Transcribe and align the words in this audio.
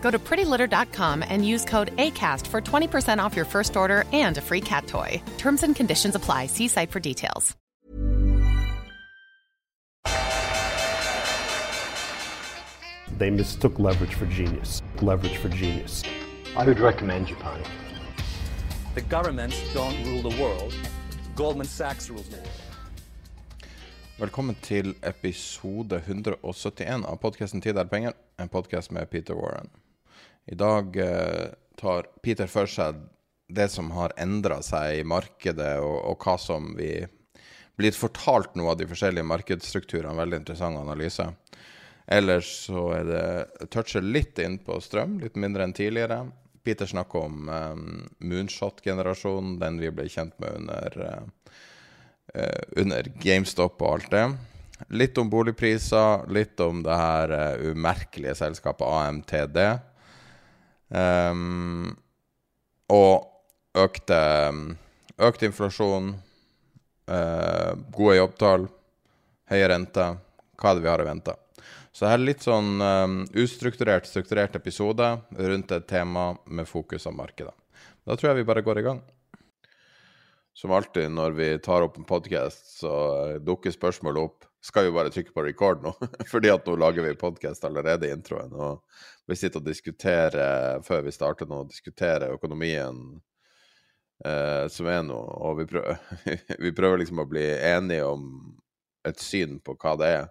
Go 0.00 0.10
to 0.10 0.18
prettylitter.com 0.18 1.22
and 1.28 1.46
use 1.46 1.64
code 1.64 1.96
ACAST 1.96 2.46
for 2.46 2.60
20% 2.60 3.22
off 3.22 3.36
your 3.36 3.44
first 3.44 3.76
order 3.76 4.04
and 4.12 4.38
a 4.38 4.40
free 4.40 4.60
cat 4.60 4.86
toy. 4.86 5.22
Terms 5.38 5.62
and 5.62 5.76
conditions 5.76 6.14
apply. 6.14 6.46
See 6.46 6.68
site 6.68 6.90
for 6.90 7.00
details. 7.00 7.56
They 13.18 13.30
mistook 13.30 13.78
leverage 13.78 14.14
for 14.14 14.26
genius. 14.26 14.82
Leverage 15.02 15.36
for 15.36 15.50
genius. 15.50 16.02
I 16.56 16.64
would 16.64 16.80
recommend 16.80 17.26
Japan. 17.26 17.62
The 18.94 19.02
governments 19.02 19.60
don't 19.74 19.94
rule 20.06 20.22
the 20.22 20.42
world. 20.42 20.74
Goldman 21.36 21.66
Sachs 21.66 22.08
rules 22.08 22.28
the 22.28 22.36
world. 22.36 22.50
Velkommen 24.18 24.56
til 24.62 24.94
episode 25.02 25.96
171 25.96 27.04
av 27.04 27.16
podkasten 27.16 27.60
'Tid 27.60 27.76
er 27.76 27.84
penger', 27.84 28.12
en 28.38 28.48
podkast 28.48 28.90
med 28.90 29.06
Peter 29.10 29.34
Warren. 29.34 29.68
I 30.46 30.56
dag 30.58 30.96
eh, 30.96 31.50
tar 31.80 32.08
Peter 32.22 32.50
for 32.50 32.70
seg 32.70 32.98
det 33.50 33.68
som 33.72 33.90
har 33.96 34.14
endra 34.20 34.60
seg 34.62 35.00
i 35.00 35.06
markedet, 35.06 35.72
og, 35.82 35.96
og, 36.12 36.22
hva 36.22 36.36
som 36.38 36.72
vi 36.78 36.92
blir 37.80 37.96
fortalt 37.96 38.54
nå 38.58 38.68
av 38.70 38.78
de 38.78 38.86
forskjellige 38.86 39.26
markedsstrukturene. 39.26 40.14
Veldig 40.18 40.42
interessant 40.42 40.78
analyse. 40.78 41.26
Ellers 42.10 42.50
så 42.66 42.84
er 42.94 43.08
det 43.08 43.70
toucher 43.72 44.04
litt 44.04 44.38
inn 44.42 44.58
på 44.62 44.78
strøm, 44.82 45.18
litt 45.22 45.38
mindre 45.40 45.66
enn 45.66 45.74
tidligere. 45.74 46.22
Peter 46.62 46.86
snakker 46.86 47.24
om 47.24 47.48
um, 47.48 47.84
moonshot-generasjonen, 48.20 49.56
den 49.62 49.80
vi 49.80 49.90
ble 49.94 50.06
kjent 50.12 50.36
med 50.42 50.58
under 50.60 50.98
Uh, 52.30 52.62
under 52.76 53.08
GameStop 53.18 53.80
og 53.82 53.94
alt 53.96 54.10
det. 54.12 54.24
Litt 54.94 55.18
om 55.18 55.30
boligpriser, 55.30 56.28
litt 56.30 56.60
om 56.62 56.84
det 56.86 56.94
her 56.94 57.32
uh, 57.34 57.70
umerkelige 57.72 58.36
selskapet 58.38 58.86
AMTD. 58.86 59.58
Um, 60.90 61.92
og 62.90 63.78
økte 63.78 64.18
økt 65.20 65.44
inflasjon, 65.46 66.14
uh, 67.10 67.72
gode 67.94 68.16
jobbtall, 68.18 68.66
høye 69.52 69.70
renter. 69.70 70.18
Hva 70.60 70.72
er 70.72 70.78
det 70.78 70.84
vi 70.84 70.92
har 70.92 71.04
å 71.04 71.08
vente? 71.08 71.36
Så 71.94 72.06
her 72.06 72.18
er 72.18 72.26
litt 72.26 72.44
sånn 72.46 72.80
um, 72.80 73.22
ustrukturert, 73.38 74.08
strukturert 74.08 74.58
episode 74.58 75.14
rundt 75.38 75.72
et 75.74 75.88
tema 75.90 76.32
med 76.46 76.68
fokus 76.70 77.06
av 77.10 77.16
markedet. 77.18 77.54
Da 78.06 78.16
tror 78.16 78.30
jeg 78.30 78.40
vi 78.40 78.50
bare 78.50 78.64
går 78.66 78.80
i 78.80 78.86
gang 78.86 79.00
som 80.60 80.70
alltid 80.70 81.10
når 81.10 81.30
vi 81.30 81.58
tar 81.58 81.82
opp 81.82 81.96
en 81.96 82.04
podkast, 82.04 82.80
så 82.80 82.92
dukker 83.40 83.72
spørsmålet 83.72 84.22
opp. 84.28 84.46
Skal 84.60 84.88
vi 84.88 84.92
bare 84.92 85.12
trykke 85.12 85.32
på 85.32 85.44
record 85.46 85.80
nå? 85.84 85.94
Fordi 86.32 86.50
at 86.52 86.66
nå 86.68 86.74
lager 86.76 87.06
vi 87.06 87.14
podkast 87.16 87.64
allerede 87.64 88.08
i 88.08 88.12
introen. 88.12 88.52
Og 88.52 88.82
vi 89.30 89.36
sitter 89.38 89.62
og 89.62 89.66
diskuterer, 89.68 90.80
før 90.82 91.04
vi 91.06 91.14
starter 91.14 91.48
nå, 91.48 91.62
diskuterer 91.70 92.34
økonomien 92.34 92.98
eh, 94.24 94.66
som 94.72 94.90
er 94.90 95.04
nå. 95.06 95.18
Og 95.18 95.60
vi 95.60 95.68
prøver, 95.70 96.00
vi 96.64 96.74
prøver 96.74 97.02
liksom 97.02 97.22
å 97.22 97.28
bli 97.30 97.46
enige 97.54 98.08
om 98.10 98.26
et 99.06 99.22
syn 99.22 99.58
på 99.64 99.76
hva 99.80 99.96
det 100.00 100.10
er. 100.18 100.28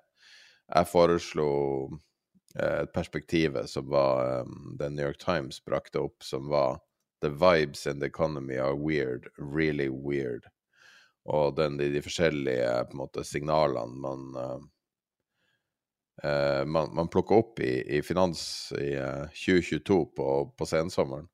Jeg 0.70 0.90
foreslo 0.92 1.50
eh, 2.56 2.84
et 2.84 2.94
perspektiv 2.94 3.58
som 3.72 3.90
var 3.90 4.44
um, 4.44 4.76
det 4.80 4.92
New 4.94 5.08
York 5.08 5.22
Times 5.24 5.64
brakte 5.66 6.04
opp, 6.04 6.20
som 6.24 6.52
var 6.52 6.82
the 7.24 7.32
vibes 7.32 7.86
in 7.88 8.00
the 8.00 8.08
economy 8.08 8.58
are 8.58 8.76
weird, 8.76 9.28
really 9.38 9.90
weird. 9.90 10.46
Og 11.26 11.56
den, 11.56 11.78
de, 11.78 11.90
de, 11.94 12.02
forskjellige 12.02 12.70
måte, 12.98 13.24
signalene 13.28 14.04
man, 14.04 14.30
uh, 14.36 14.60
man, 16.66 16.90
man 16.96 17.08
plukker 17.08 17.40
opp 17.40 17.60
i, 17.64 17.98
i 17.98 18.02
finans 18.04 18.42
i 18.76 18.90
uh, 19.00 19.30
2022 19.32 20.00
på, 20.18 20.28
på 20.58 20.66
sensommeren. 20.68 21.30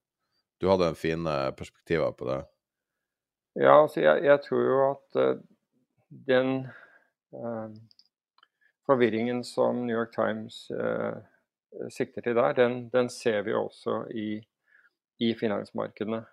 Du 0.61 0.67
hadde 0.69 0.91
en 0.91 0.97
fine 0.99 1.33
perspektiver 1.57 2.11
på 2.13 2.27
det. 2.29 2.37
Ja, 3.59 3.79
altså 3.81 4.03
jeg, 4.03 4.23
jeg 4.27 4.41
tror 4.45 4.61
jo 4.61 4.79
at 4.91 5.19
uh, 5.21 5.41
den 6.29 6.51
forvirringen 8.85 9.41
som 9.43 9.81
New 9.87 9.97
York 9.97 10.13
Times 10.13 10.67
sikter 11.89 12.21
til 12.21 12.37
der, 12.37 12.53
den, 12.55 12.75
den 12.93 13.09
ser 13.09 13.41
vi 13.47 13.55
også 13.57 14.03
i 14.13 14.43
i 15.23 15.31
finansmarkedene. 15.37 16.23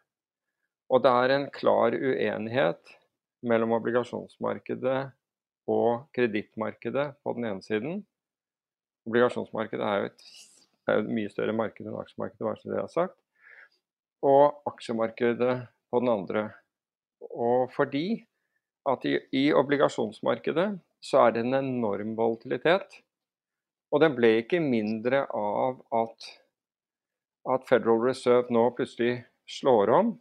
Og 0.93 1.03
det 1.05 1.13
er 1.25 1.35
en 1.35 1.49
klar 1.55 1.95
uenighet 1.95 2.95
mellom 3.47 3.75
obligasjonsmarkedet 3.79 5.01
og 5.71 6.09
kredittmarkedet 6.17 7.13
på 7.23 7.35
den 7.37 7.47
ene 7.49 7.65
siden. 7.65 8.03
Obligasjonsmarkedet 9.09 9.87
er 9.87 10.01
jo 10.01 10.11
et, 10.11 10.27
er 10.89 11.01
et 11.03 11.13
mye 11.19 11.31
større 11.33 11.55
marked 11.57 11.87
enn 11.87 11.99
aksjemarkedet, 11.99 12.47
bare 12.47 12.61
så 12.61 12.73
det 12.73 12.81
er 12.81 12.91
sagt. 12.93 13.17
Og 14.23 14.69
aksjemarkedet 14.71 15.57
på 15.91 16.03
den 16.03 16.13
andre. 16.13 16.45
Og 17.31 17.73
fordi 17.75 18.23
at 18.89 19.07
i, 19.07 19.17
i 19.35 19.45
obligasjonsmarkedet 19.55 20.69
så 21.03 21.27
er 21.27 21.35
det 21.35 21.47
en 21.47 21.59
enorm 21.59 22.15
volatilitet. 22.19 23.03
Og 23.93 24.03
den 24.03 24.15
ble 24.17 24.37
ikke 24.43 24.63
mindre 24.63 25.27
av 25.37 25.83
at 25.95 26.31
at 27.49 27.67
Federal 27.67 28.01
Reserve 28.03 28.55
nå 28.55 28.69
plutselig 28.77 29.23
slår 29.51 29.91
om 29.97 30.13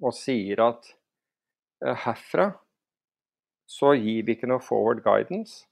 og 0.00 0.14
sier 0.16 0.62
at 0.64 0.92
eh, 1.84 1.96
herfra 2.06 2.52
så 3.70 3.94
gir 3.98 4.24
vi 4.26 4.34
ikke 4.34 4.48
noe 4.50 4.62
forward 4.62 5.02
guidance. 5.04 5.66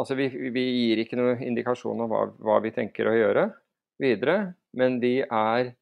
Altså 0.00 0.16
vi, 0.16 0.28
vi 0.54 0.62
gir 0.62 1.02
ikke 1.02 1.18
noen 1.18 1.42
indikasjon 1.44 2.00
om 2.00 2.10
hva, 2.10 2.24
hva, 2.40 2.58
vi 2.64 2.72
tenker 2.74 3.08
å 3.08 3.16
gjøre 3.16 3.46
videre, 4.00 4.54
men 4.78 4.98
vi 5.02 5.18
er, 5.22 5.74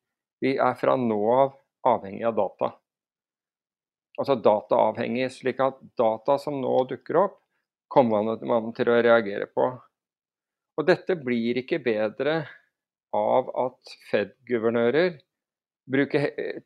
vi 0.43 0.56
er 0.59 0.78
fra 0.81 0.97
nå 0.98 1.21
av 1.34 1.54
avhengig 1.87 2.26
av 2.26 2.37
data. 2.37 2.72
Altså 4.21 4.37
dataavhengig, 4.37 5.31
slik 5.32 5.62
at 5.65 5.78
data 5.97 6.37
som 6.43 6.59
nå 6.60 6.75
dukker 6.91 7.21
opp, 7.22 7.38
kommer 7.91 8.37
man 8.47 8.75
til 8.76 8.91
å 8.91 8.98
reagere 9.00 9.47
på. 9.50 9.71
Og 10.78 10.87
dette 10.87 11.16
blir 11.19 11.62
ikke 11.62 11.81
bedre 11.82 12.42
av 13.16 13.48
at 13.59 13.94
Fed-guvernører 14.10 15.19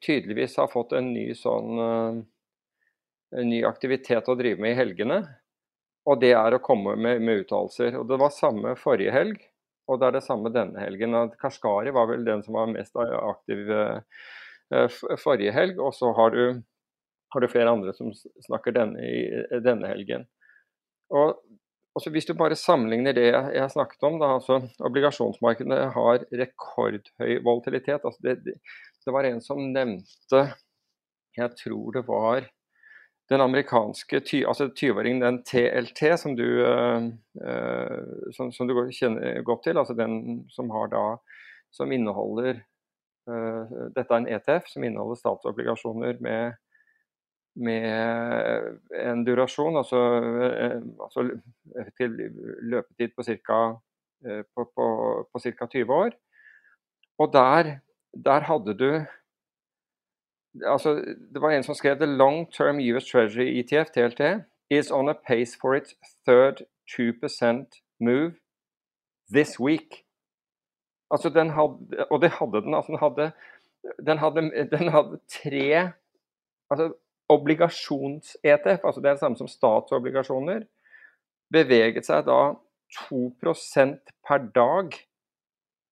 tydeligvis 0.05 0.59
har 0.61 0.69
fått 0.73 0.93
en 0.99 1.13
ny 1.15 1.31
sånn 1.39 1.81
eh, 1.81 2.19
en 3.35 3.49
ny 3.51 3.63
aktivitet 3.67 4.29
å 4.29 4.37
drive 4.39 4.63
med 4.63 4.75
i 4.75 4.79
helgene. 4.79 5.19
Og 6.05 6.21
det 6.21 6.35
er 6.37 6.55
å 6.55 6.63
komme 6.63 6.97
med, 7.01 7.23
med 7.25 7.45
uttalelser. 7.45 7.97
Og 8.01 8.09
det 8.11 8.19
var 8.21 8.35
samme 8.35 8.75
forrige 8.77 9.15
helg, 9.15 9.41
og 9.89 10.01
det 10.01 10.09
er 10.09 10.17
det 10.19 10.27
samme 10.27 10.53
denne 10.53 10.81
helgen. 10.81 11.17
Kashkari 11.41 11.93
var 11.97 12.11
vel 12.11 12.27
den 12.27 12.45
som 12.45 12.57
var 12.59 12.71
mest 12.73 12.97
aktiv 12.97 13.73
uh, 13.73 15.01
forrige 15.21 15.55
helg, 15.57 15.81
og 15.81 15.97
så 15.97 16.13
har 16.17 16.37
du, 16.37 16.63
har 17.33 17.45
du, 17.45 17.49
flere 17.53 17.73
andre 17.73 17.97
som 17.97 18.13
snakker 18.47 18.77
denne, 18.77 19.61
denne 19.65 19.93
helgen. 19.93 20.29
Og 21.15 21.37
Altså 21.95 22.11
hvis 22.11 22.27
du 22.27 22.33
bare 22.35 22.57
sammenligner 22.59 23.15
det 23.15 23.29
jeg 23.31 23.71
snakket 23.71 24.03
om, 24.09 24.17
da, 24.19 24.33
altså 24.35 24.57
obligasjonsmarkedene 24.83 25.77
har 25.95 26.25
rekordhøy 26.41 27.37
volatilitet. 27.47 28.03
Altså 28.03 28.19
det, 28.25 28.35
det, 28.43 29.13
var 29.15 29.29
en 29.29 29.39
som 29.45 29.61
nevnte, 29.71 30.41
jeg 31.39 31.55
tror 31.61 31.95
det 31.95 32.03
var 32.09 32.49
den 33.33 33.41
amerikanske 33.41 34.21
altså 34.47 34.69
20-åringen, 34.69 35.23
den 35.23 35.41
TLT, 35.49 36.19
som 36.21 36.37
du, 36.37 36.45
uh, 36.65 38.33
som, 38.37 38.53
som 38.53 38.69
du, 38.69 38.75
kjenner 38.93 39.43
godt 39.43 39.65
til. 39.65 39.79
altså 39.79 39.95
Den 39.97 40.45
som 40.53 40.69
da, 40.93 41.17
som 41.73 41.93
inneholder 41.93 42.61
uh, 43.31 43.89
Dette 43.97 44.11
er 44.11 44.21
en 44.21 44.29
ETF 44.29 44.69
som 44.69 44.85
inneholder 44.85 45.21
statsobligasjoner 45.23 46.21
med 46.21 46.61
med 47.55 48.81
en 48.99 49.21
durasjon, 49.23 49.77
altså, 49.79 49.99
eh, 50.43 50.81
altså 51.05 51.23
til 51.99 52.17
løpetid 52.67 53.15
på 53.15 53.23
ca. 53.23 53.61
På, 54.57 54.65
på, 54.75 54.87
på 55.31 55.39
ca. 55.39 55.67
20 55.67 55.95
år. 55.95 56.15
Og 57.21 57.33
der, 57.33 57.77
der 58.25 58.47
hadde 58.49 58.75
du 58.75 58.89
altså, 60.63 60.95
Det 61.35 61.43
var 61.43 61.51
en 61.51 61.63
som 61.63 61.75
skrev 61.75 61.97
The 61.97 62.07
long 62.07 62.53
term 62.53 62.79
US 62.79 63.05
Treasury 63.05 63.59
ETF, 63.59 63.91
TLT, 63.91 64.45
is 64.71 64.91
on 64.91 65.09
a 65.09 65.15
pace 65.29 65.59
for 65.61 65.75
its 65.75 65.95
third 66.27 66.67
2% 66.87 67.83
move 68.01 68.33
this 69.33 69.61
week. 69.61 70.05
Altså 71.11 71.29
den 71.29 71.51
hadde, 71.51 72.07
og 72.11 72.23
det 72.23 72.31
hadde 72.31 72.63
den. 72.63 72.75
altså 72.75 72.93
Den 72.93 72.99
hadde, 72.99 73.33
den 74.07 74.19
hadde, 74.19 74.69
den 74.79 74.89
hadde 74.89 75.21
tre 75.29 75.93
altså 76.71 76.93
Obligasjons-ETF, 77.29 78.81
altså 78.85 79.01
det 79.01 79.09
er 79.09 79.15
det 79.15 79.21
samme 79.21 79.37
som 79.37 79.49
statsobligasjoner, 79.49 80.67
beveget 81.53 82.05
seg 82.07 82.27
da 82.27 82.55
2% 83.09 84.13
per 84.29 84.45
dag 84.55 84.93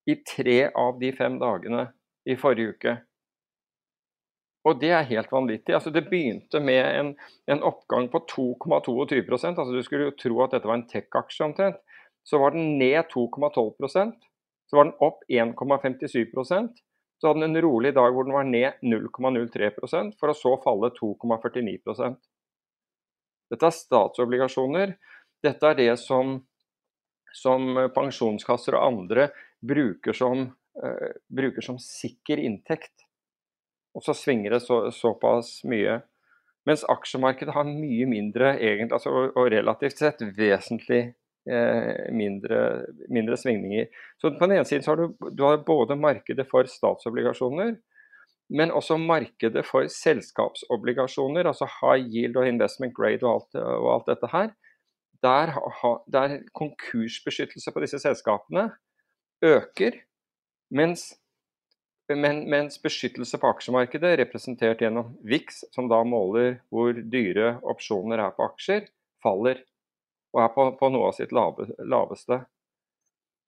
i 0.06 0.16
tre 0.28 0.58
av 0.76 0.98
de 1.00 1.12
fem 1.16 1.38
dagene 1.40 1.86
i 2.28 2.36
forrige 2.36 2.74
uke. 2.74 2.96
Og 4.62 4.78
det 4.78 4.92
er 4.94 5.08
helt 5.08 5.32
vanvittig. 5.32 5.74
Altså 5.74 5.90
det 5.90 6.04
begynte 6.06 6.60
med 6.62 6.82
en, 6.84 7.08
en 7.50 7.64
oppgang 7.66 8.06
på 8.12 8.20
2,22% 8.30 9.58
altså 9.58 9.72
Du 9.74 9.82
skulle 9.82 10.10
jo 10.10 10.18
tro 10.18 10.38
at 10.44 10.54
dette 10.54 10.70
var 10.70 10.78
en 10.78 10.86
tech-aksje 10.90 11.48
omtrent. 11.48 11.80
Så 12.22 12.38
var 12.38 12.54
den 12.54 12.76
ned 12.78 13.10
2,12% 13.10 14.14
Så 14.70 14.78
var 14.78 14.86
den 14.86 14.94
opp 15.02 15.24
1,57 15.26 16.30
Så 16.46 17.26
hadde 17.26 17.40
den 17.40 17.50
en 17.50 17.62
rolig 17.64 17.94
dag 17.96 18.14
hvor 18.14 18.28
den 18.28 18.36
var 18.36 18.46
ned 18.46 18.78
0,03% 18.86 20.14
for 20.20 20.30
å 20.30 20.38
så 20.38 20.54
falle 20.62 20.92
2,49 20.94 22.14
Dette 23.52 23.68
er 23.68 23.76
statsobligasjoner. 23.76 24.94
Dette 25.42 25.68
er 25.68 25.76
det 25.76 25.92
som, 26.00 26.38
som 27.36 27.74
pensjonskasser 27.92 28.78
og 28.78 28.86
andre 28.86 29.26
bruker 29.60 30.16
som, 30.16 30.46
uh, 30.78 31.10
bruker 31.28 31.66
som 31.66 31.76
sikker 31.82 32.40
inntekt. 32.40 33.01
Og 33.94 34.04
så 34.04 34.14
svinger 34.16 34.56
det 34.56 34.62
så, 34.64 34.86
såpass 34.94 35.60
mye. 35.68 36.00
Mens 36.68 36.84
aksjemarkedet 36.88 37.54
har 37.56 37.66
mye 37.66 38.06
mindre, 38.06 38.54
egentlig, 38.60 38.94
altså, 38.94 39.10
og 39.34 39.50
relativt 39.52 39.98
sett 39.98 40.22
vesentlig 40.36 41.10
Eh, 41.50 42.12
mindre, 42.14 42.86
mindre, 43.10 43.36
svingninger. 43.36 43.86
Så 44.20 44.30
På 44.30 44.46
den 44.46 44.56
ene 44.56 44.64
siden 44.64 44.82
så 44.82 44.92
har 44.92 44.96
du, 44.96 45.30
du 45.34 45.42
har 45.42 45.64
både 45.66 45.96
markedet 45.98 46.46
for 46.50 46.62
statsobligasjoner, 46.70 47.72
men 48.50 48.70
også 48.70 48.94
markedet 48.96 49.64
for 49.66 49.88
selskapsobligasjoner, 49.90 51.48
altså 51.50 51.66
high 51.80 52.06
yield 52.06 52.38
og 52.38 52.46
investment 52.46 52.94
grade 52.94 53.26
og 53.26 53.34
alt, 53.34 53.58
og 53.58 53.88
alt 53.94 54.12
dette 54.12 54.30
her. 54.30 54.52
Der, 55.22 55.50
der 56.12 56.38
konkursbeskyttelse 56.54 57.74
på 57.74 57.82
disse 57.82 57.98
selskapene 57.98 58.68
øker, 59.42 59.98
mens, 60.70 61.10
men, 62.10 62.42
mens 62.50 62.80
beskyttelse 62.82 63.38
på 63.38 63.50
aksjemarkedet, 63.52 64.16
representert 64.18 64.82
gjennom 64.82 65.14
VIX, 65.24 65.62
som 65.74 65.88
da 65.90 66.02
måler 66.04 66.58
hvor 66.72 66.96
dyre 66.96 67.56
opsjoner 67.62 68.20
er 68.24 68.34
på 68.36 68.46
aksjer, 68.50 68.88
faller 69.22 69.62
og 70.32 70.42
er 70.42 70.50
på, 70.54 70.66
på 70.80 70.90
noe 70.92 71.10
av 71.10 71.16
sitt 71.16 71.32
lave, 71.34 71.68
laveste. 71.78 72.42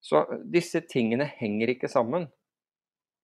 Så 0.04 0.22
disse 0.52 0.84
tingene 0.84 1.26
henger 1.40 1.72
ikke 1.74 1.88
sammen. 1.88 2.28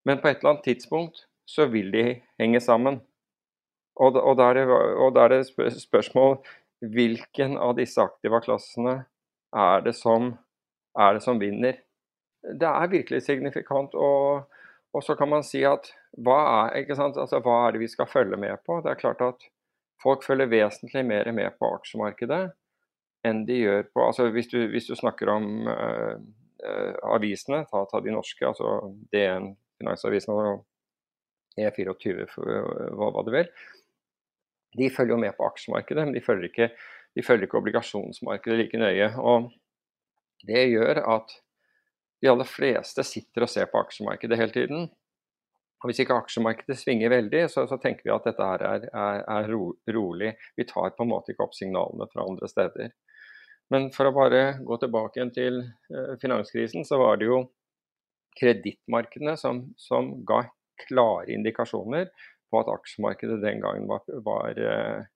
Men 0.09 0.21
på 0.21 0.31
et 0.31 0.41
eller 0.41 0.55
annet 0.55 0.67
tidspunkt 0.71 1.27
så 1.49 1.67
vil 1.69 1.91
de 1.93 2.05
henge 2.41 2.61
sammen. 2.65 3.03
Og, 4.00 4.17
og, 4.17 4.38
da, 4.38 4.49
er 4.55 4.62
er 4.65 5.35
det 5.35 5.75
spørsmål 5.82 6.38
hvilken 6.81 7.59
av 7.61 7.75
disse 7.77 8.00
aktiva-klassene 8.00 9.03
er, 9.53 9.82
det 9.85 9.93
som, 9.99 10.32
er 10.97 11.19
det 11.19 11.23
som 11.27 11.41
vinner. 11.41 11.82
Det 12.41 12.69
er 12.69 12.93
virkelig 12.94 13.23
signifikant. 13.27 13.93
Og, 13.94 14.47
og 14.97 15.05
så 15.07 15.15
kan 15.19 15.31
man 15.31 15.45
si 15.47 15.63
at 15.67 15.93
hva 16.19 16.39
er, 16.75 16.89
altså, 16.91 17.39
hva 17.45 17.57
er 17.67 17.75
det 17.75 17.83
vi 17.85 17.91
skal 17.91 18.11
følge 18.11 18.39
med 18.41 18.63
på? 18.67 18.81
Det 18.85 18.91
er 18.91 18.99
klart 18.99 19.23
at 19.23 19.47
folk 20.03 20.25
følger 20.27 20.51
vesentlig 20.51 21.05
mer 21.07 21.31
med 21.37 21.55
på 21.61 21.71
aksjemarkedet 21.77 22.49
enn 23.27 23.43
de 23.45 23.59
gjør 23.61 23.83
på 23.93 24.05
altså 24.07 24.31
Hvis 24.33 24.49
du, 24.49 24.59
hvis 24.73 24.89
du 24.89 24.95
snakker 24.97 25.29
om 25.29 25.69
uh, 25.69 26.15
uh, 26.65 26.95
avisene, 27.15 27.67
ta, 27.69 27.85
ta, 27.91 28.01
de 28.01 28.15
norske, 28.15 28.47
altså 28.47 28.95
DN, 29.13 29.53
Finansavisen 29.81 30.33
og 30.33 30.65
E24, 31.61 32.25
hva, 32.97 33.11
hva 33.13 33.25
du 33.27 33.31
vil, 33.35 33.51
de 34.79 34.89
følger 34.95 35.17
jo 35.17 35.21
med 35.21 35.37
på 35.37 35.47
aksjemarkedet, 35.51 36.07
men 36.07 36.17
de 36.17 36.25
følger 36.25 36.49
ikke, 36.49 36.71
de 37.19 37.25
følger 37.27 37.49
ikke 37.49 37.59
obligasjonsmarkedet 37.61 38.59
like 38.59 38.81
nøye. 38.81 39.11
og 39.19 39.51
Det 40.47 40.63
gjør 40.71 41.03
at 41.17 41.37
de 42.20 42.28
aller 42.28 42.49
fleste 42.49 43.05
sitter 43.06 43.46
og 43.46 43.50
ser 43.52 43.69
på 43.70 43.81
aksjemarkedet 43.81 44.38
hele 44.38 44.55
tiden. 44.55 44.88
Og 45.81 45.88
Hvis 45.88 46.02
ikke 46.02 46.19
aksjemarkedet 46.20 46.76
svinger 46.76 47.12
veldig, 47.12 47.46
så, 47.49 47.64
så 47.69 47.78
tenker 47.81 48.05
vi 48.05 48.12
at 48.12 48.26
dette 48.28 48.44
her 48.44 48.64
er, 48.69 48.82
er, 48.93 49.22
er 49.25 49.49
ro, 49.49 49.70
rolig. 49.88 50.34
Vi 50.58 50.67
tar 50.69 50.93
på 50.96 51.06
en 51.06 51.12
måte 51.14 51.32
ikke 51.32 51.46
opp 51.46 51.56
signalene 51.56 52.08
fra 52.12 52.26
andre 52.28 52.50
steder. 52.52 52.93
Men 53.72 53.88
for 53.94 54.11
å 54.11 54.12
bare 54.12 54.58
gå 54.67 54.76
tilbake 54.82 55.25
til 55.32 55.62
eh, 55.62 56.12
finanskrisen, 56.20 56.84
så 56.84 56.99
var 57.00 57.20
det 57.20 57.31
jo 57.31 57.40
kredittmarkedene 58.40 59.37
som, 59.40 59.62
som, 59.81 60.12
ga 60.26 60.43
klare 60.87 61.31
indikasjoner 61.34 62.11
på 62.50 62.61
at 62.61 62.70
aksjemarkedet 62.72 63.38
den 63.43 63.62
gangen 63.62 63.88
var, 63.88 64.05
var, 64.26 64.58
eh, 64.58 65.06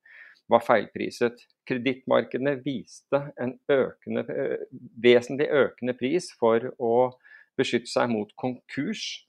var 0.52 0.64
feilpriset. 0.64 1.44
Kredittmarkedene 1.69 2.58
viste 2.64 3.20
en 3.41 3.55
økende, 3.73 4.25
eh, 4.29 4.67
vesentlig 5.02 5.49
økende 5.49 5.94
pris 5.96 6.31
for 6.41 6.73
å 6.79 7.12
beskytte 7.58 7.91
seg 7.91 8.11
mot 8.11 8.31
konkurs, 8.37 9.25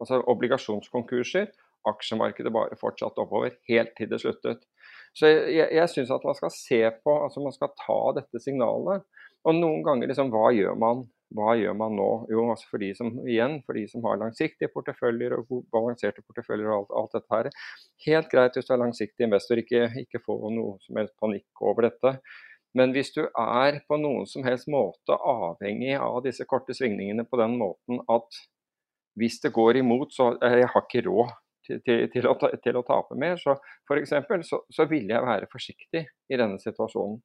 altså 0.00 0.22
obligasjonskonkurser. 0.32 1.50
Aksjemarkedet 1.88 2.52
bare 2.52 2.76
fortsatte 2.76 3.22
oppover 3.22 3.56
helt 3.68 3.94
til 3.96 4.08
det 4.08 4.20
sluttet. 4.20 4.64
Så 5.16 5.26
jeg, 5.26 5.68
jeg 5.74 5.88
syns 5.90 6.12
at 6.14 6.24
man 6.24 6.36
skal 6.36 6.52
se 6.54 6.80
på, 7.04 7.14
altså 7.24 7.42
man 7.42 7.54
skal 7.56 7.72
ta 7.80 8.00
dette 8.20 8.42
signalet. 8.42 9.04
Og 9.48 9.56
noen 9.56 9.82
ganger 9.84 10.10
liksom, 10.10 10.30
hva 10.32 10.50
gjør 10.54 10.76
man? 10.78 11.06
Hva 11.36 11.54
gjør 11.54 11.76
man 11.78 11.94
nå? 11.94 12.08
Jo, 12.32 12.44
altså 12.50 12.66
for 12.72 12.82
de 12.82 12.90
som 12.98 13.12
igjen, 13.22 13.60
for 13.66 13.78
de 13.78 13.84
som 13.90 14.02
har 14.08 14.18
langsiktige 14.18 14.70
porteføljer 14.74 15.36
og 15.36 15.50
balanserte 15.70 16.24
porteføljer 16.26 16.70
og 16.70 16.76
alt, 16.76 16.94
alt, 17.00 17.16
dette 17.18 17.36
her. 17.36 17.50
Helt 18.06 18.30
greit 18.32 18.58
hvis 18.58 18.66
du 18.66 18.74
er 18.74 18.82
langsiktig 18.82 19.28
investor, 19.28 19.62
ikke, 19.62 19.84
ikke 20.02 20.22
få 20.24 20.38
noe 20.50 20.78
som 20.82 20.98
helst 20.98 21.14
panikk 21.22 21.62
over 21.62 21.86
dette. 21.86 22.16
Men 22.78 22.94
hvis 22.94 23.12
du 23.14 23.24
er 23.26 23.80
på 23.90 23.98
noen 23.98 24.26
som 24.30 24.46
helst 24.46 24.70
måte 24.70 25.14
avhengig 25.14 25.96
av 25.98 26.20
disse 26.26 26.46
korte 26.50 26.74
svingningene 26.76 27.26
på 27.26 27.38
den 27.40 27.56
måten 27.58 28.02
at 28.10 28.42
hvis 29.18 29.40
det 29.42 29.52
går 29.54 29.80
imot, 29.80 30.14
så 30.14 30.32
jeg 30.38 30.68
har 30.70 30.84
ikke 30.86 31.02
råd 31.06 31.32
til, 31.66 32.06
til, 32.12 32.28
å, 32.30 32.36
til, 32.62 32.78
å, 32.78 32.84
tape 32.86 33.18
mer. 33.18 33.38
Så 33.42 33.56
f.eks. 33.88 34.14
Så, 34.48 34.62
så 34.70 34.86
ville 34.90 35.14
jeg 35.14 35.26
være 35.26 35.50
forsiktig 35.50 36.04
i 36.30 36.38
denne 36.38 36.60
situasjonen. 36.62 37.18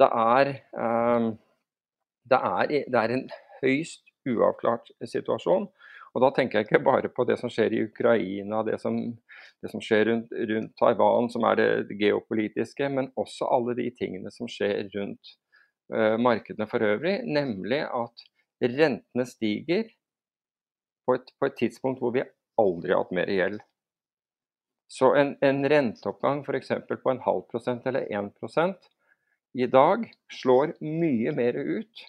Det 0.00 0.08
er, 0.08 0.52
um, 0.74 1.32
det 2.30 2.38
er, 2.38 2.72
det 2.90 3.00
er 3.00 3.14
en 3.14 3.26
høyst 3.60 4.04
uavklart 4.28 4.90
situasjon. 5.08 5.68
Og 6.10 6.24
da 6.24 6.32
tenker 6.34 6.58
jeg 6.58 6.66
ikke 6.66 6.82
bare 6.82 7.10
på 7.14 7.24
det 7.28 7.36
som 7.38 7.50
skjer 7.52 7.74
i 7.74 7.84
Ukraina, 7.86 8.64
det 8.66 8.80
som, 8.82 8.96
det 9.62 9.70
som 9.70 9.82
skjer 9.84 10.08
rundt, 10.08 10.32
rundt, 10.50 10.72
Taiwan, 10.80 11.30
som 11.30 11.46
er 11.46 11.60
det 11.60 11.98
geopolitiske, 12.00 12.88
men 12.90 13.12
også 13.20 13.46
alle 13.54 13.76
de 13.78 13.86
tingene 13.98 14.32
som 14.34 14.50
skjer 14.50 14.88
rundt 14.96 15.34
uh, 15.94 16.16
markedene 16.18 16.66
for 16.70 16.82
øvrig. 16.82 17.20
Nemlig 17.30 17.84
at 17.86 18.26
rentene 18.66 19.26
stiger 19.28 19.86
på 21.06 21.18
et, 21.18 21.34
på 21.38 21.46
et 21.46 21.58
tidspunkt 21.62 22.02
hvor 22.02 22.14
vi 22.16 22.26
aldri 22.60 22.92
har 22.92 23.04
hatt 23.04 23.14
mer 23.14 23.30
gjeld. 23.30 23.62
Så 24.90 25.12
en, 25.14 25.36
en 25.46 25.62
renteoppgang 25.70 26.42
f.eks. 26.42 26.72
på 26.90 27.12
en 27.12 27.22
halv 27.22 27.44
prosent 27.52 27.86
eller 27.86 28.10
1 28.10 28.34
i 29.54 29.66
dag 29.70 30.06
slår 30.34 30.74
mye 30.82 31.30
mer 31.34 31.54
ut 31.54 32.02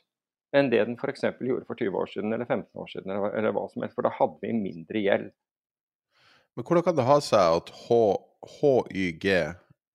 enn 0.58 0.70
det 0.72 0.84
den 0.84 0.98
f.eks. 1.00 1.24
gjorde 1.40 1.68
for 1.68 1.80
20 1.80 1.98
år 1.98 2.12
siden 2.12 2.34
eller 2.34 2.46
15 2.46 2.82
år 2.84 2.92
siden, 2.92 3.12
eller, 3.12 3.38
eller 3.40 3.56
hva 3.56 3.68
som 3.72 3.86
helst, 3.86 3.96
for 3.98 4.08
da 4.08 4.14
hadde 4.18 4.40
vi 4.44 4.54
mindre 4.56 5.04
gjeld. 5.04 5.32
Men 6.56 6.68
hvordan 6.68 6.84
kan 6.84 6.98
det 6.98 7.08
ha 7.08 7.20
seg 7.24 7.58
at 7.62 7.72
H, 7.86 8.00
HYG 8.58 9.28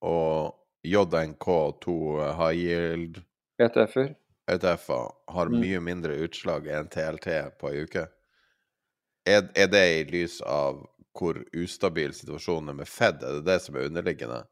og 0.07 0.57
JNK, 0.87 1.49
to 1.83 1.97
high 2.39 2.57
yield 2.57 3.21
ETF-er, 3.63 4.15
ETF-er 4.53 5.09
har 5.35 5.51
mm. 5.51 5.57
mye 5.61 5.81
mindre 5.85 6.17
utslag 6.25 6.69
enn 6.71 6.89
TLT 6.93 7.29
på 7.61 7.73
ei 7.73 7.85
uke? 7.85 8.07
Er, 9.27 9.49
er, 9.59 9.71
det 9.73 9.83
i 9.83 10.05
lys 10.09 10.39
av 10.47 10.85
hvor 11.17 11.41
ustabil 11.57 12.13
situasjonen 12.15 12.71
er 12.71 12.79
med 12.79 12.89
Fed? 12.89 13.25
Er 13.25 13.41
det 13.41 13.49
det 13.49 13.59
som 13.65 13.77
er 13.77 13.89
underliggende? 13.89 14.45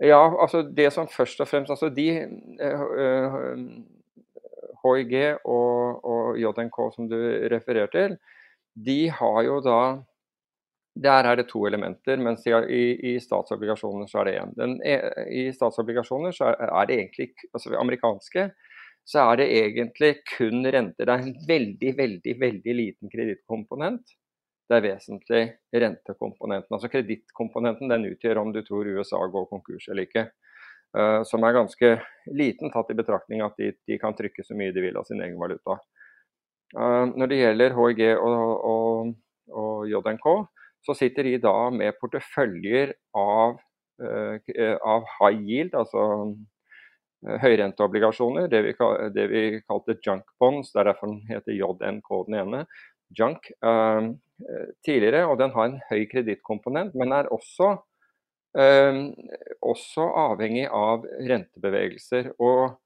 Ja, 0.00 0.20
altså 0.42 0.62
det 0.62 0.90
som 0.94 1.08
først 1.12 1.40
og 1.44 1.48
fremst 1.48 1.70
Altså 1.72 1.90
de 1.92 2.06
uh, 2.60 2.84
uh, 3.00 3.56
HIG 4.82 5.16
og, 5.44 6.04
og, 6.04 6.38
JNK 6.40 6.78
som 6.94 7.08
du 7.10 7.18
refererer 7.52 7.90
til, 7.92 8.16
de 8.74 9.00
har 9.10 9.42
jo 9.46 9.58
da 9.64 9.80
Der 11.00 11.24
er 11.24 11.36
det 11.38 11.46
to 11.48 11.62
elementer, 11.68 12.18
mens 12.18 12.42
i, 12.50 12.80
i 13.08 13.12
statsobligasjoner 13.22 14.08
så 14.10 14.18
er 14.20 14.24
det 14.26 14.32
én. 14.40 14.72
E, 14.82 14.94
I 15.30 15.44
statsobligasjoner 15.54 16.34
så 16.34 16.50
er 16.50 16.88
det 16.88 16.96
egentlig, 16.96 17.28
altså 17.54 17.76
amerikanske, 17.78 18.48
så 19.06 19.22
er 19.30 19.36
det 19.38 19.46
egentlig 19.54 20.10
kun 20.36 20.66
renter. 20.66 21.06
Det 21.06 21.14
er 21.14 21.22
en 21.22 21.36
veldig, 21.48 21.92
veldig, 21.96 22.34
veldig 22.40 22.74
liten 22.74 23.12
kredittkomponent. 23.12 24.16
Det 24.70 24.76
er 24.76 24.84
vesentlig 24.84 25.42
rentekomponenten. 25.74 26.74
Altså 26.74 26.90
Kredittkomponenten 26.92 27.90
den 27.90 28.10
utgjør 28.12 28.42
om 28.42 28.52
du 28.54 28.60
tror 28.66 28.90
USA 28.90 29.18
går 29.30 29.48
konkurs 29.50 29.88
eller 29.90 30.06
ikke. 30.06 30.28
Uh, 30.90 31.22
som 31.22 31.44
er 31.46 31.54
ganske 31.54 31.88
liten, 32.34 32.70
tatt 32.74 32.88
i 32.90 32.96
betraktning 32.98 33.44
at 33.46 33.54
de, 33.60 33.68
de, 33.86 33.96
kan 34.02 34.14
trykke 34.18 34.42
så 34.42 34.56
mye 34.58 34.72
de 34.74 34.82
vil 34.82 34.96
av 34.98 35.06
sin 35.06 35.20
egen 35.22 35.38
valuta. 35.38 35.76
Uh, 36.74 37.06
når 37.14 37.30
det 37.30 37.36
gjelder 37.38 37.76
HIG 37.76 38.00
og, 38.16 38.54
og, 38.66 39.12
og 39.54 39.84
JNK, 39.86 40.26
så 40.82 40.96
sitter 40.98 41.28
de 41.28 41.36
da 41.44 41.54
med 41.70 41.94
porteføljer 42.00 42.96
av, 43.14 43.60
uh, 44.02 44.50
av 44.82 45.06
high 45.20 45.38
yield, 45.38 45.76
altså 45.78 46.32
høyrenteobligasjoner, 47.20 48.48
det 48.50 48.64
vi, 48.64 48.74
det 49.14 49.28
vi, 49.30 49.44
kalte 49.70 49.94
junk 50.02 50.26
bonds, 50.42 50.72
det 50.72 50.82
er 50.82 50.90
derfor 50.90 51.12
den 51.12 51.22
heter 51.28 51.54
JNK 51.54 52.10
den 52.26 52.38
ene, 52.40 52.64
junk, 53.14 53.50
tidligere. 54.86 55.26
Og 55.28 55.36
den 55.36 55.52
har 55.52 55.68
en 55.68 55.80
høy 55.90 56.06
kredittkomponent, 56.08 56.96
men 56.96 57.12
er 57.12 57.28
også, 57.28 57.74
også 58.50 60.06
avhengig 60.18 60.64
av 60.74 61.04
rentebevegelser. 61.28 62.32
Og 62.42 62.78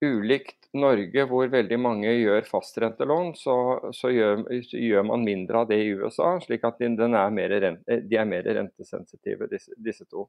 ulikt 0.00 0.68
Norge, 0.72 1.24
hvor 1.28 1.48
veldig 1.52 1.78
mange 1.80 2.12
gjør 2.14 2.46
fastrentelån, 2.48 3.34
så, 3.36 3.56
så 3.96 4.10
gjør, 4.12 4.44
gjør, 4.72 5.04
man 5.10 5.24
mindre 5.26 5.62
av 5.62 5.70
det 5.70 5.80
i 5.82 5.90
USA, 5.92 6.32
slik 6.44 6.64
at 6.64 6.80
de, 6.80 6.88
er, 6.88 7.34
mer 7.34 7.56
rente, 7.64 7.98
de 8.08 8.18
er 8.18 8.28
mer 8.28 8.46
rentesensitive, 8.48 9.48
disse, 9.50 9.74
disse 9.76 10.06
to. 10.08 10.28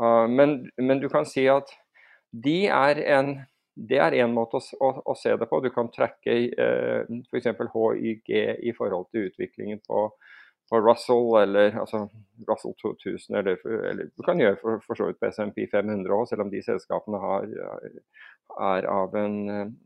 Uh, 0.00 0.24
men, 0.30 0.62
men, 0.80 1.02
du 1.02 1.10
kan 1.12 1.28
si 1.28 1.44
at 1.50 1.70
de 2.32 2.64
er 2.72 3.02
en, 3.18 3.34
det 3.74 4.00
er 4.00 4.16
en 4.24 4.32
måte 4.34 4.58
å, 4.58 4.64
å, 4.80 4.90
å, 5.12 5.16
se 5.18 5.34
det 5.38 5.50
på. 5.50 5.60
Du 5.62 5.68
kan 5.74 5.90
trekke 5.92 6.38
uh, 6.56 7.12
f.eks. 7.28 7.52
HYG 7.74 8.32
i 8.64 8.74
forhold 8.76 9.10
til 9.12 9.28
utviklingen 9.28 9.82
på, 9.84 10.08
på 10.74 10.80
Russell, 10.82 11.28
eller 11.38 11.78
altså 11.78 12.08
Russell 12.48 12.74
2000, 12.82 13.36
eller, 13.38 13.60
eller 13.90 14.08
du 14.10 14.24
kan 14.26 14.40
gjøre 14.42 14.58
for, 14.58 14.80
for 14.82 14.98
så 14.98 15.06
vidt 15.06 15.20
på 15.22 15.30
SMP 15.30 15.68
500 15.70 16.10
òg, 16.16 16.26
selv 16.26 16.42
om 16.46 16.50
de 16.50 16.62
selskapene 16.66 17.20
har 17.22 17.46
er 18.60 18.86
av 18.90 19.14
en, 19.16 19.36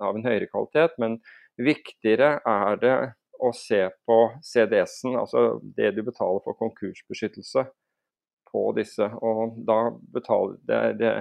av 0.00 0.16
en, 0.16 0.25
høyere 0.25 0.49
kvalitet. 0.50 0.97
Men 0.99 1.18
viktigere 1.61 2.38
er 2.47 2.80
det 2.83 2.97
å 3.38 3.52
se 3.54 3.85
på 4.09 4.18
CDS-en, 4.42 5.18
altså 5.21 5.61
det 5.76 5.92
du 5.97 6.02
betaler 6.07 6.42
for 6.45 6.59
konkursbeskyttelse 6.59 7.68
på 8.49 8.64
disse. 8.78 9.11
Og 9.23 9.61
da 9.68 9.78
betaler 10.14 10.59
det, 10.68 10.83
det 11.02 11.14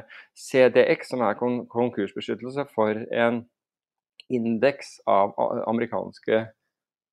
CDX, 0.47 1.13
som 1.13 1.23
er 1.27 1.37
kon 1.39 1.65
konkursbeskyttelse 1.71 2.67
for 2.73 3.03
en 3.11 3.43
indeks 4.33 4.97
av 5.07 5.35
amerikanske 5.69 6.41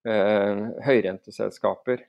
eh, 0.08 0.64
høyrenteselskaper. 0.86 2.06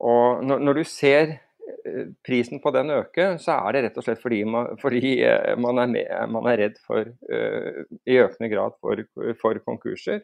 Og 0.00 0.44
når, 0.44 0.62
når, 0.64 0.80
du 0.80 0.84
ser 0.88 1.38
Eh, 1.86 2.06
prisen 2.26 2.60
på 2.60 2.70
den 2.70 2.90
øke, 2.90 3.38
så 3.38 3.52
er 3.52 3.72
det 3.72 3.82
rett 3.84 3.98
og 4.00 4.04
slett 4.04 4.20
fordi 4.22 4.42
man, 4.48 4.74
fordi 4.80 5.20
eh, 5.24 5.56
man, 5.60 5.78
er, 5.78 5.88
med, 5.92 6.10
man 6.32 6.48
er, 6.50 6.58
redd 6.64 6.78
for 6.86 7.06
uh, 7.06 7.80
i 8.08 8.18
økende 8.20 8.50
grad 8.52 8.76
for, 8.80 9.02
for 9.40 9.60
konkurser. 9.64 10.22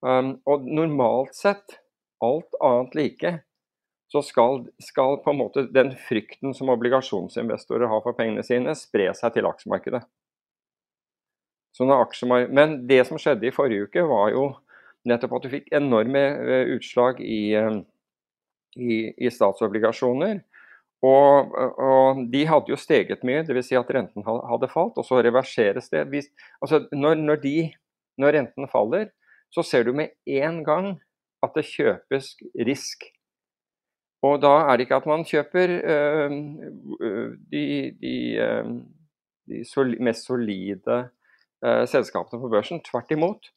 Um, 0.00 0.38
og 0.48 0.64
normalt 0.64 1.34
sett, 1.36 1.80
alt 2.24 2.56
annet 2.64 2.96
like, 2.96 3.34
så 4.10 4.22
skal, 4.24 4.64
skal, 4.82 5.18
på 5.24 5.32
en 5.32 5.40
måte 5.40 5.66
den 5.72 5.92
frykten 6.08 6.54
som 6.56 6.72
obligasjonsinvestorer 6.72 7.90
har 7.90 8.02
for 8.04 8.16
pengene 8.16 8.44
sine, 8.46 8.74
spre 8.78 9.10
seg 9.16 9.36
til 9.36 9.48
aksjemarkedet. 9.50 10.02
Men 12.50 12.80
det 12.90 13.04
som 13.08 13.20
skjedde 13.20 13.46
i 13.48 13.54
forrige 13.54 13.86
uke, 13.86 14.02
var 14.08 14.32
jo 14.34 14.48
nettopp 15.08 15.38
at 15.38 15.46
du 15.46 15.52
fikk 15.52 15.70
enorme 15.76 16.24
utslag 16.74 17.22
i, 17.22 17.54
i, 18.76 19.10
i 19.18 19.30
statsobligasjoner. 19.30 20.40
Og, 21.02 21.54
og, 21.80 22.18
de 22.32 22.42
hadde 22.44 22.68
jo 22.68 22.76
steget 22.76 23.22
mye, 23.24 23.44
dvs. 23.48 23.70
Si 23.70 23.78
at 23.78 23.88
renten 23.94 24.26
hadde 24.26 24.68
falt, 24.68 24.98
og 25.00 25.06
så 25.06 25.22
reverseres 25.24 25.88
det. 25.92 26.04
Hvis, 26.12 26.28
altså 26.60 26.82
når, 26.92 27.14
når, 27.14 27.40
de, 27.40 27.54
når, 28.20 28.36
renten 28.36 28.68
faller, 28.68 29.08
så 29.50 29.64
ser 29.64 29.88
du 29.88 29.94
med 29.96 30.12
en 30.26 30.60
gang 30.64 30.98
at 31.42 31.56
det 31.56 31.64
kjøpes 31.70 32.34
risk. 32.68 33.08
Og 34.22 34.42
da 34.42 34.52
er 34.68 34.76
det 34.76 34.84
ikke 34.84 34.98
at 35.00 35.08
man 35.08 35.24
kjøper 35.24 35.72
øh, 35.80 36.34
de, 37.48 37.64
de, 38.02 38.14
de 39.48 39.62
soli, 39.64 39.96
mest 39.98 40.28
solide 40.28 40.98
øh, 41.64 41.86
selskapene 41.88 42.42
på 42.42 42.52
børsen. 42.52 42.84
Tvert 42.84 43.16
imot. 43.16 43.48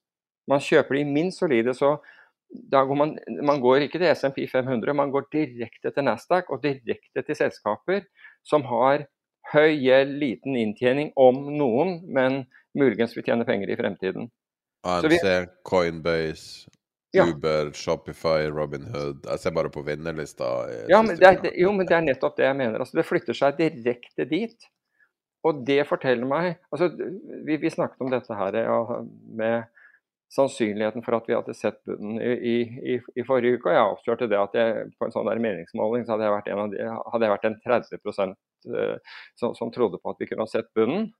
Man 0.47 0.63
kjøper 0.63 0.95
de 0.95 1.03
minst 1.05 1.43
solide. 1.43 1.73
så 1.73 1.97
går 2.73 2.97
man, 2.99 3.15
man, 3.41 3.61
går 3.63 3.87
ikke 3.87 3.99
til 4.01 4.09
SMP 4.13 4.43
500, 4.51 4.93
man 4.97 5.11
går 5.13 5.27
direkte 5.33 5.91
til 5.93 6.05
Nasdaq 6.05 6.51
og 6.53 6.63
direkte 6.63 7.23
til 7.25 7.37
selskaper 7.37 8.05
som 8.45 8.65
har 8.69 9.07
høy 9.53 9.73
gjeld, 9.75 10.13
liten 10.21 10.55
inntjening, 10.59 11.11
om 11.19 11.43
noen, 11.57 11.97
men 12.13 12.43
muligens 12.77 13.15
vil 13.17 13.25
tjene 13.25 13.45
penger 13.47 13.73
i 13.73 13.77
fremtiden. 13.79 14.29
AMC, 14.87 15.11
vi, 15.11 15.33
Coinbase, 15.67 16.69
ja. 17.13 17.27
Uber, 17.29 17.69
Shopify, 17.77 18.49
Robinhood 18.49 19.27
Jeg 19.29 19.39
ser 19.39 19.53
bare 19.53 19.69
på 19.69 19.83
vinnerlista. 19.85 20.47
Ja, 20.89 21.03
men 21.05 21.19
er, 21.21 21.43
jo, 21.61 21.69
men 21.75 21.85
det 21.85 21.93
er 21.93 22.07
nettopp 22.07 22.39
det 22.39 22.47
jeg 22.47 22.57
mener. 22.57 22.81
Altså, 22.81 22.97
det 22.97 23.05
flytter 23.05 23.37
seg 23.37 23.59
direkte 23.59 24.25
dit. 24.25 24.65
Og 25.45 25.61
det 25.67 25.83
forteller 25.85 26.25
meg 26.25 26.45
altså, 26.71 26.89
vi, 27.45 27.59
vi 27.59 27.71
snakket 27.71 28.01
om 28.01 28.09
dette 28.11 28.37
her 28.39 28.57
med 29.37 29.69
sannsynligheten 30.33 31.03
for 31.05 31.17
at 31.17 31.27
vi 31.29 31.35
hadde 31.37 31.53
sett 31.53 31.79
bunnen 31.87 32.17
i, 32.21 32.61
i, 32.93 32.95
i, 33.15 33.25
forrige 33.27 33.59
uke. 33.59 33.69
Og 33.69 33.75
jeg 33.75 33.83
avslørte 33.83 34.29
det 34.31 34.39
at 34.39 34.55
jeg, 34.57 34.85
på 34.97 35.07
en 35.07 35.13
sånn 35.13 35.27
der 35.29 35.41
meningsmåling 35.43 36.05
så 36.05 36.15
hadde 36.15 36.27
jeg 36.27 36.35
vært 36.35 36.49
en, 36.53 36.71
de, 36.71 36.87
hadde 37.13 37.27
jeg 37.27 37.33
vært 37.35 37.49
en 37.49 37.59
30 37.65 38.31
uh, 38.33 39.19
som, 39.39 39.53
som, 39.57 39.73
trodde 39.73 40.01
på 40.01 40.13
at 40.13 40.23
vi 40.23 40.29
kunne 40.29 40.47
ha 40.47 40.49
sett 40.49 40.71
bunnen. 40.77 41.11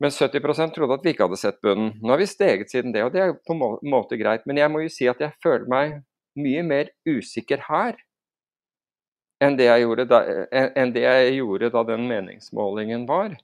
Men 0.00 0.14
70% 0.14 0.76
trodde 0.76 0.96
at 0.96 1.04
vi 1.04 1.12
ikke 1.12 1.26
hadde 1.26 1.40
sett 1.40 1.58
bunnen. 1.64 1.96
Nå 2.00 2.14
har 2.14 2.22
vi 2.22 2.30
steget 2.30 2.72
siden 2.72 2.94
det, 2.94 3.02
og 3.04 3.12
det 3.16 3.24
er 3.24 3.34
på 3.36 3.56
en 3.56 3.60
må 3.60 3.72
måte 3.84 4.16
greit. 4.20 4.46
Men 4.48 4.62
jeg 4.62 4.72
må 4.72 4.84
jo 4.84 4.92
si 4.92 5.10
at 5.10 5.20
jeg 5.20 5.36
føler 5.42 5.66
meg 5.68 5.98
mye 6.38 6.62
mer 6.64 6.94
usikker 7.08 7.66
her 7.66 7.98
enn 9.40 9.56
det 9.56 9.66
jeg 9.66 9.86
gjorde 9.86 10.04
da, 10.08 10.18
enn 10.52 10.92
det 10.92 11.02
jeg 11.02 11.38
gjorde 11.38 11.70
da 11.72 11.82
den 11.88 12.04
meningsmålingen 12.08 13.06
var. 13.08 13.34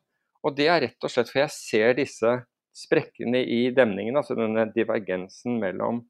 Og 0.45 0.55
det 0.57 0.69
er 0.69 0.83
rett 0.85 1.07
og 1.07 1.13
slett 1.13 1.33
for 1.33 1.43
jeg 1.43 1.55
ser 1.55 1.97
disse 1.97 2.33
sprekkene 2.77 3.41
i 3.41 3.71
demningen, 3.75 4.19
altså 4.19 4.37
denne 4.37 4.67
divergensen 4.75 5.57
mellom 5.63 6.03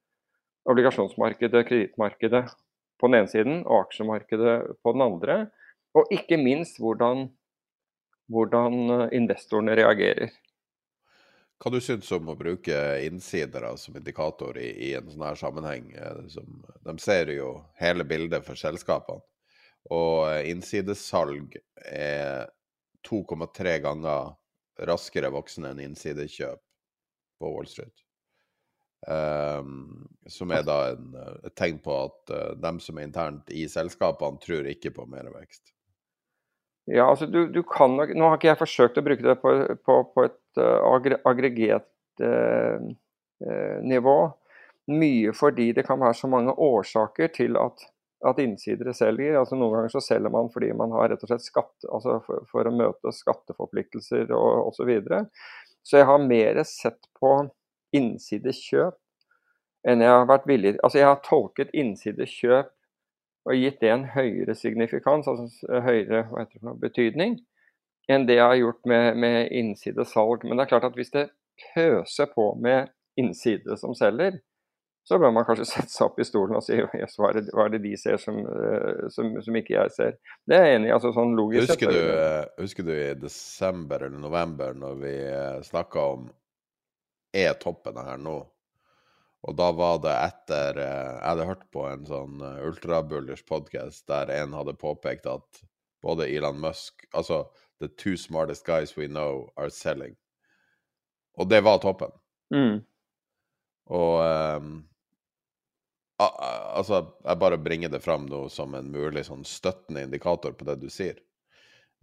obligasjonsmarkedet, 0.67 1.67
kredittmarkedet 1.69 2.45
på 3.01 3.11
den 3.11 3.21
ene 3.21 3.31
siden 3.31 3.61
og 3.65 3.87
aksjemarkedet 3.87 4.57
på 4.83 4.95
den 4.97 5.05
andre. 5.05 5.37
Og 5.97 6.11
ikke 6.13 6.39
minst 6.41 6.81
hvordan, 6.83 7.29
hvordan 8.33 8.81
eh, 8.97 9.07
investorene 9.17 9.77
reagerer. 9.79 10.35
Hva 11.57 11.73
du 11.73 11.79
syns 11.81 12.11
om 12.13 12.29
å 12.29 12.37
bruke 12.37 12.77
innsidere 13.07 13.71
som 13.81 13.97
indikator 13.97 14.59
i, 14.61 14.69
i 14.89 14.93
en 14.99 15.07
sånn 15.09 15.25
her 15.25 15.39
sammenheng? 15.41 15.89
Eh, 15.95 16.27
som, 16.35 16.59
de 16.85 16.97
ser 17.01 17.33
jo 17.33 17.55
hele 17.81 18.05
bildet 18.09 18.45
for 18.45 18.59
selskapene. 18.61 19.23
Og 19.95 20.27
eh, 20.33 20.51
innsidesalg 20.51 21.57
er 21.87 22.51
2,3 23.07 23.79
ganger 23.87 24.35
raskere 24.89 25.31
voksende 25.33 25.73
enn 25.73 25.85
innsidekjøp 25.91 26.61
på 27.41 27.53
Wall 27.53 27.69
Street. 27.71 27.95
Um, 29.07 30.09
som 30.27 30.51
er 30.51 30.65
da 30.67 30.79
en, 30.95 31.13
et 31.47 31.55
tegn 31.55 31.79
på 31.85 31.95
at 32.09 32.33
uh, 32.33 32.53
dem 32.59 32.81
som 32.83 32.99
er 32.99 33.07
internt 33.07 33.51
i 33.55 33.67
selskapene, 33.71 34.41
tror 34.43 34.67
ikke 34.71 34.91
på 34.97 35.07
mer 35.11 35.29
vekst. 35.35 35.71
Ja, 36.91 37.09
altså 37.11 37.27
du, 37.27 37.47
du, 37.51 37.63
kan 37.67 37.97
nok 37.99 38.13
Nå 38.15 38.29
har 38.31 38.39
ikke 38.39 38.53
jeg 38.53 38.61
forsøkt 38.61 38.99
å 39.01 39.05
bruke 39.07 39.27
det 39.27 39.37
på, 39.43 39.53
på, 39.83 39.99
på 40.15 40.27
et 40.27 40.61
uh, 40.63 41.13
aggregert 41.29 41.91
uh, 42.23 42.83
nivå. 43.85 44.19
Mye 44.87 45.33
fordi 45.35 45.73
det 45.77 45.87
kan 45.87 46.01
være 46.01 46.15
så 46.15 46.31
mange 46.31 46.55
årsaker 46.55 47.33
til 47.35 47.59
at 47.59 47.83
at 48.25 48.39
innsidere 48.41 48.95
selger. 48.97 49.37
altså 49.39 49.59
Noen 49.59 49.75
ganger 49.75 49.93
så 49.93 50.03
selger 50.05 50.33
man 50.33 50.49
fordi 50.53 50.73
man 50.77 50.95
har 50.97 51.11
rett 51.13 51.25
og 51.25 51.31
slett 51.31 51.45
skatt, 51.45 51.75
altså 51.85 52.21
for, 52.27 52.47
for 52.51 52.69
å 52.69 52.75
møte 52.75 53.13
skatteforpliktelser 53.13 54.33
og 54.37 54.71
osv. 54.71 54.79
Så, 54.79 54.89
videre. 54.89 55.25
så 55.85 56.01
jeg 56.01 56.09
har 56.09 56.25
mer 56.25 56.63
sett 56.69 57.11
på 57.21 57.35
innsidekjøp 57.97 58.97
enn 59.87 60.03
jeg 60.03 60.11
har 60.11 60.25
vært 60.27 60.49
villig 60.51 60.73
Altså 60.83 60.99
jeg 60.99 61.07
har 61.07 61.21
tolket 61.25 61.71
innsidekjøp 61.77 62.73
og 63.47 63.55
gitt 63.55 63.79
det 63.79 63.93
en 63.93 64.09
høyere 64.11 64.57
signifikans, 64.59 65.29
altså 65.31 65.79
høyere 65.85 66.25
det, 66.35 66.73
betydning, 66.83 67.37
enn 68.11 68.27
det 68.27 68.41
jeg 68.41 68.43
har 68.43 68.59
gjort 68.59 68.89
med, 68.91 69.21
med 69.23 69.53
innsidesalg. 69.55 70.43
Men 70.43 70.59
det 70.59 70.65
er 70.65 70.73
klart 70.73 70.89
at 70.89 70.99
hvis 70.99 71.13
det 71.15 71.29
pøser 71.71 72.27
på 72.33 72.49
med 72.59 72.91
innside 73.15 73.79
som 73.79 73.95
selger, 73.95 74.41
så 75.09 75.19
bør 75.23 75.31
man 75.35 75.47
kanskje 75.47 75.69
sette 75.75 75.93
seg 75.93 76.09
opp 76.09 76.19
i 76.21 76.27
stolen 76.27 76.59
og 76.59 76.65
si 76.67 76.77
yes, 76.77 77.15
hva, 77.21 77.31
er 77.31 77.39
det, 77.39 77.45
hva 77.55 77.67
er 77.67 77.77
det 77.77 77.83
de 77.85 77.93
ser 78.01 78.19
som, 78.23 78.41
eh, 78.43 79.07
som, 79.15 79.31
som, 79.45 79.61
ikke 79.61 79.77
jeg 79.77 79.95
ser. 79.95 80.19
Det 80.47 80.59
er 80.59 80.67
jeg 80.67 80.81
enig 80.81 80.91
i. 80.91 80.97
altså 80.97 81.13
sånn 81.15 81.37
logisk 81.39 81.71
husker 81.75 81.95
du, 81.95 82.01
eh, 82.17 82.43
husker 82.63 82.89
du 82.89 82.93
i 82.97 83.15
desember 83.21 84.09
eller 84.09 84.23
november 84.23 84.75
når 84.77 85.01
vi 85.05 85.15
eh, 85.31 85.63
snakka 85.67 86.11
om 86.17 86.29
er 87.37 87.55
toppen 87.63 88.01
her 88.01 88.19
nå? 88.23 88.39
Og 89.47 89.55
da 89.55 89.69
var 89.77 90.01
det 90.03 90.11
etter 90.11 90.79
Jeg 90.81 91.21
hadde 91.23 91.45
hørt 91.47 91.67
på 91.71 91.85
en 91.87 92.07
sånn 92.09 92.41
ultrabullish 92.67 93.45
podcast 93.47 94.03
der 94.11 94.33
en 94.41 94.57
hadde 94.57 94.75
påpekt 94.81 95.29
at 95.31 95.61
både 96.03 96.27
Elon 96.27 96.59
Musk 96.59 97.05
Altså, 97.15 97.45
the 97.79 97.87
two 97.87 98.17
smartest 98.17 98.67
guys 98.67 98.97
we 98.97 99.07
know 99.07 99.53
are 99.57 99.71
selling. 99.71 100.17
Og 101.39 101.51
det 101.51 101.61
var 101.63 101.79
toppen. 101.79 102.11
Mm. 102.51 102.81
Og 103.87 104.15
um, 104.57 104.73
Altså, 106.17 107.03
jeg 107.25 107.39
bare 107.41 107.59
bringer 107.61 107.93
det 107.93 108.01
fram 108.01 108.25
nå 108.31 108.47
som 108.49 108.75
en 108.75 108.89
mulig 108.93 109.27
sånn 109.27 109.45
støttende 109.45 110.07
indikator 110.07 110.55
på 110.57 110.65
det 110.69 110.79
du 110.81 110.89
sier. 110.93 111.19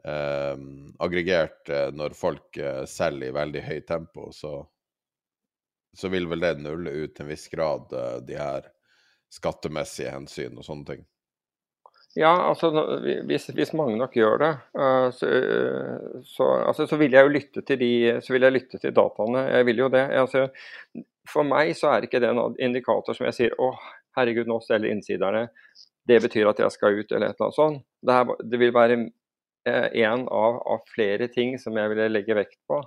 Um, 0.03 0.91
aggregert 0.99 1.69
uh, 1.71 1.87
når 1.95 2.13
folk 2.17 2.57
uh, 2.59 2.83
selger 2.89 3.29
i 3.29 3.35
veldig 3.35 3.61
høyt 3.63 3.85
tempo, 3.87 4.27
så, 4.35 4.57
så 5.95 6.11
vil 6.11 6.27
vel 6.27 6.43
det 6.43 6.57
nulle 6.59 6.91
ut 6.91 7.13
til 7.15 7.23
en 7.23 7.31
viss 7.31 7.47
grad 7.47 7.93
uh, 7.95 8.17
de 8.19 8.35
her 8.35 8.67
skattemessige 9.31 10.11
hensyn 10.11 10.59
og 10.59 10.67
sånne 10.67 10.89
ting. 10.91 11.05
Ja, 12.19 12.33
altså 12.51 12.69
hvis, 13.25 13.47
hvis 13.55 13.71
mange 13.73 13.95
nok 13.97 14.13
gjør 14.13 14.35
det, 14.43 14.49
så, 15.17 15.29
så, 16.29 16.49
altså, 16.67 16.85
så, 16.85 16.99
vil 17.01 17.15
jeg 17.15 17.25
jo 17.25 17.31
lytte 17.33 17.63
til 17.65 17.79
de, 17.81 17.89
så 18.21 18.35
vil 18.35 18.45
jeg 18.45 18.53
lytte 18.53 18.77
til 18.83 18.93
dataene. 18.93 19.47
Jeg 19.49 19.65
vil 19.65 19.81
jo 19.81 19.87
det. 19.89 20.03
Altså, 20.19 20.43
for 21.25 21.47
meg 21.47 21.71
så 21.79 21.89
er 21.89 22.05
ikke 22.05 22.21
det 22.21 22.29
en 22.29 22.53
indikator 22.61 23.17
som 23.17 23.25
jeg 23.25 23.37
sier 23.39 23.57
åh, 23.57 23.81
herregud, 24.17 24.49
nå 24.49 24.59
selger 24.63 24.93
innsiderne. 24.93 25.47
Det 26.07 26.19
betyr 26.23 26.49
at 26.51 26.59
jeg 26.59 26.75
skal 26.75 26.99
ut, 26.99 27.11
eller 27.11 27.29
et 27.31 27.37
eller 27.37 27.47
annet 27.47 27.59
sånt. 27.59 27.85
Det, 28.03 28.17
her, 28.17 28.33
det 28.51 28.59
vil 28.59 28.73
være 28.75 28.97
eh, 29.69 29.87
en 30.03 30.25
av, 30.27 30.59
av, 30.75 30.83
flere 30.91 31.29
ting 31.31 31.55
som 31.61 31.77
jeg 31.79 31.93
ville 31.93 32.09
legge 32.11 32.37
vekt 32.37 32.59
på 32.67 32.81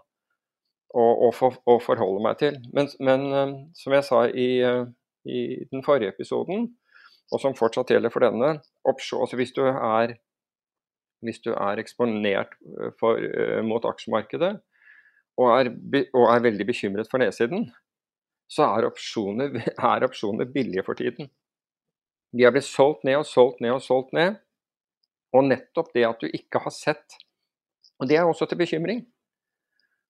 og, 0.96 1.12
og, 1.12 1.32
for, 1.36 1.56
og 1.68 1.80
forholde 1.84 2.22
meg 2.24 2.38
til. 2.42 2.58
Men, 2.76 2.90
men 3.00 3.26
eh, 3.32 3.56
som 3.80 3.96
jeg 3.96 4.06
sa 4.08 4.26
i, 4.28 4.50
eh, 4.64 4.84
i, 5.28 5.40
den 5.72 5.84
forrige 5.86 6.12
episoden, 6.14 6.68
og 7.32 7.42
som 7.42 7.56
fortsatt 7.58 7.90
gjelder 7.90 8.12
for 8.14 8.22
denne, 8.22 8.58
option, 8.86 9.24
altså 9.24 9.40
hvis, 9.40 9.50
du 9.56 9.64
er, 9.66 10.14
hvis 11.26 11.40
du 11.42 11.50
er 11.56 11.82
eksponert 11.82 12.52
for, 13.00 13.18
mot 13.66 13.88
aksjemarkedet 13.88 14.52
og 15.42 15.50
er, 15.50 15.72
og 16.14 16.28
er 16.30 16.44
veldig 16.44 16.66
bekymret 16.68 17.10
for 17.10 17.20
nedsiden, 17.20 17.66
så 18.50 18.68
er 18.76 18.88
opsjoner, 18.88 19.58
er 19.92 20.06
opsjoner 20.06 20.48
billige 20.52 20.84
for 20.86 20.98
tiden. 20.98 21.30
De 22.36 22.44
har 22.44 22.54
blitt 22.54 22.68
solgt 22.68 23.06
ned 23.06 23.20
og 23.20 23.28
solgt 23.28 23.62
ned 23.64 23.76
og 23.76 23.84
solgt 23.84 24.14
ned. 24.16 24.38
Og 25.34 25.46
nettopp 25.48 25.92
det 25.94 26.06
at 26.08 26.22
du 26.22 26.30
ikke 26.32 26.62
har 26.62 26.72
sett 26.72 27.18
Og 28.00 28.08
det 28.08 28.16
er 28.16 28.28
også 28.28 28.46
til 28.46 28.58
bekymring. 28.60 29.00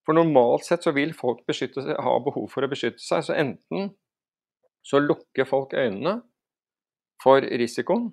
For 0.06 0.14
normalt 0.14 0.64
sett 0.66 0.82
så 0.82 0.92
vil 0.94 1.12
folk 1.14 1.44
beskytte, 1.46 1.82
ha 1.82 2.14
behov 2.22 2.48
for 2.50 2.66
å 2.66 2.70
beskytte 2.70 3.02
seg, 3.02 3.22
så 3.26 3.34
enten 3.38 3.92
så 4.86 4.98
lukker 5.02 5.46
folk 5.46 5.74
øynene 5.74 6.16
for 7.22 7.42
risikoen, 7.42 8.08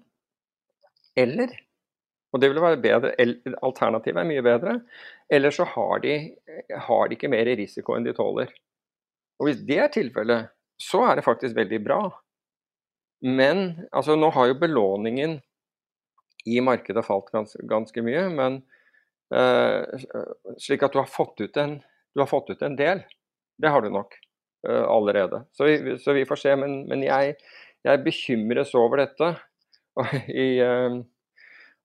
eller 1.18 1.53
og 2.34 2.42
det 2.42 2.50
vil 2.50 2.62
være 2.63 2.82
bedre, 2.82 3.12
Alternativet 3.62 4.24
er 4.24 4.25
mye 4.25 4.42
bedre. 4.42 4.80
Eller 5.30 5.53
så 5.53 5.68
har 5.70 6.00
de, 6.01 6.15
har 6.88 7.08
de 7.08 7.18
ikke 7.18 7.30
mer 7.30 7.46
risiko 7.46 7.94
enn 7.94 8.08
de 8.08 8.15
tåler. 8.18 8.50
Og 9.39 9.49
hvis 9.49 9.63
det 9.67 9.79
er 9.81 9.91
tilfellet, 9.93 10.51
så 10.81 11.03
er 11.07 11.17
det 11.17 11.25
faktisk 11.25 11.55
veldig 11.57 11.79
bra. 11.85 12.01
Men 13.23 13.87
altså, 13.95 14.17
nå 14.19 14.29
har 14.35 14.49
jo 14.51 14.59
belåningen 14.59 15.37
i 16.49 16.59
markedet 16.63 17.05
falt 17.07 17.31
gans, 17.31 17.55
ganske 17.69 18.03
mye, 18.03 18.25
men 18.35 18.59
uh, 19.31 19.83
slik 20.59 20.83
at 20.83 20.95
du 20.95 20.99
har 20.99 21.07
fått 21.07 21.39
ut 21.39 21.59
en, 21.61 21.77
har 22.19 22.29
fått 22.29 22.51
ut 22.51 22.65
en 22.67 22.75
del. 22.79 23.05
Det 23.61 23.72
har 23.72 23.83
du 23.83 23.89
nok 23.93 24.17
uh, 24.67 24.83
allerede. 24.83 25.46
Så 25.55 25.69
vi, 25.69 25.98
så 26.03 26.17
vi, 26.17 26.25
får 26.27 26.41
se. 26.41 26.55
Men, 26.59 26.81
men 26.91 27.05
jeg, 27.05 27.37
jeg 27.87 28.03
bekymres 28.03 28.75
over 28.75 29.05
dette. 29.05 29.33
I, 30.43 30.50
uh, 30.59 31.00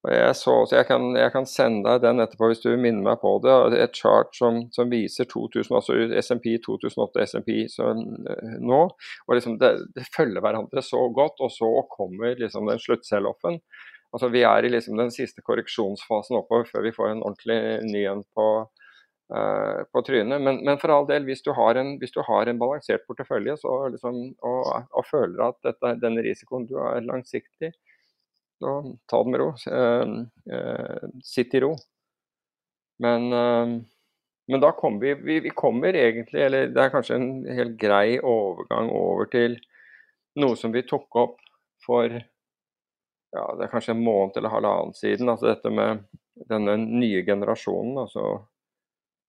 jeg, 0.07 0.35
så, 0.39 0.53
jeg, 0.71 0.87
kan, 0.87 1.09
jeg, 1.19 1.31
kan, 1.35 1.47
sende 1.51 1.83
deg 1.91 2.05
den 2.05 2.23
etterpå 2.23 2.53
hvis 2.53 2.63
du 2.63 2.69
minner 2.79 3.03
meg 3.03 3.19
på 3.19 3.33
det. 3.43 3.55
Et 3.83 3.99
chart 3.99 4.31
som, 4.37 4.61
som 4.75 4.91
viser 4.93 5.27
2000, 5.27 5.75
altså 5.75 5.97
SMP 6.23 6.53
2008 6.63 7.27
SMP 7.27 7.51
så, 7.73 7.91
nå. 8.63 8.81
og 9.27 9.35
liksom 9.35 9.59
det, 9.59 9.73
det, 9.97 10.07
følger 10.15 10.45
hverandre 10.45 10.85
så 10.87 11.03
godt, 11.15 11.43
og 11.43 11.51
så 11.51 11.71
kommer 11.91 12.39
liksom 12.39 12.71
den 12.71 12.79
sluttselloffen. 12.83 13.59
Altså, 14.15 14.31
vi 14.33 14.45
er 14.47 14.65
i 14.65 14.71
liksom 14.73 14.97
den 14.97 15.11
siste 15.13 15.43
korreksjonsfasen 15.45 16.39
oppover 16.39 16.71
før 16.71 16.87
vi 16.87 16.95
får 16.95 17.11
en 17.13 17.25
ordentlig 17.27 17.59
ny 17.91 18.07
en 18.09 18.23
på, 18.39 18.47
uh, 19.35 19.83
på 19.93 20.05
trynet. 20.07 20.39
Men, 20.41 20.63
men, 20.63 20.79
for 20.81 20.95
all 20.95 21.11
del, 21.11 21.27
hvis 21.29 21.43
du 21.45 21.51
har 21.59 21.77
en, 21.77 21.97
du 21.99 22.23
har 22.31 22.49
en 22.49 22.63
balansert 22.63 23.05
portefølje 23.11 23.59
så, 23.61 23.75
liksom, 23.93 24.23
og, 24.47 24.73
og, 24.95 25.05
føler 25.11 25.51
at 25.51 25.61
dette, 25.67 25.99
denne 26.07 26.25
risikoen 26.25 26.71
du 26.71 26.79
er 26.81 27.05
langsiktig, 27.05 27.75
så 28.59 28.75
ta 29.07 29.23
det 29.23 29.31
med 29.31 29.41
ro. 29.41 29.49
Eh, 29.73 31.09
sitt 31.25 31.55
i 31.55 31.61
ro. 31.61 31.77
Men, 32.99 33.33
eh, 33.33 33.81
men 34.49 34.61
da 34.61 34.73
kommer 34.73 35.01
vi, 35.01 35.15
vi, 35.15 35.41
vi 35.41 35.51
kommer 35.51 35.97
egentlig, 35.97 36.43
eller 36.43 36.73
det 36.75 36.83
er 36.83 36.95
kanskje 36.95 37.19
en 37.19 37.31
helt 37.55 37.77
grei 37.81 38.19
overgang 38.19 38.91
over 38.91 39.31
til 39.31 39.59
noe 40.39 40.57
som 40.57 40.73
vi 40.75 40.83
tok 40.87 41.17
opp 41.21 41.39
for 41.85 42.09
ja, 42.09 43.45
det 43.59 43.67
er 43.67 43.73
kanskje 43.73 43.93
en 43.93 44.05
måned 44.05 44.39
eller 44.41 44.53
halvannen 44.53 44.95
siden. 44.97 45.29
altså 45.29 45.51
Dette 45.51 45.71
med 45.71 46.07
denne 46.49 46.79
nye 46.81 47.23
generasjonen, 47.27 47.99
altså 48.05 48.25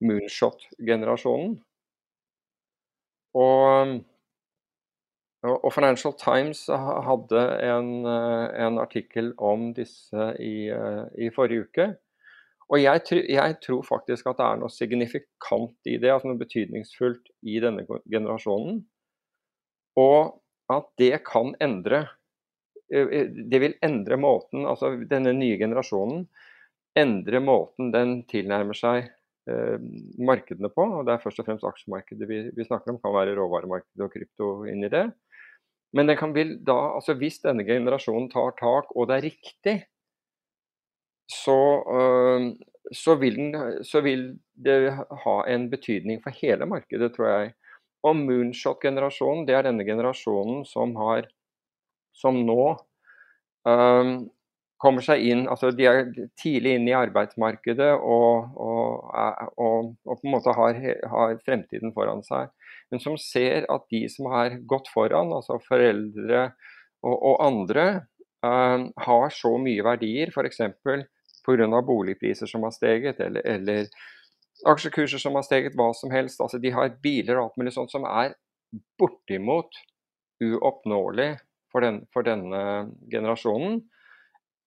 moonshot-generasjonen. 0.05 1.57
Og 3.39 3.99
og 5.47 5.71
Financial 5.71 6.11
Times 6.19 6.65
hadde 6.67 7.41
en, 7.63 7.89
eh, 8.05 8.65
en 8.65 8.79
artikkel 8.81 9.31
om 9.37 9.71
disse 9.73 10.33
i, 10.39 10.67
eh, 10.67 11.05
i 11.15 11.29
forrige 11.31 11.67
uke. 11.69 11.85
Og 12.69 12.81
jeg, 12.81 13.01
jeg, 13.29 13.55
tror 13.63 13.85
faktisk 13.87 14.27
at 14.27 14.37
det 14.37 14.45
er 14.45 14.59
noe 14.59 14.69
signifikant 14.69 15.87
i 15.87 15.95
det, 15.97 16.11
altså 16.11 16.29
noe 16.29 16.41
betydningsfullt 16.41 17.31
i 17.47 17.55
denne 17.63 17.85
generasjonen. 18.11 18.83
Og 19.97 20.35
at 20.69 20.91
det 20.99 21.23
kan 21.25 21.55
endre 21.63 22.03
eh, 22.91 23.31
Det 23.31 23.61
vil 23.63 23.77
endre 23.81 24.19
måten, 24.19 24.67
altså 24.67 24.91
denne 25.07 25.31
nye 25.33 25.57
generasjonen, 25.57 26.27
endre 26.99 27.39
måten 27.39 27.93
den 27.95 28.23
tilnærmer 28.27 28.75
seg 28.75 29.07
markedene 30.19 30.69
på. 30.69 30.83
Og 30.83 31.07
det 31.07 31.15
er 31.15 31.21
først 31.23 31.39
og 31.41 31.47
fremst 31.47 31.65
aksjemarkedet 31.65 32.27
vi, 32.29 32.41
vi 32.53 32.65
snakker 32.67 32.91
om, 32.91 32.99
kan 33.01 33.15
være 33.15 33.33
råvaremarkedet 33.39 34.03
og 34.05 34.11
krypto 34.13 34.49
inn 34.69 34.83
i 34.85 34.91
det. 34.93 35.07
Men 35.93 36.09
den 36.09 36.17
kan 36.19 36.33
vil 36.35 36.57
da, 36.65 36.77
altså 36.99 37.15
hvis 37.17 37.39
denne 37.41 37.65
generasjonen 37.65 38.29
tar 38.29 38.53
tak, 38.59 38.91
og 38.95 39.09
det 39.09 39.15
er 39.17 39.25
riktig, 39.25 39.77
så, 41.29 41.57
øh, 41.95 42.51
så, 42.93 43.15
vil 43.21 43.35
den, 43.37 43.83
så, 43.85 44.01
vil 44.05 44.31
det 44.53 44.93
ha 45.23 45.35
en 45.49 45.69
betydning 45.69 46.21
for 46.23 46.33
hele 46.41 46.65
markedet, 46.69 47.13
tror 47.15 47.27
jeg. 47.29 47.53
Og 48.03 48.15
moonshot-generasjonen, 48.15 49.45
det 49.47 49.57
er 49.57 49.67
denne 49.67 49.85
generasjonen 49.85 50.63
som 50.65 50.95
har 50.97 51.27
som 52.15 52.37
nå 52.45 52.63
um, 53.67 54.13
kommer 54.79 55.03
seg 55.03 55.23
inn 55.27 55.45
altså 55.51 55.71
De 55.75 55.87
er 55.87 56.01
tidlig 56.39 56.75
inn 56.77 56.87
i 56.89 56.95
arbeidsmarkedet 56.95 57.91
og, 57.97 58.55
og, 58.55 59.11
og, 59.59 59.91
og 60.07 60.21
på 60.21 60.27
en 60.27 60.33
måte 60.33 60.55
har, 60.55 60.79
har, 61.13 61.35
fremtiden 61.45 61.93
foran 61.95 62.23
seg. 62.25 62.51
Men 62.91 63.01
som 63.03 63.17
ser 63.21 63.67
at 63.69 63.85
de 63.91 64.03
som 64.09 64.29
har 64.33 64.57
gått 64.69 64.89
foran, 64.93 65.33
altså 65.35 65.59
foreldre 65.61 66.49
og, 67.05 67.35
andre, 67.45 67.85
uh, 68.45 68.87
har 69.05 69.35
så 69.35 69.53
mye 69.61 69.85
verdier, 69.85 70.33
f.eks. 70.33 70.63
pga. 71.45 71.81
boligpriser 71.85 72.49
som 72.49 72.65
har 72.65 72.73
steget, 72.75 73.21
eller, 73.23 73.45
eller 73.45 73.87
aksjekurser 74.67 75.21
som 75.21 75.37
har 75.37 75.45
steget, 75.47 75.77
hva 75.77 75.91
som 75.95 76.11
helst. 76.11 76.41
Altså, 76.41 76.59
de 76.59 76.73
har 76.75 76.97
biler 77.03 77.37
og 77.37 77.49
alt 77.49 77.61
mulig 77.61 77.75
sånt 77.75 77.93
som 77.93 78.07
er 78.09 78.35
bortimot 78.99 79.77
uoppnåelig 80.43 81.31
for, 81.71 81.85
den, 81.85 82.03
for 82.13 82.27
denne 82.27 82.89
generasjonen. 83.11 83.79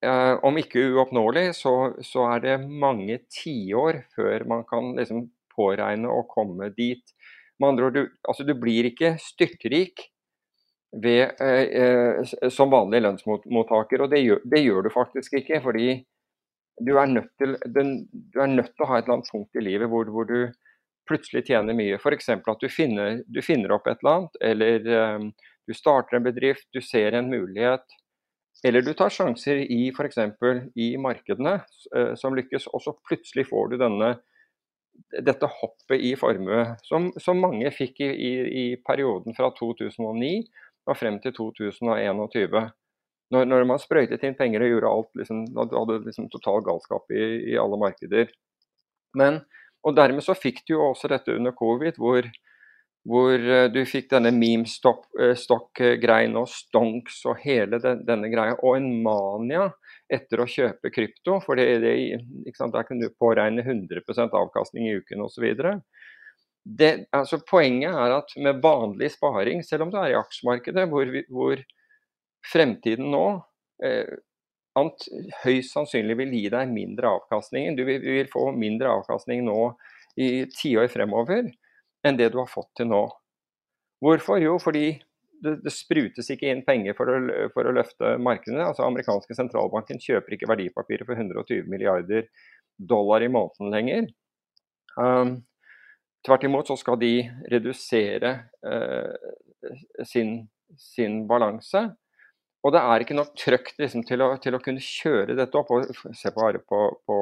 Eh, 0.02 0.34
om 0.42 0.58
ikke 0.58 0.82
uoppnåelig, 0.96 1.52
så, 1.60 1.74
så, 2.02 2.26
er 2.34 2.42
det 2.42 2.56
mange 2.66 3.20
tiår 3.30 4.02
før 4.16 4.46
man 4.50 4.64
kan 4.68 4.94
liksom 4.98 5.28
påregne 5.54 6.10
å 6.10 6.24
komme 6.30 6.72
dit. 6.74 7.14
Med 7.62 7.72
andre 7.72 7.88
ord, 7.88 7.94
du, 7.94 8.16
altså 8.26 8.46
du 8.46 8.56
blir 8.58 8.88
ikke 8.90 9.14
styrtrik 9.22 10.08
ved, 10.92 11.36
eh, 11.40 11.82
eh, 11.82 12.48
som 12.50 12.72
vanlig 12.72 13.02
lønnsmottaker, 13.04 14.02
og 14.02 14.10
det 14.12 14.24
gjør, 14.24 14.42
det 14.50 14.64
gjør, 14.64 14.82
du 14.82 14.90
faktisk 14.92 15.38
ikke. 15.38 15.60
fordi 15.62 16.02
du 16.82 16.96
er, 16.98 17.14
til, 17.38 17.56
den, 17.70 17.94
du 18.10 18.40
er 18.40 18.50
nødt 18.50 18.72
til, 18.72 18.84
å 18.84 18.90
ha 18.90 18.98
et 18.98 19.06
eller 19.06 19.20
annet 19.20 19.30
punkt 19.30 19.56
i 19.56 19.64
livet 19.64 19.90
hvor, 19.92 20.08
hvor 20.10 20.26
du 20.28 20.50
plutselig 21.08 21.46
tjener 21.46 21.76
mye. 21.76 21.98
F.eks. 22.00 22.28
at 22.34 22.62
du 22.62 22.68
finner, 22.72 23.22
du 23.26 23.42
finner, 23.44 23.74
opp 23.74 23.86
et 23.86 24.00
eller 24.02 24.18
annet, 24.18 24.38
eller 24.50 25.16
um, 25.16 25.28
du 25.68 25.74
starter 25.76 26.18
en 26.18 26.26
bedrift, 26.26 26.68
du 26.74 26.80
ser 26.82 27.16
en 27.18 27.30
mulighet. 27.30 27.84
Eller 28.66 28.84
du 28.84 28.92
tar 28.94 29.10
sjanser 29.10 29.64
i 29.64 29.90
f.eks. 29.90 30.18
i 30.78 30.92
markedene 31.00 31.56
eh, 31.96 32.12
som 32.18 32.36
lykkes, 32.38 32.68
og 32.70 32.84
så 32.84 32.94
plutselig 33.08 33.48
får 33.50 33.72
du 33.72 33.78
denne, 33.80 34.12
dette 35.12 35.48
hoppet 35.60 36.00
i 36.00 36.12
formue, 36.16 36.64
som, 36.88 37.10
som 37.20 37.40
mange 37.40 37.68
fikk 37.74 38.00
i, 38.04 38.10
i, 38.12 38.32
i, 38.62 38.64
perioden 38.84 39.36
fra 39.36 39.50
2009 39.58 40.32
og 40.88 40.98
frem 40.98 41.18
til 41.22 41.34
2021. 41.36 42.62
Når, 43.32 43.48
når 43.48 43.66
man 43.68 43.80
sprøytet 43.80 44.24
inn 44.26 44.36
penger 44.36 44.64
og 44.64 44.72
gjorde 44.72 44.92
alt, 44.92 45.10
liksom, 45.20 45.42
hadde 45.56 46.00
liksom 46.06 46.28
total 46.32 46.64
galskap 46.66 47.12
i, 47.14 47.22
i 47.52 47.58
alle 47.60 47.78
markeder. 47.80 48.32
Men, 49.16 49.42
og 49.84 49.96
dermed 49.96 50.24
så 50.24 50.36
fikk 50.36 50.64
du 50.66 50.76
jo 50.76 50.88
også 50.90 51.12
dette 51.12 51.36
under 51.36 51.54
covid, 51.56 52.00
hvor 52.00 52.28
hvor 53.08 53.32
eh, 53.34 53.70
du 53.72 53.80
fikk 53.88 54.10
denne 54.12 54.30
meme-stokk-greien 54.36 56.36
og 56.38 56.48
stonks 56.50 57.24
og 57.26 57.40
hele 57.42 57.80
den, 57.82 58.04
denne 58.06 58.30
greia, 58.32 58.54
og 58.62 58.76
en 58.78 59.02
mania 59.02 59.70
etter 60.12 60.42
å 60.42 60.48
kjøpe 60.48 60.92
krypto. 60.94 61.38
For 61.44 61.58
det, 61.58 61.66
det, 61.84 61.94
der 62.48 62.88
kunne 62.88 63.06
du 63.06 63.14
påregne 63.20 63.64
100 63.64 64.28
avkastning 64.30 64.88
i 64.88 64.96
uken 64.98 65.24
osv. 65.24 65.46
Altså, 67.12 67.40
poenget 67.48 67.90
er 67.92 68.16
at 68.18 68.34
med 68.38 68.60
vanlig 68.64 69.12
sparing, 69.16 69.62
selv 69.66 69.86
om 69.86 69.94
du 69.94 69.98
er 70.00 70.12
i 70.12 70.18
aksjemarkedet, 70.18 70.88
hvor, 70.90 71.14
hvor 71.32 71.64
fremtiden 72.52 73.10
nå 73.12 73.24
eh, 73.84 74.18
ant, 74.78 75.08
høyst 75.42 75.74
sannsynlig 75.74 76.18
vil 76.22 76.36
gi 76.36 76.44
deg 76.52 76.70
mindre 76.72 77.16
avkastning. 77.18 77.74
Du 77.76 77.84
vil, 77.88 78.02
vil 78.04 78.30
få 78.32 78.50
mindre 78.56 78.92
avkastning 78.98 79.44
nå 79.46 79.72
i 80.20 80.44
tiår 80.52 80.90
fremover 80.92 81.48
enn 82.02 82.18
det 82.18 82.32
du 82.32 82.40
har 82.42 82.50
fått 82.50 82.72
til 82.78 82.90
nå. 82.90 83.04
Hvorfor? 84.02 84.40
Jo, 84.42 84.56
fordi 84.58 84.96
det, 85.42 85.56
det 85.64 85.72
sprutes 85.74 86.30
ikke 86.32 86.50
inn 86.50 86.64
penger 86.66 86.96
for 86.98 87.10
å, 87.10 87.18
for 87.54 87.68
å, 87.68 87.74
løfte 87.74 88.16
markedene. 88.22 88.64
Altså 88.68 88.86
amerikanske 88.86 89.36
sentralbanken 89.36 90.00
kjøper 90.02 90.36
ikke 90.36 90.50
verdipapirer 90.50 91.08
for 91.08 91.18
120 91.18 91.70
milliarder 91.70 92.28
dollar 92.78 93.24
i 93.24 93.30
måneden 93.32 93.72
lenger. 93.74 94.06
Um, 94.96 95.40
tvert 96.26 96.46
imot 96.46 96.70
så 96.70 96.76
skal 96.78 97.00
de 97.00 97.14
redusere 97.52 98.36
uh, 98.66 99.74
sin, 100.06 100.38
sin 100.78 101.24
balanse. 101.30 101.88
Og 102.62 102.70
det 102.70 102.78
er 102.86 103.02
ikke 103.02 103.16
nok 103.18 103.32
trøkk 103.34 103.72
liksom, 103.82 104.04
til, 104.06 104.22
til, 104.44 104.54
å, 104.54 104.62
kunne 104.62 104.82
kjøre 104.82 105.34
dette 105.34 105.58
opp. 105.58 105.72
og 105.74 106.14
Se 106.14 106.30
bare 106.34 106.60
på, 106.62 106.82
på, 107.08 107.16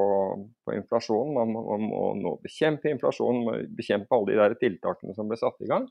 på 0.66 0.74
inflasjonen. 0.76 1.33
Man 1.38 1.54
man 1.56 1.87
må, 1.88 2.02
nå 2.20 2.35
bekjempe 2.44 2.92
inflasjonen, 2.92 3.64
bekjempe 3.76 4.12
alle 4.16 4.35
de 4.35 4.40
der 4.42 4.56
tiltakene 4.61 5.16
som 5.16 5.30
ble 5.30 5.40
satt 5.40 5.64
i 5.64 5.70
gang. 5.70 5.88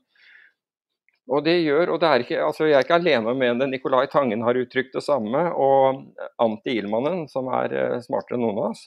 Og 1.30 1.44
det 1.46 1.60
gjør, 1.62 1.92
og 1.94 2.00
det 2.02 2.08
er 2.08 2.24
ikke, 2.24 2.38
altså 2.42 2.66
Jeg 2.66 2.76
er 2.80 2.86
ikke 2.86 2.98
alene 2.98 3.34
med 3.38 3.60
det. 3.62 3.68
Nicolai 3.70 4.06
Tangen 4.10 4.42
har 4.42 4.58
uttrykt 4.58 4.96
det 4.96 5.04
samme. 5.06 5.44
Og 5.54 6.02
Anti 6.42 6.74
Ilmanen, 6.80 7.26
som 7.30 7.50
er 7.54 7.74
uh, 7.76 7.98
smartere 8.02 8.38
enn 8.38 8.44
noen 8.46 8.58
av 8.58 8.70
oss, 8.72 8.82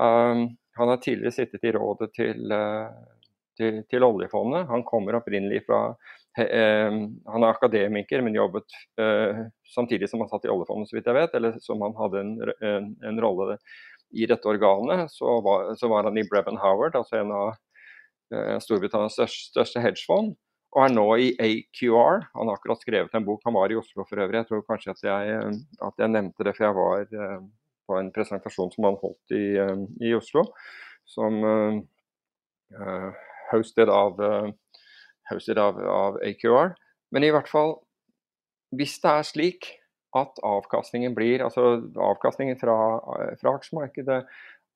um, 0.00 0.46
han 0.78 0.88
har 0.88 1.02
tidligere 1.04 1.36
sittet 1.36 1.66
i 1.68 1.74
rådet 1.76 2.08
til, 2.16 2.48
uh, 2.48 2.88
til, 3.60 3.82
til 3.92 4.06
oljefondet. 4.08 4.64
Han 4.72 4.86
kommer 4.88 5.20
opprinnelig 5.20 5.64
fra 5.68 5.84
han 6.32 7.42
er 7.44 7.50
akademiker, 7.50 8.22
men 8.24 8.32
jobbet 8.32 8.72
samtidig 9.68 10.06
som 10.08 10.22
han 10.22 10.30
satt 10.30 10.46
i 10.46 10.48
oljefondet, 10.48 10.88
så 10.88 10.96
vidt 10.96 11.10
jeg 11.10 11.16
vet, 11.18 11.34
eller 11.36 11.58
som 11.60 11.82
han 11.84 11.92
hadde 11.98 12.22
en, 12.22 12.30
en, 12.64 12.86
en 13.04 13.20
rolle 13.20 13.58
i 14.16 14.24
dette 14.30 14.48
organet. 14.48 15.12
Så 15.12 15.28
var, 15.44 15.66
så 15.76 15.90
var, 15.92 16.08
han 16.08 16.16
i 16.16 16.24
Brevin 16.24 16.56
Howard, 16.62 16.96
altså 16.96 17.18
en 17.20 17.34
av 17.36 17.52
Storbritannias 18.64 19.20
største 19.52 19.84
hedgefond, 19.84 20.32
og 20.72 20.84
er 20.86 20.94
nå 20.94 21.06
i 21.20 21.30
AQR. 21.36 22.22
Han 22.32 22.48
har 22.48 22.56
akkurat 22.56 22.80
skrevet 22.80 23.14
en 23.16 23.26
bok, 23.26 23.42
han 23.44 23.56
var 23.56 23.72
i 23.72 23.76
Oslo 23.76 24.06
for 24.08 24.22
øvrig. 24.22 24.40
Jeg 24.40 24.48
tror 24.48 24.64
kanskje 24.68 24.94
at 24.94 25.02
jeg, 25.04 25.52
at 25.84 26.00
jeg 26.00 26.12
nevnte 26.14 26.46
det, 26.48 26.54
for 26.56 26.68
jeg 26.68 26.78
var 26.78 27.04
uh, 27.12 27.42
på 27.90 27.98
en 27.98 28.12
presentasjon 28.14 28.72
som 28.72 28.88
han 28.88 28.98
holdt 29.02 29.36
i, 29.36 29.44
i 30.08 30.14
Oslo, 30.16 30.46
som 31.12 31.42
hosted 33.52 33.90
av 33.92 34.20
hosted 35.30 35.58
av, 35.58 35.78
av, 35.78 36.18
AQR. 36.24 36.74
Men 37.12 37.26
i 37.26 37.30
hvert 37.34 37.50
fall, 37.50 37.76
hvis 38.76 38.98
det 39.02 39.12
er 39.12 39.28
slik 39.28 39.70
at 40.16 40.40
avkastningen 40.44 41.14
blir 41.16 41.44
altså 41.44 41.82
avkastningen 42.10 42.58
fra, 42.60 42.76
fra 43.40 43.54
aksjemarkedet, 43.56 44.20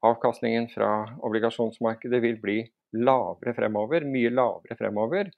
avkastningen 0.06 0.68
fra 0.72 0.90
obligasjonsmarkedet 1.26 2.22
vil 2.24 2.38
bli 2.40 2.58
lavere 2.96 3.52
fremover, 3.56 4.06
mye 4.08 4.32
lavere 4.32 4.76
fremover, 4.78 5.30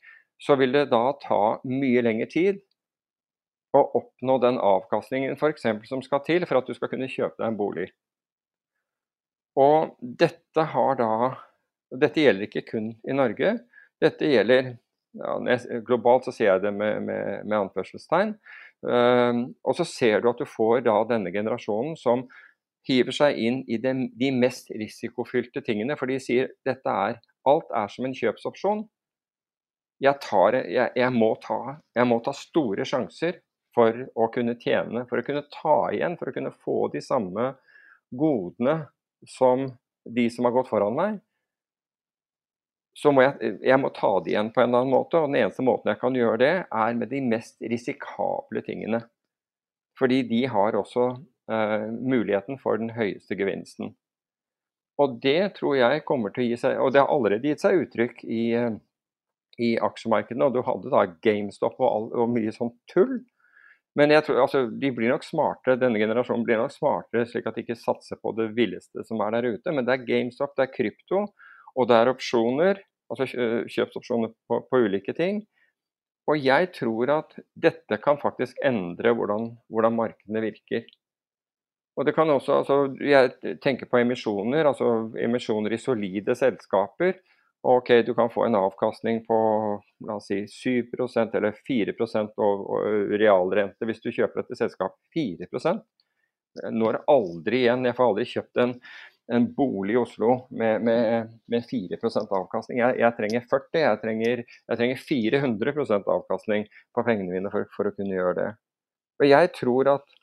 så 0.43 0.57
vil 0.59 0.75
det 0.75 0.89
da 0.93 1.05
ta 1.23 1.59
mye 1.67 2.03
lengre 2.05 2.29
tid 2.31 2.61
å 3.77 3.83
oppnå 3.99 4.39
den 4.43 4.59
avkastningen 4.63 5.37
for 5.41 5.53
eksempel, 5.53 5.89
som 5.91 6.03
skal 6.05 6.23
til 6.27 6.47
for 6.49 6.61
at 6.61 6.69
du 6.69 6.77
skal 6.77 6.91
kunne 6.93 7.11
kjøpe 7.11 7.37
deg 7.41 7.51
en 7.51 7.59
bolig. 7.59 7.89
Og 9.59 9.97
dette, 10.01 10.65
da, 10.99 11.13
dette 11.91 12.23
gjelder 12.23 12.47
ikke 12.47 12.67
kun 12.69 12.93
i 13.09 13.17
Norge. 13.17 13.57
Dette 14.01 14.31
gjelder 14.31 14.77
ja, 15.19 15.35
Globalt 15.87 16.29
så 16.29 16.35
sier 16.35 16.53
jeg 16.53 16.67
det 16.67 16.73
med, 16.77 17.03
med, 17.03 17.47
med 17.49 17.57
anførselstegn. 17.65 18.37
Uh, 18.87 19.49
og 19.67 19.75
så 19.75 19.87
ser 19.89 20.23
du 20.23 20.29
at 20.31 20.39
du 20.39 20.47
får 20.47 20.85
da 20.87 21.01
denne 21.09 21.33
generasjonen 21.35 21.97
som 21.99 22.29
hiver 22.89 23.13
seg 23.17 23.41
inn 23.43 23.63
i 23.67 23.81
de, 23.83 23.95
de 24.17 24.31
mest 24.33 24.71
risikofylte 24.71 25.65
tingene. 25.67 25.97
For 25.99 26.11
de 26.11 26.21
sier 26.23 26.55
dette 26.69 26.95
er 27.09 27.19
Alt 27.49 27.71
er 27.73 27.89
som 27.89 28.05
en 28.05 28.13
kjøpsopsjon. 28.13 28.83
Jeg, 29.99 30.15
tar, 30.23 30.55
jeg, 30.63 30.93
jeg, 30.95 31.13
må 31.15 31.33
ta, 31.43 31.79
jeg 31.97 32.07
må 32.07 32.21
ta 32.23 32.35
store 32.37 32.87
sjanser 32.87 33.41
for 33.75 34.05
å 34.15 34.29
kunne 34.35 34.55
tjene, 34.61 35.05
for 35.11 35.21
å 35.21 35.27
kunne 35.27 35.47
ta 35.53 35.79
igjen, 35.95 36.15
for 36.19 36.31
å 36.31 36.35
kunne 36.37 36.55
få 36.65 36.79
de 36.93 37.03
samme 37.03 37.53
godene 38.15 38.81
som 39.27 39.67
de 40.09 40.29
som 40.31 40.47
har 40.47 40.55
gått 40.55 40.71
foran 40.71 40.97
meg 40.97 41.19
så 42.99 43.13
må 43.15 43.23
jeg, 43.23 43.59
jeg 43.63 43.79
må 43.79 43.93
ta 43.95 44.11
det 44.23 44.33
igjen 44.33 44.51
på 44.55 44.63
en 44.63 44.71
eller 44.71 44.83
annen 44.83 44.97
måte. 44.97 45.21
Og 45.21 45.31
den 45.31 45.39
eneste 45.45 45.65
måten 45.67 45.93
jeg 45.93 46.01
kan 46.01 46.17
gjøre 46.19 46.41
det, 46.43 46.55
er 46.67 46.99
med 46.99 47.13
de 47.13 47.23
mest 47.23 47.61
risikable 47.63 48.63
tingene. 48.67 49.05
Fordi 49.99 50.23
de 50.27 50.41
har 50.51 50.79
også 50.79 51.07
eh, 51.53 51.87
muligheten 51.95 52.59
for 52.63 52.81
den 52.81 52.91
høyeste 52.97 53.39
gevinsten. 53.39 53.95
Og 54.99 55.21
det 55.23 55.55
tror 55.61 55.77
jeg 55.79 56.03
kommer 56.09 56.35
til 56.35 56.43
å 56.43 56.47
gi 56.49 56.57
seg 56.59 56.81
Og 56.83 56.91
det 56.91 57.05
har 57.05 57.13
allerede 57.15 57.47
gitt 57.47 57.63
seg 57.63 57.85
uttrykk 57.85 58.25
i, 58.27 58.43
eh, 58.59 58.73
i 59.59 59.75
aksjemarkedene. 59.83 60.49
Og 60.49 60.55
du 60.57 60.63
hadde 60.67 60.93
da 60.95 61.05
GameStop 61.25 61.79
og, 61.81 61.89
all, 61.89 62.09
og 62.25 62.33
mye 62.35 62.55
sånn 62.55 62.75
tull. 62.93 63.21
Men 63.99 64.13
jeg 64.15 64.27
tror, 64.27 64.43
altså, 64.45 64.67
de 64.71 64.91
blir 64.95 65.11
nok 65.11 65.25
smartere, 65.27 65.79
denne 65.81 65.99
generasjonen 65.99 66.45
blir 66.47 66.61
nok 66.61 66.75
smartere, 66.75 67.25
slik 67.27 67.49
at 67.51 67.57
de 67.57 67.65
ikke 67.65 67.79
satser 67.81 68.21
på 68.23 68.31
det 68.39 68.53
villeste 68.55 69.03
som 69.09 69.25
er 69.25 69.35
der 69.35 69.57
ute. 69.57 69.75
Men 69.75 69.89
det 69.89 69.97
er 69.97 70.07
GameStop, 70.07 70.55
det 70.55 70.69
er 70.69 70.75
krypto, 70.77 71.25
og 71.75 71.89
det 71.91 71.99
er 71.99 72.13
opsjoner 72.13 72.85
altså 73.13 73.27
kjøpsopsjoner 73.73 74.33
på, 74.49 74.61
på, 74.69 74.81
ulike 74.85 75.15
ting. 75.17 75.43
Og 76.29 76.41
jeg 76.45 76.71
tror 76.77 77.13
at 77.15 77.37
dette 77.57 77.99
kan 78.05 78.21
faktisk 78.21 78.59
endre 78.65 79.15
hvordan, 79.17 79.51
hvordan 79.73 79.97
markedene 79.97 80.45
virker. 80.45 80.85
Og 81.99 82.07
det 82.07 82.15
kan 82.15 82.31
også, 82.31 82.61
altså, 82.61 82.77
Jeg 83.01 83.59
tenker 83.65 83.89
på 83.91 83.99
emisjoner, 83.99 84.69
altså 84.69 85.11
emisjoner 85.19 85.73
i 85.73 85.81
solide 85.83 86.37
selskaper. 86.37 87.17
Ok, 87.67 87.91
du 88.07 88.13
kan 88.15 88.31
få 88.31 88.45
en 88.47 88.55
avkastning 88.55 89.25
på 89.27 89.37
la 90.07 90.17
oss 90.21 90.29
si 90.31 90.45
7 90.47 90.93
eller 91.35 91.57
4 91.67 91.95
og, 92.39 92.67
og 92.71 93.15
realrente 93.19 93.89
hvis 93.89 94.03
du 94.05 94.13
kjøper 94.13 94.43
dette 94.45 94.59
selskapet. 94.61 94.99
4% 95.15 95.83
Når 96.73 97.03
aldri 97.11 97.65
igjen. 97.65 97.87
Jeg 97.87 97.97
får 97.99 98.13
aldri 98.13 98.29
kjøpt 98.31 98.63
en 98.63 98.77
en 99.33 99.55
bolig 99.55 99.95
i 99.95 99.97
Oslo 100.01 100.47
med, 100.51 100.83
med, 100.83 101.33
med 101.47 101.65
4 101.71 101.99
avkastning. 102.31 102.79
Jeg, 102.81 102.97
jeg, 102.99 103.15
trenger 103.17 103.45
40, 103.51 103.81
jeg 103.83 104.01
trenger, 104.03 104.45
jeg 104.47 104.81
trenger 104.81 105.03
400% 105.11 106.09
avkastning 106.15 106.65
på 106.97 107.05
pengene 107.05 107.35
mine 107.35 107.53
for, 107.53 107.69
for, 107.75 107.91
å 107.91 107.97
kunne 107.97 108.17
gjøre 108.17 108.37
det. 108.39 108.49
Og 109.21 109.29
jeg 109.29 109.51
tror 109.59 109.93
at 109.99 110.17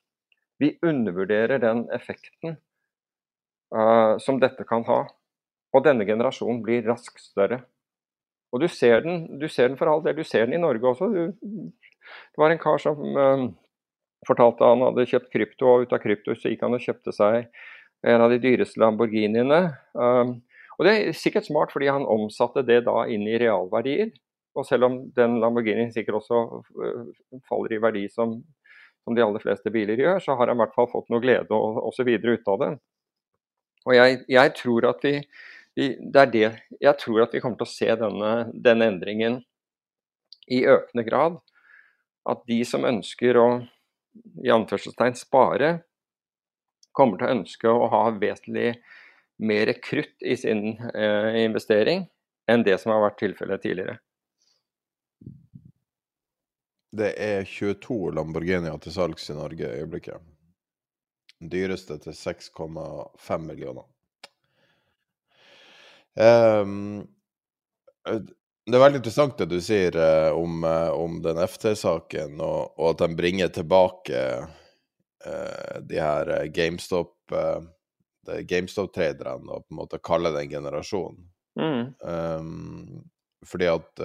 vi 0.62 0.71
undervurderer 0.86 1.62
den 1.62 1.84
effekten 1.93 2.58
uh, 3.76 4.17
som 4.24 4.39
dette 4.41 4.65
kan 4.65 4.86
ha. 4.89 5.04
Og 5.76 5.84
denne 5.84 6.08
generasjonen 6.08 6.62
blir 6.64 6.86
raskt 6.88 7.20
større. 7.20 7.66
Og 8.56 8.62
du 8.64 8.70
ser 8.72 9.04
den, 9.04 9.26
du 9.42 9.50
ser 9.52 9.68
den 9.68 9.78
for 9.80 9.92
all 9.92 10.04
del, 10.06 10.16
du 10.16 10.24
ser 10.24 10.48
den 10.48 10.56
i 10.56 10.64
Norge 10.64 10.88
også. 10.88 11.10
Du, 11.12 11.72
det 12.08 12.40
var 12.40 12.54
en 12.54 12.62
kar 12.62 12.80
som 12.80 13.02
uh, 13.18 13.48
fortalte 14.28 14.68
han 14.70 14.84
hadde 14.86 15.08
kjøpt 15.12 15.32
krypto, 15.34 15.68
og 15.68 15.86
ut 15.86 15.96
av 15.96 16.04
krypto 16.04 16.36
så 16.38 16.54
gikk 16.54 16.64
han 16.64 16.78
og 16.78 16.86
kjøpte 16.86 17.14
seg 17.16 17.50
en 18.06 18.22
av 18.22 18.32
de 18.32 18.40
dyreste 18.40 18.80
Lamborghiniene. 18.80 19.62
Um, 19.98 20.38
og 20.78 20.88
det 20.88 20.94
er 20.94 21.18
sikkert 21.18 21.48
smart, 21.48 21.74
fordi 21.74 21.90
han 21.92 22.08
omsatte 22.08 22.64
det 22.68 22.84
da 22.88 23.06
inn 23.12 23.26
i 23.28 23.40
realverdier. 23.42 24.14
Og 24.56 24.68
selv 24.68 24.88
om 24.88 25.00
den 25.16 25.40
Lamborghinien 25.44 25.92
sikkert 25.92 26.22
også 26.22 26.42
uh, 26.62 27.42
faller 27.50 27.76
i 27.76 27.82
verdi 27.84 28.06
som, 28.12 28.38
som, 29.04 29.16
de 29.18 29.24
aller 29.26 29.44
fleste 29.44 29.74
biler 29.74 30.00
gjør, 30.00 30.22
så 30.24 30.38
har 30.40 30.52
han 30.52 30.60
i 30.60 30.64
hvert 30.64 30.76
fall 30.78 30.92
fått 30.92 31.12
noe 31.12 31.24
glede 31.24 31.56
og 31.56 31.82
osv. 31.90 32.08
ut 32.08 32.54
av 32.54 32.62
det. 32.64 32.72
Og 33.86 33.94
jeg, 33.94 34.22
jeg, 34.32 34.54
tror 34.58 34.90
at 34.90 35.04
vi, 35.06 35.20
det 35.76 36.22
er 36.22 36.32
det, 36.32 36.50
jeg 36.80 36.98
tror 37.02 37.26
at 37.26 37.34
vi 37.36 37.42
kommer 37.44 37.60
til 37.60 37.68
å 37.68 37.74
se 37.74 37.96
denne, 38.00 38.32
denne 38.54 38.88
endringen 38.94 39.42
i 40.48 40.64
økende 40.70 41.04
grad. 41.08 41.42
at 42.26 42.40
de 42.50 42.64
som 42.66 42.82
ønsker 42.90 43.38
å 43.38 43.48
i 44.42 44.50
anførselstegn 44.50 45.14
spare, 45.20 45.68
kommer 46.96 47.20
til 47.20 47.28
å 47.28 47.36
ønske 47.36 47.70
å 47.70 47.90
ha 47.92 48.04
vesentlig 48.18 48.72
mer 49.46 49.70
krutt 49.84 50.26
i 50.26 50.34
sin 50.40 50.80
eh, 50.96 51.44
investering 51.44 52.08
enn 52.50 52.64
det 52.66 52.80
som 52.82 52.96
har 52.96 53.04
vært 53.04 53.20
tilfellet 53.20 53.62
tidligere. 53.62 53.98
Det 56.96 57.12
er 57.20 57.44
22 57.44 58.14
Lamborghinier 58.16 58.78
til 58.82 58.96
salgs 58.96 59.28
i 59.30 59.36
Norge 59.36 59.68
i 59.68 59.84
øyeblikket. 59.84 60.24
Dyreste 61.44 62.00
til 62.02 62.16
6,5 62.16 63.44
millioner. 63.44 63.84
Um, 66.15 67.08
det 68.65 68.78
er 68.78 68.82
veldig 68.82 69.01
interessant 69.01 69.38
det 69.38 69.49
du 69.51 69.58
sier 69.63 69.97
uh, 69.99 70.32
om, 70.38 70.63
uh, 70.63 70.91
om, 70.95 71.19
den 71.23 71.41
FT-saken, 71.43 72.39
og, 72.39 72.78
og, 72.80 72.93
at 72.93 73.04
de 73.04 73.17
bringer 73.19 73.51
tilbake 73.54 74.21
uh, 75.25 75.82
de 75.84 75.99
her 75.99 76.36
GameStop 76.54 77.13
GameStop-traderne, 78.25 79.49
og 79.54 79.65
på 79.65 79.73
en 79.73 79.78
måte 79.78 79.99
kaller 80.01 80.34
det 80.34 80.45
en 80.45 80.56
generasjon. 80.56 81.19
Mm. 81.62 81.91
Um, 82.01 83.04
fordi 83.45 83.67
at 83.69 84.01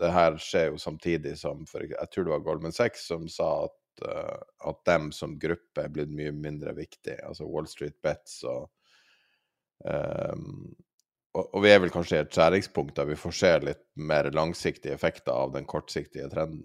det 0.00 0.10
her 0.12 0.38
skjer 0.40 0.70
jo 0.70 0.80
samtidig 0.80 1.34
som 1.40 1.66
for, 1.68 1.84
Jeg 1.84 2.10
tror 2.12 2.24
det 2.24 2.32
var 2.32 2.46
Goldman 2.46 2.72
Sachs 2.72 3.04
som 3.10 3.26
sa 3.28 3.66
at, 3.66 4.04
at 4.68 4.80
dem 4.88 5.10
som 5.12 5.36
gruppe 5.40 5.84
er 5.84 5.92
blitt 5.92 6.12
mye 6.16 6.32
mindre 6.32 6.72
viktig. 6.76 7.18
Altså 7.28 7.48
Wall 7.48 7.68
Street 7.68 7.96
Bets 8.04 8.40
og 8.48 8.70
um, 9.84 10.72
og, 11.36 11.58
vi 11.62 11.70
er 11.70 11.82
vel 11.82 11.92
kanskje 11.92 12.18
i 12.18 12.22
et 12.24 12.34
skjæringspunkt 12.34 12.96
der 12.96 13.08
vi 13.10 13.18
får 13.18 13.34
se 13.36 13.52
litt 13.62 13.84
mer 14.00 14.30
langsiktige 14.34 14.94
effekter 14.96 15.34
av 15.34 15.52
den 15.54 15.66
kortsiktige 15.68 16.28
trenden. 16.32 16.64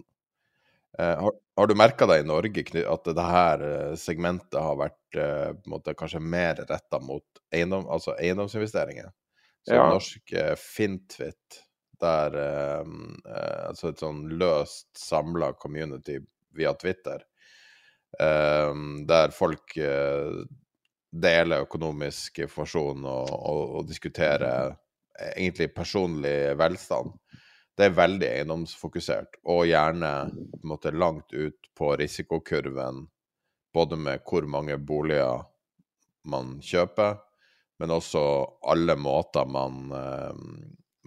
Eh, 0.98 1.16
har, 1.20 1.34
har, 1.58 1.68
du 1.68 1.74
merka 1.74 2.06
deg 2.06 2.22
i 2.22 2.28
Norge 2.28 2.64
at 2.86 3.10
det 3.18 3.26
her 3.26 3.66
eh, 3.66 3.94
segmentet 3.98 4.60
har 4.60 4.78
vært 4.78 5.18
eh, 5.18 5.50
måte, 5.70 5.96
kanskje 5.98 6.22
mer 6.22 6.62
retta 6.68 7.00
mot 7.02 7.44
eiendom, 7.54 7.88
altså 7.90 8.14
eiendomsinvesteringer? 8.16 9.10
Så 9.64 9.74
ja. 9.74 9.86
norsk 9.90 10.32
eh, 10.32 10.54
Fintwit, 10.60 11.60
der 12.00 12.36
eh, 12.36 12.82
eh, 13.30 13.60
altså 13.70 13.90
et 13.90 14.02
sånn 14.02 14.26
løst 14.36 14.90
samla 14.98 15.54
community 15.60 16.18
via 16.54 16.74
Twitter, 16.78 17.24
der 18.14 19.32
folk 19.34 19.72
dele 21.14 21.60
økonomisk 21.62 22.40
informasjon 22.44 23.04
og, 23.06 23.30
og, 23.34 23.60
og 23.78 23.88
diskutere 23.88 24.50
egentlig 25.34 25.70
personlig 25.74 26.54
velstand. 26.58 27.12
Det 27.74 27.88
er 27.88 27.96
veldig 27.96 28.26
eiendomsfokusert, 28.28 29.40
og 29.50 29.66
gjerne 29.66 30.10
på 30.30 30.60
en 30.60 30.70
måte 30.70 30.94
langt 30.94 31.34
ut 31.34 31.70
på 31.74 31.90
risikokurven, 31.98 33.02
både 33.74 33.98
med 33.98 34.22
hvor 34.26 34.46
mange 34.46 34.76
boliger 34.78 35.42
man 36.30 36.56
kjøper, 36.62 37.18
men 37.82 37.90
også 37.90 38.22
alle 38.70 38.94
måter 38.94 39.48
man, 39.50 39.90
eh, 39.90 40.44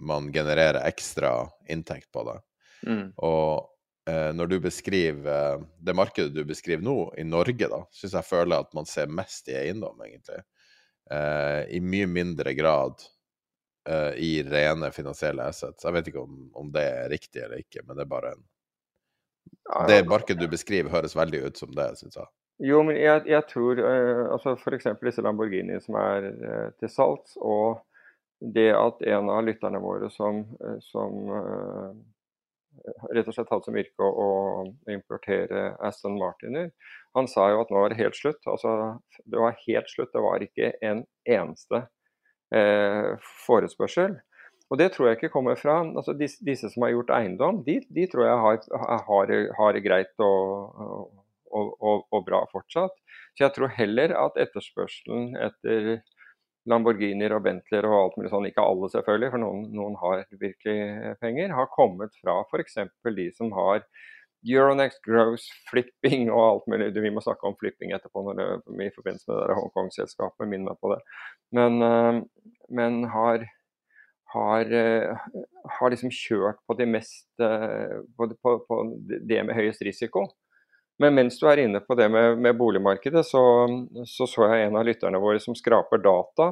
man 0.04 0.28
genererer 0.32 0.84
ekstra 0.84 1.32
inntekt 1.72 2.12
på 2.12 2.26
det. 2.28 2.36
Mm. 2.84 3.06
Og 3.16 3.77
Eh, 3.77 3.77
når 4.32 4.46
du 4.46 4.60
beskriver 4.60 5.28
eh, 5.32 5.60
det 5.78 5.94
markedet 5.96 6.34
du 6.34 6.44
beskriver 6.48 6.84
nå, 6.84 6.96
i 7.18 7.24
Norge, 7.28 7.68
da, 7.68 7.82
syns 7.92 8.14
jeg 8.16 8.28
føler 8.28 8.62
at 8.62 8.74
man 8.76 8.88
ser 8.88 9.10
mest 9.12 9.50
i 9.50 9.56
eiendom, 9.58 10.00
egentlig. 10.04 10.42
Eh, 11.10 11.62
I 11.76 11.80
mye 11.84 12.08
mindre 12.10 12.56
grad 12.58 13.06
i 14.20 14.42
rene 14.44 14.90
finansielle 14.92 15.46
assets. 15.48 15.80
Jeg 15.86 15.94
vet 15.94 16.08
ikke 16.10 16.20
om, 16.20 16.32
om, 16.60 16.66
det 16.74 16.82
er 16.84 17.06
riktig 17.08 17.40
eller 17.40 17.62
ikke, 17.62 17.80
men 17.86 17.96
det 17.96 18.02
er 18.04 18.10
bare 18.10 18.34
en 18.34 18.42
Det 19.88 20.02
markedet 20.04 20.42
du 20.42 20.50
beskriver, 20.52 20.92
høres 20.92 21.16
veldig 21.16 21.40
ut 21.46 21.56
som 21.56 21.72
det, 21.72 21.86
syns 21.96 22.18
jeg. 22.18 22.28
Jo, 22.68 22.82
men 22.84 22.98
jeg, 23.00 23.22
jeg 23.30 23.46
tror 23.48 23.80
uh, 23.80 24.26
altså 24.34 24.52
F.eks. 24.58 24.90
disse 25.00 25.24
Lamborghini 25.24 25.78
som 25.80 25.96
er 26.02 26.28
uh, 26.36 26.68
til 26.76 26.92
salgs, 26.92 27.38
og 27.40 27.80
det 28.44 28.68
at 28.76 29.00
en 29.08 29.32
av 29.32 29.46
lytterne 29.46 29.80
våre 29.80 30.12
som, 30.12 30.42
uh, 30.60 30.76
som 30.84 31.32
rett 33.14 33.28
og 33.28 33.34
slett 33.36 33.50
hadde 33.52 33.66
som 33.66 33.78
yrke 33.78 34.08
å, 34.08 34.28
importere 34.92 35.72
Aston 35.84 36.18
Martiner. 36.20 36.70
Han 37.16 37.28
sa 37.30 37.48
jo 37.52 37.62
at 37.62 37.70
nå 37.72 37.82
var 37.82 37.92
det 37.92 38.00
helt 38.00 38.18
slutt. 38.18 38.40
Altså, 38.50 38.98
det 39.24 39.40
var 39.42 39.58
helt 39.66 39.92
slutt. 39.92 40.12
Det 40.14 40.24
var 40.24 40.44
ikke 40.44 40.72
en 40.84 41.04
eneste 41.28 41.84
eh, 42.54 43.14
forespørsel. 43.46 44.18
Og 44.68 44.80
det 44.80 44.90
tror 44.92 45.08
jeg 45.08 45.18
ikke 45.18 45.32
kommer 45.32 45.56
fra 45.56 45.80
altså 45.80 46.12
disse, 46.16 46.42
disse 46.44 46.68
som 46.72 46.84
har 46.84 46.92
gjort 46.92 47.12
eiendom, 47.16 47.62
de, 47.64 47.78
de 47.94 48.04
tror 48.10 48.26
jeg 48.26 48.40
har, 48.44 49.38
har 49.56 49.72
det 49.76 49.84
greit 49.86 50.12
og, 50.20 50.74
og, 51.48 51.70
og, 51.80 52.04
og, 52.12 52.20
bra 52.26 52.42
fortsatt. 52.52 52.92
Så 53.32 53.46
jeg 53.46 53.54
tror 53.56 53.72
heller 53.78 54.12
at 54.20 54.36
etterspørselen 54.40 55.32
etter 55.40 56.02
Lamborghinier 56.68 57.32
og 57.36 57.42
Bentleyer 57.46 57.88
og 57.88 57.96
alt 57.98 58.18
mulig 58.18 58.30
sånn, 58.32 58.46
ikke 58.48 58.64
alle 58.64 58.90
selvfølgelig, 58.92 59.32
for 59.34 59.42
noen, 59.42 59.64
noen 59.76 59.96
har 60.02 60.22
virkelig 60.40 61.16
penger, 61.22 61.54
har 61.56 61.72
kommet 61.74 62.14
fra 62.20 62.40
f.eks. 62.44 62.80
de 63.16 63.28
som 63.36 63.52
har 63.56 63.84
Euronext 64.46 65.02
Gross, 65.02 65.48
flipping 65.70 66.28
og 66.30 66.42
alt 66.42 66.66
mulig. 66.70 66.90
Vi 66.94 67.12
må 67.14 67.22
snakke 67.24 67.48
om 67.48 67.56
flipping 67.58 67.94
etterpå 67.96 68.22
når 68.26 68.38
det, 68.38 68.48
i 68.86 68.94
forbindelse 68.94 69.30
med 69.30 69.40
det 69.50 69.56
Hongkong-selskapet. 69.58 70.46
Minn 70.50 70.66
meg 70.68 70.78
på 70.82 70.92
det. 70.92 71.00
Men, 71.56 71.80
uh, 71.82 72.20
men 72.70 73.00
har, 73.10 73.46
har, 74.34 74.70
uh, 74.70 75.46
har, 75.78 75.94
liksom 75.94 76.14
kjørt 76.14 76.60
på, 76.68 76.78
de 76.78 76.86
mest, 76.86 77.26
på, 77.38 78.30
på, 78.38 78.54
på 78.68 78.82
det 79.08 79.42
med 79.48 79.58
høyest 79.58 79.82
risiko. 79.88 80.28
Men 80.98 81.14
mens 81.14 81.38
du 81.38 81.46
er 81.46 81.62
inne 81.62 81.80
på 81.84 81.94
det 81.98 82.08
med, 82.10 82.40
med 82.42 82.56
boligmarkedet, 82.58 83.22
så, 83.26 83.42
så, 84.06 84.26
så 84.26 84.48
jeg 84.50 84.66
en 84.66 84.78
av 84.80 84.86
lytterne 84.88 85.20
våre 85.22 85.38
som 85.42 85.54
skraper 85.54 86.00
data 86.02 86.48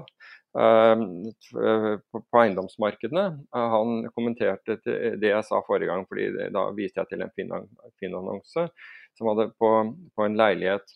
uh, 0.58 1.02
på, 1.42 2.20
på, 2.20 2.42
eiendomsmarkedene. 2.42 3.24
Uh, 3.50 3.66
han 3.74 3.96
kommenterte 4.14 4.78
det 4.86 5.32
jeg 5.32 5.46
sa 5.48 5.62
forrige 5.66 5.90
gang, 5.90 6.06
fordi 6.06 6.28
da 6.54 6.68
viste 6.76 7.02
jeg 7.02 7.10
til 7.10 7.26
en 7.26 7.34
fin 7.34 8.14
annonse 8.14 8.68
som 9.16 9.32
hadde 9.32 9.50
på, 9.58 9.72
på, 10.14 10.26
en 10.26 10.38
leilighet 10.38 10.94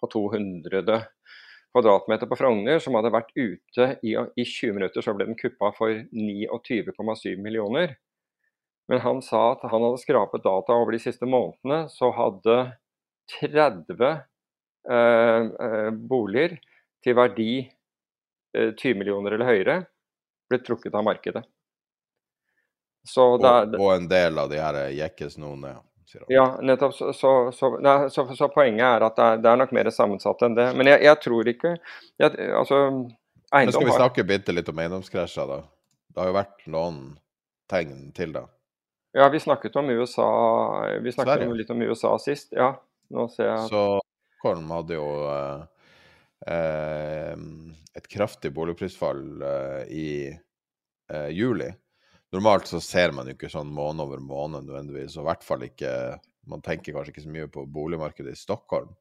på 0.00 0.10
200 0.12 1.00
kvadratmeter 1.74 2.28
på 2.30 2.38
Frogner, 2.38 2.78
som 2.82 2.96
hadde 2.98 3.12
vært 3.14 3.32
ute 3.34 3.88
i, 4.06 4.14
i 4.14 4.44
20 4.46 4.76
minutter, 4.76 5.04
så 5.04 5.14
ble 5.16 5.28
den 5.28 5.38
kuppa 5.38 5.72
for 5.76 5.94
29,7 6.14 7.34
millioner. 7.42 7.96
Men 8.90 9.00
han 9.00 9.20
sa 9.22 9.52
at 9.52 9.62
han 9.70 9.84
hadde 9.86 10.02
skrapet 10.02 10.42
data 10.42 10.74
over 10.74 10.96
de 10.96 10.98
siste 10.98 11.26
månedene, 11.26 11.84
så 11.92 12.08
hadde 12.10 12.56
30 13.38 14.00
eh, 14.02 14.96
eh, 15.46 15.90
boliger 15.94 16.56
til 17.04 17.14
verdi 17.14 17.52
eh, 17.62 18.72
20 18.74 18.98
millioner 18.98 19.36
eller 19.36 19.46
høyere 19.46 19.78
blitt 20.50 20.66
trukket 20.66 20.98
av 20.98 21.06
markedet. 21.06 21.44
Og, 23.14 23.46
og, 23.46 23.86
en 23.94 24.10
del 24.10 24.42
av 24.42 24.50
de 24.50 24.58
her 24.58 24.82
jekkes 24.98 25.38
nå 25.38 25.54
ned? 25.62 25.78
Ja, 26.26 26.58
nettopp. 26.58 26.98
Så, 26.98 27.12
så, 27.14 27.32
så, 27.54 27.76
nei, 27.78 27.96
så, 28.10 28.26
poenget 28.50 28.88
er 28.88 29.06
at 29.06 29.16
det 29.16 29.28
er, 29.28 29.42
det 29.46 29.54
er, 29.54 29.60
nok 29.62 29.78
mer 29.78 29.94
sammensatt 29.94 30.42
enn 30.42 30.58
det. 30.58 30.72
Men 30.74 30.90
jeg, 30.90 31.06
jeg 31.06 31.22
tror 31.22 31.54
ikke 31.54 31.76
jeg, 31.78 32.34
altså, 32.50 32.80
Men 33.54 33.70
Skal 33.70 33.86
vi 33.86 34.00
snakke 34.02 34.26
bitte 34.26 34.54
litt 34.58 34.68
om 34.74 34.82
eiendomskrasjer, 34.82 35.46
da? 35.46 35.62
Det 36.10 36.24
har 36.24 36.34
jo 36.34 36.40
vært 36.42 36.66
noen 36.74 37.04
tegn 37.70 38.10
til 38.18 38.34
det. 38.34 38.50
Ja, 39.12 39.28
vi 39.28 39.40
snakket 39.40 39.76
om 39.76 39.90
USA 39.90 40.28
Vi 41.02 41.12
snakket 41.12 41.34
Sverige. 41.34 41.54
litt 41.58 41.70
om 41.70 41.82
USA 41.82 42.18
sist. 42.22 42.52
Ja, 42.54 42.72
nå 43.10 43.26
ser 43.32 43.48
jeg 43.50 43.68
Så 43.72 43.82
Korn 44.40 44.70
hadde 44.70 44.96
jo 44.96 45.08
eh, 45.28 45.64
eh, 46.54 47.34
et 47.98 48.06
kraftig 48.08 48.52
boligprisfall 48.56 49.42
eh, 49.42 49.82
i 49.92 50.06
eh, 50.30 51.28
juli. 51.34 51.68
Normalt 52.32 52.70
så 52.70 52.80
ser 52.80 53.12
man 53.12 53.26
jo 53.28 53.34
ikke 53.34 53.50
sånn 53.52 53.68
måned 53.74 54.06
over 54.06 54.22
måned 54.22 54.68
nødvendigvis, 54.68 55.18
og 55.18 55.26
i 55.26 55.28
hvert 55.32 55.44
fall 55.46 55.66
ikke 55.66 55.92
Man 56.50 56.62
tenker 56.64 56.94
kanskje 56.96 57.12
ikke 57.12 57.22
så 57.26 57.30
mye 57.34 57.48
på 57.52 57.66
boligmarkedet 57.68 58.32
i 58.32 58.38
Stockholm. 58.38 58.94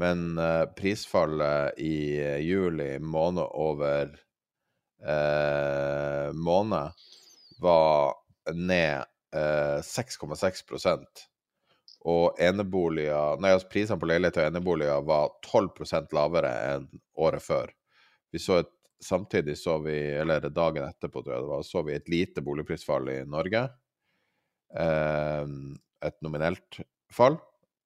Men 0.00 0.34
eh, 0.42 0.64
prisfallet 0.74 1.78
i 1.78 2.18
eh, 2.18 2.40
juli 2.42 2.96
måned 2.98 3.46
over 3.52 4.14
måned 6.32 6.92
var 7.60 8.14
ned 8.56 9.04
6,6 9.34 10.86
eh, 10.86 11.04
og 12.04 12.40
eneboliger 12.40 13.40
Nei, 13.40 13.54
altså 13.54 13.70
prisene 13.72 13.98
på 14.00 14.08
leiligheter 14.08 14.44
og 14.44 14.50
eneboliger 14.52 15.06
var 15.08 15.32
12% 15.46 16.12
lavere 16.14 16.52
enn 16.74 16.88
året 17.16 17.42
før. 17.42 17.72
Vi 18.34 18.42
så 18.42 18.60
et, 18.60 18.72
samtidig 19.04 19.56
så 19.58 19.78
vi, 19.84 19.96
eller 20.20 20.48
dagen 20.50 20.84
etterpå, 20.84 21.22
tror 21.22 21.34
jeg 21.34 21.46
det 21.46 21.52
var, 21.54 21.64
så 21.64 21.82
vi 21.86 21.96
et 21.96 22.12
lite 22.12 22.44
boligprisfall 22.44 23.08
i 23.12 23.18
Norge. 23.28 23.64
Eh, 24.76 25.56
et 26.04 26.20
nominelt 26.24 26.80
fall. 27.12 27.38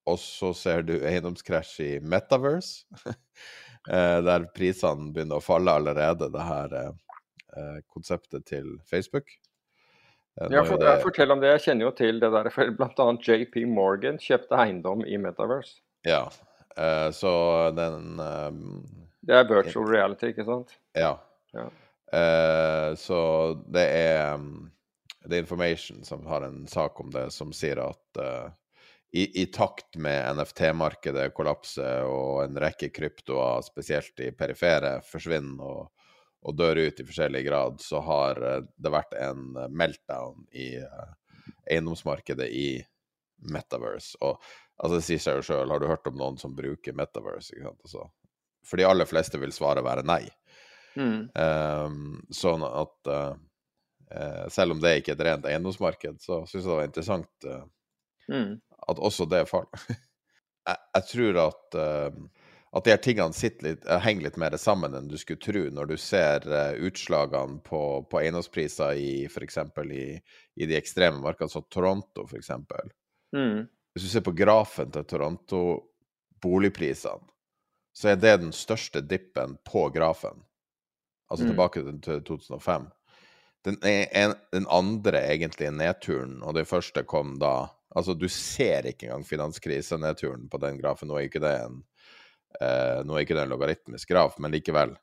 Og 0.08 0.16
så 0.22 0.54
ser 0.56 0.86
du 0.88 0.94
eiendomskrasj 0.96 1.74
i 1.84 1.90
Metaverse, 2.00 2.88
eh, 3.92 4.18
der 4.24 4.48
prisene 4.56 5.12
begynner 5.12 5.38
å 5.38 5.44
falle 5.44 5.74
allerede, 5.78 6.32
det 6.32 6.48
her 6.48 6.80
konseptet 7.90 8.44
til 8.46 8.76
Facebook. 8.86 9.30
Eh, 10.40 10.52
Ja, 10.54 10.64
for, 10.64 10.82
jeg 10.82 11.02
fortell 11.02 11.34
om 11.34 11.42
det. 11.42 11.50
Jeg 11.56 11.64
kjenner 11.66 11.88
jo 11.88 11.94
til 11.98 12.20
det 12.22 12.30
der. 12.34 12.50
for 12.54 13.02
annet 13.04 13.26
JP 13.26 13.64
Morgan 13.66 14.20
kjøpte 14.22 14.58
eiendom 14.58 15.04
i 15.06 15.18
Metaverse. 15.18 15.80
ja. 16.06 16.28
uh, 16.78 17.10
så 17.10 17.32
den 17.74 18.20
eh, 18.20 18.50
Det 19.26 19.34
er 19.34 19.48
virtual 19.48 19.88
reality, 19.90 20.32
ikke 20.32 20.46
sant? 20.46 20.78
Ja. 20.94 21.16
Ja. 21.52 21.68
Uh, 22.12 22.94
så 22.96 23.18
det 23.68 23.84
er 23.84 24.34
um, 24.34 24.70
The 25.28 25.42
Information 25.42 26.04
som 26.04 26.24
har 26.26 26.46
en 26.46 26.66
sak 26.66 27.00
om 27.00 27.10
det, 27.10 27.30
som 27.34 27.52
sier 27.52 27.82
at 27.82 28.22
uh, 28.22 28.48
i, 29.12 29.42
i 29.42 29.46
takt 29.46 29.96
med 29.96 30.36
NFT-markedet 30.36 31.32
kollapser 31.34 32.04
og 32.06 32.44
en 32.44 32.58
rekke 32.60 32.90
kryptoer, 32.92 33.64
spesielt 33.64 34.20
i 34.20 34.30
perifere, 34.36 34.98
forsvinner 35.04 35.64
og, 35.64 35.88
og 36.46 36.56
dør 36.58 36.80
ut 36.86 37.00
i 37.00 37.06
forskjellig 37.06 37.42
grad, 37.46 37.80
så 37.82 38.02
har 38.04 38.42
eh, 38.44 38.60
det 38.76 38.92
vært 38.94 39.16
en 39.18 39.56
eh, 39.56 39.70
meltdown 39.70 40.46
i 40.54 40.68
eh, 40.80 41.08
eiendomsmarkedet 41.74 42.48
i 42.54 42.68
Metaverse. 43.52 44.18
Og 44.22 44.38
altså, 44.76 44.98
det 44.98 45.04
sier 45.06 45.22
seg 45.22 45.40
jo 45.40 45.46
sjøl, 45.50 45.72
har 45.72 45.82
du 45.82 45.88
hørt 45.90 46.06
om 46.10 46.18
noen 46.18 46.38
som 46.40 46.54
bruker 46.56 46.96
Metaverse? 46.96 47.54
Ikke 47.54 47.70
sant? 47.70 47.82
Altså, 47.86 48.06
for 48.68 48.80
de 48.80 48.86
aller 48.88 49.08
fleste 49.08 49.40
vil 49.40 49.54
svaret 49.54 49.86
være 49.86 50.06
nei. 50.06 50.22
Mm. 50.98 51.28
Um, 51.38 51.98
sånn 52.34 52.64
at 52.66 53.10
eh, 53.12 54.46
selv 54.50 54.74
om 54.74 54.80
det 54.82 54.96
ikke 54.98 55.14
er 55.14 55.18
et 55.18 55.26
rent 55.28 55.50
eiendomsmarked, 55.50 56.22
så 56.22 56.42
syns 56.46 56.62
jeg 56.62 56.66
det 56.66 56.78
var 56.78 56.88
interessant 56.88 57.48
uh, 57.50 57.66
Mm. 58.28 58.60
at 58.88 58.98
også 58.98 59.24
det 59.24 59.46
faller. 59.48 59.84
jeg, 60.68 60.76
jeg 60.94 61.04
tror 61.12 61.40
at 61.46 61.78
eh, 61.80 62.18
at 62.78 62.86
de 62.86 62.92
her 62.92 63.00
tingene 63.02 63.52
litt, 63.64 63.86
eh, 63.86 64.00
henger 64.04 64.28
litt 64.28 64.36
mer 64.40 64.56
sammen 64.60 64.94
enn 64.94 65.08
du 65.08 65.16
skulle 65.18 65.40
tro, 65.42 65.64
når 65.74 65.90
du 65.90 65.96
ser 66.00 66.46
eh, 66.48 66.76
utslagene 66.88 67.60
på, 67.64 67.80
på 68.10 68.20
eiendomspriser 68.20 68.98
i 68.98 69.24
f.eks. 69.28 69.58
I, 69.84 70.04
i 70.56 70.68
de 70.68 70.76
ekstreme 70.78 71.20
markedene, 71.22 71.52
som 71.52 71.66
Toronto 71.70 72.26
f.eks. 72.26 72.50
Mm. 73.36 73.66
Hvis 73.94 74.04
du 74.04 74.10
ser 74.12 74.26
på 74.26 74.36
grafen 74.36 74.92
til 74.94 75.06
Toronto, 75.08 75.62
boligprisene, 76.42 77.26
så 77.98 78.12
er 78.12 78.20
det 78.20 78.36
den 78.44 78.52
største 78.54 79.02
dippen 79.02 79.56
på 79.66 79.88
grafen. 79.90 80.44
Altså 81.28 81.44
Mm. 81.44 81.50
tilbake 81.50 81.82
til 81.82 82.00
til 82.00 82.22
2005. 82.24 82.86
Den, 83.64 83.76
en, 83.82 84.34
den 84.52 84.66
andre 84.70 85.18
egentlige 85.32 85.70
nedturen, 85.74 86.42
og 86.42 86.54
det 86.54 86.68
første 86.68 87.02
kom 87.02 87.38
da 87.38 87.68
Altså, 87.96 88.14
du 88.14 88.28
ser 88.28 88.86
ikke 88.86 89.06
engang 89.06 89.24
finanskrisenedturen 89.24 90.48
på 90.52 90.58
den 90.60 90.76
grafen. 90.78 91.08
Nå 91.08 91.16
er 91.16 91.28
ikke 91.28 91.40
det 91.40 91.54
en, 91.64 91.78
eh, 92.60 93.00
nå 93.04 93.16
er 93.16 93.24
ikke 93.24 93.36
det 93.36 93.44
en 93.46 93.54
logaritmisk 93.54 94.10
graf, 94.12 94.38
men 94.42 94.54
likevel. 94.54 94.96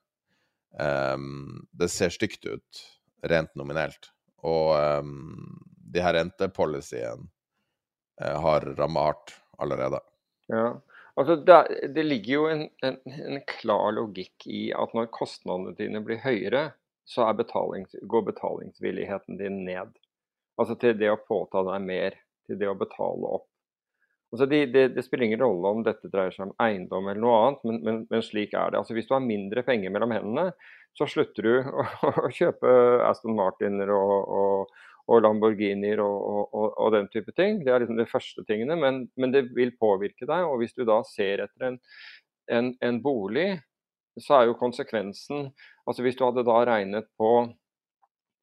Ehm, 0.80 1.68
det 1.72 1.90
ser 1.94 2.14
stygt 2.14 2.46
ut, 2.46 2.82
rent 3.24 3.54
nominelt. 3.56 4.12
Og 4.46 4.76
um, 4.76 5.62
de 5.94 6.04
her 6.04 6.18
rentepolicyene 6.18 7.30
eh, 8.22 8.36
har 8.42 8.68
ramma 8.78 9.08
hardt 9.10 9.38
allerede. 9.58 10.02
Ja. 10.52 10.76
Altså, 11.16 11.38
det, 11.48 11.60
det 11.96 12.04
ligger 12.04 12.34
jo 12.34 12.48
en, 12.52 12.66
en, 12.84 12.98
en 13.08 13.44
klar 13.48 13.94
logikk 13.96 14.44
i 14.52 14.68
at 14.76 14.92
når 14.98 15.14
kostnadene 15.16 15.72
dine 15.78 16.02
blir 16.04 16.20
høyere, 16.26 16.74
så 17.08 17.30
betalings, 17.38 17.96
går 18.02 18.26
betalingsvilligheten 18.32 19.38
din 19.40 19.62
ned. 19.66 19.94
Altså 20.60 20.76
til 20.80 20.98
det 21.00 21.12
å 21.14 21.22
påta 21.22 21.62
deg 21.68 21.84
mer, 21.86 22.18
til 22.48 22.60
det 22.60 22.68
å 22.68 22.78
betale 22.78 23.32
opp. 23.40 23.48
Altså 24.36 24.48
det, 24.52 24.66
det, 24.74 24.90
det 24.98 25.04
spiller 25.06 25.30
ingen 25.30 25.40
rolle 25.40 25.70
om 25.72 25.84
dette 25.86 26.10
dreier 26.12 26.34
seg 26.36 26.50
om 26.50 26.56
eiendom 26.60 27.08
eller 27.08 27.22
noe 27.24 27.36
annet, 27.42 27.62
men, 27.68 27.78
men, 27.86 28.02
men 28.12 28.26
slik 28.26 28.52
er 28.52 28.74
det. 28.74 28.82
Altså 28.82 28.98
Hvis 28.98 29.08
du 29.08 29.14
har 29.16 29.24
mindre 29.24 29.64
penger 29.64 29.94
mellom 29.96 30.12
hendene, 30.12 30.50
så 30.98 31.08
slutter 31.08 31.48
du 31.48 31.54
å, 31.80 31.86
å 32.28 32.32
kjøpe 32.36 32.74
Aston 33.08 33.38
Martiner 33.38 33.94
og, 33.96 34.16
og, 34.42 34.82
og 35.08 35.22
Lamborghinier 35.24 36.02
og, 36.04 36.52
og 36.52 36.92
den 36.96 37.08
type 37.14 37.32
ting. 37.38 37.64
Det 37.64 37.72
er 37.72 37.86
liksom 37.86 38.02
de 38.02 38.10
første 38.10 38.44
tingene, 38.50 38.76
men, 38.82 39.06
men 39.16 39.32
det 39.32 39.48
vil 39.56 39.72
påvirke 39.80 40.28
deg. 40.28 40.50
Og 40.50 40.60
hvis 40.60 40.76
du 40.76 40.84
da 40.88 41.00
ser 41.08 41.46
etter 41.46 41.70
en, 41.70 41.80
en, 42.52 42.74
en 42.84 43.02
bolig, 43.04 43.54
så 44.22 44.40
er 44.40 44.50
jo 44.50 44.60
konsekvensen 44.60 45.50
Altså 45.86 46.06
hvis 46.06 46.16
du 46.18 46.24
hadde 46.26 46.46
da 46.48 46.62
regnet 46.66 47.06
på, 47.20 47.32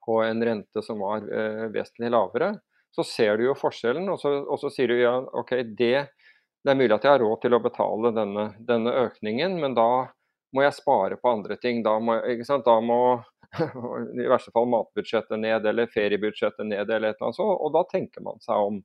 på 0.07 0.19
en 0.23 0.45
rente 0.47 0.83
som 0.87 1.01
var 1.03 1.25
eh, 1.27 1.65
vesentlig 1.75 2.13
lavere, 2.15 2.53
så 2.93 3.05
ser 3.09 3.39
du 3.41 3.47
jo 3.47 3.59
forskjellen, 3.59 4.09
og 4.13 4.21
så, 4.21 4.35
og 4.45 4.61
så 4.61 4.71
sier 4.73 4.93
du 4.93 4.99
ja, 5.01 5.15
OK, 5.41 5.55
det, 5.79 5.95
det 6.63 6.73
er 6.73 6.79
mulig 6.79 6.93
at 6.97 7.07
jeg 7.07 7.15
har 7.15 7.23
råd 7.25 7.41
til 7.43 7.57
å 7.57 7.63
betale 7.65 8.13
denne, 8.17 8.51
denne 8.69 8.93
økningen, 9.07 9.57
men 9.63 9.77
da 9.79 9.89
må 10.53 10.65
jeg 10.67 10.77
spare 10.77 11.17
på 11.17 11.33
andre 11.33 11.57
ting. 11.61 11.83
Da 11.85 11.97
må? 12.03 12.19
Da 12.67 12.79
må 12.85 13.01
i 14.23 14.29
verste 14.29 14.53
fall 14.55 14.69
matbudsjettet 14.73 15.41
ned, 15.41 15.67
eller 15.69 15.91
feriebudsjettet 15.93 16.69
ned, 16.69 16.89
eller 16.89 17.13
et 17.13 17.17
eller 17.17 17.31
annet 17.31 17.39
sånt. 17.39 17.57
Og 17.57 17.73
da 17.75 17.85
tenker 17.91 18.25
man 18.25 18.41
seg 18.45 18.69
om. 18.71 18.83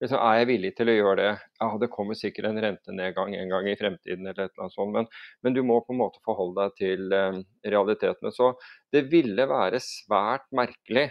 Liksom, 0.00 0.16
er 0.16 0.38
jeg 0.38 0.48
villig 0.48 0.70
til 0.78 0.88
å 0.88 0.96
gjøre 0.96 1.16
det? 1.18 1.32
Ja, 1.60 1.66
det 1.82 1.90
kommer 1.92 2.16
sikkert 2.16 2.48
en 2.48 2.60
rentenedgang 2.64 3.34
en 3.36 3.50
gang 3.52 3.66
i 3.68 3.76
fremtiden, 3.76 4.24
eller 4.24 4.46
et 4.46 4.54
eller 4.54 4.64
annet 4.64 4.76
sånt, 4.78 4.94
men, 4.94 5.08
men 5.44 5.56
du 5.56 5.60
må 5.66 5.76
på 5.84 5.92
en 5.92 6.00
måte 6.00 6.22
forholde 6.24 6.64
deg 6.64 6.78
til 6.78 7.12
eh, 7.12 7.42
realitetene. 7.68 8.32
Så 8.32 8.54
det 8.96 9.04
ville 9.12 9.44
være 9.50 9.82
svært 9.84 10.48
merkelig. 10.56 11.10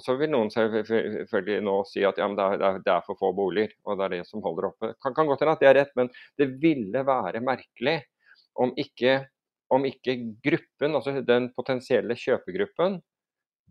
Og 0.00 0.04
så 0.06 0.14
vil 0.16 0.30
noen 0.32 0.48
selvfølgelig 0.48 1.58
nå 1.60 1.74
si 1.84 2.00
at 2.08 2.16
ja, 2.16 2.24
det, 2.32 2.44
er, 2.56 2.78
det, 2.80 2.88
er, 2.88 3.02
for 3.04 3.20
få 3.20 3.34
boliger, 3.36 3.74
og 3.84 3.98
det 4.00 4.06
er 4.06 4.14
det 4.14 4.20
som 4.30 4.40
holder 4.40 4.70
oppe. 4.70 4.94
Kan, 4.96 5.12
kan 5.12 5.28
godt 5.28 5.42
hende 5.44 5.52
at 5.58 5.60
det 5.60 5.68
er 5.68 5.76
rett, 5.76 5.90
men 5.98 6.08
det 6.40 6.46
ville 6.62 7.02
være 7.04 7.42
merkelig 7.44 7.98
om 8.64 8.72
ikke, 8.80 9.18
om 9.76 9.84
ikke 9.84 10.16
gruppen, 10.40 10.96
altså 10.96 11.20
den 11.20 11.50
potensielle 11.52 12.16
kjøpegruppen, 12.16 12.96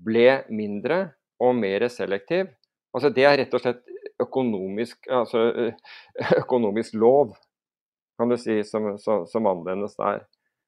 ble 0.05 0.27
mindre 0.53 0.99
og 1.41 1.57
mer 1.57 1.87
selektiv. 1.89 2.53
Altså 2.93 3.09
Det 3.09 3.25
er 3.25 3.39
rett 3.41 3.57
og 3.57 3.65
slett 3.65 3.81
økonomisk, 4.21 5.09
altså, 5.09 5.73
økonomisk 6.43 6.93
lov, 7.01 7.33
kan 8.21 8.29
du 8.29 8.37
si, 8.37 8.61
som, 8.69 8.91
som, 9.01 9.25
som 9.25 9.49
anvendes 9.49 9.97
der. 9.97 10.27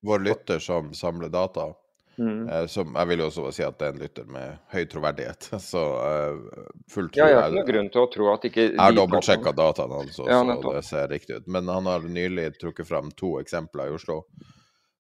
Vår 0.10 0.26
lytter 0.26 0.58
som 0.58 0.90
samler 0.98 1.30
data, 1.30 1.70
Mm. 2.18 2.50
eh, 2.50 2.66
som 2.68 2.96
jeg 2.96 3.08
vil 3.08 3.22
jo 3.24 3.28
også 3.30 3.52
si 3.56 3.64
at 3.64 3.78
det 3.80 3.88
er 3.88 3.94
en 3.94 4.02
lytter 4.02 4.26
med 4.30 4.58
høy 4.74 4.84
troverdighet, 4.92 5.48
så 5.72 5.84
uh, 5.98 6.64
full 6.92 7.08
tro 7.10 7.22
Ja, 7.22 7.30
jeg 7.32 7.38
har 7.40 7.48
ikke 7.48 7.58
noen 7.58 7.70
grunn 7.70 7.92
til 7.94 8.04
å 8.04 8.10
tro 8.12 8.32
at 8.34 8.48
ikke 8.50 8.66
Jeg 8.66 8.82
har 8.82 8.98
dobbeltsjekka 8.98 9.54
dataene 9.58 10.02
hans, 10.02 10.20
Ja, 10.28 10.42
så 10.44 10.74
det 10.76 10.84
ser 10.88 11.08
riktig 11.14 11.40
ut. 11.40 11.48
Men 11.52 11.72
han 11.72 11.88
har 11.90 12.04
nylig 12.06 12.50
trukket 12.60 12.90
fram 12.90 13.14
to 13.18 13.38
eksempler 13.42 13.90
i 13.92 13.96
Oslo. 13.96 14.24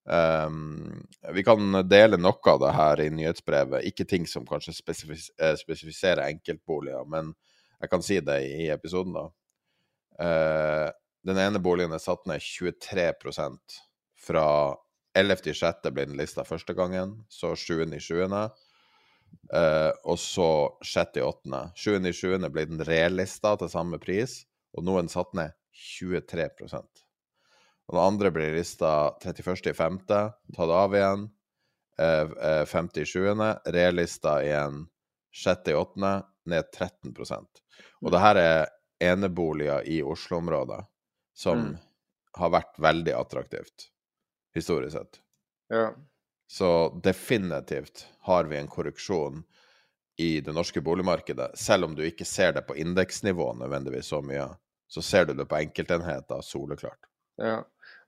Um, 0.03 1.03
vi 1.35 1.43
kan 1.45 1.83
dele 1.85 2.17
noe 2.17 2.53
av 2.53 2.61
det 2.63 2.71
her 2.73 3.03
i 3.03 3.09
nyhetsbrevet. 3.13 3.85
Ikke 3.91 4.07
ting 4.09 4.25
som 4.27 4.47
kanskje 4.47 4.73
spesifis 4.73 5.29
eh, 5.37 5.53
spesifiserer 5.59 6.25
enkeltboliger, 6.25 7.05
men 7.11 7.35
jeg 7.81 7.91
kan 7.91 8.05
si 8.05 8.17
det 8.23 8.39
i 8.47 8.69
episoden, 8.73 9.17
da. 9.17 9.27
Uh, 10.21 10.89
den 11.27 11.37
ene 11.37 11.61
boligen 11.61 11.93
er 11.93 12.01
satt 12.01 12.25
ned 12.29 12.41
23% 12.41 13.77
fra 14.21 14.47
11.6. 15.17 15.89
ble 15.91 16.05
den 16.07 16.19
lista 16.19 16.45
første 16.47 16.75
gangen, 16.77 17.17
så 17.29 17.53
7.7. 17.57 18.31
Uh, 19.51 19.91
og 20.07 20.17
så 20.19 20.47
6.8. 20.83 21.71
7.7. 21.75 22.47
ble 22.51 22.65
den 22.69 22.83
relista 22.87 23.55
til 23.59 23.71
samme 23.71 23.99
pris, 23.99 24.41
og 24.75 24.85
nå 24.87 24.97
er 24.97 25.05
den 25.05 25.11
satt 25.11 25.33
ned 25.37 25.55
23 25.75 26.47
Og 26.79 27.95
den 27.95 28.03
andre 28.03 28.31
ble 28.31 28.49
lista 28.55 29.11
31.5., 29.23 29.99
tatt 30.07 30.75
av 30.79 30.95
igjen. 30.95 31.29
Uh, 31.99 32.31
uh, 32.39 32.65
5.7. 32.67 33.43
relista 33.75 34.39
igjen 34.43 34.85
6.8., 35.35 36.21
ned 36.49 36.71
13% 36.73 37.59
Og 38.01 38.07
det 38.09 38.19
her 38.23 38.37
er 38.41 38.71
eneboliger 39.01 39.85
i 39.85 39.99
Oslo-området 40.01 40.79
som 41.37 41.59
Mm. 41.59 41.77
har 42.39 42.49
vært 42.49 42.79
veldig 42.81 43.13
attraktivt, 43.13 43.91
historisk 44.55 44.97
sett. 44.97 45.19
Ja. 45.71 45.91
Så 46.51 46.99
definitivt 47.03 48.05
har 48.27 48.43
vi 48.49 48.57
en 48.57 48.67
korreksjon 48.67 49.43
i 50.19 50.41
det 50.43 50.53
norske 50.53 50.81
boligmarkedet. 50.83 51.53
Selv 51.57 51.87
om 51.87 51.95
du 51.95 52.03
ikke 52.05 52.25
ser 52.27 52.51
det 52.57 52.65
på 52.67 52.75
indeksnivå 52.75 53.53
nødvendigvis 53.61 54.09
så 54.11 54.19
mye, 54.21 54.49
så 54.91 55.01
ser 55.01 55.25
du 55.29 55.33
det 55.33 55.45
på 55.47 55.55
enkeltenheter 55.61 56.41
soleklart. 56.43 57.07
Ja. 57.39 57.61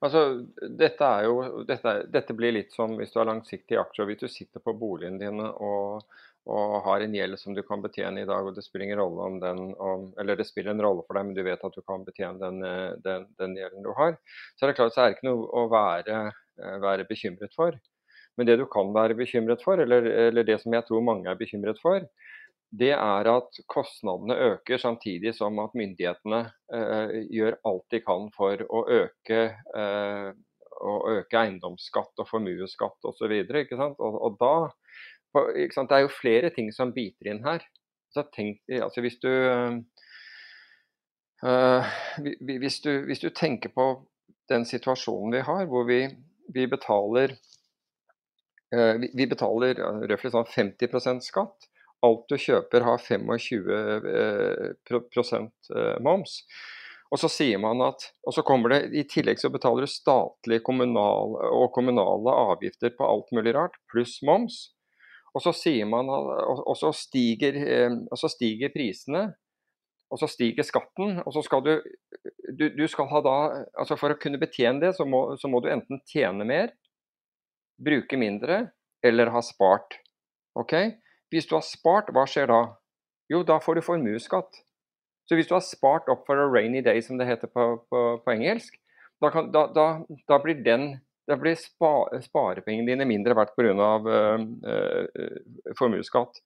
Altså, 0.04 0.20
dette, 0.68 1.06
er 1.08 1.24
jo, 1.24 1.64
dette, 1.64 1.88
er- 1.88 2.06
dette 2.12 2.36
blir 2.36 2.52
litt 2.52 2.74
som 2.76 2.92
hvis 2.98 3.14
du 3.14 3.18
har 3.22 3.30
langsiktige 3.30 3.80
aksjer. 3.80 4.10
Hvis 4.10 4.20
du 4.20 4.28
sitter 4.28 4.60
på 4.60 4.74
boligen 4.76 5.16
din 5.18 5.40
og, 5.40 6.04
og 6.50 6.74
har 6.84 7.00
en 7.04 7.14
gjeld 7.16 7.38
som 7.40 7.54
du 7.56 7.62
kan 7.64 7.80
betjene 7.84 8.20
i 8.24 8.28
dag, 8.28 8.44
og 8.44 8.54
det 8.56 8.64
spiller 8.66 8.84
ingen 8.88 9.00
rolle 9.00 9.28
om 9.30 9.38
den 9.40 9.62
om, 9.80 10.10
det 10.28 10.46
spiller 10.48 10.74
en 10.74 10.82
rolle 10.84 11.04
for 11.06 11.16
deg, 11.16 11.28
men 11.30 11.36
du 11.38 11.42
vet 11.46 11.64
at 11.64 11.76
du 11.78 11.80
kan 11.88 12.04
betjene 12.04 12.40
den, 12.42 12.58
eh, 12.68 12.92
den, 13.04 13.26
den 13.40 13.56
gjelden 13.60 13.86
du 13.86 13.92
har. 13.96 14.16
Så 14.56 14.66
er 14.66 14.72
det 14.72 14.78
klart 14.80 14.94
så 14.96 15.04
er 15.04 15.10
det 15.12 15.18
ikke 15.18 15.30
noe 15.30 15.48
å 15.62 15.66
være, 15.72 16.20
eh, 16.60 16.76
være 16.84 17.08
bekymret 17.08 17.54
for. 17.56 17.76
Men 18.36 18.48
det 18.48 18.58
du 18.60 18.66
kan 18.70 18.90
være 18.94 19.16
bekymret 19.16 19.62
for, 19.64 19.78
eller, 19.80 20.06
eller 20.28 20.46
det 20.46 20.58
som 20.62 20.74
jeg 20.74 20.84
tror 20.88 21.04
mange 21.06 21.30
er 21.30 21.38
bekymret 21.38 21.78
for, 21.82 22.04
det 22.74 22.90
er 22.96 23.28
at 23.30 23.58
kostnadene 23.70 24.34
øker 24.50 24.80
samtidig 24.82 25.34
som 25.36 25.60
at 25.62 25.76
myndighetene 25.78 26.40
eh, 26.74 27.12
gjør 27.30 27.56
alt 27.70 27.84
de 27.94 28.00
kan 28.02 28.26
for 28.34 28.64
å 28.66 28.80
øke, 28.96 29.42
eh, 29.78 30.30
å 30.82 30.94
øke 31.14 31.38
eiendomsskatt 31.44 32.18
og 32.24 32.28
formuesskatt 32.28 33.06
osv. 33.06 33.30
Og, 33.30 34.18
og 34.26 34.40
da, 34.42 34.54
på- 34.66 34.72
ikke 34.74 34.74
sant, 34.74 34.83
Det 35.34 35.96
er 35.96 36.04
jo 36.04 36.12
flere 36.12 36.50
ting 36.54 36.72
som 36.72 36.92
biter 36.94 37.30
inn 37.30 37.44
her. 37.46 37.64
tenk, 38.34 38.60
altså 38.70 39.00
hvis 39.02 39.18
du 39.18 39.28
øh, 39.28 39.80
hvis, 42.40 42.80
du, 42.80 43.04
hvis 43.08 43.20
du 43.20 43.30
tenker 43.30 43.68
på 43.74 44.06
den 44.48 44.64
situasjonen 44.64 45.34
vi 45.34 45.40
har, 45.40 45.66
hvor 45.66 45.84
vi, 45.88 46.06
vi 46.54 46.66
betaler 46.66 47.34
øh, 48.74 49.00
vi, 49.00 49.10
vi, 49.14 49.26
betaler 49.26 49.74
røftlig 50.08 50.30
sånn 50.34 50.46
50% 50.54 51.20
skatt. 51.26 51.68
Alt 52.04 52.28
du 52.28 52.36
kjøper 52.36 52.84
har 52.84 52.98
25 53.00 53.70
uh, 55.72 56.00
moms. 56.04 56.42
Og 57.14 57.20
så 57.20 57.30
sier 57.30 57.60
man 57.62 57.80
at, 57.84 58.08
og 58.26 58.34
så 58.34 58.42
kommer 58.46 58.74
det, 58.74 58.80
I 58.92 59.04
tillegg 59.08 59.38
så 59.40 59.48
betaler 59.52 59.86
du 59.86 59.90
statlige 59.90 60.64
kommunal, 60.66 61.36
og 61.48 61.72
kommunale 61.76 62.34
avgifter 62.50 62.92
på 62.96 63.06
alt 63.08 63.30
mulig 63.36 63.54
rart, 63.56 63.78
pluss 63.92 64.18
moms. 64.26 64.74
Og 65.34 65.42
så, 65.42 65.50
man, 65.90 66.10
og 66.10 66.76
så, 66.78 66.92
stiger, 66.94 67.56
eh, 67.58 67.94
og 68.10 68.18
så 68.18 68.30
stiger 68.30 68.70
prisene, 68.70 69.24
og 70.12 70.20
så 70.20 70.28
stiger 70.30 70.62
skatten. 70.62 71.18
og 71.26 71.32
så 71.34 71.42
skal 71.42 71.64
du, 71.64 71.72
du, 72.54 72.68
du 72.70 72.86
skal 72.86 73.08
ha 73.10 73.22
da, 73.24 73.36
altså 73.74 73.96
For 73.98 74.14
å 74.14 74.18
kunne 74.20 74.38
betjene 74.38 74.78
det, 74.84 74.92
så 74.94 75.06
må, 75.08 75.34
så 75.40 75.50
må 75.50 75.58
du 75.60 75.72
enten 75.72 75.98
tjene 76.06 76.46
mer, 76.46 76.70
bruke 77.82 78.18
mindre, 78.20 78.68
eller 79.02 79.32
ha 79.34 79.42
spart. 79.42 79.98
Ok? 80.54 80.76
Hvis 81.34 81.50
du 81.50 81.56
har 81.56 81.66
spart, 81.66 82.12
hva 82.14 82.28
skjer 82.30 82.46
da? 82.52 82.60
Jo, 83.32 83.42
da 83.42 83.58
får 83.58 83.80
du 83.80 83.86
formuesskatt. 83.88 84.62
Så 85.26 85.38
hvis 85.38 85.48
du 85.48 85.56
har 85.56 85.64
spart 85.64 86.08
opp 86.12 86.26
for 86.28 86.38
a 86.38 86.46
rainy 86.46 86.82
day, 86.84 87.00
som 87.02 87.18
det 87.18 87.26
heter 87.26 87.50
på, 87.50 87.66
på, 87.90 88.02
på 88.22 88.34
engelsk, 88.36 88.76
da, 89.22 89.30
kan, 89.32 89.48
da, 89.54 89.66
da, 89.72 89.86
da, 90.28 90.38
blir, 90.44 90.60
den, 90.62 91.00
da 91.28 91.36
blir 91.40 91.56
spa, 91.58 91.92
sparepengene 92.24 92.92
dine 92.92 93.06
mindre 93.08 93.36
verdt 93.38 93.54
pga. 93.56 93.90
Uh, 94.04 94.44
uh, 94.68 95.74
formuesskatt. 95.78 96.42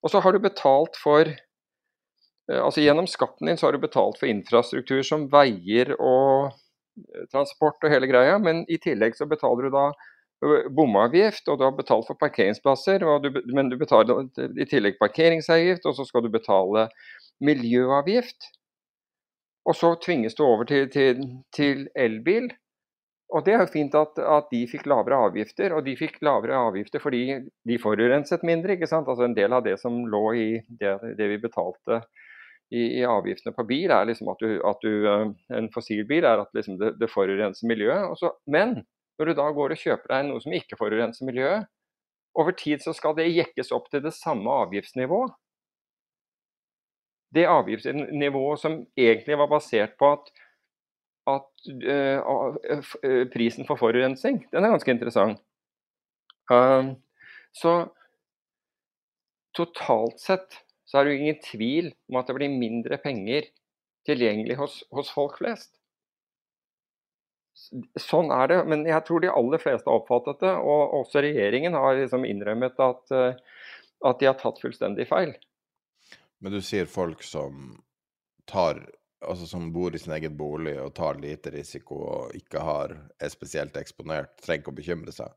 Og 0.00 0.12
så 0.12 0.22
har 0.24 0.32
du 0.32 0.40
betalt 0.42 0.96
for 1.00 1.28
uh, 1.28 2.60
altså 2.60 2.84
Gjennom 2.84 3.08
skatten 3.10 3.50
din 3.50 3.60
så 3.60 3.68
har 3.68 3.76
du 3.76 3.82
betalt 3.82 4.20
for 4.20 4.30
infrastruktur 4.30 5.02
som 5.06 5.28
veier 5.32 5.92
og 5.98 6.52
uh, 6.52 7.26
transport 7.32 7.84
og 7.84 7.92
hele 7.92 8.08
greia, 8.10 8.38
men 8.42 8.64
i 8.68 8.80
tillegg 8.80 9.18
så 9.18 9.28
betaler 9.28 9.68
du 9.68 9.76
da 9.76 9.90
uh, 9.92 10.70
bomavgift, 10.72 11.48
og 11.48 11.60
du 11.60 11.66
har 11.68 11.76
betalt 11.76 12.08
for 12.08 12.20
parkeringsplasser, 12.20 13.04
du, 13.04 13.42
men 13.52 13.68
du 13.72 13.76
betaler 13.80 14.24
i 14.56 14.68
tillegg 14.70 14.96
parkeringsavgift, 15.02 15.84
og 15.84 15.98
så 15.98 16.08
skal 16.08 16.24
du 16.24 16.32
betale 16.32 16.88
miljøavgift. 17.44 18.48
Og 19.68 19.76
så 19.76 19.92
tvinges 20.00 20.34
du 20.34 20.44
over 20.46 20.64
til, 20.64 20.88
til, 20.90 21.20
til 21.52 21.84
elbil. 21.94 22.48
Og 23.30 23.44
det 23.46 23.54
er 23.54 23.60
jo 23.62 23.70
fint 23.70 23.94
at, 23.94 24.18
at, 24.18 24.48
de 24.50 24.64
fikk 24.66 24.88
lavere 24.90 25.18
avgifter, 25.28 25.74
og 25.76 25.84
de 25.86 25.94
fikk 25.98 26.18
lavere 26.26 26.56
avgifter 26.58 27.02
fordi 27.02 27.24
de 27.68 27.76
forurenset 27.78 28.42
mindre. 28.46 28.74
ikke 28.74 28.88
sant? 28.90 29.08
Altså 29.08 29.28
En 29.28 29.36
del 29.36 29.54
av 29.54 29.62
det 29.66 29.76
som 29.82 30.00
lå 30.10 30.24
i 30.34 30.48
det, 30.80 30.96
det 31.18 31.28
vi 31.30 31.38
betalte 31.42 32.00
i, 32.70 32.82
i, 33.00 33.04
avgiftene 33.06 33.54
på 33.54 33.66
bil, 33.68 33.90
er 33.94 34.08
liksom 34.10 34.32
at, 34.32 34.42
du, 34.42 34.56
at 34.66 34.82
du, 34.82 34.90
eh, 35.10 35.28
en 35.58 35.68
fossilbil 35.74 36.26
er 36.26 36.42
at 36.42 36.50
liksom 36.54 36.78
det, 36.82 36.96
det, 36.98 37.10
forurenser 37.10 37.70
miljøet. 37.70 38.18
Så, 38.18 38.32
men 38.50 38.80
når 39.18 39.30
du 39.30 39.36
da 39.38 39.46
går 39.54 39.74
og 39.74 39.84
kjøper 39.84 40.14
deg 40.14 40.26
noe 40.26 40.42
som 40.42 40.54
ikke 40.58 40.78
forurenser 40.78 41.28
miljøet, 41.28 41.70
over 42.38 42.54
tid 42.54 42.82
så 42.82 42.94
skal 42.94 43.14
det 43.18 43.30
jekkes 43.30 43.72
opp 43.74 43.90
til 43.90 44.02
det 44.04 44.14
samme 44.14 44.58
avgiftsnivået 44.64 45.34
det 47.34 47.46
avgiftsnivået 47.46 48.60
som 48.60 48.78
egentlig 48.98 49.38
var 49.38 49.50
basert 49.50 49.96
på 49.98 50.12
at, 50.16 50.30
at 51.30 51.70
uh, 51.84 53.24
prisen 53.32 53.68
for 53.68 53.80
forurensning, 53.80 54.42
den 54.52 54.66
er 54.66 54.74
ganske 54.74 54.92
interessant. 54.92 55.40
Uh, 56.50 56.96
så 57.56 57.74
totalt 59.56 60.20
sett 60.22 60.60
så 60.86 60.98
er 60.98 61.06
det 61.06 61.12
jo 61.12 61.20
ingen 61.22 61.42
tvil 61.44 61.90
om 62.10 62.18
at 62.20 62.30
det 62.30 62.38
blir 62.38 62.50
mindre 62.50 62.98
penger 63.02 63.46
tilgjengelig 64.08 64.56
hos, 64.58 64.80
hos 64.94 65.12
folk 65.14 65.38
flest. 65.38 65.70
Sånn 68.00 68.32
er 68.34 68.48
det, 68.50 68.58
men 68.70 68.82
jeg 68.88 69.04
tror 69.06 69.22
de 69.22 69.30
aller 69.30 69.62
fleste 69.62 69.86
har 69.86 70.00
oppfattet 70.00 70.40
det. 70.42 70.54
Og 70.58 70.94
også 71.02 71.22
regjeringen 71.22 71.76
har 71.78 71.98
liksom 71.98 72.24
innrømmet 72.26 72.80
at, 72.82 73.14
at 73.14 74.22
de 74.22 74.28
har 74.30 74.38
tatt 74.40 74.58
fullstendig 74.62 75.06
feil. 75.10 75.34
Men 76.40 76.56
du 76.56 76.62
sier 76.64 76.88
folk 76.90 77.22
som 77.26 77.82
tar 78.50 78.80
Altså 79.28 79.46
som 79.46 79.66
bor 79.72 79.94
i 79.94 80.00
sin 80.00 80.14
egen 80.16 80.36
bolig 80.36 80.78
og 80.80 80.94
tar 80.96 81.18
lite 81.20 81.52
risiko 81.52 81.98
og 82.06 82.36
ikke 82.38 82.62
har, 82.64 82.94
er 83.20 83.32
spesielt 83.32 83.76
eksponert, 83.76 84.38
trenger 84.40 84.62
ikke 84.62 84.72
å 84.72 84.78
bekymre 84.78 85.12
seg. 85.12 85.34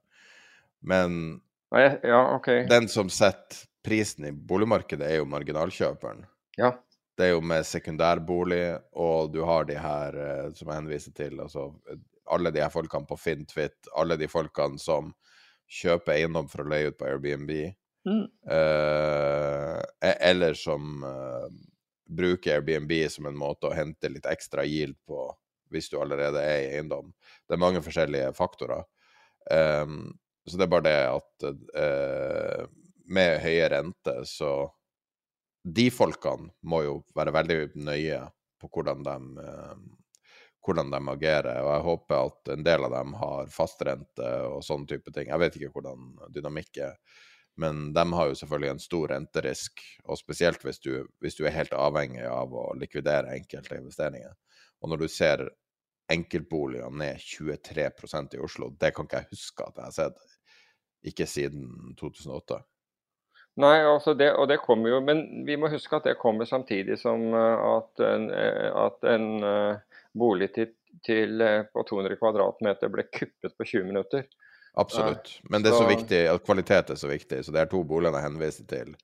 Men 0.88 1.42
ja, 1.74 2.22
okay. 2.36 2.64
den 2.70 2.88
som 2.92 3.10
setter 3.12 3.66
prisen 3.84 4.30
i 4.30 4.32
boligmarkedet, 4.32 5.04
er 5.04 5.20
jo 5.20 5.28
marginalkjøperen. 5.28 6.24
Ja. 6.56 6.72
Det 7.18 7.28
er 7.28 7.34
jo 7.34 7.44
med 7.46 7.66
sekundærbolig, 7.68 8.64
og 8.96 9.34
du 9.34 9.42
har 9.46 9.68
de 9.68 9.76
her 9.78 10.16
eh, 10.18 10.48
som 10.56 10.70
jeg 10.70 10.80
henviser 10.80 11.16
til, 11.18 11.42
altså 11.44 11.68
alle 12.32 12.54
de 12.56 12.62
her 12.64 12.72
folkene 12.74 13.10
på 13.10 13.18
FinnTwit, 13.20 13.92
alle 14.00 14.18
de 14.18 14.30
folkene 14.32 14.80
som 14.82 15.12
kjøper 15.74 16.16
eiendom 16.16 16.48
for 16.52 16.64
å 16.64 16.70
leie 16.72 16.92
ut 16.92 16.98
på 17.00 17.10
Airbnb. 17.10 17.56
Mm. 18.04 18.26
eh, 18.52 19.78
eller 20.28 20.58
som 20.60 21.06
uh, 21.08 21.46
bruker 22.16 22.57
Airbnb 22.57 22.93
som 23.11 23.28
en 23.30 23.38
måte 23.38 23.70
å 23.70 23.76
hente 23.76 24.11
litt 24.11 24.28
ekstra 24.30 24.66
yield 24.68 24.97
på 25.07 25.26
hvis 25.74 25.89
du 25.89 25.97
allerede 25.97 26.41
er 26.41 26.59
i 26.61 26.70
eiendom. 26.78 27.09
Det 27.47 27.55
er 27.55 27.64
mange 27.64 27.82
forskjellige 27.82 28.34
faktorer. 28.38 28.86
Um, 29.49 30.14
så 30.45 30.59
det 30.59 30.68
er 30.68 30.72
bare 30.72 30.86
det 30.86 30.99
at 31.09 31.45
uh, 31.49 32.68
med 33.14 33.41
høye 33.43 33.68
renter, 33.74 34.24
så 34.30 34.53
De 35.64 35.88
folkene 35.95 36.51
må 36.68 36.82
jo 36.84 36.95
være 37.16 37.32
veldig 37.32 37.57
nøye 37.88 38.18
på 38.59 38.68
hvordan 38.68 39.05
de, 39.05 39.14
hvordan 40.59 40.89
de 40.91 40.99
agerer. 41.14 41.61
Og 41.64 41.70
jeg 41.72 41.86
håper 41.86 42.18
at 42.18 42.51
en 42.51 42.66
del 42.68 42.88
av 42.88 42.91
dem 42.91 43.14
har 43.20 43.51
fastrente 43.51 44.32
og 44.49 44.64
sånne 44.68 44.89
type 44.91 45.14
ting. 45.16 45.30
Jeg 45.32 45.39
vet 45.39 45.55
ikke 45.55 45.72
hvordan 45.78 46.09
dynamikk 46.36 46.82
er. 46.84 46.97
Men 47.62 47.91
de 47.93 48.04
har 48.14 48.30
jo 48.30 48.38
selvfølgelig 48.38 48.72
en 48.72 48.82
stor 48.82 49.12
renterisk, 49.14 49.84
og 50.10 50.18
spesielt 50.18 50.64
hvis 50.66 50.82
du, 50.82 51.06
hvis 51.22 51.38
du 51.38 51.43
er 51.45 51.54
helt 51.54 51.76
avhengig 51.78 52.26
av 52.26 52.54
å 52.54 52.72
likvidere 52.80 53.36
enkelte 53.36 53.78
investeringer. 53.78 54.34
Og 54.82 54.89
når 54.89 55.04
du 55.04 55.08
ser 55.12 55.45
enkeltboliger 56.12 56.89
ned 56.89 57.22
23% 57.22 58.36
i 58.38 58.41
Oslo, 58.43 58.72
det 58.80 58.91
kan 58.95 59.08
ikke 59.08 59.22
jeg 59.22 59.36
huske 59.36 59.66
at 59.68 59.78
jeg 59.78 59.86
har 59.86 59.97
sett. 59.97 60.38
Ikke 61.14 61.28
siden 61.30 61.93
2008. 61.99 62.64
Nei, 63.62 63.76
altså 63.86 64.16
det, 64.18 64.32
og 64.34 64.47
det 64.49 64.64
kommer 64.64 64.95
jo, 64.95 64.99
men 65.06 65.45
vi 65.45 65.58
må 65.62 65.70
huske 65.70 65.99
at 65.99 66.08
det 66.08 66.18
kommer 66.22 66.49
samtidig 66.49 66.97
som 66.97 67.28
eh, 67.38 67.66
at 67.68 68.01
en, 68.01 68.30
eh, 68.34 68.70
at 68.82 69.06
en 69.12 69.28
eh, 69.45 69.99
bolig 70.18 70.49
til, 70.56 70.72
til, 71.06 71.43
på 71.70 71.84
200 71.89 72.18
kvadratmeter 72.18 72.89
ble 72.89 73.06
kuppet 73.14 73.54
på 73.54 73.68
20 73.76 73.91
minutter. 73.91 74.26
Absolutt. 74.74 75.40
Men 75.44 75.64
det 75.64 75.70
er 75.70 75.78
så 75.78 75.88
viktig 75.88 76.20
at 76.32 76.46
kvalitet 76.46 76.94
er 76.94 76.98
så 76.98 77.10
viktig, 77.12 77.44
så 77.46 77.54
det 77.54 77.62
er 77.62 77.70
to 77.70 77.84
boligene 77.86 78.18
jeg 78.18 78.26
henviser 78.26 78.70
til, 78.70 78.96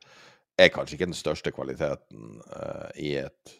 er 0.59 0.71
kanskje 0.73 0.97
ikke 0.97 1.09
den 1.11 1.17
største 1.17 1.53
kvaliteten 1.55 2.39
uh, 2.49 2.89
i 2.97 3.13
et, 3.21 3.53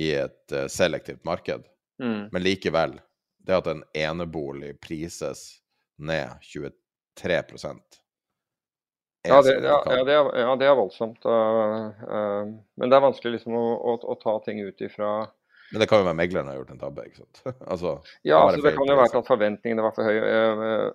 i 0.00 0.12
et 0.22 0.54
uh, 0.54 0.68
selektivt 0.70 1.24
marked. 1.28 1.66
Mm. 2.02 2.30
Men 2.32 2.46
likevel, 2.46 2.94
det 3.42 3.58
at 3.58 3.72
en 3.72 3.82
enebolig 3.98 4.76
prises 4.80 5.48
ned 5.98 6.38
23 6.46 7.42
er 9.22 9.28
ja 9.28 9.42
det, 9.42 9.52
ja, 9.62 9.76
ja, 9.86 10.04
det 10.04 10.14
er, 10.14 10.28
ja, 10.40 10.54
det 10.58 10.66
er 10.66 10.74
voldsomt. 10.74 11.26
Uh, 11.26 12.48
men 12.74 12.90
det 12.90 12.96
er 12.96 13.04
vanskelig 13.04 13.36
liksom 13.36 13.54
å, 13.58 13.66
å, 13.76 13.98
å 14.14 14.16
ta 14.18 14.38
ting 14.46 14.62
ut 14.62 14.82
ifra 14.82 15.12
men 15.72 15.80
det 15.80 15.88
kan 15.88 16.02
jo 16.02 16.06
være 16.06 16.18
megleren 16.18 16.50
har 16.50 16.58
gjort 16.60 16.72
en 16.74 16.82
tabbe, 16.82 17.06
ikke 17.08 17.22
sant? 17.22 17.42
altså, 17.72 17.96
ja, 18.28 18.42
altså, 18.44 18.60
det 18.66 18.74
kan 18.76 18.92
jo 18.92 18.98
være 19.00 19.22
at 19.22 19.28
forventningene 19.28 19.84
var 19.86 19.94
for 19.96 20.08
høye, 20.08 20.42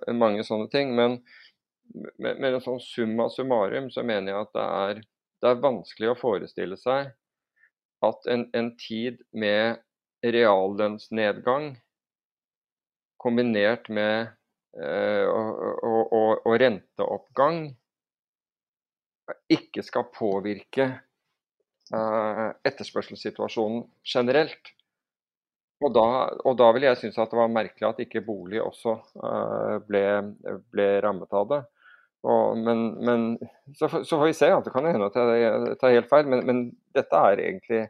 uh, 0.06 0.14
mange 0.16 0.44
sånne 0.46 0.70
ting. 0.72 0.94
Men 0.98 1.18
med, 2.18 2.38
med 2.38 2.52
en 2.52 2.62
sånn 2.64 2.82
summa 2.82 3.28
summarum 3.32 3.90
så 3.90 4.04
mener 4.06 4.32
jeg 4.32 4.46
at 4.46 4.54
det 4.54 4.66
er, 4.66 5.02
det 5.42 5.50
er 5.50 5.64
vanskelig 5.64 6.12
å 6.12 6.20
forestille 6.20 6.78
seg 6.78 7.10
at 8.06 8.30
en, 8.30 8.46
en 8.54 8.72
tid 8.78 9.18
med 9.34 9.80
reallønnsnedgang 10.22 11.72
kombinert 13.18 13.88
med 13.90 14.30
eh, 14.78 15.26
og, 15.26 15.82
og, 15.82 16.46
og 16.46 16.54
renteoppgang 16.62 17.64
ikke 19.52 19.82
skal 19.84 20.06
påvirke 20.14 20.88
etterspørselssituasjonen 21.92 23.86
generelt. 24.04 24.74
Og 25.78 25.92
da, 25.94 26.06
og 26.42 26.56
da 26.58 26.70
vil 26.74 26.88
jeg 26.88 26.98
synes 26.98 27.18
at 27.22 27.30
det 27.30 27.38
var 27.38 27.50
merkelig 27.54 27.86
at 27.86 28.00
ikke 28.02 28.24
bolig 28.26 28.58
også 28.62 28.96
uh, 29.22 29.76
ble, 29.86 30.02
ble, 30.72 30.88
rammet 31.04 31.36
av 31.38 31.46
det. 31.52 31.60
Og, 32.26 32.58
men, 32.58 32.80
men 33.06 33.28
så, 33.78 33.86
så, 33.86 34.16
får 34.16 34.24
vi 34.26 34.34
se. 34.34 34.48
Ja, 34.50 34.58
det 34.64 34.72
kan 34.74 34.88
hende 34.88 35.06
at 35.06 35.18
jeg 35.38 35.76
tar 35.78 35.94
helt 35.94 36.10
feil, 36.10 36.26
men, 36.26 36.42
men, 36.48 36.64
dette 36.98 37.22
er 37.30 37.44
egentlig 37.44 37.84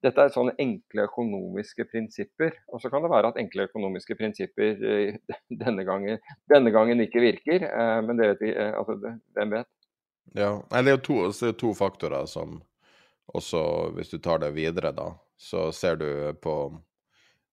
dette 0.00 0.22
er 0.22 0.30
sånne 0.32 0.54
enkle 0.62 1.02
økonomiske 1.10 1.84
prinsipper. 1.90 2.54
Og 2.70 2.80
så 2.80 2.88
kan 2.92 3.02
det 3.04 3.10
være 3.12 3.34
at 3.34 3.42
enkle 3.42 3.66
økonomiske 3.66 4.14
prinsipper 4.16 4.78
uh, 4.78 5.36
denne, 5.64 5.84
gangen, 5.88 6.22
denne, 6.52 6.72
gangen, 6.72 7.02
ikke 7.02 7.26
virker. 7.26 7.66
Men 8.06 8.22
det 8.22 8.36
vet 8.36 8.46
vi, 8.46 8.54
altså, 8.70 8.96
hvem 9.34 9.58
vet? 9.58 9.72
Ja. 10.38 10.54
Nei, 10.70 10.86
det 10.86 10.94
er 10.94 11.00
jo 11.00 11.06
to, 11.10 11.52
to 11.58 11.74
faktorer 11.74 12.30
som 12.30 12.60
også, 13.36 13.62
hvis 13.96 14.10
du 14.12 14.18
tar 14.22 14.42
det 14.42 14.52
videre, 14.56 14.92
da, 14.96 15.12
så 15.40 15.68
ser 15.72 16.00
du 16.00 16.08
på 16.42 16.54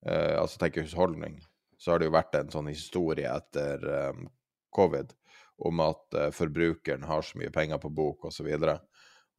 eh, 0.06 0.34
Altså 0.40 0.60
tenker 0.60 0.88
husholdning, 0.88 1.40
så 1.78 1.94
har 1.94 2.02
det 2.02 2.10
jo 2.10 2.16
vært 2.18 2.36
en 2.40 2.52
sånn 2.54 2.70
historie 2.72 3.30
etter 3.30 3.86
eh, 3.86 4.26
covid 4.76 5.14
om 5.58 5.82
at 5.86 6.18
eh, 6.18 6.32
forbrukeren 6.34 7.06
har 7.10 7.26
så 7.26 7.40
mye 7.40 7.54
penger 7.54 7.82
på 7.82 7.90
bok, 7.90 8.30
osv. 8.30 8.50
Og, 8.50 8.66
så 8.66 8.78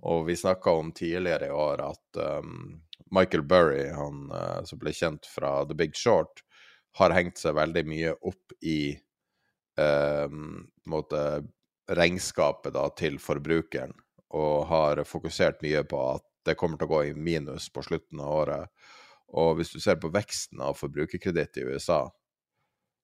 og 0.09 0.27
vi 0.27 0.37
snakka 0.37 0.71
om 0.71 0.93
tidligere 0.93 1.47
i 1.47 1.55
år 1.55 1.83
at 1.83 2.21
um, 2.39 2.81
Michael 3.15 3.43
Burry, 3.43 3.89
han 3.91 4.29
uh, 4.31 4.63
som 4.67 4.79
ble 4.79 4.93
kjent 4.95 5.27
fra 5.27 5.65
The 5.67 5.75
Big 5.75 5.97
Short, 5.99 6.45
har 6.99 7.15
hengt 7.15 7.39
seg 7.39 7.57
veldig 7.59 7.85
mye 7.89 8.13
opp 8.27 8.55
i 8.63 8.95
um, 9.79 10.69
måte, 10.87 11.23
regnskapet 11.89 12.75
da, 12.77 12.87
til 12.99 13.19
forbrukeren, 13.23 13.95
og 14.37 14.67
har 14.69 15.03
fokusert 15.09 15.63
mye 15.65 15.83
på 15.89 16.01
at 16.15 16.25
det 16.47 16.57
kommer 16.59 16.81
til 16.81 16.89
å 16.89 16.93
gå 16.93 17.03
i 17.09 17.17
minus 17.17 17.69
på 17.73 17.83
slutten 17.85 18.21
av 18.25 18.35
året. 18.43 18.87
Og 19.37 19.59
hvis 19.59 19.73
du 19.75 19.81
ser 19.81 19.99
på 20.01 20.11
veksten 20.13 20.63
av 20.65 20.79
forbrukerkreditt 20.79 21.61
i 21.61 21.67
USA, 21.69 22.07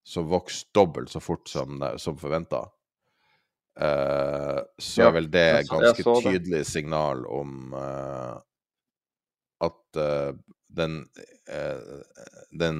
så 0.04 0.24
vokste 0.28 0.72
dobbelt 0.76 1.12
så 1.12 1.20
fort 1.20 1.48
som, 1.48 1.80
som 2.00 2.16
forventa. 2.20 2.66
Uh, 3.74 4.60
så 4.78 5.02
ja, 5.02 5.08
er 5.08 5.14
vel 5.16 5.30
det 5.32 5.46
et 5.50 5.70
ganske 5.70 6.16
tydelig 6.22 6.60
signal 6.68 7.24
om 7.26 7.72
uh, 7.74 8.36
at 9.64 9.98
uh, 9.98 10.30
den, 10.74 11.00
den 12.50 12.78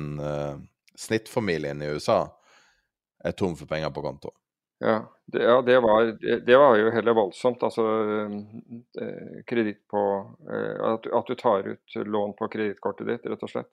snittfamilien 0.99 1.83
i 1.83 1.91
USA 1.95 2.25
er 3.25 3.37
tom 3.39 3.55
for 3.59 3.71
penger 3.71 3.93
på 3.95 4.03
konto. 4.03 4.33
Ja, 4.83 4.97
det, 5.27 5.43
ja, 5.43 5.63
det, 5.63 5.77
var, 5.81 6.05
det, 6.21 6.41
det 6.47 6.57
var, 6.57 6.77
jo 6.77 6.91
heller 6.93 7.17
voldsomt. 7.17 7.63
Altså 7.63 7.85
kreditt 9.47 9.85
på 9.89 10.03
at, 10.91 11.07
at, 11.07 11.31
du 11.31 11.35
tar 11.41 11.69
ut 11.69 11.95
lån 11.95 12.35
på 12.39 12.49
kredittkortet 12.53 13.09
ditt, 13.09 13.29
rett 13.31 13.47
og 13.47 13.53
slett. 13.53 13.71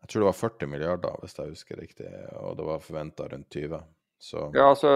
Jeg 0.00 0.12
tror 0.12 0.22
det 0.22 0.28
var 0.30 0.38
40 0.38 0.70
milliarder, 0.70 1.16
hvis 1.22 1.36
jeg 1.38 1.54
husker 1.54 1.80
riktig, 1.80 2.12
og 2.40 2.54
det 2.58 2.68
var 2.68 2.84
forventa 2.84 3.26
rundt 3.28 3.50
20. 3.56 3.82
Så, 4.20 4.50
ja, 4.54 4.68
altså, 4.68 4.88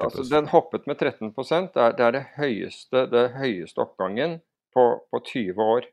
altså, 0.00 0.22
Den 0.22 0.48
hoppet 0.48 0.86
med 0.86 0.98
13 0.98 1.34
det 1.36 1.82
er, 1.82 1.92
det 1.96 2.04
er 2.04 2.12
det 2.12 2.26
høyeste, 2.36 3.06
det 3.12 3.24
høyeste 3.36 3.82
oppgangen 3.84 4.38
på, 4.74 4.84
på 5.10 5.20
20 5.24 5.62
år. 5.62 5.88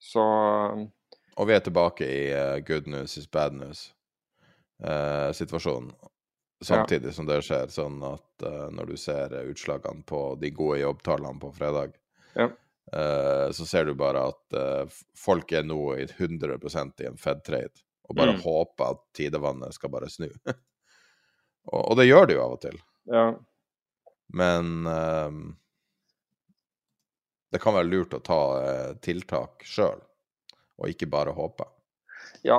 Så 0.00 0.24
Og 1.36 1.48
vi 1.48 1.52
er 1.52 1.60
tilbake 1.60 2.08
i 2.08 2.32
uh, 2.32 2.58
good 2.64 2.86
news 2.86 3.18
is 3.18 3.26
bad 3.26 3.52
news-situasjonen. 4.80 5.90
Uh, 5.90 6.64
samtidig 6.64 7.10
ja. 7.10 7.12
som 7.12 7.26
det 7.28 7.40
skjer, 7.44 7.68
sånn 7.68 7.98
at 8.06 8.44
eh, 8.46 8.68
når 8.72 8.86
du 8.88 8.96
ser 8.96 9.34
utslagene 9.50 10.00
på 10.08 10.20
de 10.40 10.48
gode 10.54 10.78
jobbtallene 10.80 11.42
på 11.42 11.50
fredag, 11.52 11.92
ja. 12.38 12.46
så 13.52 13.66
ser 13.68 13.84
du 13.84 13.92
bare 13.98 14.22
at 14.30 14.56
folk 15.18 15.52
er 15.52 15.66
nå 15.66 15.80
i 15.98 16.06
100% 16.06 17.02
i 17.02 17.08
en 17.10 17.18
Fed-trade. 17.20 17.84
Og 18.08 18.16
bare 18.16 18.36
mm. 18.36 18.40
håper 18.44 18.94
at 18.94 19.02
tidevannet 19.16 19.76
skal 19.76 19.92
bare 19.92 20.08
snu. 20.12 20.30
og, 21.72 21.80
og, 21.80 21.92
det 22.00 22.08
gjør 22.08 22.30
det 22.30 22.38
jo 22.38 22.44
av 22.44 22.56
og 22.56 22.62
til. 22.64 22.80
Ja. 23.12 23.26
Men 24.34 24.86
um, 24.86 25.44
det 27.52 27.60
kan 27.62 27.76
være 27.76 27.90
lurt 27.90 28.16
å 28.16 28.22
ta 28.24 28.40
uh, 28.58 28.90
tiltak 29.04 29.64
sjøl, 29.68 30.00
og 30.80 30.90
ikke 30.90 31.08
bare 31.10 31.34
håpe. 31.36 31.68
Ja, 32.44 32.58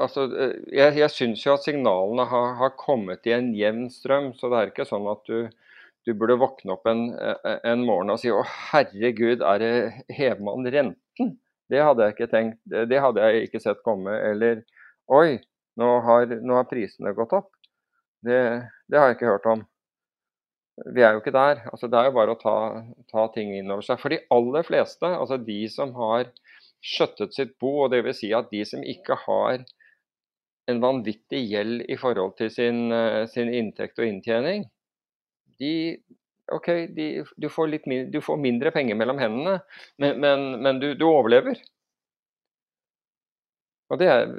altså 0.00 0.24
eh, 0.32 0.54
Jeg, 0.72 0.96
jeg 0.96 1.12
syns 1.12 1.42
jo 1.44 1.52
at 1.52 1.66
signalene 1.66 2.24
har, 2.30 2.54
har, 2.60 2.72
kommet 2.80 3.26
i 3.28 3.34
en 3.36 3.52
jevn 3.56 3.90
strøm. 3.92 4.32
Så 4.36 4.48
det 4.48 4.58
er 4.60 4.72
ikke 4.72 4.88
sånn 4.88 5.08
at 5.12 5.28
du, 5.28 5.50
du 6.08 6.14
burde 6.16 6.38
våkne 6.40 6.76
opp 6.76 6.88
en, 6.88 7.10
eh, 7.20 7.58
en, 7.68 7.84
morgen 7.84 8.14
og 8.14 8.20
si 8.22 8.32
å 8.32 8.40
herregud, 8.70 9.44
er 9.44 9.60
det 9.60 9.72
hever 10.16 10.40
man 10.46 10.64
renten? 10.64 11.36
Det 11.70 11.84
hadde 11.84 12.06
jeg 12.06 12.16
ikke 12.16 12.30
tenkt, 12.32 12.58
det 12.66 12.98
hadde 12.98 13.26
jeg 13.28 13.46
ikke 13.46 13.60
sett 13.62 13.84
komme. 13.86 14.16
Eller 14.32 14.64
oi, 15.12 15.38
nå 15.78 15.90
har, 16.06 16.32
nå 16.40 16.56
har 16.56 16.70
prisene 16.70 17.12
gått 17.14 17.36
opp. 17.36 17.52
Det, 18.24 18.40
det, 18.88 18.98
har 18.98 19.10
jeg 19.10 19.20
ikke 19.20 19.30
hørt 19.30 19.46
om. 19.52 19.62
Vi 20.96 21.04
er 21.04 21.14
jo 21.14 21.20
ikke 21.20 21.36
der. 21.36 21.60
Altså, 21.70 21.88
det 21.92 22.00
er 22.00 22.08
jo 22.08 22.16
bare 22.16 22.34
å 22.34 22.40
ta, 22.40 22.56
ta 23.12 23.28
ting 23.36 23.52
inn 23.54 23.70
over 23.70 23.84
seg. 23.84 24.00
For 24.00 24.12
de 24.12 24.22
aller 24.32 24.66
fleste, 24.66 25.06
altså 25.06 25.38
de 25.44 25.60
som 25.72 25.92
har 26.00 26.32
skjøttet 26.84 27.36
sitt 27.36 27.56
bo, 27.60 27.84
og 27.84 27.92
dvs. 27.92 28.22
Si 28.22 28.32
at 28.36 28.50
de 28.52 28.64
som 28.68 28.84
ikke 28.86 29.18
har 29.26 29.64
en 30.70 30.82
vanvittig 30.82 31.42
gjeld 31.50 31.84
i 31.90 31.96
forhold 32.00 32.36
til 32.38 32.50
sin, 32.52 32.90
eh, 32.92 33.24
sin 33.30 33.52
inntekt 33.52 33.98
og 33.98 34.06
inntjening, 34.06 34.68
de 35.60 35.74
OK, 36.50 36.66
de, 36.96 37.24
du, 37.36 37.48
får 37.48 37.68
mindre, 37.86 38.10
du, 38.10 38.20
får 38.20 38.38
mindre, 38.42 38.72
penger 38.74 38.96
mellom 38.98 39.20
hendene, 39.22 39.60
men, 40.02 40.16
men, 40.20 40.46
men 40.64 40.80
du, 40.82 40.88
du, 40.98 41.06
overlever. 41.06 41.60
Og 43.90 44.00
det 44.00 44.08
er 44.10 44.32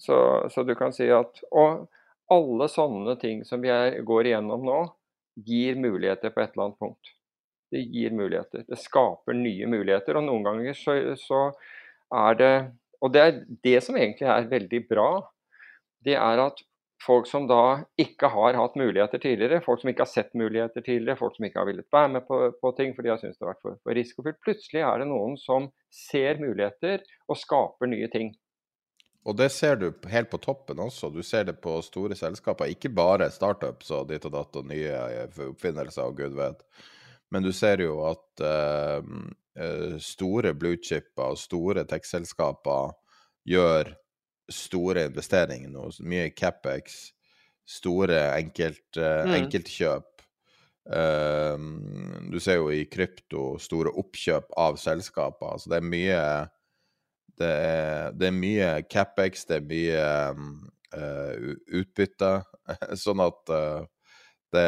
så, 0.00 0.16
så, 0.48 0.64
du 0.64 0.72
kan 0.76 0.92
si 0.92 1.08
at 1.12 1.42
Og 1.52 1.84
alle 2.32 2.68
sånne 2.72 3.16
ting 3.20 3.42
som 3.44 3.60
vi 3.60 3.68
er, 3.72 3.98
går 4.08 4.30
igjennom 4.30 4.64
nå, 4.64 4.78
gir 5.44 5.76
muligheter 5.80 6.32
på 6.32 6.40
et 6.40 6.54
eller 6.54 6.70
annet 6.70 6.80
punkt. 6.80 7.12
Det 7.72 7.80
gir 7.80 8.12
muligheter. 8.16 8.66
Det 8.68 8.78
skaper 8.80 9.36
nye 9.36 9.68
muligheter. 9.70 10.18
Og 10.20 10.26
noen 10.26 10.44
ganger 10.48 10.76
så, 10.76 10.98
så 11.20 11.46
er 12.12 12.38
det 12.40 12.54
Og 13.02 13.10
det 13.10 13.22
er 13.22 13.38
det 13.66 13.78
som 13.82 13.96
egentlig 13.98 14.28
er 14.30 14.50
veldig 14.50 14.78
bra. 14.88 15.08
Det 16.04 16.14
er 16.14 16.38
at 16.38 16.60
folk 17.02 17.26
som 17.26 17.48
da 17.50 17.82
ikke 17.98 18.30
har 18.30 18.54
hatt 18.54 18.76
muligheter 18.78 19.18
tidligere, 19.18 19.62
folk 19.64 19.80
som 19.82 19.90
ikke 19.90 20.04
har 20.04 20.10
sett 20.10 20.36
muligheter 20.38 20.84
tidligere, 20.86 21.18
folk 21.18 21.34
som 21.34 21.46
ikke 21.48 21.58
har 21.58 21.66
villet 21.66 21.88
være 21.92 22.12
med 22.14 22.26
på, 22.28 22.38
på 22.62 22.72
ting 22.78 22.94
fordi 22.94 23.08
de 23.08 23.14
har 23.14 23.18
syntes 23.18 23.40
det 23.40 23.46
har 23.46 23.54
vært 23.54 23.64
for, 23.64 23.80
for 23.82 23.98
risikofylt. 23.98 24.38
Plutselig 24.44 24.84
er 24.86 25.02
det 25.02 25.08
noen 25.10 25.34
som 25.40 25.66
ser 25.90 26.38
muligheter 26.42 27.02
og 27.26 27.40
skaper 27.40 27.90
nye 27.90 28.10
ting. 28.12 28.32
Og 29.22 29.36
det 29.38 29.52
ser 29.54 29.76
du 29.78 29.88
helt 30.10 30.30
på 30.32 30.40
toppen 30.42 30.80
også. 30.82 31.10
Du 31.14 31.22
ser 31.22 31.46
det 31.46 31.60
på 31.62 31.76
store 31.86 32.16
selskaper. 32.18 32.70
Ikke 32.74 32.90
bare 32.90 33.30
startups 33.30 33.92
og 33.94 34.08
ditt 34.10 34.26
og 34.26 34.34
datt 34.34 34.58
og 34.58 34.66
nye 34.66 35.28
oppfinnelser 35.46 36.08
og 36.08 36.18
gud 36.18 36.34
vet. 36.38 36.64
Men 37.32 37.44
du 37.44 37.52
ser 37.56 37.80
jo 37.80 37.96
at 38.10 38.42
uh, 38.44 39.96
store 40.02 40.52
bluechipper 40.58 41.32
og 41.32 41.40
store 41.40 41.86
tech-selskaper 41.88 42.92
gjør 43.48 43.94
store 44.52 45.06
investeringer 45.08 45.72
nå. 45.72 45.88
Mye 46.04 46.30
CapEx, 46.36 47.12
store 47.68 48.20
enkelt, 48.36 48.84
uh, 48.98 49.24
mm. 49.24 49.36
enkeltkjøp. 49.40 50.08
Uh, 50.82 51.56
du 52.32 52.40
ser 52.42 52.58
jo 52.60 52.72
i 52.74 52.84
krypto 52.90 53.52
store 53.62 53.94
oppkjøp 54.02 54.52
av 54.60 54.76
selskaper. 54.82 55.54
Altså 55.56 55.72
det 55.72 55.78
er 55.80 55.88
mye 55.94 56.24
det 57.40 57.48
er, 57.48 58.12
det 58.12 58.26
er 58.28 58.34
mye 58.36 58.66
CapEx, 58.92 59.46
det 59.48 59.56
er 59.56 59.68
mye 59.70 60.02
uh, 60.92 61.54
utbytte. 61.80 62.34
sånn 63.04 63.22
at 63.24 63.56
det 64.52 64.66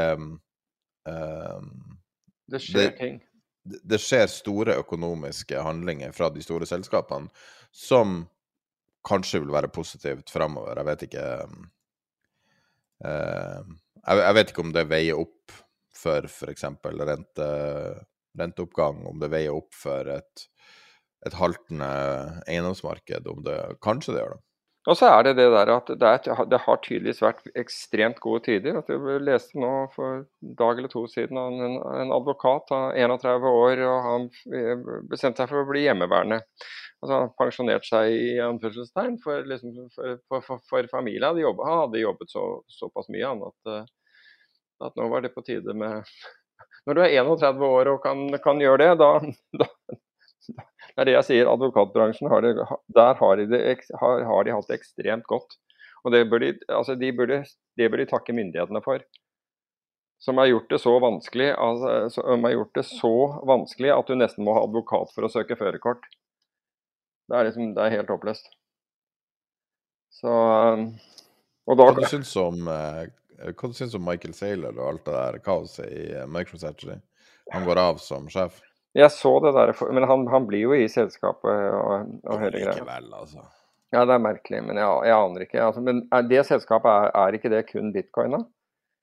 Det 2.51 2.61
skjer 2.63 2.93
ting. 2.99 3.21
Det, 3.65 3.81
det 3.89 4.01
skjer 4.03 4.27
store 4.29 4.77
økonomiske 4.83 5.61
handlinger 5.65 6.13
fra 6.13 6.29
de 6.33 6.43
store 6.45 6.69
selskapene 6.69 7.31
som 7.73 8.23
kanskje 9.05 9.41
vil 9.43 9.53
være 9.55 9.73
positivt 9.73 10.33
framover. 10.33 10.77
Jeg 10.81 10.89
vet 10.91 11.07
ikke 11.09 11.25
jeg, 13.05 14.17
jeg, 14.21 14.35
vet 14.39 14.51
ikke 14.53 14.65
om 14.65 14.73
det 14.75 14.85
veier 14.89 15.21
opp 15.21 15.55
for 15.95 16.29
f.eks. 16.29 16.65
Rente, 16.85 17.49
renteoppgang, 18.39 19.05
om 19.09 19.21
det 19.23 19.31
veier 19.33 19.57
opp 19.57 19.75
for 19.77 20.09
et, 20.15 20.47
et 21.27 21.37
haltende 21.39 21.91
eiendomsmarked. 22.49 23.29
Om 23.31 23.45
det, 23.47 23.59
kanskje 23.85 24.17
det 24.17 24.25
gjør 24.25 24.37
det. 24.37 24.43
Og 24.85 24.99
så 25.01 25.09
er 25.09 25.23
det 25.25 25.39
det 25.39 25.47
der 25.49 25.71
at 25.73 25.89
det, 25.89 26.09
er, 26.09 26.41
det, 26.51 26.59
har 26.61 26.81
tydeligvis 26.85 27.23
vært 27.25 27.47
ekstremt 27.57 28.19
gode 28.21 28.43
tider. 28.45 28.83
at 28.83 28.91
Jeg 28.93 29.23
leste 29.25 29.57
nå 29.61 29.71
for 29.95 30.19
en 30.19 30.57
dag 30.59 30.77
eller 30.81 30.93
to 30.93 31.07
siden 31.09 31.41
av 31.41 31.57
en, 31.57 31.79
en 32.03 32.13
advokat 32.13 32.73
av 32.77 32.91
31 32.93 33.49
år, 33.49 33.81
og 33.89 34.09
han 34.09 34.29
bestemte 35.09 35.41
seg 35.41 35.49
for 35.49 35.63
å 35.63 35.71
bli 35.71 35.87
hjemmeværende. 35.87 36.43
Altså 37.01 37.17
Han 37.17 37.33
pensjonerte 37.41 37.89
seg 37.89 38.13
i 38.13 38.29
anførselstegn 38.45 39.19
for, 39.25 39.49
liksom, 39.49 39.75
for, 39.97 40.21
for, 40.29 40.61
for, 40.69 40.93
familien. 40.93 41.31
Hadde 41.31 41.47
jobbet, 41.47 41.67
han 41.69 41.83
hadde 41.87 42.05
jobbet 42.05 42.37
så, 42.37 42.45
såpass 42.77 43.09
mye 43.13 43.29
han 43.29 43.45
at, 43.49 43.73
eh, 43.73 43.91
at, 44.85 44.97
nå 45.01 45.09
var 45.13 45.25
det 45.25 45.33
på 45.35 45.45
tide 45.45 45.77
med 45.77 46.01
Når 46.85 46.97
du 46.97 47.01
er 47.01 47.15
31 47.25 47.63
år 47.65 47.89
og 47.95 48.03
kan, 48.05 48.27
kan 48.45 48.59
gjøre 48.61 48.83
det, 48.83 48.89
da, 49.01 49.11
da 49.61 49.69
det 50.95 51.03
er 51.03 51.09
det 51.11 51.17
jeg 51.17 51.27
sier. 51.27 51.51
Advokatbransjen 51.51 52.31
har 52.31 52.45
det, 52.45 52.55
der 52.95 53.19
har 53.19 53.37
de, 53.41 53.47
det, 53.51 53.61
har, 54.01 54.25
har 54.29 54.47
de 54.47 54.55
hatt 54.55 54.71
det 54.71 54.79
ekstremt 54.79 55.27
godt. 55.31 55.57
Og 56.05 56.13
det 56.15 56.25
bør 56.31 56.43
de, 56.45 56.51
altså 56.69 56.95
de 57.01 57.11
burde, 57.17 57.41
det 57.79 57.89
bør 57.91 58.03
de 58.03 58.11
takke 58.11 58.37
myndighetene 58.37 58.83
for. 58.85 59.03
Som 60.23 60.39
har 60.41 60.53
gjort 60.53 60.71
det 60.71 60.79
så 60.81 60.93
vanskelig 61.03 61.49
altså, 61.61 61.95
som 62.15 62.45
har 62.47 62.55
gjort 62.55 62.79
det 62.79 62.85
så 62.89 63.15
vanskelig 63.49 63.91
at 63.93 64.09
du 64.09 64.15
nesten 64.17 64.47
må 64.47 64.55
ha 64.57 64.63
advokat 64.69 65.11
for 65.17 65.27
å 65.27 65.33
søke 65.33 65.59
førerkort. 65.59 66.07
Det 67.29 67.39
er 67.39 67.49
liksom, 67.49 67.73
det 67.77 67.83
er 67.83 67.97
helt 67.99 68.13
håpløst. 68.13 68.47
Så 70.15 70.31
og 71.65 71.81
da, 71.81 71.89
Hva 71.89 71.97
du 71.97 72.07
syns 72.07 72.31
om 72.39 72.69
eh, 72.71 73.09
syns 73.73 73.95
du 73.95 73.99
om 73.99 74.07
Michael 74.07 74.37
Saylor 74.37 74.77
og 74.77 74.87
alt 74.93 75.09
det 75.09 75.17
der 75.17 75.41
kaoset 75.43 75.89
i 75.89 76.05
Microsoft? 76.29 76.85
MicroStrategy? 76.85 77.01
Han 77.53 77.67
går 77.67 77.81
av 77.81 77.99
som 78.01 78.29
sjef. 78.33 78.61
Jeg 78.95 79.11
så 79.11 79.33
det 79.43 79.53
der, 79.57 79.73
men 79.91 80.07
han, 80.07 80.27
han 80.31 80.47
blir 80.47 80.69
jo 80.69 80.75
i 80.77 80.87
selskapet 80.91 81.51
og, 81.51 82.11
og 82.31 82.43
hele 82.43 82.61
greia. 82.61 82.77
Likevel, 82.77 83.09
altså. 83.19 83.43
Ja, 83.95 84.05
det 84.07 84.15
er 84.17 84.23
merkelig, 84.23 84.61
men 84.67 84.79
jeg, 84.79 85.01
jeg 85.09 85.17
aner 85.17 85.47
ikke. 85.47 85.63
Altså, 85.63 85.83
men 85.83 86.05
er 86.15 86.29
det 86.31 86.45
selskapet, 86.47 86.91
er, 86.91 87.11
er 87.19 87.39
ikke 87.39 87.51
det 87.53 87.65
kun 87.71 87.93
bitcoin, 87.95 88.37
da? 88.37 88.45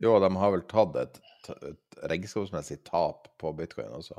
Jo, 0.03 0.15
de 0.23 0.29
har 0.41 0.53
vel 0.55 0.63
tatt 0.71 0.95
et, 0.99 1.19
et 1.53 2.05
regnskapsmessig 2.09 2.79
tap 2.87 3.29
på 3.39 3.51
bitcoin 3.57 3.91
også. 3.99 4.17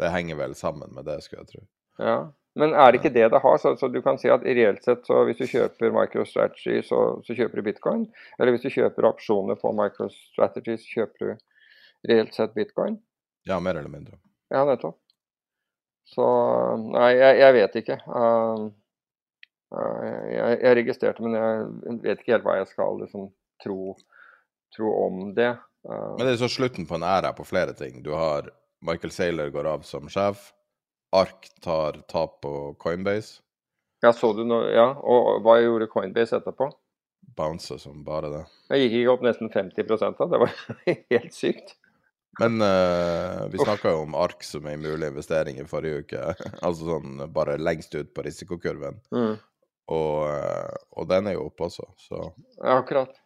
Det 0.00 0.10
henger 0.10 0.40
vel 0.40 0.56
sammen 0.58 0.90
med 0.96 1.06
det, 1.06 1.20
skulle 1.22 1.44
jeg 1.44 1.52
tro. 1.52 1.62
Ja. 2.02 2.16
Men 2.58 2.74
er 2.78 2.92
det 2.92 3.00
ikke 3.00 3.14
det 3.14 3.28
det 3.32 3.40
har? 3.42 3.56
Så, 3.58 3.74
så 3.76 3.88
du 3.90 4.00
kan 4.02 4.18
si 4.18 4.28
at 4.30 4.44
reelt 4.46 4.84
sett, 4.86 5.02
så 5.06 5.24
hvis 5.26 5.40
du 5.40 5.46
kjøper 5.50 5.94
MicroStrategy, 5.94 6.82
så, 6.86 7.00
så 7.26 7.34
kjøper 7.34 7.60
du 7.60 7.66
bitcoin. 7.66 8.04
Eller 8.38 8.54
hvis 8.54 8.66
du 8.66 8.70
kjøper 8.70 9.08
opsjoner 9.08 9.58
på 9.58 9.72
MicroStrategy, 9.74 10.76
så 10.78 11.00
kjøper 11.00 11.24
du 11.24 12.10
reelt 12.10 12.36
sett 12.36 12.54
bitcoin. 12.54 13.00
Ja, 13.48 13.58
mer 13.60 13.80
eller 13.80 13.90
mindre. 13.90 14.20
Ja, 14.52 14.64
nettopp. 14.68 14.98
Så 16.14 16.24
Nei, 16.92 17.12
jeg, 17.16 17.38
jeg 17.40 17.54
vet 17.56 17.78
ikke. 17.80 17.96
Uh, 18.08 18.66
uh, 19.72 20.02
jeg, 20.28 20.58
jeg 20.60 20.76
registrerte, 20.80 21.24
men 21.24 21.36
jeg 21.38 22.02
vet 22.04 22.20
ikke 22.20 22.34
helt 22.36 22.44
hva 22.48 22.58
jeg 22.60 22.68
skal 22.72 23.00
liksom 23.00 23.30
tro, 23.64 23.78
tro 24.76 24.92
om 25.06 25.22
det. 25.36 25.54
Uh, 25.88 26.12
Men 26.18 26.26
det 26.26 26.34
er 26.34 26.42
så 26.44 26.50
slutten 26.52 26.88
på 26.88 26.98
en 26.98 27.06
æra 27.08 27.32
på 27.36 27.46
flere 27.48 27.72
ting. 27.78 28.02
Du 28.04 28.12
har 28.16 28.50
Michael 28.84 29.14
Saylor 29.16 29.48
går 29.54 29.70
av 29.70 29.88
som 29.88 30.10
sjef. 30.12 30.50
Ark 31.14 31.48
tar 31.64 32.02
tap 32.10 32.40
på 32.42 32.74
Coinbase. 32.82 33.40
ja, 34.02 34.12
så 34.12 34.32
du 34.36 34.42
noe 34.44 34.66
Ja, 34.74 34.90
og 34.98 35.44
hva 35.46 35.60
gjorde 35.62 35.88
Coinbase 35.88 36.36
etterpå? 36.36 36.68
Bouncer 37.38 37.78
som 37.80 38.02
bare 38.04 38.28
det. 38.32 38.42
Jeg 38.74 38.82
gikk 38.84 38.96
ikke 38.98 39.12
opp 39.14 39.22
nesten 39.24 39.50
50 39.50 39.86
da. 40.18 40.26
Det 40.28 40.40
var 40.42 40.52
helt 41.14 41.32
sykt. 41.34 41.76
Men 42.40 42.62
uh, 42.62 43.44
vi 43.52 43.60
snakka 43.60 43.92
jo 43.94 44.04
om 44.04 44.14
ARK 44.18 44.42
som 44.46 44.66
en 44.66 44.82
mulig 44.82 45.10
investering 45.12 45.60
i 45.62 45.66
forrige 45.68 46.04
uke. 46.04 46.22
altså 46.66 46.88
sånn 46.88 47.26
bare 47.34 47.58
lengst 47.60 47.94
ut 47.94 48.14
på 48.14 48.24
risikokurven. 48.26 48.98
Mm. 49.14 49.36
Og, 49.92 50.20
eh, 50.32 50.76
og 50.96 51.08
den 51.10 51.28
er 51.28 51.36
jo 51.36 51.50
oppe 51.50 51.66
også, 51.68 51.84
så, 52.00 52.20
Ja, 52.62 52.78
akkurat. 52.78 53.18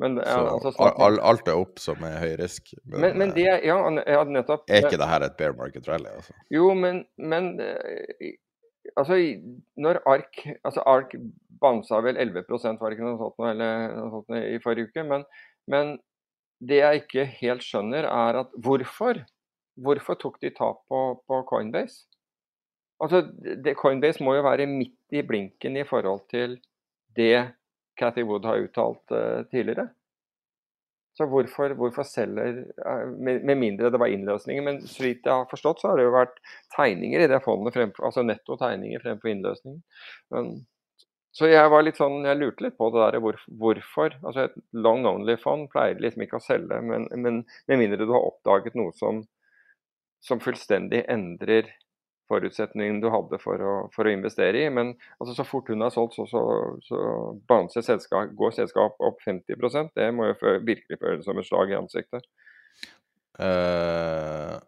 Men, 0.00 0.16
ja, 0.16 0.32
så 0.32 0.52
altså, 0.56 0.90
al- 1.04 1.20
alt 1.20 1.48
er 1.48 1.58
opp 1.60 1.80
som 1.80 2.04
er 2.08 2.18
høy 2.22 2.34
risk. 2.40 2.70
men, 2.84 3.18
men 3.20 3.32
det 3.36 3.44
ja, 3.44 3.58
jeg 3.60 4.16
hadde 4.16 4.32
nettopp. 4.32 4.62
er 4.68 4.86
ikke 4.86 5.00
det 5.00 5.08
her 5.08 5.24
et 5.26 5.36
bear 5.36 5.56
market 5.56 5.88
rally, 5.88 6.08
altså? 6.08 6.36
Jo, 6.52 6.70
men, 6.76 7.02
men 7.20 7.50
eh, 7.60 8.36
altså, 8.96 9.18
når 9.76 10.00
ARK 10.08 10.40
altså 10.64 10.84
ARK 10.88 11.16
bansa 11.60 12.00
vel 12.04 12.16
11 12.16 12.48
var 12.80 12.88
det 12.88 12.96
ikke 12.96 13.08
noe 13.08 13.20
sånt 13.20 13.36
noe, 13.40 13.50
eller 13.52 13.96
noe 13.98 14.12
sånt 14.14 14.32
noe 14.32 14.44
i 14.48 14.60
forrige 14.64 14.88
uke. 14.88 15.04
Men, 15.04 15.26
men 15.68 15.98
det 16.60 16.80
jeg 16.80 17.02
ikke 17.02 17.26
helt 17.40 17.64
skjønner, 17.64 18.08
er 18.08 18.42
at 18.44 18.56
hvorfor? 18.60 19.22
Hvorfor 19.80 20.18
tok 20.20 20.40
de 20.42 20.50
tap 20.52 20.82
på, 20.90 21.00
på 21.28 21.42
Coinbase? 21.48 22.04
Altså, 23.00 23.22
det, 23.64 23.78
Coinbase 23.80 24.20
må 24.24 24.34
jo 24.36 24.44
være 24.44 24.68
midt 24.68 25.16
i 25.16 25.22
blinken 25.24 25.78
i 25.80 25.86
forhold 25.88 26.26
til 26.32 26.58
det 27.16 27.48
Cathy 28.00 28.24
Wood 28.28 28.44
har 28.44 28.60
uttalt 28.60 29.14
uh, 29.14 29.40
tidligere. 29.48 29.88
Så 31.16 31.26
hvorfor, 31.26 31.72
hvorfor 31.76 32.06
selger 32.06 32.60
eh, 32.86 33.08
med, 33.10 33.42
med 33.44 33.58
mindre 33.58 33.90
det 33.92 33.98
var 34.00 34.12
innløsninger. 34.12 34.62
Men 34.64 34.78
så 34.86 35.02
vidt 35.02 35.26
jeg 35.26 35.32
har 35.34 35.48
forstått, 35.50 35.82
så 35.82 35.90
har 35.90 35.98
det 35.98 36.06
jo 36.06 36.14
vært 36.14 36.38
tegninger 36.76 37.24
i 37.24 37.28
det 37.28 37.40
fondet, 37.44 37.74
fremfor, 37.74 38.06
altså 38.08 38.22
netto 38.24 38.56
tegninger 38.60 39.02
fremfor 39.02 39.32
innløsninger. 39.32 40.06
Men, 40.32 40.52
så 41.30 41.46
jeg 41.46 41.70
var 41.70 41.84
litt 41.86 41.98
sånn, 42.00 42.24
jeg 42.26 42.38
lurte 42.40 42.64
litt 42.64 42.78
på 42.78 42.88
det 42.90 43.02
der 43.04 43.20
hvor, 43.22 43.36
hvorfor. 43.60 44.16
altså 44.24 44.48
Et 44.48 44.56
long 44.74 45.04
only-fond 45.06 45.68
pleier 45.70 46.00
liksom 46.02 46.24
ikke 46.26 46.40
å 46.40 46.42
selge, 46.42 46.80
men, 46.82 47.06
men 47.14 47.44
med 47.70 47.78
mindre 47.78 48.02
du 48.02 48.10
har 48.10 48.26
oppdaget 48.32 48.74
noe 48.78 48.90
som, 48.98 49.22
som 50.26 50.42
fullstendig 50.42 51.04
endrer 51.06 51.70
forutsetningen 52.30 53.00
du 53.02 53.08
hadde 53.10 53.38
for 53.42 53.62
å, 53.62 53.74
for 53.94 54.06
å 54.06 54.14
investere 54.14 54.64
i. 54.64 54.70
Men 54.74 54.92
altså, 55.18 55.34
så 55.38 55.46
fort 55.46 55.70
hun 55.70 55.84
har 55.84 55.94
solgt, 55.94 56.18
så, 56.18 56.26
så, 56.30 56.42
så 56.86 57.82
selskap, 57.82 58.34
går 58.38 58.56
selskap 58.58 58.98
opp 59.02 59.22
50% 59.26 59.94
Det 59.98 60.10
må 60.14 60.30
jo 60.30 60.56
virkelig 60.66 61.00
føles 61.00 61.26
som 61.26 61.38
et 61.40 61.48
slag 61.48 61.74
i 61.74 61.78
ansiktet. 61.78 62.26
Uh, 63.40 64.58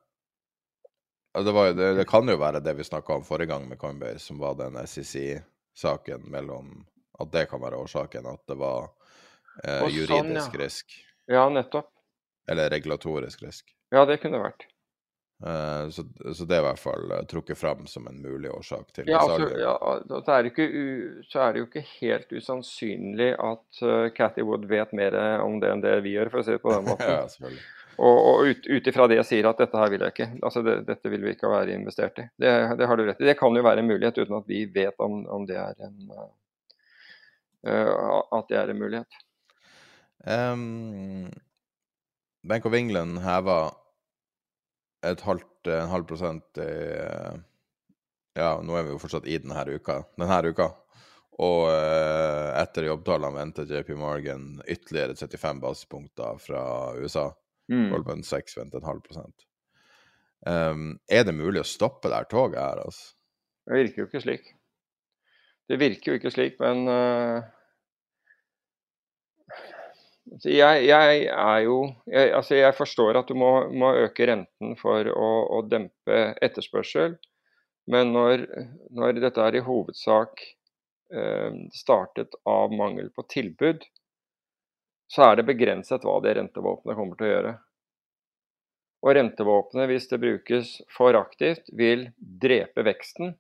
det, 1.39 1.55
var 1.55 1.73
det, 1.77 1.95
det 1.99 2.09
kan 2.11 2.29
jo 2.29 2.39
være 2.41 2.63
det 2.65 2.77
vi 2.79 2.87
snakka 2.87 3.19
om 3.19 3.27
forrige 3.27 3.53
gang 3.53 3.67
med 3.69 3.81
Coinbase, 3.83 4.23
som 4.27 4.43
var 4.43 4.59
den 4.59 4.79
SEC-saken 5.75 6.23
mellom 6.31 6.85
At 7.21 7.33
det 7.33 7.47
kan 7.51 7.61
være 7.61 7.77
årsaken, 7.77 8.27
at 8.27 8.47
det 8.49 8.55
var 8.59 8.89
eh, 9.65 9.85
juridisk 9.89 10.09
sånn, 10.17 10.35
ja. 10.35 10.47
risk. 10.59 10.95
Ja, 11.31 11.49
nettopp. 11.53 11.91
Eller 12.51 12.71
regulatorisk 12.73 13.43
risk. 13.45 13.69
Ja, 13.93 14.05
det 14.09 14.17
kunne 14.23 14.41
det 14.41 14.47
vært. 14.47 14.65
Eh, 15.47 15.89
så, 15.91 16.05
så 16.35 16.45
det 16.49 16.57
er 16.57 16.63
i 16.63 16.67
hvert 16.69 16.81
fall 16.83 17.13
eh, 17.13 17.23
trukket 17.31 17.59
fram 17.59 17.87
som 17.91 18.07
en 18.09 18.19
mulig 18.23 18.51
årsak 18.51 18.93
til 18.97 19.11
Ja, 19.13 19.21
salget. 19.27 19.61
ja, 19.61 19.77
altså, 19.77 20.23
så, 20.25 20.39
er 20.39 20.51
u, 20.57 21.23
så 21.29 21.45
er 21.45 21.53
det 21.53 21.63
jo 21.63 21.69
ikke 21.69 21.85
helt 22.01 22.33
usannsynlig 22.33 23.31
at 23.39 23.83
uh, 23.83 24.09
Cathy 24.17 24.43
Wood 24.47 24.67
vet 24.71 24.95
mer 24.97 25.17
om 25.45 25.61
det 25.63 25.71
enn 25.75 25.83
det 25.85 25.97
vi 26.07 26.17
gjør, 26.17 26.31
for 26.33 26.43
å 26.43 26.47
si 26.47 26.57
det 26.57 26.63
på 26.65 26.75
den 26.75 26.87
måten. 26.91 27.11
ja, 27.11 27.27
selvfølgelig. 27.29 27.65
Og, 27.99 28.19
og 28.29 28.47
ut, 28.49 28.67
ut 28.67 28.87
ifra 28.89 29.07
det 29.11 29.21
sier 29.29 29.47
at 29.49 29.59
dette 29.61 29.79
her 29.79 29.91
vil 29.93 30.05
jeg 30.05 30.15
ikke. 30.15 30.29
Altså 30.43 30.63
det, 30.65 30.77
dette 30.89 31.13
vil 31.13 31.25
vi 31.27 31.35
ikke 31.35 31.51
være 31.53 31.75
investert 31.77 32.19
i. 32.23 32.27
Det, 32.41 32.53
det 32.79 32.89
har 32.89 32.99
du 32.99 33.05
rett 33.07 33.21
i. 33.21 33.29
Det 33.29 33.37
kan 33.41 33.57
jo 33.57 33.65
være 33.65 33.83
en 33.85 33.91
mulighet 33.91 34.23
uten 34.23 34.39
at 34.39 34.49
vi 34.49 34.65
vet 34.73 35.05
om, 35.05 35.21
om 35.29 35.47
det 35.49 35.59
er 35.61 35.77
en 35.85 35.97
uh, 37.69 38.21
At 38.33 38.49
det 38.49 38.59
er 38.63 38.73
en 38.73 38.81
mulighet. 38.81 39.21
Um, 40.25 41.31
Bank 42.47 42.67
of 42.67 42.75
England 42.79 43.19
heva 43.23 43.59
et 45.03 45.21
halvt, 45.27 45.67
en 45.67 45.91
halv 45.91 46.07
prosent 46.07 46.63
i 46.63 46.71
Ja, 48.39 48.55
nå 48.65 48.77
er 48.79 48.87
vi 48.87 48.95
jo 48.95 49.01
fortsatt 49.03 49.27
i 49.29 49.37
denne 49.43 49.67
uka. 49.69 49.99
Denne 50.17 50.39
uka. 50.49 50.71
Og 51.43 51.67
uh, 51.69 52.49
etter 52.57 52.87
jobbtallene 52.87 53.37
venter 53.37 53.69
JP 53.69 53.95
Morgan 54.01 54.47
ytterligere 54.65 55.17
35 55.19 55.61
basepunkter 55.61 56.41
fra 56.41 56.63
USA. 56.97 57.29
Mm. 57.71 57.91
Goldman 57.93 58.25
Sachs 58.27 58.57
venter 58.59 58.81
en 58.81 58.89
halv 58.89 59.03
prosent. 59.05 59.47
Um, 60.47 60.97
er 61.07 61.23
det 61.27 61.37
mulig 61.39 61.63
å 61.63 61.69
stoppe 61.69 62.11
det 62.11 62.19
her 62.19 62.31
toget 62.31 62.59
her, 62.59 62.83
altså? 62.83 63.13
Det 63.63 63.79
virker 63.79 64.03
jo 64.03 64.09
ikke 64.09 64.23
slik. 64.25 64.49
Det 65.71 65.79
virker 65.79 66.11
jo 66.11 66.19
ikke 66.19 66.33
slik, 66.35 66.57
men 66.59 66.89
uh, 66.91 67.45
jeg, 70.43 70.87
jeg 70.89 71.21
er 71.31 71.61
jo 71.67 71.77
jeg, 72.11 72.33
Altså, 72.35 72.57
jeg 72.59 72.75
forstår 72.75 73.21
at 73.21 73.31
du 73.31 73.39
må, 73.39 73.53
må 73.71 73.93
øke 74.03 74.27
renten 74.33 74.75
for 74.81 75.07
å, 75.13 75.31
å 75.59 75.63
dempe 75.69 76.23
etterspørsel, 76.43 77.17
men 77.91 78.13
når, 78.15 78.47
når 78.95 79.23
dette 79.23 79.47
er 79.47 79.59
i 79.59 79.65
hovedsak 79.65 80.43
uh, 81.15 81.55
startet 81.75 82.35
av 82.49 82.75
mangel 82.75 83.13
på 83.15 83.27
tilbud, 83.31 83.87
så 85.13 85.27
er 85.27 85.39
det 85.39 85.49
begrenset 85.49 86.05
hva 86.07 86.17
det 86.25 86.39
rentevåpenet 86.39 86.97
kommer 86.97 87.19
til 87.19 87.29
å 87.29 87.33
gjøre. 87.33 87.53
Og 89.03 89.17
rentevåpenet, 89.19 89.89
hvis 89.91 90.09
det 90.09 90.21
brukes 90.23 90.73
for 90.95 91.19
aktivt, 91.19 91.69
vil 91.77 92.07
drepe 92.17 92.85
veksten. 92.87 93.35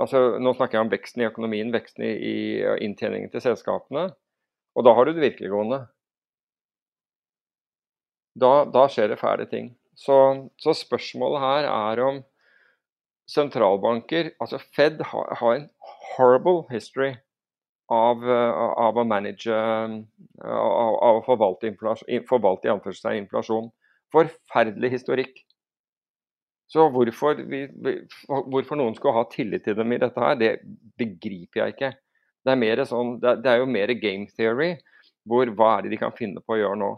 Altså, 0.00 0.40
nå 0.42 0.52
snakker 0.56 0.76
jeg 0.76 0.84
om 0.84 0.92
veksten 0.92 1.22
i 1.22 1.28
økonomien, 1.28 1.72
veksten 1.72 2.04
i, 2.08 2.36
inntjeningen 2.84 3.30
til 3.32 3.44
selskapene. 3.44 4.08
Og 4.74 4.84
da 4.86 4.94
har 4.98 5.06
du 5.06 5.14
det 5.14 5.22
virkeligående. 5.22 5.84
Da, 8.34 8.52
da 8.66 8.88
skjer 8.90 9.12
det 9.12 9.20
fæle 9.22 9.46
ting. 9.48 9.70
Så, 9.94 10.16
så 10.58 10.74
spørsmålet 10.74 11.44
her 11.44 11.68
er 11.70 12.00
om 12.02 12.16
sentralbanker 13.30 14.32
Altså 14.42 14.58
Fed 14.74 14.98
har, 15.06 15.28
har 15.38 15.54
en 15.54 15.68
horrible 16.16 16.64
history 16.68 17.14
av, 17.92 18.22
eh, 18.24 18.52
av 18.86 18.96
å 18.96 19.04
manage 19.04 19.50
eh, 19.52 19.96
Av, 20.44 20.94
av 20.98 21.18
å 21.20 21.24
forvalte, 21.24 21.68
inflasjon, 21.70 22.24
forvalte 22.28 22.68
i 22.68 23.18
inflasjon. 23.20 23.68
Forferdelig 24.12 24.90
historikk. 24.96 25.38
Så 26.68 26.88
hvorfor, 26.90 27.38
vi, 27.48 27.62
hvorfor 28.26 28.80
noen 28.80 28.96
skulle 28.96 29.14
ha 29.14 29.24
tillit 29.30 29.64
til 29.64 29.76
dem 29.78 29.92
i 29.94 30.00
dette 30.02 30.20
her, 30.20 30.34
det 30.40 30.50
begriper 30.98 31.60
jeg 31.60 31.74
ikke. 31.76 31.90
Det 32.44 32.56
er, 32.68 32.84
sånn, 32.88 33.14
det 33.22 33.48
er 33.48 33.62
jo 33.62 33.70
mer 33.70 33.92
game 34.00 34.26
theory. 34.36 34.74
Hvor, 35.24 35.48
hva 35.56 35.76
er 35.76 35.86
det 35.86 35.94
de 35.94 36.00
kan 36.02 36.12
finne 36.16 36.42
på 36.44 36.56
å 36.56 36.60
gjøre 36.60 36.80
nå? 36.82 36.90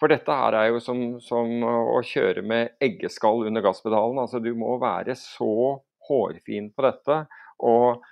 For 0.00 0.12
dette 0.12 0.34
her 0.42 0.58
er 0.58 0.66
jo 0.74 0.80
som, 0.82 0.98
som 1.24 1.62
å 1.64 2.02
kjøre 2.04 2.42
med 2.44 2.74
eggeskall 2.84 3.46
under 3.48 3.64
gasspedalen. 3.64 4.20
Altså, 4.20 4.42
du 4.44 4.50
må 4.58 4.76
være 4.82 5.16
så 5.16 5.78
hårfin 6.10 6.68
på 6.76 6.84
dette 6.84 7.22
og, 7.64 8.04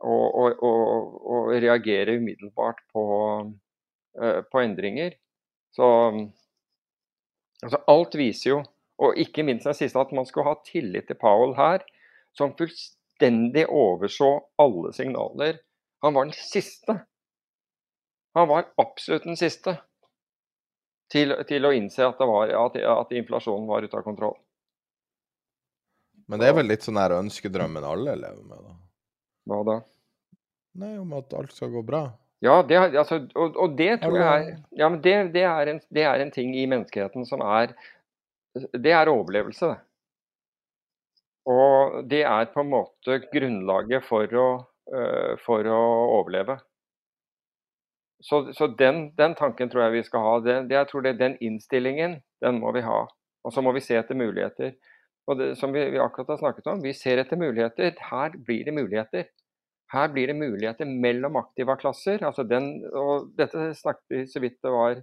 og, 0.00 0.62
og, 0.62 1.14
og, 1.26 1.48
reagere 1.54 2.16
umiddelbart 2.18 2.80
på, 2.92 3.04
eh, 4.22 4.40
på 4.46 4.62
endringer. 4.62 5.16
Så 5.74 5.86
altså, 7.62 7.82
alt 7.86 8.14
viser 8.18 8.50
jo, 8.50 8.62
og 8.98 9.18
ikke 9.18 9.44
minst 9.46 9.66
den 9.68 9.76
siste, 9.78 10.00
at 10.00 10.14
man 10.14 10.26
skulle 10.26 10.48
ha 10.48 10.56
tillit 10.66 11.08
til 11.08 11.18
Powell 11.18 11.54
her, 11.58 11.84
som 12.36 12.54
fullstendig 12.58 13.66
overså 13.66 14.30
alle 14.58 14.92
signaler. 14.94 15.60
Han 16.02 16.14
var 16.14 16.28
den 16.28 16.36
siste. 16.38 17.00
Han 18.38 18.48
var 18.48 18.70
absolutt 18.78 19.26
den 19.26 19.38
siste 19.38 19.78
til, 21.12 21.34
til 21.48 21.64
å 21.64 21.72
innse 21.74 22.04
at, 22.06 22.20
var, 22.20 22.52
at, 22.52 22.76
at, 22.78 23.14
inflasjonen 23.16 23.68
var 23.68 23.86
ute 23.86 23.96
av 23.98 24.04
kontroll. 24.06 24.36
Men 26.28 26.42
det 26.42 26.50
er 26.50 26.58
vel 26.58 26.68
litt 26.68 26.84
sånn 26.84 27.00
her 27.00 27.16
ønskedrømmen 27.16 27.86
alle 27.88 28.18
lever 28.20 28.44
med, 28.44 28.66
da? 28.66 28.76
Hva 29.48 29.60
da? 29.64 29.76
Nei, 30.78 30.94
om 31.00 31.12
at 31.16 31.32
alt 31.34 31.54
skal 31.56 31.72
gå 31.72 31.82
bra. 31.86 32.06
Ja, 32.44 32.60
det, 32.62 32.76
altså, 32.78 33.24
og, 33.34 33.56
og, 33.58 33.74
det 33.78 33.96
tror 34.04 34.20
jeg 34.20 34.52
ja, 34.78 34.88
det, 34.94 35.14
det, 35.34 35.42
er 35.42 35.70
en, 35.72 35.80
det, 35.90 36.04
er 36.06 36.22
en, 36.22 36.30
ting 36.30 36.52
i 36.54 36.68
menneskeheten 36.70 37.26
som 37.26 37.42
er 37.42 37.72
Det 38.54 38.92
er 38.94 39.10
overlevelse. 39.10 39.72
Og 41.48 41.98
det 42.10 42.22
er 42.28 42.52
på 42.52 42.62
en 42.62 42.70
måte 42.70 43.18
grunnlaget 43.32 44.06
for 44.06 44.38
å, 44.38 44.46
uh, 44.92 45.34
for 45.42 45.66
å 45.66 45.80
overleve. 46.20 46.58
Så, 48.20 48.48
så 48.52 48.66
den, 48.78 49.08
den, 49.18 49.34
tanken 49.38 49.70
tror 49.70 49.86
jeg 49.86 49.96
vi 49.98 50.06
skal 50.06 50.24
ha. 50.26 50.34
Det, 50.44 50.56
det, 50.70 50.78
jeg 50.78 50.90
tror 50.90 51.06
det, 51.06 51.18
Den 51.18 51.38
innstillingen, 51.40 52.18
den 52.44 52.60
må 52.62 52.74
vi 52.76 52.84
ha. 52.86 53.04
Og 53.46 53.54
så 53.54 53.62
må 53.64 53.72
vi 53.74 53.82
se 53.82 53.98
etter 53.98 54.18
muligheter. 54.18 54.74
Og 55.28 55.36
det, 55.36 55.50
som 55.60 55.74
vi, 55.74 55.82
vi, 55.92 56.00
akkurat 56.00 56.32
har 56.34 56.40
snakket 56.40 56.70
om, 56.72 56.80
vi 56.80 56.94
ser 56.96 57.20
etter 57.20 57.40
muligheter. 57.40 57.92
Her 58.10 58.36
blir 58.46 58.64
det 58.64 58.74
muligheter. 58.76 59.28
Her 59.92 60.08
blir 60.12 60.30
det 60.30 60.36
muligheter 60.36 60.88
mellom 60.88 61.36
aktiva 61.40 61.76
klasser. 61.80 62.24
Altså 62.24 62.44
den, 62.48 62.70
og 62.96 63.30
dette 63.36 63.70
snakket 63.76 64.14
vi 64.14 64.24
så 64.28 64.42
vidt 64.44 64.58
det 64.64 64.72
var 64.72 65.02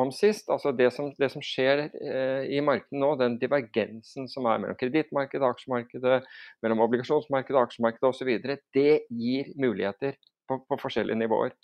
om 0.00 0.12
sist. 0.14 0.48
altså 0.50 0.72
Det 0.72 0.90
som, 0.94 1.10
det 1.18 1.30
som 1.32 1.44
skjer 1.44 1.86
eh, 1.88 2.48
i 2.56 2.60
markedet 2.64 3.00
nå, 3.00 3.14
den 3.20 3.38
divergensen 3.40 4.28
som 4.30 4.46
er 4.48 4.60
mellom 4.62 4.78
kredittmarkedet, 4.80 5.46
aksjemarkedet, 5.46 6.28
mellom 6.62 6.84
obligasjonsmarkedet, 6.86 7.60
aksjemarkedet 7.60 8.10
osv., 8.12 8.30
det 8.76 8.92
gir 9.10 9.50
muligheter 9.60 10.16
på, 10.48 10.60
på, 10.64 10.80
forskjellige 10.80 11.20
nivåer. 11.20 11.56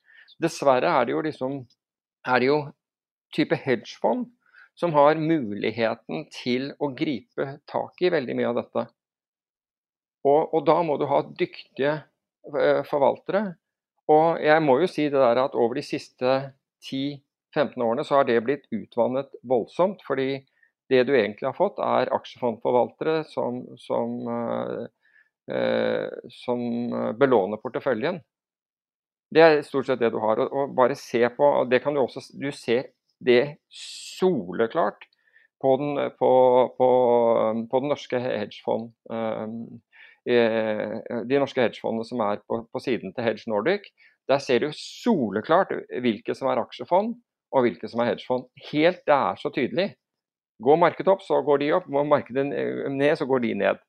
Dessverre 0.42 0.90
er 0.98 1.06
det 1.06 1.14
jo 1.16 1.22
liksom 1.24 1.60
er 2.26 2.42
det 2.42 2.50
jo 2.50 2.58
type 3.34 3.56
hedgefond 3.62 4.26
som 4.76 4.92
har 4.92 5.16
muligheten 5.20 6.26
til 6.32 6.70
å 6.78 6.90
gripe 6.96 7.58
tak 7.68 8.02
i 8.04 8.12
veldig 8.12 8.36
mye 8.36 8.50
av 8.50 8.58
dette. 8.60 8.86
Og, 10.26 10.54
og 10.54 10.66
da 10.66 10.80
må 10.84 10.98
du 11.00 11.06
ha 11.08 11.22
dyktige 11.26 11.94
eh, 12.52 12.82
forvaltere. 12.88 13.44
Og 14.12 14.42
jeg 14.42 14.62
må 14.62 14.78
jo 14.82 14.90
si 14.90 15.08
det 15.08 15.22
der 15.22 15.40
at 15.46 15.56
over 15.56 15.78
de 15.78 15.86
siste 15.86 16.36
10 16.86 17.22
15 17.56 17.80
årene 17.82 18.04
så 18.04 18.18
har 18.18 18.26
det 18.28 18.42
blitt 18.44 18.66
utvannet 18.74 19.32
voldsomt. 19.48 20.02
Fordi 20.06 20.42
det 20.92 21.02
du 21.08 21.14
egentlig 21.16 21.48
har 21.48 21.56
fått, 21.56 21.80
er 21.82 22.12
aksjefondforvaltere 22.14 23.22
som, 23.30 23.62
som, 23.80 24.18
eh, 25.50 26.18
som 26.42 26.60
belåner 27.18 27.62
porteføljen. 27.62 28.20
Det 29.32 29.42
er 29.42 29.64
stort 29.66 29.88
sett 29.88 30.02
det 30.02 30.12
du 30.14 30.20
har. 30.22 30.44
Og, 30.44 30.52
og 30.52 30.76
bare 30.76 30.98
se 30.98 31.24
på 31.34 31.48
og 31.62 31.72
det 31.72 31.82
kan 31.82 31.96
Du 31.96 32.04
også, 32.04 32.22
du 32.36 32.50
ser 32.52 32.92
det 33.24 33.56
soleklart 33.72 35.06
på 35.62 35.76
den, 35.80 35.96
på, 36.18 36.30
på, 36.78 36.88
på 37.70 37.80
den 37.80 37.88
norske 37.92 38.20
hedgefond. 38.20 38.90
Eh, 40.26 41.22
de 41.30 41.38
norske 41.38 41.62
hedgefondene 41.62 42.06
som 42.06 42.22
er 42.24 42.42
på, 42.50 42.82
siden 42.82 43.14
til 43.14 43.24
Hedge 43.24 43.50
Nordic. 43.50 43.88
Der 44.28 44.42
ser 44.42 44.64
du 44.64 44.72
soleklart 44.74 45.70
hvilke 46.02 46.34
som 46.34 46.50
er 46.50 46.60
aksjefond, 46.60 47.14
og 47.54 47.62
hvilke 47.66 47.88
som 47.88 48.02
er 48.02 48.10
hedgefond. 48.10 48.48
Helt, 48.72 49.04
Det 49.06 49.14
er 49.14 49.38
så 49.38 49.52
tydelig. 49.54 49.94
Går 50.62 50.76
markedet 50.80 51.12
opp, 51.12 51.22
så 51.22 51.42
går 51.44 51.60
de 51.62 51.72
opp. 51.76 51.86
Går 51.86 52.08
markedet 52.08 52.46
ned, 52.46 53.16
så 53.16 53.26
går 53.26 53.44
de 53.44 53.54
ned. 53.54 53.82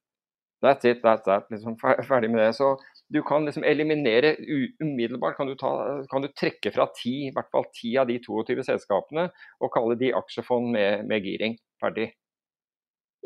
That's 0.63 0.85
it, 0.85 1.03
that's 1.03 1.23
that. 1.25 1.49
Liksom 1.51 1.77
ferdig 1.79 2.31
med 2.31 2.45
det. 2.45 2.55
Så 2.55 2.75
du 3.13 3.21
kan 3.23 3.45
liksom 3.45 3.63
eliminere 3.63 4.35
umiddelbart 4.83 5.37
kan 5.37 5.47
du, 5.47 5.55
ta, 5.55 5.71
kan 6.11 6.21
du 6.21 6.27
trekke 6.35 6.71
fra 6.75 6.89
ti, 6.95 7.27
i 7.27 7.33
hvert 7.35 7.49
fall 7.53 7.67
ti 7.75 7.93
av 7.99 8.09
de 8.09 8.17
22 8.19 8.65
selskapene 8.67 9.29
og 9.63 9.71
kalle 9.73 9.95
de 9.99 10.11
aksjefond 10.17 10.73
med, 10.75 11.05
med 11.07 11.23
giring. 11.23 11.55
Ferdig. 11.79 12.09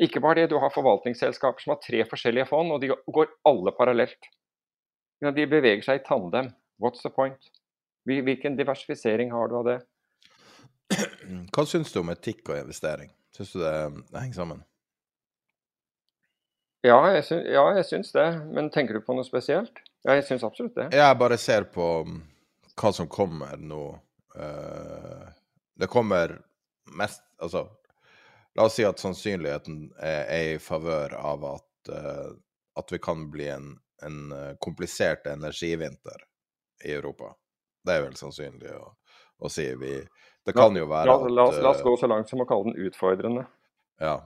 Ikke 0.02 0.22
bare 0.22 0.42
det, 0.42 0.50
du 0.52 0.58
har 0.62 0.72
forvaltningsselskaper 0.72 1.64
som 1.64 1.74
har 1.74 1.82
tre 1.82 2.04
forskjellige 2.08 2.48
fond, 2.50 2.72
og 2.72 2.80
de 2.82 2.92
går 2.92 3.34
alle 3.48 3.74
parallelt. 3.76 4.30
De 5.22 5.46
beveger 5.46 5.84
seg 5.84 6.00
i 6.00 6.04
tandem. 6.06 6.50
What's 6.82 7.02
the 7.04 7.10
point? 7.14 7.50
Hvilken 8.08 8.56
diversifisering 8.58 9.30
har 9.34 9.50
du 9.50 9.58
av 9.60 9.68
det? 9.68 9.78
Hva 11.54 11.64
syns 11.68 11.92
du 11.94 12.00
om 12.02 12.10
etikk 12.12 12.50
og 12.50 12.58
investering? 12.64 13.12
Syns 13.34 13.54
du 13.54 13.62
det, 13.62 13.74
henger 14.14 14.38
sammen? 14.42 14.62
Ja 16.82 16.98
jeg, 17.14 17.24
syns, 17.28 17.48
ja, 17.54 17.64
jeg 17.78 17.86
syns 17.88 18.14
det. 18.14 18.28
Men 18.54 18.70
tenker 18.74 18.98
du 18.98 19.04
på 19.06 19.14
noe 19.14 19.26
spesielt? 19.26 19.82
Ja, 20.02 20.16
jeg 20.18 20.26
syns 20.26 20.44
absolutt 20.46 20.74
det. 20.78 20.88
Jeg 20.96 21.18
bare 21.20 21.38
ser 21.38 21.68
på 21.70 21.90
um, 22.06 22.18
hva 22.78 22.90
som 22.94 23.10
kommer 23.10 23.60
nå. 23.60 23.84
Uh, 24.34 25.28
det 25.78 25.90
kommer 25.92 26.38
mest 26.96 27.22
Altså, 27.42 27.66
la 28.54 28.68
oss 28.68 28.76
si 28.78 28.84
at 28.86 29.00
sannsynligheten 29.02 29.78
er, 29.98 30.26
i 30.54 30.58
favør 30.62 31.14
av 31.18 31.46
at, 31.48 31.90
uh, 31.90 32.28
at 32.78 32.92
vi 32.94 33.00
kan 33.02 33.24
bli 33.32 33.48
en, 33.50 33.72
en 34.06 34.18
uh, 34.30 34.52
komplisert 34.62 35.26
energivinter 35.26 36.22
i 36.86 36.92
Europa. 36.94 37.32
Det 37.82 37.96
er 37.96 38.04
vel 38.04 38.14
sannsynlig 38.18 38.70
å, 38.78 38.92
å 39.42 39.50
si. 39.50 39.66
Vi, 39.78 39.96
det 40.46 40.54
kan 40.54 40.76
jo 40.78 40.86
være 40.90 41.10
la, 41.10 41.16
la, 41.26 41.46
oss, 41.48 41.58
la, 41.58 41.72
oss, 41.72 41.80
eh, 41.80 41.86
gå 41.86 41.96
så 41.98 42.10
langt 42.10 42.30
som 42.30 42.42
å 42.42 42.46
kalle 42.48 42.70
den 42.70 42.86
utfordrende. 42.86 43.44
Ja. 44.02 44.16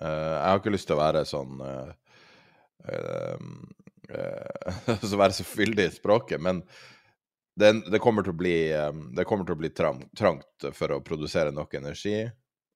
Uh, 0.00 0.36
jeg 0.36 0.46
har 0.48 0.60
ikke 0.60 0.72
lyst 0.74 0.88
til 0.88 0.96
å 0.96 1.02
være 1.02 1.24
sånn 1.28 1.60
uh, 1.60 1.90
uh, 2.88 3.38
Være 5.22 5.34
så 5.36 5.44
fyldig 5.46 5.84
i 5.86 5.92
språket, 5.94 6.40
men 6.42 6.64
det, 7.60 7.68
det, 7.92 8.00
kommer 8.02 8.24
til 8.26 8.32
å 8.32 8.40
bli, 8.40 8.56
til 8.72 9.52
å 9.54 9.58
bli 9.60 9.70
trang, 9.76 10.00
trangt 10.16 10.66
for 10.74 10.96
å 10.96 11.02
produsere 11.04 11.52
nok 11.54 11.76
energi. 11.78 12.24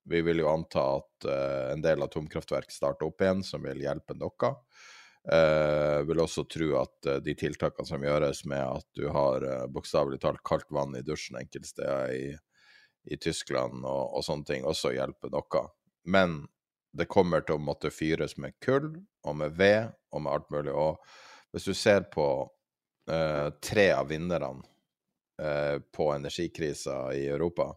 Vi 0.07 0.21
vil 0.23 0.43
jo 0.45 0.51
anta 0.53 0.85
at 0.99 1.27
en 1.73 1.83
del 1.83 2.05
atomkraftverk 2.05 2.71
starter 2.71 3.09
opp 3.09 3.25
igjen, 3.25 3.43
som 3.47 3.65
vil 3.67 3.83
hjelpe 3.83 4.15
noe. 4.21 4.53
Uh, 5.25 6.03
vil 6.05 6.21
også 6.21 6.43
tro 6.53 6.67
at 6.77 7.07
uh, 7.09 7.17
de 7.25 7.33
tiltakene 7.33 7.89
som 7.89 8.03
gjøres 8.05 8.43
med 8.45 8.61
at 8.61 8.85
du 8.93 9.07
har 9.09 9.45
uh, 9.49 9.63
bokstavelig 9.73 10.19
talt 10.21 10.43
kaldt 10.45 10.69
vann 10.69 10.93
i 10.99 11.01
dusjen 11.01 11.39
enkelte 11.41 11.71
steder 11.71 12.11
i, 12.13 12.27
i 13.09 13.17
Tyskland 13.17 13.87
og, 13.89 14.03
og, 14.19 14.21
sånne 14.27 14.45
ting 14.51 14.67
også 14.69 14.93
hjelper 14.93 15.33
noe. 15.33 15.63
Men 16.05 16.43
det 16.95 17.11
kommer 17.11 17.43
til 17.43 17.59
å 17.59 17.63
måtte 17.63 17.91
fyres 17.91 18.37
med 18.39 18.55
kull 18.63 18.93
og 19.27 19.39
med 19.39 19.57
ved 19.59 19.95
og 20.15 20.25
med 20.25 20.33
alt 20.33 20.51
mulig. 20.55 20.75
Og 20.75 21.01
hvis 21.55 21.67
du 21.67 21.75
ser 21.75 22.07
på 22.13 22.27
eh, 23.11 23.49
tre 23.63 23.89
av 23.97 24.11
vinnerne 24.13 24.63
eh, 25.43 25.81
på 25.93 26.11
energikrisa 26.15 27.09
i 27.17 27.27
Europa, 27.27 27.73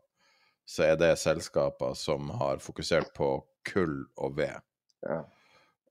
så 0.67 0.83
er 0.89 0.99
det 0.99 1.15
selskaper 1.21 1.95
som 1.97 2.29
har 2.41 2.61
fokusert 2.61 3.13
på 3.15 3.31
kull 3.67 4.03
og 4.19 4.37
ved. 4.37 4.61
Ja. 5.07 5.23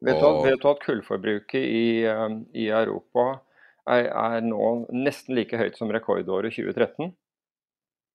Vet, 0.05 0.21
du, 0.21 0.43
vet, 0.45 0.61
du, 0.61 0.69
at 0.69 0.83
kullforbruket 0.85 1.63
i, 1.63 2.05
um, 2.05 2.43
i 2.53 2.67
Europa 2.69 3.39
er, 3.89 4.11
er, 4.11 4.43
nå 4.45 4.85
nesten 4.93 5.39
like 5.39 5.57
høyt 5.57 5.79
som 5.79 5.89
rekordåret 5.95 6.53
2013? 6.53 7.15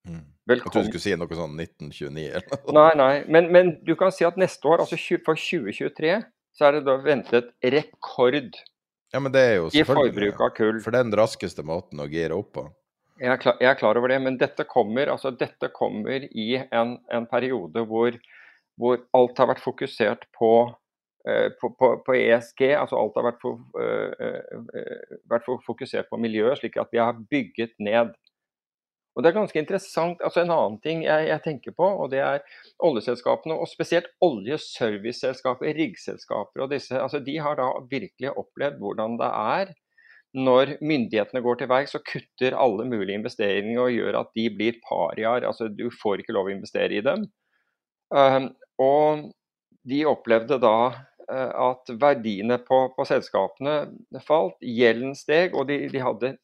Mm. 0.06 0.28
Velkommen. 0.52 0.68
Jeg 0.68 0.76
trodde 0.76 0.88
du 0.88 0.92
skulle 0.92 1.06
si 1.06 1.16
noe 1.18 1.40
sånn 1.40 1.64
1929 1.64 2.28
eller 2.28 2.60
noe. 2.68 2.76
Nei, 2.78 2.92
nei. 3.00 3.14
Men, 3.32 3.50
men, 3.56 3.72
du 3.88 3.96
kan 4.00 4.14
si 4.16 4.28
at 4.28 4.40
neste 4.42 4.68
år, 4.68 4.84
altså 4.84 5.00
for 5.26 5.40
2023, 5.40 6.20
så 6.58 6.68
er 6.68 6.78
det 6.78 6.86
da 6.90 6.98
ventet 7.02 7.54
rekord 7.64 8.60
ja, 9.12 9.20
men 9.20 9.32
det 9.32 9.42
er 9.44 9.58
jo 9.60 9.72
i 9.76 9.84
forbruk 9.84 10.40
av 10.40 10.54
kull. 10.56 10.78
For 10.84 10.94
det 10.94 11.02
er 11.02 11.10
den 11.10 11.18
raskeste 11.20 11.66
måten 11.68 12.00
å 12.00 12.08
gire 12.12 12.38
opp 12.38 12.54
på. 12.56 12.68
Jeg 13.22 13.30
er, 13.30 13.40
klar, 13.42 13.58
jeg 13.62 13.70
er 13.70 13.78
klar, 13.78 13.98
over 14.00 14.10
det, 14.10 14.20
men 14.24 14.38
dette 14.40 14.64
kommer, 14.66 15.12
altså 15.14 15.30
dette 15.36 15.68
kommer 15.76 16.24
i 16.32 16.56
en, 16.64 16.96
en 17.14 17.28
periode 17.30 17.84
hvor, 17.86 18.16
hvor, 18.82 19.04
alt 19.14 19.42
har 19.44 19.52
vært 19.52 19.62
fokusert 19.62 20.24
på, 20.34 20.54
uh, 21.28 21.50
på, 21.60 21.70
på, 21.78 21.92
på 22.08 22.16
ESG. 22.18 22.64
altså 22.80 22.98
Alt 22.98 23.20
har 23.20 23.28
vært, 23.28 23.44
for, 23.44 23.60
uh, 23.78 24.16
uh, 24.16 25.20
vært 25.30 25.52
fokusert 25.68 26.10
på 26.10 26.22
miljøet, 26.24 26.64
slik 26.64 26.80
at 26.82 26.90
vi 26.96 27.04
har 27.04 27.20
bygget 27.30 27.76
ned 27.84 28.16
og 29.16 29.24
Det 29.24 29.30
er 29.30 29.36
ganske 29.36 29.60
interessant. 29.60 30.22
altså 30.24 30.42
En 30.42 30.54
annen 30.56 30.80
ting 30.84 31.04
jeg, 31.04 31.28
jeg 31.28 31.44
tenker 31.44 31.76
på, 31.76 31.84
og 31.84 32.12
det 32.14 32.22
er 32.24 32.40
oljeselskapene, 32.80 33.58
og 33.60 33.68
spesielt 33.68 34.08
oljeserviceselskaper, 34.24 35.74
riggselskaper 35.76 36.64
og 36.64 36.72
disse. 36.72 36.96
altså 36.96 37.20
De 37.20 37.38
har 37.38 37.60
da 37.60 37.74
virkelig 37.92 38.32
opplevd 38.32 38.80
hvordan 38.80 39.18
det 39.20 39.32
er 39.32 39.74
når 40.32 40.78
myndighetene 40.80 41.42
går 41.44 41.60
til 41.60 41.68
verks 41.68 41.98
og 41.98 42.06
kutter 42.08 42.56
alle 42.56 42.86
mulige 42.88 43.20
investeringer 43.20 43.82
og 43.84 43.92
gjør 43.92 44.20
at 44.22 44.30
de 44.38 44.48
blir 44.56 44.80
pariaer. 44.88 45.44
altså 45.48 45.68
Du 45.68 45.90
får 46.02 46.24
ikke 46.24 46.36
lov 46.38 46.48
å 46.48 46.54
investere 46.56 46.96
i 46.96 47.04
dem. 47.04 47.26
Um, 48.12 48.52
og 48.80 49.32
de 49.88 50.06
opplevde 50.08 50.60
da 50.64 50.78
uh, 50.88 51.52
at 51.72 51.92
verdiene 52.00 52.62
på, 52.64 52.80
på, 52.96 53.08
selskapene 53.08 53.76
falt, 54.24 54.56
gjelden 54.64 55.16
steg, 55.16 55.56
og 55.56 55.68
de, 55.68 55.84
de 55.92 56.04
hadde 56.04 56.36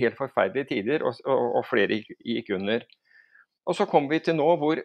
helt 0.00 0.16
forferdelige 0.18 0.70
tider, 0.72 1.04
og, 1.06 1.18
og, 1.26 1.58
og 1.60 1.66
flere 1.68 2.00
gikk 2.02 2.52
under. 2.56 2.86
Og 3.68 3.76
så 3.76 3.86
kommer 3.88 4.14
vi 4.14 4.22
til 4.24 4.38
nå 4.38 4.48
hvor, 4.60 4.80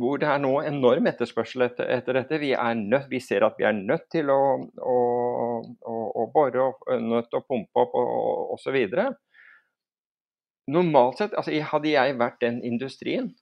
hvor 0.00 0.20
det 0.20 0.28
er 0.28 0.42
nå 0.42 0.52
enorm 0.68 1.08
etterspørsel 1.10 1.66
etter, 1.66 1.88
etter 1.96 2.18
dette. 2.20 2.40
Vi, 2.42 2.52
nødt, 2.84 3.08
vi, 3.10 3.20
ser 3.24 3.46
at 3.46 3.58
vi 3.58 3.66
er 3.68 3.76
nødt 3.76 4.08
til 4.12 4.30
å, 4.30 4.40
å, 4.76 4.96
å, 5.64 5.98
å 6.22 6.26
bore, 6.34 6.72
nødt 7.00 7.30
til 7.30 7.40
å 7.40 7.46
pumpe 7.48 7.84
opp 7.84 7.96
osv. 8.56 8.76
normalt 10.70 11.22
sett, 11.22 11.34
altså 11.34 11.56
hadde 11.72 11.94
jeg 11.94 12.18
vært 12.20 12.42
den 12.44 12.60
industrien, 12.66 13.32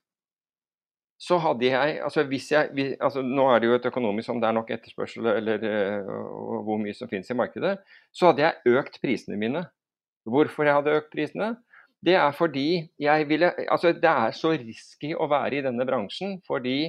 så 1.19 1.35
hadde 1.43 1.67
jeg 1.67 1.97
altså 1.99 2.23
hvis 2.31 2.45
jeg 2.53 2.69
hvis, 2.73 2.93
altså 3.03 3.21
Nå 3.21 3.49
er 3.51 3.59
det 3.59 3.67
jo 3.67 3.75
et 3.75 3.87
økonomisk 3.89 4.31
om 4.31 4.39
det 4.39 4.47
er 4.47 4.55
nok 4.55 4.69
etterspørsel 4.71 5.27
eller 5.33 5.65
uh, 5.67 6.61
hvor 6.63 6.79
mye 6.79 6.95
som 6.95 7.11
finnes 7.11 7.27
i 7.27 7.35
markedet. 7.35 7.75
Så 8.15 8.29
hadde 8.29 8.45
jeg 8.45 8.77
økt 8.79 9.01
prisene 9.03 9.39
mine. 9.39 9.65
Hvorfor 10.31 10.67
jeg 10.67 10.77
hadde 10.79 10.95
økt 11.01 11.11
prisene? 11.13 11.53
Det 12.05 12.15
er 12.15 12.31
fordi 12.31 12.69
jeg 13.01 13.27
ville 13.27 13.49
Altså 13.67 13.91
det 13.91 14.07
er 14.07 14.31
så 14.31 14.53
risky 14.55 15.11
å 15.11 15.27
være 15.27 15.59
i 15.59 15.63
denne 15.65 15.87
bransjen 15.87 16.37
fordi 16.47 16.85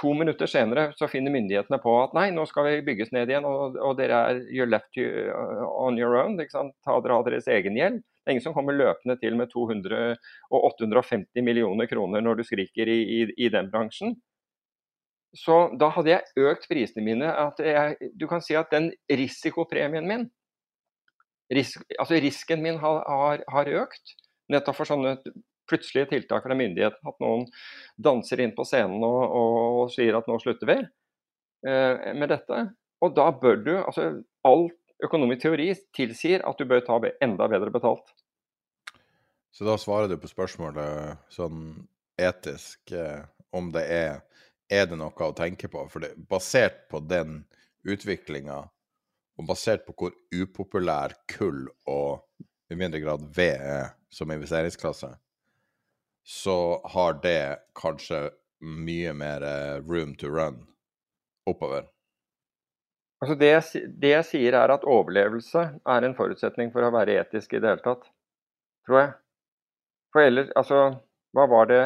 To 0.00 0.14
minutter 0.16 0.48
senere 0.48 0.86
så 0.96 1.04
finner 1.10 1.34
myndighetene 1.34 1.76
på 1.82 1.92
at 2.00 2.14
nei, 2.16 2.30
nå 2.32 2.46
skal 2.48 2.64
vi 2.64 2.84
bygges 2.86 3.10
ned 3.12 3.28
igjen, 3.28 3.44
og, 3.44 3.76
og 3.76 3.98
dere 3.98 4.20
er 4.30 4.40
you're 4.48 4.68
left 4.70 4.96
uh, 4.96 5.66
on 5.68 5.98
your 6.00 6.16
own. 6.16 6.38
Ta 6.40 6.96
dere 7.04 7.18
av 7.18 7.26
deres 7.26 7.48
egen 7.52 7.76
gjeld. 7.76 8.00
Det 8.00 8.30
er 8.30 8.36
ingen 8.36 8.44
som 8.46 8.54
kommer 8.56 8.76
løpende 8.78 9.18
til 9.20 9.36
med 9.36 9.50
200 9.52 10.14
og 10.48 10.68
850 10.70 11.44
millioner 11.44 11.90
kroner 11.90 12.24
når 12.24 12.40
du 12.40 12.44
skriker 12.48 12.88
i, 12.88 13.00
i, 13.18 13.20
i 13.36 13.50
den 13.52 13.68
bransjen. 13.72 14.16
Så 15.36 15.58
da 15.80 15.90
hadde 15.92 16.12
jeg 16.12 16.48
økt 16.48 16.68
prisene 16.70 17.04
mine. 17.04 17.28
Jeg, 17.60 18.12
du 18.16 18.26
kan 18.30 18.44
si 18.44 18.56
at 18.56 18.72
den 18.72 18.90
risikopremien 19.10 20.08
min, 20.08 20.26
risk, 21.50 21.82
altså 21.98 22.20
risken 22.22 22.62
min 22.62 22.78
har, 22.82 23.02
har, 23.08 23.44
har 23.50 23.72
økt. 23.82 24.14
Nettopp 24.52 24.78
for 24.80 24.88
sånne 24.88 25.16
plutselige 25.70 26.10
tiltak 26.12 26.44
fra 26.46 26.56
myndighetene. 26.58 27.12
At 27.12 27.22
noen 27.22 27.46
danser 27.96 28.42
inn 28.44 28.54
på 28.56 28.66
scenen 28.68 29.02
og, 29.06 29.22
og, 29.24 29.58
og 29.82 29.92
sier 29.94 30.18
at 30.18 30.28
nå 30.30 30.38
slutter 30.42 30.70
vi 30.70 30.78
eh, 30.78 32.12
med 32.18 32.28
dette. 32.32 32.64
Og 33.02 33.14
da 33.16 33.30
bør 33.34 33.62
du 33.64 33.74
altså 33.80 34.12
All 34.46 34.68
økonomisk 35.02 35.44
teori 35.44 35.68
tilsier 35.94 36.42
at 36.46 36.58
du 36.58 36.66
bør 36.66 36.82
ta 36.86 36.98
enda 37.22 37.46
bedre 37.50 37.70
betalt. 37.74 38.08
Så 39.54 39.66
da 39.68 39.76
svarer 39.78 40.08
du 40.10 40.16
på 40.18 40.30
spørsmålet 40.30 41.20
sånn 41.30 41.84
etisk 42.18 42.94
eh, 42.96 43.22
om 43.54 43.70
det 43.74 43.84
er 43.86 44.20
er 44.72 44.86
det 44.88 44.96
noe 44.96 45.26
å 45.26 45.34
tenke 45.36 45.68
på? 45.68 45.84
For 45.92 46.06
basert 46.30 46.86
på 46.90 47.02
den 47.04 47.42
utviklinga, 47.84 48.62
og 49.38 49.48
basert 49.48 49.86
på 49.86 49.94
hvor 49.96 50.14
upopulær 50.36 51.14
kull 51.30 51.66
og 51.88 52.22
i 52.72 52.78
mindre 52.78 53.00
grad 53.02 53.24
ved 53.36 53.60
er 53.60 53.92
som 54.12 54.30
investeringsklasse, 54.32 55.08
så 56.22 56.58
har 56.94 57.18
det 57.24 57.58
kanskje 57.78 58.28
mye 58.62 59.12
mer 59.16 59.42
eh, 59.42 59.78
room 59.88 60.14
to 60.14 60.30
run 60.30 60.60
oppover. 61.48 61.88
Altså 63.22 63.34
det, 63.38 63.50
det, 64.02 64.12
jeg 64.16 64.26
sier 64.26 64.56
er 64.58 64.72
at 64.74 64.84
overlevelse 64.88 65.64
er 65.94 66.06
en 66.06 66.14
forutsetning 66.18 66.72
for 66.74 66.82
å 66.82 66.92
være 66.94 67.20
etisk 67.22 67.54
i 67.54 67.62
det 67.62 67.70
hele 67.70 67.84
tatt, 67.84 68.06
tror 68.86 68.98
jeg. 68.98 69.10
For 70.12 70.26
ellers, 70.26 70.52
altså 70.58 70.84
Hva 71.32 71.46
var 71.48 71.68
det, 71.70 71.82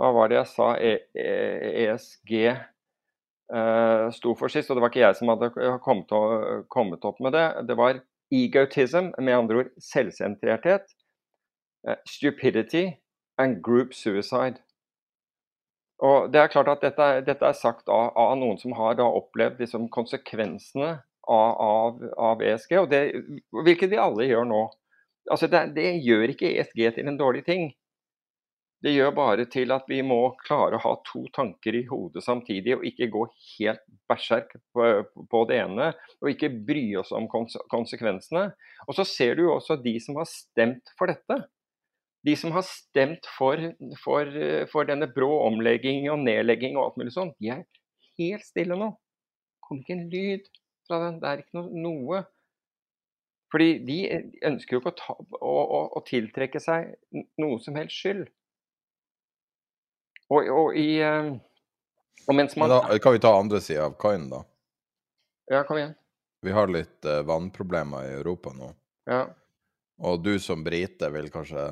hva 0.00 0.08
var 0.16 0.30
det 0.30 0.38
jeg 0.38 0.48
sa 0.48 0.68
e, 0.80 0.92
e, 1.12 1.32
ESG 1.84 2.30
eh, 3.54 4.06
sto 4.14 4.34
for 4.38 4.52
sist? 4.52 4.70
Og 4.70 4.78
det 4.78 4.84
var 4.84 4.92
ikke 4.92 5.04
jeg 5.04 5.18
som 5.18 5.32
hadde 5.32 5.50
kommet, 5.84 6.14
kommet 6.72 7.04
opp 7.08 7.20
med 7.24 7.36
det. 7.36 7.48
Det 7.68 7.76
var 7.78 8.00
egotism, 8.34 9.12
med 9.18 9.36
andre 9.36 9.62
ord 9.62 9.74
selvsentrerthet. 9.82 10.88
Eh, 11.88 12.00
stupidity, 12.06 12.98
and 13.38 13.62
group 13.62 13.94
suicide. 13.94 14.58
Og 15.98 16.32
det 16.32 16.40
er 16.40 16.50
klart 16.52 16.70
at 16.70 16.82
Dette, 16.82 17.06
dette 17.26 17.46
er 17.46 17.56
sagt 17.58 17.88
av, 17.90 18.12
av, 18.14 18.36
noen 18.38 18.58
som 18.60 18.74
har 18.78 19.00
opplevd 19.02 19.62
liksom, 19.62 19.88
konsekvensene 19.94 20.90
av, 21.28 21.50
av, 21.58 22.04
av, 22.16 22.42
ESG, 22.42 22.76
og 22.78 22.90
det, 22.92 23.02
hvilket 23.64 23.90
vi 23.90 24.00
alle 24.00 24.28
gjør 24.28 24.46
nå. 24.48 24.62
Altså 25.28 25.48
det, 25.50 25.64
det, 25.76 25.90
gjør 26.06 26.32
ikke 26.32 26.54
ESG 26.54 26.84
til 26.96 27.10
en 27.10 27.18
dårlig 27.18 27.44
ting. 27.48 27.72
Det 28.84 28.92
gjør 28.94 29.10
bare 29.16 29.44
til 29.50 29.72
at 29.74 29.88
vi 29.90 29.98
må 30.06 30.20
klare 30.44 30.78
å 30.78 30.82
ha 30.84 30.94
to 31.08 31.24
tanker 31.34 31.74
i 31.74 31.82
hodet 31.88 32.22
samtidig, 32.22 32.76
og 32.76 32.86
ikke 32.86 33.10
gå 33.10 33.24
helt 33.56 33.82
berserk 34.10 34.54
på, 34.74 34.86
på, 35.18 35.44
det 35.50 35.58
ene, 35.64 35.90
og 36.22 36.30
ikke 36.30 36.52
bry 36.68 36.84
oss 37.00 37.10
om 37.16 37.26
konsekvensene. 37.30 38.44
Og 38.86 38.94
så 38.94 39.06
ser 39.08 39.34
du 39.34 39.48
jo 39.48 39.56
også 39.56 39.80
de 39.82 39.96
som 40.02 40.20
har 40.20 40.30
stemt 40.30 40.94
for 40.98 41.10
dette 41.10 41.42
de 42.26 42.34
som 42.36 42.52
har 42.52 42.64
stemt 42.66 43.28
for, 43.36 43.60
for, 44.02 44.38
for, 44.72 44.88
denne 44.88 45.08
brå 45.14 45.28
omlegging 45.46 46.08
og 46.12 46.24
nedlegging 46.24 46.76
og 46.76 46.84
alt 46.84 46.98
mulig 47.00 47.14
sånt, 47.14 47.36
de 47.38 47.52
er 47.54 47.62
helt 48.18 48.46
stille 48.46 48.78
nå. 48.78 48.90
Det 48.90 49.68
kommer 49.68 49.84
ikke 49.84 49.96
en 49.96 50.10
lyd 50.12 50.50
fra 50.88 51.00
den. 51.04 51.20
Det 51.22 51.30
er 51.30 51.44
ikke 51.44 51.64
noe. 51.84 52.22
Fordi 53.52 53.68
de 53.86 53.98
ønsker 54.44 54.76
jo 54.76 54.82
ikke 54.82 54.92
å, 54.92 54.98
ta, 54.98 55.14
å, 55.38 55.54
å, 55.62 55.80
å 56.00 56.04
tiltrekke 56.08 56.60
seg 56.60 56.90
noe 57.40 57.60
som 57.64 57.78
helst 57.80 57.96
skyld. 58.02 58.26
Og, 60.28 60.48
og 60.52 60.76
i 60.76 60.98
eh, 61.00 61.30
og 62.28 62.36
mens 62.36 62.56
man... 62.56 62.68
Da 62.68 62.98
kan 63.00 63.14
vi 63.14 63.22
ta 63.24 63.32
andre 63.38 63.60
sida 63.64 63.86
av 63.88 63.96
kaien, 64.00 64.28
da? 64.28 64.42
Ja, 65.48 65.62
kom 65.64 65.78
igjen. 65.80 65.94
Vi 66.44 66.52
har 66.52 66.68
litt 66.68 67.06
uh, 67.08 67.22
vannproblemer 67.26 68.04
i 68.04 68.16
Europa 68.18 68.52
nå. 68.52 68.68
Ja. 69.08 69.22
Og 70.04 70.20
du 70.22 70.36
som 70.38 70.60
brite 70.64 71.08
vil 71.10 71.30
kanskje 71.32 71.64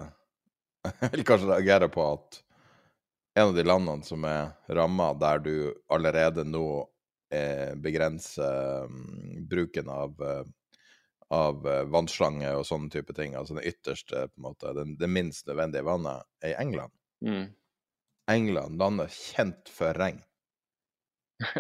vil 1.13 1.25
kanskje 1.29 1.51
reagere 1.51 1.91
på 1.93 2.03
at 2.09 2.41
en 3.37 3.51
av 3.51 3.55
de 3.55 3.65
landene 3.67 4.07
som 4.07 4.25
er 4.25 4.55
ramma, 4.73 5.11
der 5.21 5.43
du 5.45 5.57
allerede 5.93 6.47
nå 6.49 6.87
eh, 7.29 7.75
begrenser 7.77 8.87
um, 8.89 9.03
bruken 9.45 9.91
av, 9.93 10.15
uh, 10.23 10.47
av 11.37 11.67
uh, 11.69 11.83
vannslange 11.93 12.49
og 12.57 12.65
sånne 12.65 12.89
type 12.95 13.13
ting, 13.13 13.37
altså 13.37 13.59
det 13.59 13.67
ytterste, 13.69 14.25
på 14.31 14.41
en 14.41 14.47
måte, 14.47 14.73
det, 14.79 14.87
det 15.03 15.11
minst 15.13 15.45
nødvendige 15.51 15.85
vannet, 15.85 16.25
er 16.41 16.55
i 16.55 16.57
England. 16.65 16.95
Mm. 17.21 17.45
England, 18.31 18.79
landet 18.79 19.15
kjent 19.15 19.71
for 19.71 19.95
regn, 19.95 20.23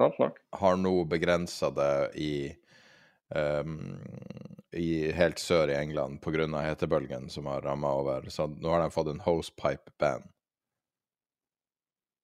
sant 0.00 0.18
nok. 0.18 0.40
har 0.60 0.76
nå 0.80 0.94
begrensa 1.10 1.70
det 1.70 1.94
i 2.18 2.34
um, 3.34 4.00
i, 4.74 5.12
helt 5.12 5.38
sør 5.38 5.70
i 5.70 5.76
England 5.76 6.20
pga. 6.22 6.46
hetebølgen 6.60 7.28
som 7.30 7.46
har 7.46 7.62
ramma 7.62 7.92
over. 7.94 8.30
Så 8.30 8.46
nå 8.46 8.68
har 8.68 8.82
de 8.82 8.90
fått 8.90 9.08
en 9.12 9.20
hosepipe-band. 9.20 10.26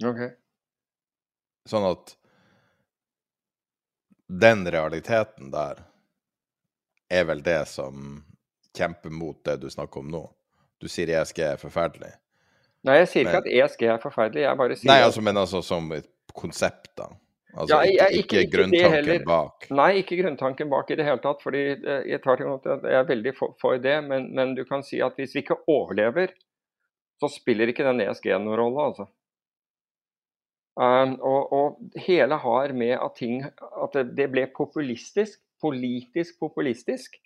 Ok. 0.04 0.22
Sånn 1.68 1.86
at 1.86 2.16
den 4.30 4.64
realiteten 4.70 5.50
der 5.52 5.84
er 7.10 7.26
vel 7.28 7.42
det 7.42 7.64
som 7.68 8.22
kjemper 8.76 9.10
mot 9.10 9.38
det 9.44 9.58
du 9.60 9.68
snakker 9.70 10.00
om 10.00 10.10
nå. 10.10 10.24
Du 10.80 10.88
sier 10.88 11.10
ESG 11.12 11.42
er 11.44 11.60
forferdelig. 11.60 12.14
Nei, 12.88 13.00
jeg 13.02 13.10
sier 13.10 13.26
men... 13.26 13.34
ikke 13.34 13.40
at 13.42 13.50
ESG 13.70 13.82
er 13.92 13.98
forferdelig, 14.02 14.44
jeg 14.46 14.60
bare 14.60 14.76
sier 14.78 14.90
Nei, 14.92 15.00
altså, 15.04 15.24
men 15.24 15.40
altså 15.40 15.60
som 15.64 15.90
et 15.96 16.08
konsept, 16.36 16.92
da. 16.98 17.10
Altså 17.50 17.80
ja, 17.80 17.86
jeg, 18.06 18.20
ikke, 18.22 18.42
ikke, 18.44 18.44
ikke 18.44 18.56
grunntanken 18.56 19.24
bak? 19.26 19.64
Nei, 19.74 19.88
ikke 20.00 20.18
grunntanken 20.20 20.70
bak 20.70 20.92
i 20.92 20.96
det 21.00 21.06
hele 21.06 21.22
tatt. 21.24 21.40
fordi 21.42 21.62
eh, 21.74 22.04
Jeg 22.12 22.22
tar 22.22 22.38
til 22.38 22.52
at 22.52 22.68
jeg 22.86 22.98
er 23.00 23.08
veldig 23.08 23.32
for, 23.38 23.56
for 23.60 23.80
det, 23.82 23.96
men, 24.06 24.28
men, 24.36 24.54
du 24.54 24.62
kan 24.68 24.84
si 24.86 25.00
at 25.02 25.18
hvis 25.18 25.34
vi 25.34 25.42
ikke 25.42 25.58
overlever, 25.70 26.30
så 27.20 27.30
spiller 27.32 27.72
ikke 27.72 27.86
den 27.86 28.04
ESG 28.06 28.30
noen 28.36 28.54
rolle, 28.60 28.86
altså. 28.92 29.08
Um, 30.80 31.16
og, 31.26 31.52
og, 31.52 31.80
hele 32.06 32.38
har 32.40 32.72
med 32.72 32.94
at, 32.94 33.16
ting, 33.18 33.42
at 33.44 33.96
det 34.16 34.28
ble 34.32 34.46
populistisk, 34.54 35.42
politisk 35.60 36.38
populistisk, 36.40 37.18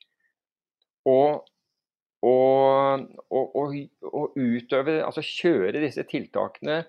og, 1.06 1.44
og, 2.24 3.74
og 4.08 4.38
utøve, 4.38 5.00
altså 5.04 5.24
kjøre 5.24 5.82
disse 5.82 6.04
tiltakene 6.08 6.82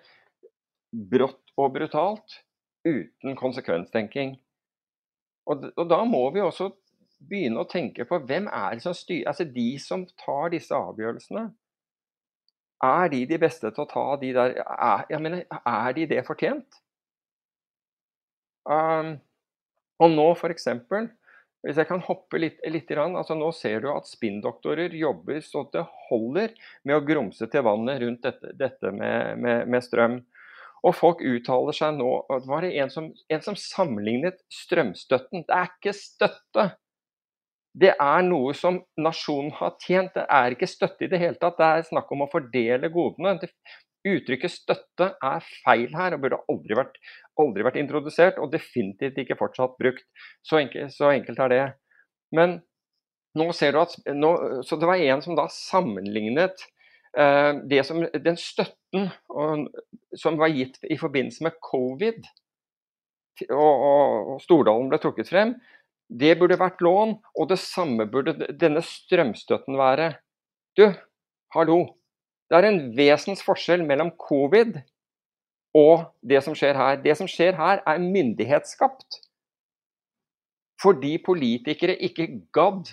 brått 1.12 1.54
og 1.60 1.74
brutalt 1.76 2.40
uten 2.86 3.36
konsekvenstenking. 3.40 4.36
Og, 5.46 5.68
og, 5.76 5.86
da 5.90 6.02
må 6.08 6.24
vi 6.34 6.42
også 6.42 6.72
begynne 7.26 7.62
å 7.62 7.70
tenke 7.70 8.06
på 8.08 8.20
hvem 8.28 8.48
er 8.54 8.76
det 8.76 8.84
som 8.84 8.96
styrer 8.98 9.30
Altså 9.32 9.46
de 9.50 9.68
som 9.82 10.04
tar 10.20 10.52
disse 10.54 10.76
avgjørelsene. 10.76 11.46
Er 12.86 13.08
de 13.10 13.22
de 13.30 13.38
beste 13.42 13.72
til 13.72 13.86
å 13.86 13.90
ta 13.90 14.06
de 14.22 14.32
der 14.36 14.58
Er, 14.62 15.20
mener, 15.20 15.46
er 15.50 15.94
de 15.96 16.08
det 16.10 16.26
fortjent? 16.28 16.82
Um, 18.66 19.16
og 20.02 20.12
nå 20.12 20.26
f.eks. 20.34 20.68
Hvis 21.66 21.80
jeg 21.82 21.90
kan 21.90 22.04
hoppe 22.06 22.38
litt, 22.38 22.60
litt 22.70 22.92
altså 22.94 23.36
Nå 23.38 23.50
ser 23.58 23.82
du 23.82 23.90
at 23.90 24.06
spinndoktorer 24.06 24.94
jobber 24.94 25.42
så 25.42 25.64
det 25.74 25.82
holder 26.10 26.54
med 26.86 27.00
å 27.00 27.04
grumse 27.06 27.48
til 27.50 27.66
vannet 27.66 28.04
rundt 28.04 28.22
dette, 28.28 28.54
dette 28.54 28.92
med, 28.94 29.40
med, 29.42 29.68
med 29.74 29.84
strøm. 29.84 30.20
Og 30.86 30.94
folk 30.94 31.24
uttaler 31.26 31.74
seg 31.74 31.96
nå 31.98 32.10
Det 32.30 32.52
var 32.52 32.68
en 32.70 32.92
som, 32.94 33.10
en 33.10 33.42
som 33.42 33.58
sammenlignet 33.58 34.44
strømstøtten. 34.54 35.48
Det 35.48 35.58
er 35.58 35.72
ikke 35.72 35.96
støtte. 35.98 36.68
Det 37.76 37.92
er 37.92 38.22
noe 38.24 38.54
som 38.56 38.78
nasjonen 39.02 39.50
har 39.58 39.74
tjent. 39.82 40.14
Det 40.14 40.28
er 40.32 40.54
ikke 40.54 40.70
støtte 40.70 41.08
i 41.08 41.12
det 41.12 41.20
hele 41.24 41.42
tatt. 41.42 41.58
Det 41.58 41.72
er 41.72 41.90
snakk 41.90 42.14
om 42.14 42.28
å 42.28 42.30
fordele 42.32 42.94
godene. 42.94 43.50
Uttrykket 44.06 44.54
støtte 44.54 45.10
er 45.18 45.50
feil 45.66 45.90
her 45.98 46.14
og 46.14 46.22
burde 46.22 46.44
aldri 46.54 46.78
vært, 46.78 47.00
aldri 47.42 47.66
vært 47.66 47.80
introdusert, 47.82 48.40
og 48.42 48.54
definitivt 48.54 49.18
ikke 49.22 49.38
fortsatt 49.40 49.76
brukt. 49.82 50.06
Så 50.46 50.62
enkelt, 50.62 50.94
så 50.96 51.12
enkelt 51.12 51.42
er 51.46 51.54
det. 51.54 51.66
Men 52.36 52.60
nå 53.36 53.50
ser 53.56 53.76
du 53.76 53.82
at 53.82 53.96
nå, 54.16 54.32
Så 54.64 54.80
det 54.80 54.88
var 54.90 55.02
en 55.02 55.22
som 55.24 55.36
da 55.38 55.48
sammenlignet 55.52 56.64
eh, 57.18 57.52
det 57.68 57.84
som, 57.88 58.06
den 58.14 58.40
støtten 58.40 59.10
og, 59.30 59.68
som 60.16 60.40
var 60.40 60.54
gitt 60.56 60.80
i 60.88 60.98
forbindelse 61.00 61.44
med 61.46 61.60
covid, 61.64 62.24
og, 63.50 63.60
og, 63.60 64.30
og 64.36 64.44
Stordalen 64.44 64.88
ble 64.92 65.02
trukket 65.04 65.32
frem, 65.32 65.58
det 66.08 66.36
burde 66.40 66.60
vært 66.62 66.84
lån, 66.86 67.16
og 67.36 67.50
det 67.50 67.58
samme 67.60 68.06
burde 68.08 68.36
denne 68.56 68.84
strømstøtten 68.86 69.78
være. 69.80 70.14
Du, 70.78 70.86
hallo. 71.56 71.80
Det 72.46 72.60
er 72.60 72.68
en 72.70 72.82
vesens 72.94 73.42
forskjell 73.42 73.82
mellom 73.88 74.12
covid 74.22 74.78
og 75.76 76.06
det 76.24 76.42
som 76.46 76.56
skjer 76.56 76.78
her. 76.80 77.00
Det 77.04 77.18
som 77.20 77.28
skjer 77.30 77.58
her, 77.60 77.82
er 77.84 78.04
myndighetsskapt. 78.04 79.20
Fordi 80.82 81.18
politikere 81.24 81.98
ikke 82.08 82.30
gadd 82.56 82.92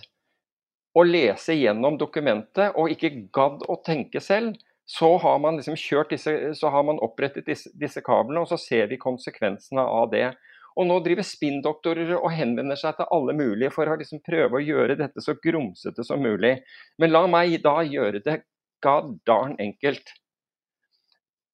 å 0.99 1.05
lese 1.07 1.55
gjennom 1.57 1.97
dokumentet 1.99 2.77
og 2.79 2.93
ikke 2.93 3.15
gadd 3.35 3.65
å 3.71 3.79
tenke 3.87 4.21
selv, 4.21 4.59
så 4.87 5.15
har 5.23 5.39
man 5.41 5.57
liksom 5.57 5.77
disse, 6.11 6.55
så 6.59 6.71
har 6.75 6.83
man 6.85 6.99
opprettet 7.01 7.47
disse, 7.47 7.71
disse 7.79 8.03
kablene, 8.03 8.43
og 8.43 8.51
så 8.51 8.59
ser 8.59 8.91
vi 8.91 8.99
konsekvensene 9.01 9.81
av 9.81 10.11
det. 10.13 10.33
Og 10.77 10.89
nå 10.89 10.99
driver 11.05 11.25
spinndoktorer 11.27 12.15
og 12.17 12.33
henvender 12.33 12.79
seg 12.81 12.97
til 12.97 13.09
alle 13.13 13.35
mulige 13.37 13.71
for 13.75 13.89
å 13.89 13.97
liksom 14.01 14.23
prøve 14.25 14.59
å 14.59 14.65
gjøre 14.65 14.97
dette 14.99 15.23
så 15.23 15.37
grumsete 15.39 16.05
som 16.05 16.23
mulig. 16.25 16.59
Men 16.99 17.13
la 17.13 17.27
meg 17.31 17.59
da 17.65 17.79
gjøre 17.85 18.23
det 18.25 18.41
god 18.83 19.15
darn 19.29 19.55
enkelt. 19.63 20.15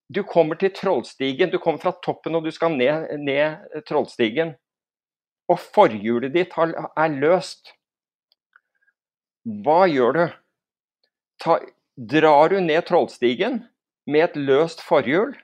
Du 0.08 0.22
kommer 0.24 0.56
til 0.56 0.72
Trollstigen, 0.72 1.50
du 1.52 1.58
kommer 1.60 1.82
fra 1.82 1.92
toppen 2.04 2.38
og 2.38 2.46
du 2.46 2.52
skal 2.54 2.72
ned, 2.76 3.10
ned 3.20 3.82
Trollstigen. 3.88 4.54
Og 5.48 5.60
forhjulet 5.60 6.32
ditt 6.32 6.54
er 6.56 7.16
løst. 7.16 7.74
Hva 9.64 9.82
gjør 9.88 10.16
du? 10.16 10.24
Ta, 11.44 11.58
drar 11.96 12.52
du 12.52 12.60
ned 12.60 12.86
Trollstigen 12.88 13.62
med 14.08 14.24
et 14.24 14.40
løst 14.40 14.80
forhjul, 14.84 15.36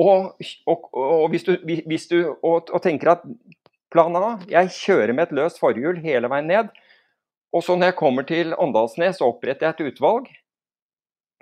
og, 0.00 0.38
og, 0.66 0.88
og 0.96 1.28
hvis 1.32 1.44
du, 1.44 1.52
hvis 1.64 2.08
du 2.10 2.18
og, 2.42 2.70
tenker 2.84 3.14
at 3.14 3.24
plan 3.92 4.16
A, 4.16 4.38
jeg 4.48 4.72
kjører 4.72 5.12
med 5.12 5.28
et 5.28 5.36
løst 5.36 5.60
forhjul 5.60 6.00
hele 6.04 6.30
veien 6.32 6.48
ned, 6.48 6.72
og 7.52 7.64
så 7.64 7.76
når 7.76 7.92
jeg 7.92 7.98
kommer 8.00 8.26
til 8.28 8.54
Åndalsnes, 8.56 9.20
oppretter 9.24 9.68
jeg 9.68 9.76
et 9.76 9.92
utvalg. 9.92 10.30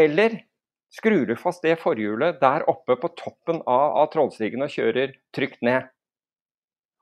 Eller 0.01 0.41
skrur 0.91 1.27
du 1.27 1.37
fast 1.39 1.63
det 1.63 1.79
forhjulet 1.81 2.41
der 2.43 2.67
oppe 2.71 2.97
på 2.99 3.13
toppen 3.19 3.63
av, 3.67 3.97
av 4.03 4.11
Trollstigen 4.13 4.65
og 4.67 4.73
kjører 4.73 5.15
trygt 5.37 5.63
ned. 5.67 5.89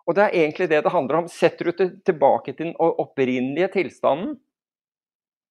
Og 0.09 0.17
Det 0.17 0.25
er 0.25 0.37
egentlig 0.41 0.69
det 0.71 0.83
det 0.85 0.93
handler 0.93 1.23
om. 1.23 1.29
Setter 1.29 1.69
du 1.69 1.73
det 1.77 1.89
tilbake 2.09 2.55
til 2.55 2.71
den 2.71 2.77
opprinnelige 2.79 3.69
tilstanden, 3.75 4.39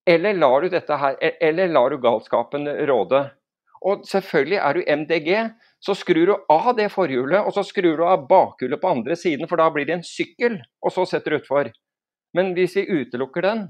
eller 0.07 0.33
lar 0.33 0.63
du, 0.63 0.69
dette 0.71 0.97
her, 0.97 1.17
e, 1.21 1.33
eller 1.43 1.67
lar 1.67 1.91
du 1.91 1.99
galskapen 2.01 2.65
råde? 2.89 3.25
Og 3.85 4.05
selvfølgelig 4.07 4.57
er 4.57 4.77
du 4.77 4.87
MDG, 5.01 5.31
så 5.83 5.93
skrur 5.93 6.31
du 6.31 6.33
av 6.49 6.71
det 6.77 6.87
forhjulet, 6.93 7.43
og 7.43 7.53
så 7.53 7.61
skrur 7.67 7.99
du 7.99 8.05
av 8.07 8.23
bakhjulet 8.29 8.81
på 8.81 8.93
andre 8.95 9.17
siden, 9.19 9.49
for 9.49 9.61
da 9.61 9.67
blir 9.73 9.85
det 9.85 9.99
en 9.99 10.07
sykkel, 10.07 10.57
og 10.81 10.95
så 10.95 11.05
setter 11.05 11.35
du 11.35 11.41
utfor. 11.41 11.69
Men 12.33 12.55
hvis 12.57 12.77
vi 12.79 12.87
utelukker 12.87 13.45
den, 13.45 13.67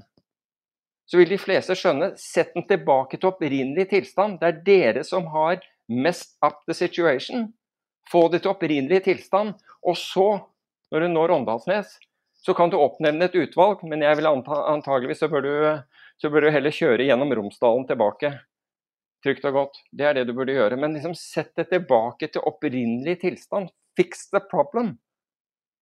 så 1.08 1.18
vil 1.20 1.30
de 1.32 1.40
fleste 1.40 1.76
skjønne 1.78 2.12
sett 2.20 2.52
den 2.56 2.66
tilbake 2.68 3.16
til 3.16 3.30
opprinnelig 3.30 3.88
tilstand. 3.92 4.38
Det 4.42 4.48
er 4.48 4.60
dere 4.66 5.04
som 5.08 5.30
har 5.32 5.62
mest 5.88 6.36
up 6.44 6.60
the 6.68 6.76
situation. 6.76 7.48
Få 8.12 8.26
det 8.32 8.42
til 8.44 8.52
opprinnelig 8.52 9.02
tilstand, 9.06 9.56
og 9.84 9.96
så 9.96 10.28
når 10.92 11.04
du 11.04 11.08
når 11.12 11.34
Åndalsnes, 11.38 11.96
så 12.38 12.54
kan 12.56 12.70
du 12.72 12.78
oppnevne 12.80 13.26
et 13.28 13.36
utvalg, 13.36 13.82
men 13.88 14.04
jeg 14.04 14.20
vil 14.20 14.28
anta, 14.30 14.60
antageligvis 14.72 15.20
så 15.24 15.28
bør, 15.32 15.44
du, 15.44 15.96
så 16.20 16.30
bør 16.32 16.46
du 16.46 16.52
heller 16.54 16.72
kjøre 16.72 17.08
gjennom 17.08 17.34
Romsdalen 17.36 17.88
tilbake. 17.88 18.30
Trygt 19.24 19.48
og 19.50 19.56
godt. 19.56 19.80
Det 19.90 20.06
er 20.06 20.14
det 20.16 20.28
du 20.28 20.34
burde 20.36 20.54
gjøre. 20.54 20.78
Men 20.78 20.94
liksom 20.94 21.16
sett 21.18 21.50
det 21.58 21.68
tilbake 21.72 22.30
til 22.30 22.44
opprinnelig 22.46 23.18
tilstand. 23.24 23.72
Fix 23.98 24.28
the 24.30 24.40
problem. 24.52 24.94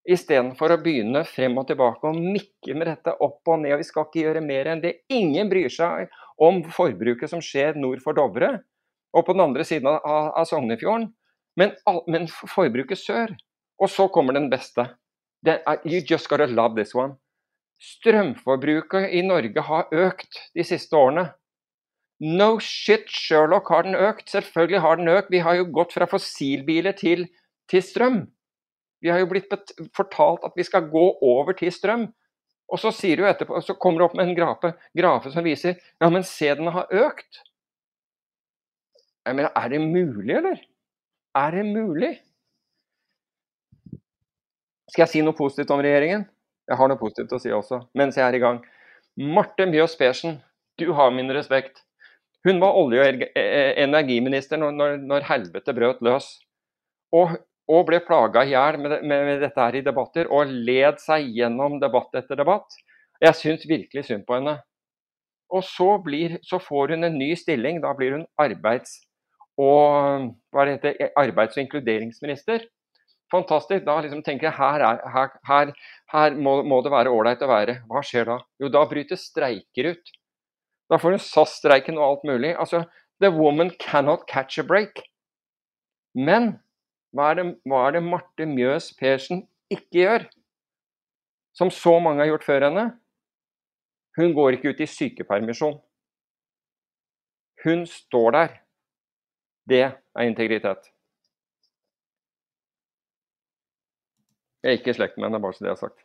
Istedenfor 0.06 0.70
å 0.70 0.78
begynne 0.82 1.24
frem 1.26 1.56
og 1.58 1.66
tilbake 1.66 2.06
og 2.06 2.18
mikke 2.20 2.76
med 2.78 2.86
dette 2.92 3.16
opp 3.24 3.48
og 3.50 3.62
ned. 3.62 3.74
og 3.74 3.82
Vi 3.82 3.88
skal 3.88 4.06
ikke 4.06 4.22
gjøre 4.22 4.44
mer 4.44 4.70
enn 4.70 4.82
det. 4.84 5.00
Ingen 5.10 5.50
bryr 5.50 5.72
seg 5.72 6.12
om 6.38 6.62
forbruket 6.70 7.32
som 7.32 7.42
skjer 7.42 7.78
nord 7.80 8.02
for 8.04 8.14
Dovre 8.14 8.60
og 9.16 9.24
på 9.26 9.34
den 9.34 9.42
andre 9.42 9.64
siden 9.66 9.88
av, 9.90 10.04
av 10.06 10.46
Sognefjorden. 10.46 11.08
Men, 11.56 11.72
men 12.06 12.28
forbruket 12.28 13.00
sør 13.00 13.32
og 13.82 13.90
så 13.92 14.08
kommer 14.12 14.36
den 14.36 14.50
beste. 14.52 14.88
Den 15.44 15.60
er, 15.68 15.80
you 15.84 16.00
just 16.00 16.28
gotta 16.28 16.46
love 16.46 16.76
this 16.76 16.94
one. 16.94 17.16
Strømforbruket 17.82 19.10
i 19.12 19.20
Norge 19.26 19.62
har 19.68 19.90
økt 19.92 20.38
de 20.56 20.64
siste 20.64 20.96
årene. 20.96 21.28
No 22.20 22.56
shit, 22.64 23.10
Sherlock 23.12 23.68
har 23.68 23.84
den 23.84 23.98
økt. 23.98 24.30
Selvfølgelig 24.32 24.80
har 24.80 24.96
den 24.96 25.10
økt. 25.12 25.28
Vi 25.30 25.42
har 25.44 25.58
jo 25.58 25.68
gått 25.68 25.92
fra 25.92 26.08
fossilbiler 26.08 26.96
til, 26.96 27.26
til 27.68 27.84
strøm. 27.84 28.22
Vi 29.06 29.12
har 29.12 29.20
jo 29.22 29.28
blitt 29.30 29.52
fortalt 29.94 30.44
at 30.48 30.56
vi 30.58 30.64
skal 30.66 30.88
gå 30.90 31.04
over 31.22 31.54
til 31.54 31.70
strøm. 31.70 32.08
Og 32.66 32.80
så 32.82 32.90
sier 32.90 33.20
du 33.20 33.28
etterpå, 33.28 33.60
så 33.62 33.76
kommer 33.78 34.02
du 34.02 34.08
opp 34.08 34.16
med 34.18 34.26
en 34.26 34.34
grafe, 34.34 34.72
grafe 34.98 35.30
som 35.30 35.44
viser 35.46 35.76
ja, 35.78 36.08
men 36.10 36.26
se, 36.26 36.48
den 36.58 36.72
har 36.74 36.90
økt. 36.90 37.44
Jeg 39.26 39.38
mener, 39.38 39.52
er 39.54 39.70
det 39.70 39.78
mulig, 39.84 40.34
eller? 40.34 40.58
Er 41.38 41.54
det 41.54 41.62
mulig? 41.68 42.10
Skal 44.90 45.04
jeg 45.04 45.12
si 45.12 45.22
noe 45.22 45.38
positivt 45.38 45.70
om 45.74 45.82
regjeringen? 45.82 46.26
Jeg 46.66 46.78
har 46.80 46.90
noe 46.90 46.98
positivt 46.98 47.34
å 47.36 47.40
si 47.42 47.54
også, 47.54 47.84
mens 47.98 48.18
jeg 48.18 48.26
er 48.26 48.38
i 48.38 48.42
gang. 48.42 48.62
Marte 49.18 49.66
Mjøs 49.70 49.94
Persen, 49.98 50.40
du 50.82 50.90
har 50.98 51.14
min 51.14 51.30
respekt. 51.34 51.84
Hun 52.46 52.58
var 52.62 52.78
olje- 52.78 53.02
og 53.02 53.22
e- 53.22 53.30
e- 53.34 53.74
energiminister 53.82 54.58
når, 54.58 54.74
når, 54.78 54.96
når, 55.06 55.26
helvete 55.30 55.74
brøt 55.74 56.02
løs. 56.06 56.28
Og, 57.14 57.38
og 57.66 57.86
ble 57.88 57.98
plaga 58.06 58.44
i 58.46 58.52
hjel 58.52 58.78
med, 58.78 59.00
med, 59.02 59.40
dette 59.42 59.58
her 59.58 59.78
i 59.78 59.84
debatter, 59.84 60.28
og 60.30 60.50
led 60.50 61.00
seg 61.02 61.26
gjennom 61.34 61.80
debatt 61.82 62.14
etter 62.18 62.38
debatt. 62.38 62.78
Jeg 63.22 63.38
syns 63.38 63.66
virkelig 63.66 64.06
synd 64.06 64.26
på 64.28 64.38
henne. 64.38 64.58
Og 65.54 65.62
så, 65.66 65.88
blir, 66.02 66.38
så, 66.46 66.60
får 66.62 66.94
hun 66.94 67.06
en 67.06 67.18
ny 67.18 67.32
stilling. 67.38 67.80
Da 67.82 67.92
blir 67.96 68.16
hun 68.16 68.26
arbeids- 68.42 69.00
og, 69.56 70.34
heter, 70.58 70.98
arbeids 71.16 71.56
og 71.56 71.62
inkluderingsminister. 71.64 72.66
Fantastisk. 73.32 73.86
Da 73.86 73.96
liksom 74.04 74.22
tenker 74.26 74.50
jeg 74.50 74.58
her, 74.58 74.84
er, 74.84 75.00
her, 75.14 75.32
her, 75.48 75.72
her 76.12 76.36
må, 76.38 76.58
må, 76.66 76.82
det 76.84 76.92
være 76.94 77.14
ålreit 77.14 77.42
å 77.42 77.50
være. 77.50 77.80
Hva 77.90 78.02
skjer 78.06 78.28
da? 78.28 78.38
Jo, 78.62 78.70
da 78.74 78.84
bryter 78.90 79.18
streiker 79.18 79.90
ut. 79.94 80.14
Da 80.90 81.00
får 81.02 81.16
hun 81.16 81.24
SAS-streiken 81.24 81.98
og 81.98 82.06
alt 82.10 82.28
mulig. 82.28 82.52
Altså, 82.54 82.84
The 83.22 83.32
woman 83.32 83.72
cannot 83.80 84.26
catch 84.28 84.58
a 84.58 84.66
break. 84.66 85.00
Men 86.14 86.58
hva 87.16 87.30
er 87.32 87.38
det, 87.38 87.46
hva 87.64 87.86
er 87.86 87.96
det 87.96 88.04
Marte 88.04 88.46
Mjøs 88.48 88.90
Persen 88.98 89.46
ikke 89.72 90.02
gjør? 90.02 90.26
Som 91.56 91.70
så 91.72 91.94
mange 92.02 92.20
har 92.20 92.28
gjort 92.28 92.44
før 92.44 92.66
henne? 92.68 92.84
Hun 94.16 94.34
går 94.36 94.56
ikke 94.56 94.74
ut 94.74 94.82
i 94.84 94.88
sykepermisjon. 94.88 95.78
Hun 97.64 97.86
står 97.88 98.36
der. 98.36 98.58
Det 99.68 99.80
er 99.82 100.28
integritet. 100.28 100.92
Jeg 104.62 104.72
er 104.72 104.78
ikke 104.78 104.92
i 104.92 104.98
slekt 104.98 105.16
med 105.16 105.28
henne, 105.28 105.40
bare 105.40 105.56
så 105.56 105.64
det 105.64 105.72
er 105.72 105.80
sagt. 105.80 106.04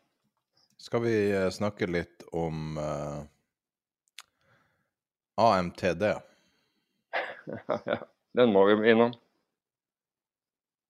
Skal 0.82 1.03
vi 1.03 1.14
eh, 1.34 1.49
snakke 1.53 1.88
litt 1.89 2.24
om 2.34 2.78
uh, 2.80 3.22
eh, 3.22 3.26
AMTD? 5.43 6.07
den 8.39 8.53
må 8.55 8.66
vi 8.70 8.93
innom. 8.93 9.14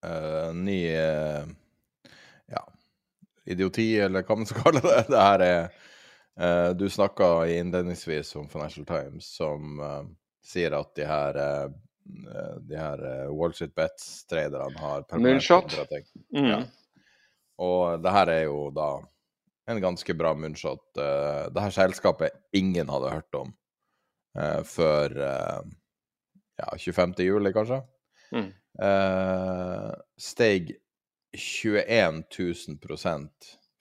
Uh, 0.05 0.49
ny 0.57 0.79
uh, 0.97 1.45
ja, 2.49 2.63
idioti, 3.45 3.87
eller 3.99 4.25
hva 4.25 4.37
man 4.39 4.49
skal 4.49 4.61
kalle 4.65 4.83
det. 4.85 5.05
Det 5.11 5.21
her 5.21 5.45
er 5.45 5.61
uh, 6.41 6.71
Du 6.77 6.87
snakka 6.89 7.31
innledningsvis 7.53 8.35
om 8.41 8.49
Financial 8.49 8.85
Times, 8.85 9.29
som 9.37 9.79
sier 10.41 10.73
at 10.73 10.95
de 10.97 11.05
her 11.05 11.37
de 12.65 12.75
her 12.75 13.01
Wall 13.29 13.53
Street 13.53 13.75
Bets-traderne 13.77 14.79
har 14.81 15.03
Moonshot. 15.21 15.75
Mm. 16.33 16.47
Ja. 16.49 16.61
Og 17.61 18.01
det 18.01 18.13
her 18.15 18.31
er 18.33 18.41
jo 18.47 18.71
da 18.73 18.95
en 19.71 19.81
ganske 19.81 20.13
bra 20.17 20.33
moonshot. 20.33 20.83
Uh, 20.97 21.47
det 21.53 21.65
her 21.65 21.75
selskapet 21.75 22.37
ingen 22.57 22.89
hadde 22.89 23.13
hørt 23.13 23.37
om 23.37 23.53
uh, 24.37 24.61
før 24.67 25.15
uh, 25.17 25.61
ja, 26.59 26.71
25. 26.77 27.15
juli, 27.25 27.53
kanskje. 27.55 27.81
Mm. 28.31 28.49
Uh, 28.79 29.91
steg 30.15 30.71
21 31.35 32.23
000 32.39 33.29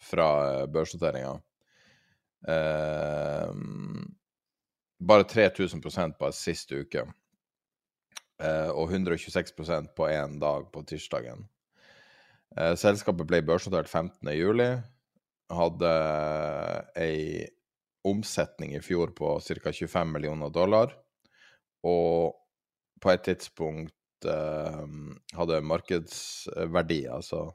fra 0.01 0.67
børsnoteringa. 0.67 1.41
bare 5.01 5.25
3000 5.25 5.83
bare 6.19 6.33
sist 6.33 6.73
uke. 6.73 7.03
og 8.73 8.93
126% 8.93 9.91
på 9.97 10.07
én 10.09 10.39
dag 10.41 10.71
på 10.73 10.83
tirsdagen. 10.83 11.45
Eh, 12.59 12.75
selskapet 12.79 13.29
ble 13.31 13.43
børsnotert 13.47 13.91
15.07. 13.91 14.81
Hadde 15.51 15.93
ei 16.99 17.47
omsetning 18.07 18.75
i 18.75 18.83
fjor 18.83 19.13
på 19.15 19.37
ca. 19.45 19.73
25 19.73 20.13
millioner 20.15 20.51
dollar. 20.55 20.95
Og 21.87 22.37
på 23.01 23.13
et 23.13 23.25
tidspunkt 23.25 23.95
eh, 24.29 24.85
hadde 25.37 25.61
markedsverdi, 25.65 27.03
altså 27.09 27.47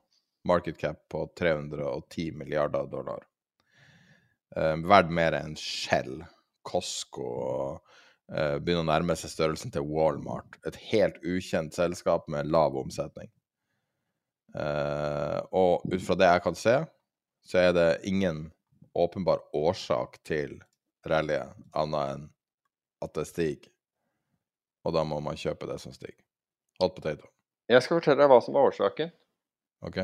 market 0.45 0.77
cap, 0.81 1.01
på 1.09 1.25
310 1.39 2.31
milliarder 2.37 2.87
dollar. 2.91 3.25
Eh, 4.55 4.75
Verdt 4.85 5.13
mer 5.13 5.37
enn 5.37 5.55
Shell, 5.59 6.23
Costco 6.65 7.25
og 7.25 7.95
eh, 8.31 8.57
begynner 8.57 8.85
å 8.85 8.89
nærme 8.91 9.17
seg 9.19 9.33
størrelsen 9.33 9.73
til 9.73 9.87
Walmart. 9.89 10.59
Et 10.65 10.77
helt 10.91 11.17
ukjent 11.25 11.75
selskap 11.75 12.29
med 12.31 12.49
lav 12.53 12.77
omsetning. 12.79 13.31
Eh, 14.55 15.39
og 15.51 15.83
ut 15.91 16.03
fra 16.05 16.17
det 16.19 16.29
jeg 16.31 16.45
kan 16.45 16.59
se, 16.59 16.77
så 17.45 17.61
er 17.61 17.73
det 17.75 17.89
ingen 18.09 18.47
åpenbar 18.95 19.43
årsak 19.53 20.21
til 20.23 20.57
rallyet, 21.05 21.53
annet 21.75 22.13
enn 22.15 22.29
at 23.03 23.13
det 23.17 23.27
stiger. 23.29 23.71
Og 24.85 24.93
da 24.95 25.03
må 25.05 25.19
man 25.21 25.37
kjøpe 25.37 25.67
det 25.69 25.77
som 25.81 25.93
stiger. 25.93 26.24
Hot 26.81 26.95
potato. 26.95 27.29
Jeg 27.71 27.81
skal 27.81 27.99
fortelle 27.99 28.21
deg 28.21 28.29
hva 28.29 28.41
som 28.43 28.55
var 28.57 28.69
årsaken. 28.69 29.11
OK? 29.87 30.01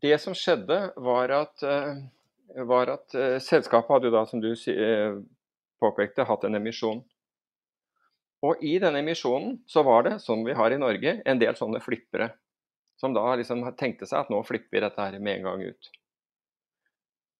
Det 0.00 0.16
som 0.22 0.36
skjedde, 0.38 0.78
var 0.96 1.32
at, 1.34 1.62
eh, 1.66 2.02
var 2.66 2.92
at 2.94 3.14
eh, 3.14 3.38
selskapet 3.42 3.96
hadde 3.96 4.08
jo 4.08 4.14
da, 4.14 4.24
som 4.28 4.42
du 4.42 4.52
eh, 4.52 5.18
påpekte, 5.82 6.28
hatt 6.28 6.46
en 6.46 6.60
emisjon. 6.60 7.02
Og 8.46 8.62
i 8.64 8.78
denne 8.80 9.02
emisjonen 9.02 9.58
så 9.68 9.82
var 9.84 10.06
det, 10.06 10.14
som 10.24 10.44
vi 10.46 10.56
har 10.56 10.72
i 10.72 10.80
Norge, 10.80 11.18
en 11.26 11.40
del 11.42 11.58
sånne 11.58 11.82
flippere. 11.84 12.30
Som 13.00 13.12
da 13.16 13.26
liksom 13.36 13.64
tenkte 13.80 14.08
seg 14.08 14.24
at 14.24 14.32
nå 14.32 14.40
flipper 14.44 14.78
vi 14.78 14.84
dette 14.84 15.04
her 15.04 15.18
med 15.20 15.40
en 15.40 15.50
gang 15.50 15.64
ut. 15.68 15.90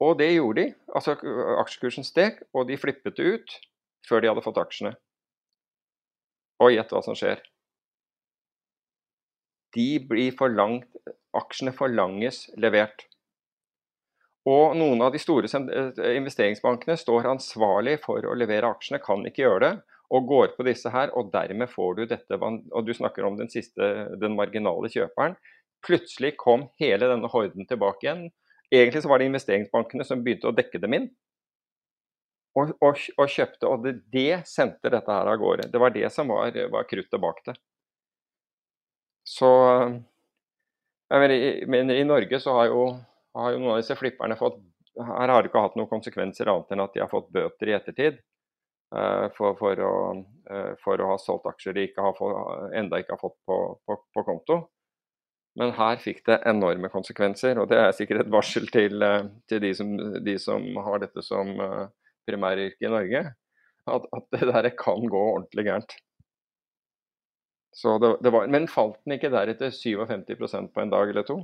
Og 0.01 0.17
det 0.21 0.31
gjorde 0.33 0.63
de. 0.63 0.75
Altså 0.97 1.17
aksjekursen 1.61 2.05
steg, 2.09 2.41
og 2.57 2.69
de 2.69 2.79
flippet 2.81 3.17
det 3.17 3.37
ut 3.37 3.57
før 4.09 4.23
de 4.23 4.31
hadde 4.33 4.45
fått 4.45 4.61
aksjene. 4.61 4.95
Og 6.61 6.73
gjett 6.73 6.93
hva 6.93 7.03
som 7.05 7.17
skjer. 7.17 7.41
De 9.77 9.91
blir 10.03 10.35
forlangt, 10.39 10.89
aksjene 11.37 11.73
forlanges 11.77 12.49
levert. 12.59 13.07
Og 14.49 14.75
noen 14.79 15.03
av 15.05 15.13
de 15.13 15.21
store 15.21 15.51
eh, 15.53 16.17
investeringsbankene 16.17 16.97
står 16.99 17.29
ansvarlig 17.29 17.99
for 18.05 18.25
å 18.25 18.37
levere 18.39 18.71
aksjene, 18.73 19.03
kan 19.05 19.23
ikke 19.29 19.45
gjøre 19.45 19.63
det, 19.67 19.73
og 20.11 20.27
går 20.27 20.53
på 20.57 20.67
disse 20.67 20.91
her, 20.91 21.13
og 21.15 21.31
dermed 21.35 21.71
får 21.71 21.99
du 21.99 22.05
dette 22.11 22.39
Og 22.41 22.87
du 22.87 22.93
snakker 22.95 23.25
om 23.25 23.37
den 23.39 23.51
siste, 23.53 24.09
den 24.19 24.35
marginale 24.35 24.91
kjøperen. 24.91 25.37
Plutselig 25.87 26.35
kom 26.41 26.67
hele 26.81 27.07
denne 27.09 27.31
horden 27.31 27.67
tilbake 27.69 28.07
igjen. 28.07 28.25
Egentlig 28.73 29.03
så 29.03 29.11
var 29.11 29.21
det 29.21 29.31
investeringsbankene 29.31 30.07
som 30.07 30.25
begynte 30.25 30.51
å 30.51 30.57
dekke 30.57 30.81
dem 30.83 30.97
inn. 30.97 31.09
Og, 32.59 32.73
og, 32.83 32.99
og 33.17 33.31
kjøpte, 33.31 33.69
og 33.69 33.85
det, 33.87 34.01
det 34.11 34.43
sendte 34.51 34.91
dette 34.91 35.15
her 35.15 35.31
av 35.31 35.39
gårde. 35.39 35.69
Det 35.71 35.81
var 35.81 35.95
det 35.95 36.11
som 36.11 36.33
var, 36.33 36.57
var 36.73 36.89
kruttet 36.91 37.23
bak 37.23 37.45
det. 37.47 37.55
Så 39.31 39.51
jeg 41.11 41.23
mener, 41.23 41.95
i, 41.95 42.07
Norge 42.07 42.41
så 42.43 42.57
har 42.57 42.71
jo, 42.71 42.83
har 43.39 43.55
jo 43.55 43.61
noen 43.63 43.77
av 43.77 43.81
disse 43.83 43.97
flipperne 43.99 44.39
fått 44.39 44.59
Her 44.99 45.31
har 45.31 45.43
det 45.43 45.51
ikke 45.51 45.63
hatt 45.63 45.79
noen 45.79 45.91
konsekvenser 45.91 46.51
annet 46.51 46.75
enn 46.75 46.83
at 46.83 46.97
de 46.97 47.03
har 47.05 47.11
fått 47.11 47.31
bøter 47.35 47.71
i 47.71 47.77
ettertid 47.77 48.19
eh, 48.19 49.27
for, 49.37 49.55
for, 49.59 49.81
å, 49.87 49.95
eh, 50.51 50.73
for 50.83 51.01
å 51.01 51.13
ha 51.13 51.17
solgt 51.23 51.47
aksjer 51.49 51.77
de 51.77 51.87
ikke 51.89 52.05
har 52.05 52.75
enda 52.77 52.99
ikke 53.01 53.15
har 53.15 53.23
fått 53.23 53.39
på, 53.47 53.59
på, 53.87 53.97
på 54.17 54.27
konto. 54.27 54.59
Men 55.59 55.73
her 55.75 55.99
fikk 56.03 56.23
det 56.29 56.41
enorme 56.47 56.91
konsekvenser, 56.93 57.59
og 57.59 57.71
det 57.73 57.79
er 57.81 57.95
sikkert 57.97 58.25
et 58.25 58.33
varsel 58.35 58.69
til, 58.71 59.03
eh, 59.03 59.31
til 59.51 59.63
de, 59.65 59.73
som, 59.79 59.95
de 60.27 60.37
som 60.43 60.67
har 60.87 61.03
dette 61.03 61.25
som 61.27 61.51
eh, 61.65 61.89
primæryrke 62.29 62.87
i 62.87 62.93
Norge, 62.93 63.25
at, 63.91 64.07
at 64.15 64.29
det 64.37 64.47
der 64.53 64.71
kan 64.79 65.07
gå 65.11 65.25
ordentlig 65.33 65.67
gærent. 65.67 65.97
Så 67.73 67.99
det, 68.03 68.17
det 68.23 68.33
var, 68.35 68.47
men 68.51 68.67
falt 68.71 68.99
den 69.07 69.15
ikke 69.19 69.31
deretter 69.31 69.71
57% 69.71 70.73
på 70.75 70.81
en 70.83 70.91
dag 70.91 71.11
eller 71.13 71.23
to? 71.29 71.37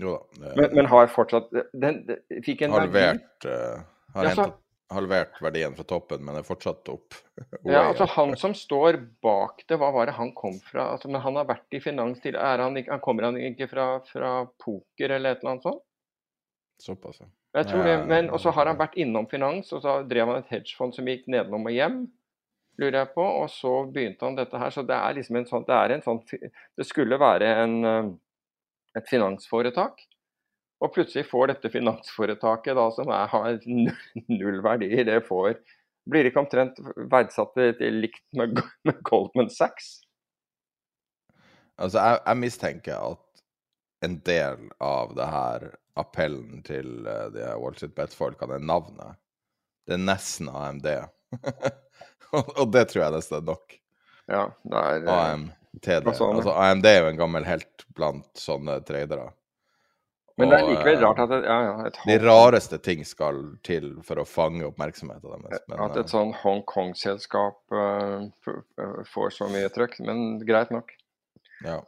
Jo 0.00 0.14
da. 0.16 0.44
det- 0.44 0.56
Men, 0.56 0.74
men 0.76 0.86
har 0.92 1.06
fortsatt 1.08 1.50
Den, 1.72 2.02
fikk 2.44 2.62
en 2.62 2.72
verdi 2.72 2.92
halvert, 3.00 3.44
eh, 3.44 3.82
har 4.14 4.24
Ja, 4.24 4.30
så- 4.34 4.42
hentet, 4.46 4.62
halvert 4.90 5.40
verdien 5.42 5.74
fra 5.74 5.84
toppen, 5.84 6.24
men 6.24 6.36
er 6.36 6.42
fortsatt 6.46 6.88
opp. 6.88 7.14
Ja, 7.64 7.82
altså. 7.90 8.06
Han 8.14 8.36
som 8.36 8.54
står 8.54 9.00
bak 9.22 9.64
det, 9.68 9.76
hva 9.80 9.92
var 9.92 10.06
det 10.06 10.14
han 10.14 10.32
kom 10.32 10.60
fra? 10.60 10.92
Altså, 10.94 11.08
men 11.10 11.20
Han 11.20 11.36
har 11.36 11.44
vært 11.48 11.66
i 11.72 11.80
finans 11.80 12.20
til 12.20 12.36
er 12.36 12.58
han, 12.62 12.76
han 12.76 13.00
Kommer 13.00 13.24
han 13.24 13.36
ikke 13.36 13.68
fra, 13.68 14.00
fra 14.06 14.46
poker 14.62 15.10
eller 15.10 15.30
et 15.34 15.42
eller 15.42 15.56
annet 15.56 15.62
sånt? 15.66 15.82
Såpass, 16.80 17.20
ja. 17.20 17.26
Jeg 17.56 17.66
tror 17.70 17.84
det, 17.84 17.96
men 18.06 18.28
Og 18.30 18.38
så 18.40 18.52
har 18.52 18.66
han 18.66 18.76
vært 18.76 18.94
innom 19.00 19.26
finans, 19.30 19.72
og 19.72 19.80
så 19.82 20.02
drev 20.08 20.26
han 20.28 20.42
et 20.42 20.48
hedgefond 20.52 20.94
som 20.94 21.06
gikk 21.08 21.24
nedenom 21.26 21.64
og 21.66 21.72
hjem, 21.72 22.02
lurer 22.80 23.00
jeg 23.00 23.12
på. 23.14 23.24
Og 23.42 23.48
så 23.52 23.72
begynte 23.92 24.26
han 24.26 24.38
dette 24.38 24.60
her. 24.60 24.74
Så 24.74 24.84
det 24.86 24.96
er 24.96 25.16
liksom 25.16 25.40
en 25.40 25.48
sånn 25.48 25.66
Det 25.68 25.80
en 25.96 26.04
sånn 26.04 26.22
Det 26.30 26.86
skulle 26.86 27.20
være 27.20 27.52
en, 27.62 27.76
eh, 27.84 28.12
et 29.00 29.08
finansforetak. 29.08 30.04
Og 30.84 30.92
plutselig 30.92 31.24
får 31.30 31.54
dette 31.54 31.72
finansforetaket, 31.72 32.76
da, 32.76 32.90
som 32.92 33.08
er, 33.08 33.30
har 33.32 33.60
null, 33.64 34.58
verdi 34.60 34.90
verdier, 34.90 35.06
det 35.08 35.22
får 35.28 35.54
Blir 36.06 36.28
ikke 36.28 36.42
omtrent 36.44 36.76
verdsatt 37.10 37.56
likt 37.80 38.22
med, 38.36 38.60
med 38.86 39.00
Goldman 39.02 39.48
Sachs? 39.50 40.04
Altså, 41.80 41.98
jeg, 41.98 42.20
jeg 42.26 42.40
mistenker 42.40 43.00
at 43.00 43.42
en 44.04 44.20
del 44.28 44.68
av 44.84 45.16
det 45.16 45.26
her 45.32 45.66
appellen 45.96 46.62
til 46.66 47.08
eh, 47.08 47.26
de 47.34 47.48
Wall 47.58 47.74
Street 47.76 47.96
Bet-folkene 47.96 48.60
er 48.60 48.68
navnet. 48.68 49.18
Det 49.88 49.96
er 49.96 50.04
nesten 50.04 50.52
AMD. 50.52 50.88
og, 52.36 52.66
det 52.74 52.88
tror 52.90 53.04
jeg 53.06 53.16
nesten 53.16 53.38
er 53.40 53.48
nok. 53.48 53.78
Ja, 54.26 54.44
det 54.66 54.82
er 54.82 55.06
eh, 55.06 55.24
AMTD. 55.32 56.12
sånn. 56.18 56.38
Altså, 56.40 56.54
AMD 56.58 56.88
er 56.90 57.00
jo 57.02 57.10
en 57.12 57.20
gammel 57.20 57.46
helt 57.48 57.84
blant 57.96 58.30
sånne 58.40 58.80
tradere. 58.86 59.30
Men 60.36 60.50
det 60.52 60.56
er 60.58 60.66
likevel 60.68 60.98
eh, 60.98 61.00
rart 61.00 61.20
at 61.24 61.30
et, 61.32 61.46
ja, 61.48 61.56
ja, 61.64 61.74
et, 61.88 61.98
De 62.04 62.16
rareste 62.20 62.78
ting 62.84 63.06
skal 63.08 63.38
til 63.64 63.94
for 64.04 64.20
å 64.20 64.26
fange 64.28 64.66
oppmerksomheten 64.68 65.46
deres. 65.46 65.62
Men, 65.70 65.78
at 65.86 65.96
et 65.96 66.02
eh, 66.04 66.10
sånn 66.12 66.34
Hongkong-selskap 66.42 67.72
eh, 67.72 68.26
f- 68.44 69.06
får 69.14 69.32
så 69.38 69.48
mye 69.52 69.70
trøkk. 69.72 69.96
Men 70.04 70.26
greit 70.44 70.74
nok. 70.74 70.92
Ja. 71.64 71.78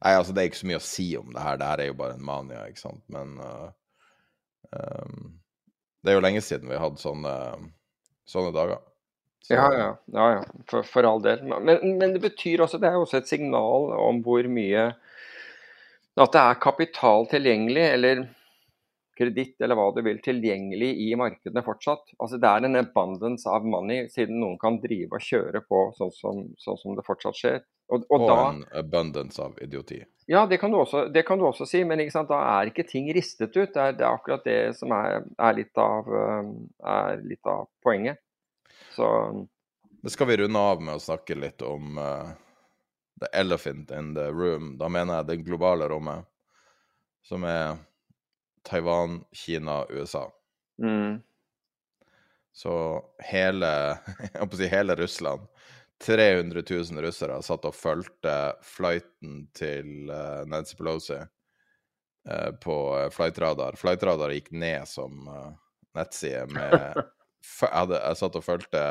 Nei, 0.00 0.14
altså 0.16 0.32
det 0.32 0.40
er 0.40 0.48
ikke 0.48 0.62
så 0.62 0.70
mye 0.70 0.80
å 0.80 0.86
si 0.86 1.10
om 1.20 1.28
det 1.34 1.44
her. 1.44 1.60
Det 1.60 1.68
her 1.68 1.82
er 1.84 1.90
jo 1.90 1.98
bare 1.98 2.16
en 2.16 2.24
mania, 2.24 2.62
ikke 2.70 2.80
sant. 2.80 3.02
Men 3.12 3.34
uh, 3.44 3.68
um, 4.72 5.34
det 6.00 6.12
er 6.12 6.16
jo 6.16 6.22
lenge 6.24 6.40
siden 6.44 6.70
vi 6.70 6.78
har 6.78 6.86
hatt 6.86 7.02
sånne, 7.02 7.34
sånne 8.28 8.54
dager. 8.56 8.80
Så- 9.42 9.54
Ja, 9.54 9.68
ja. 9.74 9.88
ja, 10.12 10.26
ja. 10.36 10.42
For, 10.68 10.82
for 10.86 11.06
all 11.08 11.22
del. 11.22 11.42
Men, 11.44 11.80
men 11.98 12.12
det 12.12 12.20
betyr 12.22 12.60
også, 12.66 12.80
det 12.80 12.90
er 12.90 12.98
også 13.00 13.22
et 13.22 13.30
signal 13.30 13.92
om 13.98 14.22
hvor 14.22 14.46
mye 14.48 14.90
At 16.20 16.32
det 16.34 16.40
er 16.42 16.58
kapital 16.60 17.26
tilgjengelig, 17.30 17.84
eller 17.94 18.28
kreditt, 19.20 19.54
eller 19.60 19.76
hva 19.78 19.88
du 19.94 20.00
vil, 20.04 20.18
tilgjengelig 20.24 20.90
i 21.06 21.10
markedene 21.18 21.62
fortsatt. 21.64 22.14
Altså 22.20 22.38
Det 22.40 22.48
er 22.48 22.66
en 22.66 22.80
abundance 22.80 23.48
av 23.48 23.64
money, 23.68 24.06
siden 24.12 24.40
noen 24.40 24.58
kan 24.60 24.78
drive 24.82 25.16
og 25.16 25.24
kjøre 25.24 25.62
på 25.68 25.82
sånn 25.98 26.12
som, 26.16 26.40
sånn 26.60 26.80
som 26.80 26.96
det 26.98 27.04
fortsatt 27.06 27.38
skjer. 27.38 27.60
Og, 27.90 28.04
og 28.08 28.20
Og 28.20 28.26
da, 28.28 28.38
en 28.52 28.64
abundance 28.80 29.40
av 29.42 29.56
idioti. 29.62 30.00
Ja, 30.30 30.44
det 30.46 30.60
kan, 30.62 30.70
du 30.70 30.78
også, 30.78 31.08
det 31.12 31.24
kan 31.26 31.40
du 31.40 31.44
også 31.48 31.66
si, 31.66 31.82
men 31.84 31.98
da 31.98 32.40
er 32.60 32.70
ikke 32.70 32.86
ting 32.86 33.08
ristet 33.14 33.56
ut. 33.56 33.72
Det 33.74 33.80
er, 33.82 33.96
det 33.98 34.04
er 34.06 34.12
akkurat 34.14 34.44
det 34.46 34.58
som 34.78 34.92
er, 34.94 35.24
er, 35.38 35.56
litt 35.58 35.80
av, 35.80 36.06
eh, 36.06 36.52
er 36.86 37.24
litt 37.26 37.50
av 37.50 37.66
poenget. 37.82 38.20
Så 39.00 39.46
Det 40.02 40.10
skal 40.10 40.26
vi 40.26 40.36
runde 40.36 40.58
av 40.58 40.82
med 40.82 40.94
å 40.94 41.00
snakke 41.00 41.34
litt 41.34 41.62
om 41.64 41.98
uh, 41.98 42.28
the 43.20 43.28
elephant 43.32 43.90
in 43.90 44.14
the 44.14 44.26
room. 44.32 44.74
Da 44.78 44.88
mener 44.92 45.20
jeg 45.20 45.28
det 45.28 45.36
globale 45.46 45.88
rommet, 45.88 46.26
som 47.24 47.44
er 47.48 47.78
Taiwan, 48.62 49.22
Kina, 49.32 49.86
USA. 49.88 50.26
mm, 50.82 51.22
Så 52.52 52.74
hele, 53.24 53.70
jeg 54.20 54.36
holdt 54.36 54.52
på 54.52 54.58
å 54.58 54.60
si 54.60 54.68
hele 54.68 54.96
Russland 55.00 55.48
300 56.04 56.62
000 56.70 57.00
russere 57.04 57.40
satt 57.44 57.64
og 57.68 57.76
fulgte 57.76 58.36
flighten 58.64 59.46
til 59.56 60.12
uh, 60.12 60.44
Nancy 60.48 60.76
Pelosi 60.76 61.18
uh, 61.20 62.52
på 62.60 62.76
eh, 62.98 63.08
Flightradar. 63.12 63.80
Flightradar 63.80 64.36
gikk 64.36 64.52
ned 64.52 64.88
som 64.88 65.28
uh, 65.28 65.50
nettside 65.96 66.48
med 66.52 67.00
jeg, 67.40 67.72
hadde, 67.72 67.98
jeg 68.00 68.18
satt 68.20 68.36
og 68.38 68.44
fulgte, 68.44 68.82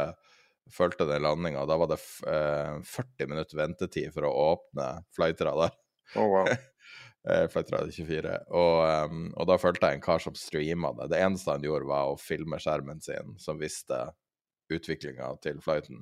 fulgte 0.74 1.08
den 1.10 1.24
landinga, 1.26 1.66
da 1.70 1.78
var 1.82 1.92
det 1.92 2.00
eh, 2.30 2.80
40 2.86 3.32
minutter 3.32 3.60
ventetid 3.60 4.14
for 4.16 4.28
å 4.28 4.34
åpne 4.54 4.90
Flightradar. 5.16 5.76
oh, 6.16 6.28
wow. 6.28 6.52
Eh, 7.28 7.50
Flightradar 7.52 7.90
24. 7.92 8.32
Og, 8.56 8.78
um, 9.12 9.26
og 9.36 9.50
da 9.50 9.58
fulgte 9.60 9.90
jeg 9.90 9.98
en 9.98 10.04
kar 10.06 10.22
som 10.24 10.38
streama 10.40 10.94
det. 10.96 11.10
Det 11.12 11.18
eneste 11.20 11.52
han 11.52 11.66
gjorde, 11.68 11.90
var 11.90 12.14
å 12.14 12.16
filme 12.18 12.56
skjermen 12.64 13.04
sin, 13.04 13.34
som 13.44 13.60
visste 13.60 13.98
utviklinga 14.72 15.28
til 15.44 15.60
flighten. 15.62 16.00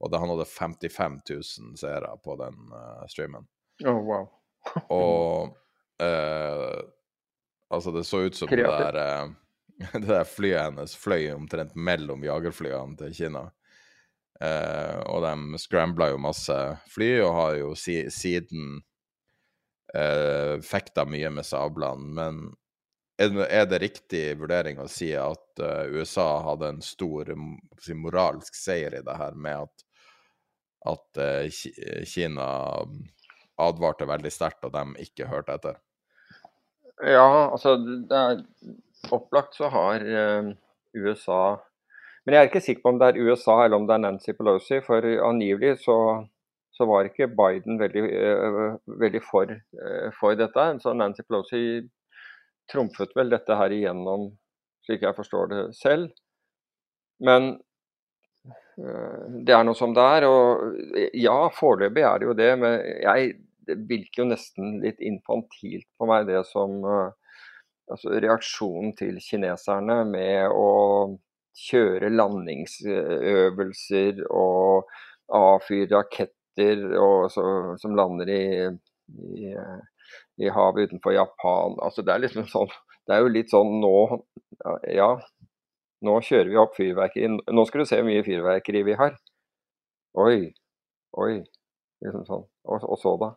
Og 0.00 0.10
da 0.10 0.22
han 0.22 0.32
hadde 0.32 0.48
55 0.48 1.18
000 1.28 1.76
seere 1.78 2.14
på 2.24 2.38
den 2.40 2.56
uh, 2.72 3.04
streamen. 3.12 3.44
Oh, 3.84 4.00
wow. 4.08 4.24
Og 4.96 5.52
uh, 6.00 6.80
Altså, 7.74 7.90
det 7.90 8.04
så 8.06 8.20
ut 8.26 8.36
som 8.36 8.48
det 8.48 8.64
der 8.64 8.98
eh, 9.00 9.30
det 9.92 10.06
der 10.06 10.24
flyet 10.28 10.62
hennes 10.62 10.96
fløy 10.96 11.28
omtrent 11.34 11.74
mellom 11.74 12.24
jagerflyene 12.24 12.98
til 12.98 13.14
Kina. 13.16 13.44
Eh, 14.40 14.98
og 15.10 15.22
de 15.24 15.60
scrambla 15.62 16.10
jo 16.12 16.20
masse 16.22 16.56
fly, 16.94 17.10
og 17.24 17.32
har 17.38 17.56
jo 17.60 17.72
si, 17.78 17.96
siden 18.10 18.80
eh, 19.94 20.60
fekta 20.64 21.06
mye 21.08 21.30
med 21.34 21.46
sablene. 21.46 22.10
Men 22.18 22.44
er 23.18 23.66
det, 23.70 23.78
riktig 23.78 24.22
vurdering 24.40 24.80
å 24.82 24.88
si 24.90 25.12
at 25.14 25.60
uh, 25.62 25.84
USA 25.94 26.40
hadde 26.48 26.72
en 26.72 26.80
stor 26.82 27.28
si, 27.78 27.94
moralsk 27.94 28.56
seier 28.58 28.96
i 28.98 29.02
det 29.06 29.14
her, 29.14 29.36
med 29.38 29.68
at, 29.68 29.84
at 30.90 31.20
uh, 31.22 32.02
Kina 32.10 32.48
advarte 33.62 34.08
veldig 34.10 34.32
sterkt, 34.34 34.66
og 34.66 34.74
de 34.74 35.06
ikke 35.06 35.30
hørte 35.30 35.54
etter? 35.54 35.78
Ja, 37.06 37.52
altså 37.52 37.76
det 37.78 38.18
er 38.18 38.42
opplagt 39.12 39.58
så 39.58 39.68
har 39.72 40.04
uh, 40.04 40.52
USA 40.94 41.56
Men 42.24 42.36
jeg 42.36 42.40
er 42.40 42.48
ikke 42.48 42.62
sikker 42.64 42.84
på 42.84 42.94
om 42.94 43.00
det 43.00 43.10
er 43.10 43.20
USA 43.26 43.58
eller 43.64 43.76
om 43.76 43.88
det 43.88 43.96
er 43.98 44.04
Nancy 44.06 44.32
Pelosi, 44.32 44.78
for 44.86 45.04
angivelig 45.04 45.74
så, 45.82 45.96
så 46.72 46.86
var 46.88 47.04
ikke 47.04 47.28
Biden 47.28 47.76
veldig, 47.76 48.04
veldig 49.02 49.20
for, 49.26 49.52
for 50.16 50.38
dette. 50.40 50.64
Så 50.80 50.94
Nancy 50.96 51.20
Pelosi 51.28 51.60
trumfet 52.72 53.12
vel 53.18 53.28
dette 53.34 53.58
her 53.60 53.74
igjennom, 53.76 54.30
slik 54.86 55.04
jeg 55.04 55.18
forstår 55.18 55.52
det 55.52 55.60
selv. 55.76 56.14
Men 57.20 57.58
det 58.76 59.54
er 59.54 59.64
noe 59.66 59.78
som 59.78 59.94
det 59.94 60.04
er. 60.16 60.26
Og 60.28 61.10
ja, 61.16 61.36
foreløpig 61.54 62.04
er 62.04 62.20
det 62.20 62.28
jo 62.28 62.38
det. 62.38 62.50
Men 62.60 62.78
jeg, 63.04 63.34
det 63.68 63.78
virker 63.90 64.24
jo 64.24 64.30
nesten 64.32 64.78
litt 64.84 65.02
infantilt 65.04 65.88
på 65.98 66.08
meg, 66.10 66.28
det 66.30 66.44
som 66.50 66.80
altså 67.92 68.08
Reaksjonen 68.24 68.90
til 68.98 69.14
kineserne 69.22 69.98
med 70.08 70.48
å 70.52 70.68
kjøre 71.54 72.10
landingsøvelser 72.10 74.24
og 74.30 74.88
avfyre 75.34 75.88
raketter 75.92 76.96
og, 76.98 77.30
så, 77.32 77.42
som 77.80 77.96
lander 77.98 78.28
i, 78.30 78.68
i 79.38 79.54
i 80.36 80.50
havet 80.50 80.90
utenfor 80.90 81.12
Japan. 81.12 81.78
Altså 81.82 82.02
det 82.02 82.14
er 82.14 82.24
liksom 82.24 82.48
sånn 82.50 82.72
Det 83.06 83.14
er 83.14 83.22
jo 83.22 83.32
litt 83.32 83.52
sånn 83.52 83.78
nå 83.82 83.96
Ja, 84.88 85.10
nå 86.04 86.18
kjører 86.24 86.50
vi 86.50 86.60
opp 86.60 86.76
fyrverkeri. 86.76 87.30
Nå 87.52 87.64
skal 87.68 87.82
du 87.82 87.88
se 87.88 88.00
hvor 88.00 88.08
mye 88.08 88.24
fyrverkeri 88.26 88.84
vi 88.86 88.96
har. 88.98 89.16
Oi. 90.20 90.52
Oi. 91.20 91.34
Liksom 92.04 92.26
sånn. 92.28 92.44
Og, 92.68 92.84
og 92.84 93.00
så, 93.00 93.14
da? 93.20 93.30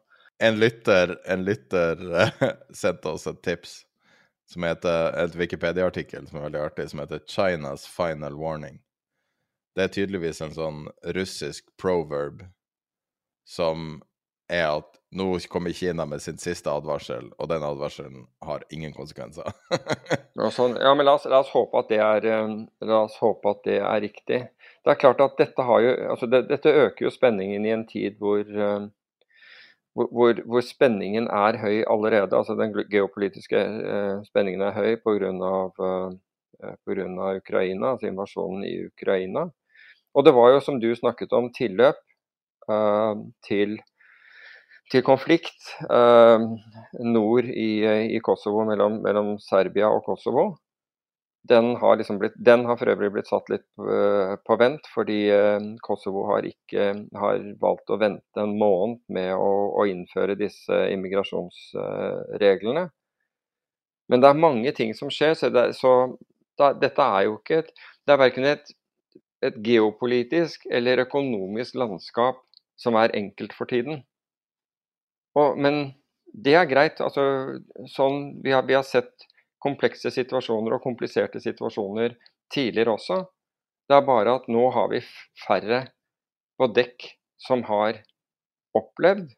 En 0.44 0.60
lytter, 0.60 1.16
en 1.26 1.46
lytter 1.48 2.02
sendte 2.82 3.16
oss 3.16 3.28
et 3.32 3.40
tips 3.46 3.80
som 4.48 4.64
heter 4.64 5.14
et 5.24 5.36
Wikipedia-artikkel 5.36 6.28
som 6.28 6.40
er 6.40 6.48
veldig 6.48 6.62
artig, 6.70 6.90
som 6.90 7.00
heter 7.00 7.20
'China's 7.20 7.88
Final 7.88 8.34
Warning'. 8.40 8.80
Det 9.76 9.84
er 9.84 9.94
tydeligvis 9.94 10.42
en 10.42 10.54
sånn 10.56 10.88
russisk 11.16 11.68
proverb 11.78 12.46
som 13.46 14.02
er 14.50 14.68
at 14.80 14.98
nå 15.12 15.28
kommer 15.52 15.72
Kina 15.72 16.06
med 16.06 16.22
sin 16.22 16.38
siste 16.38 16.72
advarsel, 16.72 17.30
og 17.38 17.50
den 17.50 17.64
advarselen 17.64 18.26
har 18.44 18.64
ingen 18.72 18.94
konsekvenser. 18.94 19.52
ja, 20.40 20.50
sånn, 20.52 20.76
ja, 20.80 20.94
men 20.96 21.06
la 21.08 21.16
oss, 21.16 21.28
la 21.32 21.44
oss, 21.44 21.92
er, 21.92 22.26
eh, 22.26 22.54
la 22.88 23.02
oss 23.04 23.18
håpe 23.22 23.54
at 23.54 23.64
det 23.68 23.80
er 23.80 24.02
riktig. 24.04 24.42
Det 24.84 24.94
er 24.94 25.00
klart 25.00 25.22
at 25.24 25.38
dette, 25.40 25.64
jo, 25.84 25.94
altså 26.12 26.28
det, 26.32 26.46
dette 26.52 26.72
øker 26.72 27.08
jo 27.08 27.12
spenningen 27.12 27.66
i 27.66 27.74
en 27.76 27.86
tid 27.88 28.20
hvor, 28.20 28.44
uh, 28.44 28.88
hvor, 29.98 30.42
hvor, 30.46 30.62
spenningen 30.62 31.28
er 31.28 31.58
høy 31.58 31.84
allerede. 31.90 32.38
altså 32.38 32.54
Den 32.60 32.74
geopolitiske 32.92 33.58
eh, 33.58 34.16
spenningen 34.30 34.62
er 34.62 34.78
høy 34.78 34.96
pga. 35.02 35.54
Eh, 35.90 36.18
Ukraina, 37.38 37.92
altså 37.92 38.08
invasjonen 38.08 38.64
i 38.66 38.88
Ukraina. 38.88 39.44
Og 40.16 40.26
det 40.26 40.34
var 40.34 40.56
jo, 40.56 40.60
som 40.60 40.80
du 40.82 40.90
snakket 40.96 41.34
om, 41.34 41.52
tilløp 41.54 42.00
eh, 42.70 43.14
til 43.46 43.78
til 44.92 45.04
konflikt 45.04 45.74
eh, 45.92 46.44
nord 47.04 47.50
i, 47.52 47.72
i 48.16 48.20
Kosovo, 48.24 48.64
mellom, 48.70 49.02
mellom, 49.04 49.34
Serbia 49.44 49.90
og 49.92 50.06
Kosovo. 50.06 50.54
Den 51.48 51.76
har, 51.80 51.98
liksom 52.00 52.18
blitt, 52.22 52.36
den 52.36 52.66
har, 52.68 52.78
for 52.80 52.92
øvrig 52.92 53.12
blitt 53.14 53.30
satt 53.30 53.50
litt 53.52 53.66
uh, 53.80 54.36
på 54.48 54.58
vent, 54.60 54.88
fordi 54.94 55.20
uh, 55.32 55.60
Kosovo 55.86 56.26
har, 56.32 56.48
ikke, 56.48 56.90
har 57.16 57.44
valgt 57.62 57.94
å 57.94 58.00
vente 58.02 58.42
en 58.42 58.56
måned 58.60 59.00
med 59.14 59.32
å, 59.36 59.52
å 59.80 59.86
innføre 59.88 60.36
disse 60.40 60.80
immigrasjonsreglene. 60.92 62.88
Men 64.08 64.24
det 64.24 64.32
er 64.32 64.42
mange 64.42 64.72
ting 64.76 64.94
som 64.98 65.12
skjer, 65.12 65.36
så, 65.38 65.52
det, 65.54 65.70
så 65.78 65.94
da, 66.60 66.72
dette 66.74 67.04
er 67.04 67.28
jo 67.28 67.38
ikke 67.40 67.62
et 67.62 67.72
Det 68.08 68.14
er 68.14 68.22
verken 68.22 68.46
et, 68.48 68.70
et 69.44 69.58
geopolitisk 69.64 70.64
eller 70.72 71.04
økonomisk 71.04 71.76
landskap 71.76 72.40
som 72.80 72.96
er 72.96 73.16
enkelt 73.18 73.56
for 73.58 73.68
tiden. 73.68 74.04
Og, 75.38 75.58
men 75.60 75.92
det 76.34 76.56
er 76.58 76.70
greit. 76.70 77.02
Altså, 77.04 77.24
sånn, 77.92 78.38
vi, 78.44 78.54
har, 78.56 78.66
vi, 78.68 78.78
har, 78.78 78.86
sett 78.88 79.28
komplekse 79.64 80.12
situasjoner 80.14 80.78
og 80.78 80.84
kompliserte 80.84 81.42
situasjoner 81.44 82.16
tidligere 82.54 82.96
også. 82.98 83.24
Det 83.88 83.98
er 83.98 84.06
bare 84.08 84.38
at 84.40 84.48
nå 84.52 84.68
har 84.76 84.92
vi 84.92 85.02
færre 85.46 85.84
på 86.60 86.70
dekk 86.76 87.10
som 87.42 87.64
har 87.68 88.02
opplevd 88.78 89.30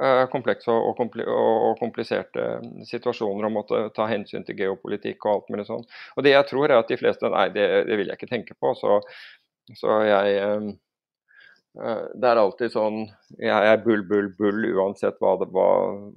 uh, 0.00 0.24
komplekse 0.32 0.72
og, 0.72 0.90
og, 0.90 0.96
kompli 0.98 1.26
og, 1.28 1.76
kompliserte 1.80 2.46
situasjoner 2.88 3.48
og 3.48 3.54
måtte 3.58 3.82
ta 3.96 4.08
hensyn 4.10 4.46
til 4.46 4.58
geopolitikk 4.58 5.24
og 5.26 5.34
alt 5.34 5.54
mulig 5.54 5.68
sånn. 5.68 5.86
Og 6.16 6.26
det 6.26 6.34
jeg 6.34 6.48
tror 6.50 6.68
er 6.68 6.80
at 6.80 6.90
de 6.90 7.00
fleste 7.00 7.30
Nei, 7.32 7.48
det, 7.54 7.68
det 7.88 8.00
vil 8.00 8.10
jeg 8.10 8.20
ikke 8.20 8.32
tenke 8.32 8.56
på. 8.58 8.74
Så, 8.78 9.00
så 9.78 10.00
jeg 10.08 10.40
Eh, 10.44 10.72
det 11.74 12.28
er 12.28 12.38
alltid 12.38 12.70
sånn 12.70 13.00
Jeg 13.34 13.70
er 13.70 13.80
bull, 13.82 14.04
bull, 14.06 14.28
bull 14.38 14.60
uansett 14.76 15.16
hva, 15.18 15.32
det, 15.40 15.48
hva, 15.50 15.66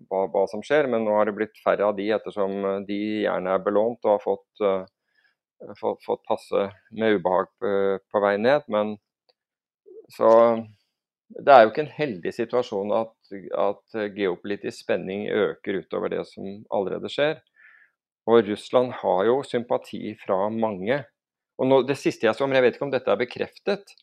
hva, 0.06 0.28
hva, 0.30 0.44
som 0.52 0.62
skjer, 0.62 0.86
men 0.92 1.08
nå 1.08 1.16
har 1.18 1.26
det 1.26 1.34
blitt 1.40 1.58
færre 1.64 1.88
av 1.88 1.96
de 1.98 2.12
ettersom 2.14 2.60
eh, 2.62 2.84
de 2.86 3.00
gjerne 3.24 3.56
er 3.56 3.64
belånt 3.66 4.06
og 4.06 4.12
har 4.14 4.22
fått, 4.22 4.62
uh, 4.62 5.74
fått, 5.80 6.06
fått 6.06 6.24
passe 6.30 6.68
med 6.94 7.18
ubehag 7.18 7.50
på, 7.58 7.74
på, 8.06 8.22
vei 8.22 8.36
ned. 8.38 8.70
Men 8.70 8.94
så 10.14 10.30
det 11.42 11.56
er 11.56 11.66
jo 11.66 11.74
ikke 11.74 11.88
en 11.88 11.96
heldig 11.98 12.38
situasjon 12.38 12.94
at, 13.02 13.16
at 13.58 14.00
geopolitisk 14.14 14.86
spenning 14.86 15.26
øker 15.34 15.82
utover 15.82 16.14
det 16.14 16.22
som 16.30 16.46
allerede 16.70 17.10
skjer. 17.12 17.42
Og 18.30 18.46
Russland 18.46 18.94
har 19.02 19.26
jo 19.26 19.42
sympati 19.48 20.14
fra 20.22 20.46
mange. 20.54 21.02
Og 21.58 21.66
nå, 21.66 21.82
Det 21.90 21.98
siste 21.98 22.30
jeg 22.30 22.38
så, 22.38 22.46
men 22.46 22.60
jeg 22.60 22.68
vet 22.68 22.78
ikke 22.78 22.92
om 22.92 22.94
dette 22.94 23.10
er 23.10 23.20
bekreftet, 23.26 23.98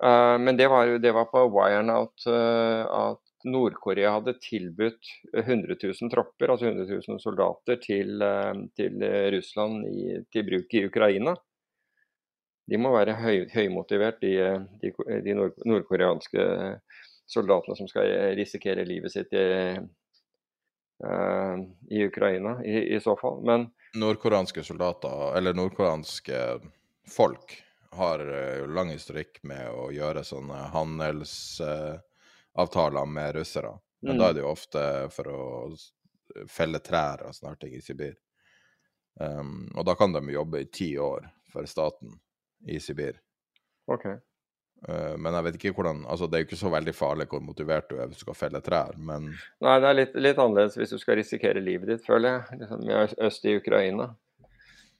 men 0.00 0.56
det 0.56 0.68
var, 0.68 0.86
det 0.98 1.12
var, 1.12 1.26
på 1.28 1.42
wiren 1.52 1.90
at, 1.92 2.26
uh, 2.26 2.84
at 2.88 3.44
Nord-Korea 3.44 4.14
hadde 4.16 4.38
tilbudt 4.40 5.10
100 5.36 5.76
000 5.82 6.10
tropper, 6.12 6.52
altså 6.52 6.70
100 6.70 7.00
000 7.08 7.20
soldater, 7.20 7.76
til, 7.82 8.22
uh, 8.24 8.54
til 8.76 9.04
Russland 9.34 9.86
i, 9.90 10.18
til 10.32 10.46
bruk 10.48 10.74
i 10.76 10.84
Ukraina. 10.88 11.36
De 12.70 12.78
må 12.78 12.94
være 12.94 13.18
høy, 13.18 13.48
høymotivert, 13.52 14.20
de, 14.22 14.34
de, 14.80 14.92
de 15.24 15.36
nordkoreanske 15.36 16.44
soldatene 17.30 17.76
som 17.78 17.88
skal 17.90 18.36
risikere 18.38 18.86
livet 18.86 19.10
sitt 19.12 19.34
i, 19.34 19.74
i 21.90 22.04
Ukraina, 22.06 22.60
i, 22.62 22.76
i, 22.94 23.00
så 23.02 23.16
fall. 23.18 23.40
Men 23.46 23.66
Nordkoreanske 23.98 24.62
soldater, 24.62 25.32
eller 25.38 25.56
nordkoreanske 25.58 26.38
folk, 27.10 27.56
har 27.96 28.20
eh, 28.20 28.68
lang 28.68 28.90
historikk 28.94 29.42
med 29.42 29.70
å 29.70 29.90
gjøre 29.94 30.24
sånne 30.24 30.54
handelsavtaler 30.74 33.06
med 33.06 33.34
russere. 33.34 33.78
Men 34.00 34.14
mm. 34.14 34.20
da 34.20 34.28
er 34.28 34.34
det 34.34 34.40
jo 34.44 34.54
ofte 34.54 35.08
for 35.12 35.28
å 35.28 35.76
felle 36.48 36.78
trær 36.84 37.22
og 37.26 37.34
sånne 37.34 37.56
ting 37.60 37.74
i 37.76 37.82
Sibir. 37.84 38.14
Um, 39.20 39.68
og 39.74 39.84
da 39.84 39.94
kan 39.98 40.12
de 40.14 40.32
jobbe 40.32 40.60
i 40.62 40.70
ti 40.72 40.98
år 40.98 41.28
for 41.50 41.66
staten 41.68 42.20
i 42.70 42.80
Sibir. 42.80 43.20
Ok. 43.90 44.06
Uh, 44.88 45.16
men 45.18 45.34
jeg 45.34 45.44
vet 45.44 45.56
ikke 45.58 45.74
hvordan 45.76 46.06
altså 46.08 46.24
Det 46.24 46.38
er 46.38 46.40
jo 46.40 46.46
ikke 46.46 46.56
så 46.56 46.70
veldig 46.72 46.94
farlig 46.96 47.26
hvor 47.28 47.42
motivert 47.44 47.90
du 47.90 47.98
er 47.98 48.08
hvis 48.08 48.16
du 48.16 48.22
skal 48.24 48.38
felle 48.38 48.62
trær, 48.64 48.94
men 48.96 49.26
Nei, 49.60 49.74
det 49.82 49.88
er 49.90 49.98
litt, 49.98 50.14
litt 50.16 50.40
annerledes 50.40 50.78
hvis 50.80 50.94
du 50.94 50.98
skal 51.02 51.20
risikere 51.20 51.60
livet 51.60 51.90
ditt, 51.90 52.06
føler 52.06 52.38
jeg. 52.38 52.62
Liksom, 52.62 52.88
øst 53.26 53.44
i 53.44 53.58
Ukraina. 53.60 54.08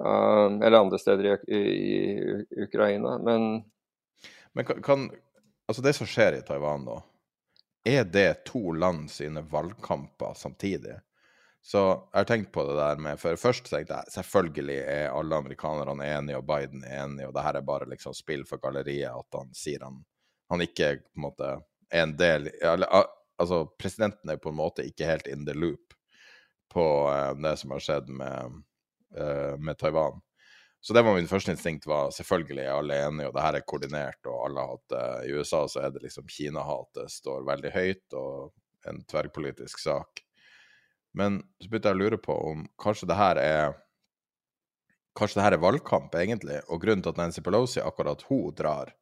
Uh, 0.01 0.56
eller 0.64 0.81
andre 0.81 0.98
steder 0.98 1.51
i, 1.51 1.56
i, 1.56 2.64
Ukraina. 2.64 3.18
Men 3.18 3.64
Men 4.52 4.64
kan, 4.64 4.82
kan, 4.82 5.10
Altså, 5.68 5.82
det 5.82 5.93
som 5.94 6.06
skjer 6.06 6.35
i 6.35 6.43
Taiwan, 6.43 6.82
da, 6.82 6.97
er 7.86 8.05
det 8.05 8.44
to 8.48 8.72
land 8.72 9.10
sine 9.10 9.44
valgkamper 9.47 10.35
samtidig? 10.35 10.97
Så 11.62 11.78
jeg 12.12 12.18
har 12.18 12.24
tenkt 12.24 12.52
på 12.52 12.64
det 12.64 12.77
der 12.77 12.97
med 12.97 13.20
For 13.20 13.36
først 13.36 13.68
tenkte 13.68 13.98
jeg 13.98 14.14
selvfølgelig 14.14 14.78
er 14.81 15.12
alle 15.12 15.36
amerikanerne 15.36 16.06
enige, 16.09 16.40
og 16.40 16.47
Biden 16.48 16.85
er 16.85 17.05
enig, 17.05 17.27
og 17.28 17.35
det 17.36 17.44
her 17.44 17.59
er 17.60 17.66
bare 17.66 17.89
liksom 17.90 18.16
spill 18.16 18.47
for 18.48 18.62
galleriet 18.62 19.12
at 19.12 19.39
han 19.39 19.52
sier 19.55 19.85
han, 19.85 20.01
han 20.51 20.64
ikke 20.64 20.94
på 21.05 21.20
en 21.20 21.27
måte 21.28 21.51
er 21.90 22.06
en 22.06 22.16
del 22.18 22.51
Altså, 23.40 23.62
presidenten 23.81 24.31
er 24.31 24.40
på 24.40 24.51
en 24.51 24.59
måte 24.59 24.85
ikke 24.85 25.06
helt 25.09 25.28
in 25.31 25.47
the 25.47 25.55
loop 25.56 25.94
på 26.72 26.85
uh, 27.09 27.32
det 27.40 27.55
som 27.56 27.72
har 27.72 27.81
skjedd 27.81 28.10
med 28.12 28.35
eh, 28.35 28.59
med 29.58 29.78
Taiwan. 29.78 30.20
Så 30.80 30.94
det 30.96 31.02
var 31.02 31.14
min 31.14 31.28
første 31.28 31.52
instinkt, 31.52 31.84
var 31.86 32.12
selvfølgelig 32.14 32.62
er 32.62 32.72
alle 32.72 32.96
enige, 33.04 33.28
og 33.28 33.34
det 33.36 33.42
her 33.44 33.56
er 33.58 33.64
koordinert, 33.68 34.20
og 34.24 34.46
alle 34.46 34.62
hatt 34.70 34.86
det. 34.92 35.04
I 35.28 35.34
USA 35.36 35.66
så 35.68 35.82
er 35.84 35.92
det 35.92 36.00
liksom 36.06 36.28
Kina-hatet 36.30 37.12
står 37.12 37.44
veldig 37.48 37.72
høyt, 37.74 38.16
og 38.16 38.88
en 38.88 39.02
tverrpolitisk 39.10 39.82
sak. 39.82 40.22
Men 41.12 41.42
så 41.60 41.68
begynte 41.68 41.92
jeg 41.92 41.98
å 41.98 42.00
lure 42.00 42.20
på 42.22 42.36
om 42.52 42.64
kanskje 42.80 43.10
det 43.10 43.20
her 43.20 43.44
er 43.44 43.78
Kanskje 45.18 45.40
det 45.40 45.42
her 45.42 45.54
er 45.56 45.60
valgkamp, 45.64 46.14
egentlig, 46.14 46.60
og 46.70 46.84
grunnen 46.84 47.02
til 47.02 47.10
at 47.10 47.16
Nancy 47.18 47.42
Pelosi 47.42 47.80
akkurat 47.82 48.20
hun 48.28 48.54
drar, 48.56 48.92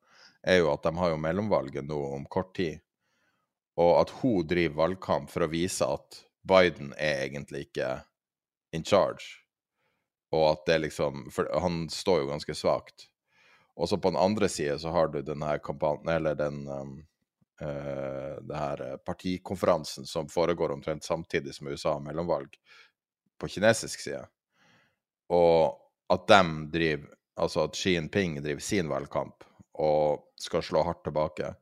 er 0.40 0.62
jo 0.62 0.70
at 0.72 0.86
de 0.86 0.92
har 0.96 1.12
jo 1.12 1.18
mellomvalget 1.20 1.84
nå 1.84 1.98
om 2.16 2.24
kort 2.32 2.54
tid, 2.56 2.80
og 3.76 3.92
at 4.00 4.14
hun 4.22 4.46
driver 4.48 4.78
valgkamp 4.80 5.28
for 5.30 5.44
å 5.44 5.50
vise 5.52 5.84
at 5.84 6.22
Biden 6.48 6.94
er 6.96 7.26
egentlig 7.26 7.66
ikke 7.66 7.90
in 8.72 8.88
charge, 8.88 9.44
og 10.34 10.44
at 10.50 10.66
det 10.68 10.78
liksom 10.82 11.28
For 11.32 11.48
han 11.60 11.86
står 11.90 12.22
jo 12.22 12.30
ganske 12.32 12.54
svakt. 12.54 13.08
Og 13.78 13.88
så 13.88 13.96
på 13.96 14.10
den 14.10 14.20
andre 14.20 14.48
side 14.48 14.78
så 14.78 14.90
har 14.90 15.08
du 15.08 15.22
den 15.22 15.42
her 15.42 15.58
kampanjen, 15.62 16.08
eller 16.08 16.34
den 16.34 16.64
um, 16.68 16.94
uh, 17.62 18.36
det 18.42 18.56
her 18.58 18.96
partikonferansen 19.06 20.06
som 20.06 20.28
foregår 20.28 20.74
omtrent 20.74 21.04
samtidig 21.04 21.54
som 21.54 21.68
USA 21.68 21.92
har 21.92 22.02
mellomvalg 22.02 22.58
på 23.38 23.48
kinesisk 23.48 24.00
side. 24.00 24.24
Og 25.30 25.78
at 26.12 26.26
dem 26.28 26.70
driver 26.72 27.14
Altså 27.38 27.68
at 27.68 27.76
Xi 27.78 27.94
Jinping 27.94 28.40
driver 28.42 28.62
sin 28.62 28.88
valgkamp 28.90 29.44
og 29.78 30.24
skal 30.42 30.62
slå 30.62 30.82
hardt 30.82 31.04
tilbake. 31.06 31.52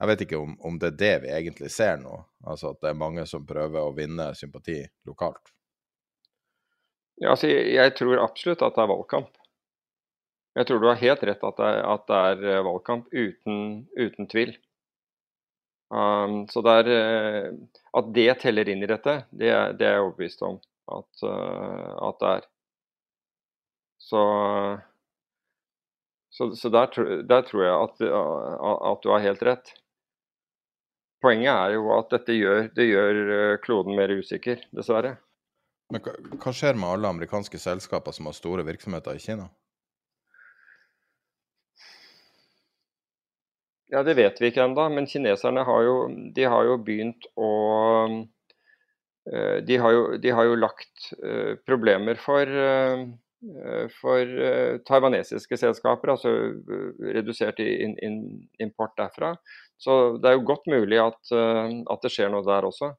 Jeg 0.00 0.08
vet 0.10 0.24
ikke 0.24 0.40
om, 0.40 0.56
om, 0.66 0.78
det 0.80 0.88
er 0.90 0.98
det 0.98 1.12
vi 1.24 1.32
egentlig 1.36 1.70
ser 1.70 2.00
nå, 2.00 2.16
altså 2.46 2.72
at 2.72 2.80
det 2.82 2.90
er 2.90 2.98
mange 2.98 3.26
som 3.30 3.46
prøver 3.46 3.84
å 3.84 3.94
vinne 3.94 4.30
sympati 4.34 4.80
lokalt. 5.06 5.52
Ja, 7.20 7.34
altså, 7.34 7.50
jeg 7.52 7.94
tror 7.98 8.22
absolutt 8.24 8.62
at 8.64 8.76
det 8.76 8.82
er 8.82 8.90
valgkamp. 8.94 9.30
Jeg 10.56 10.66
tror 10.66 10.80
du 10.80 10.88
har 10.88 10.98
helt 10.98 11.22
rett 11.28 11.44
at 11.46 11.58
det 11.60 11.68
er, 11.68 11.80
at 11.92 12.06
det 12.08 12.20
er 12.30 12.44
eh, 12.48 12.64
valgkamp, 12.66 13.10
uten, 13.12 13.58
uten 13.94 14.28
tvil. 14.30 14.54
Um, 15.90 16.44
så 16.50 16.62
det 16.62 16.74
er, 16.80 16.90
eh, 16.94 17.46
at 17.98 18.10
det 18.14 18.28
teller 18.42 18.68
inn 18.70 18.82
i 18.82 18.88
dette, 18.90 19.16
det, 19.30 19.50
det 19.78 19.86
er 19.86 19.98
jeg 19.98 20.04
overbevist 20.06 20.44
om 20.46 20.58
at, 20.90 21.24
uh, 21.26 22.08
at 22.08 22.20
det 22.22 22.32
er. 22.38 22.48
Så, 24.00 24.22
så, 26.34 26.50
så 26.58 26.70
der, 26.72 26.94
der, 27.28 27.46
tror 27.46 27.64
jeg 27.66 27.74
at, 27.76 28.04
at, 28.10 29.02
du 29.04 29.10
har 29.12 29.26
helt 29.26 29.42
rett. 29.46 29.74
Poenget 31.22 31.52
er 31.52 31.76
jo 31.76 31.90
at 31.98 32.14
dette 32.14 32.34
gjør, 32.34 32.70
det 32.74 32.86
gjør 32.88 33.58
kloden 33.62 33.98
mer 33.98 34.14
usikker, 34.18 34.62
dessverre. 34.74 35.18
Men 35.90 36.02
hva, 36.04 36.52
skjer 36.54 36.78
med 36.78 36.88
alle 36.88 37.10
amerikanske 37.10 37.58
selskaper 37.58 38.14
som 38.14 38.28
har 38.30 38.36
store 38.36 38.64
virksomheter 38.66 39.18
i 39.18 39.22
Kina? 39.22 39.48
Ja, 43.90 44.04
Det 44.06 44.14
vet 44.14 44.38
vi 44.40 44.52
ikke 44.52 44.62
ennå, 44.62 44.84
men 44.94 45.08
kineserne 45.10 45.64
har 45.66 45.82
jo, 45.82 45.96
de 46.34 46.44
har 46.46 46.68
jo 46.68 46.76
begynt 46.86 47.26
å 47.34 47.50
eh, 49.26 49.56
de 49.66 49.80
har, 49.82 49.96
jo, 49.96 50.04
de 50.22 50.30
har 50.30 50.46
jo 50.46 50.60
lagt 50.62 51.10
eh, 51.18 51.58
problemer 51.66 52.20
for 52.22 52.54
Eh, 53.40 53.86
for 53.96 54.32
taiwanesiske 54.84 55.56
selskaper, 55.56 56.12
altså 56.12 56.32
redusert 57.00 57.60
import 58.60 58.96
derfra. 59.00 59.32
Så 59.80 60.18
det 60.20 60.28
er 60.28 60.36
jo 60.36 60.48
godt 60.50 60.68
mulig 60.68 60.98
at, 61.00 61.20
at 61.32 62.04
det 62.04 62.12
skjer 62.12 62.28
noe 62.32 62.44
der 62.44 62.68
også. 62.68 62.92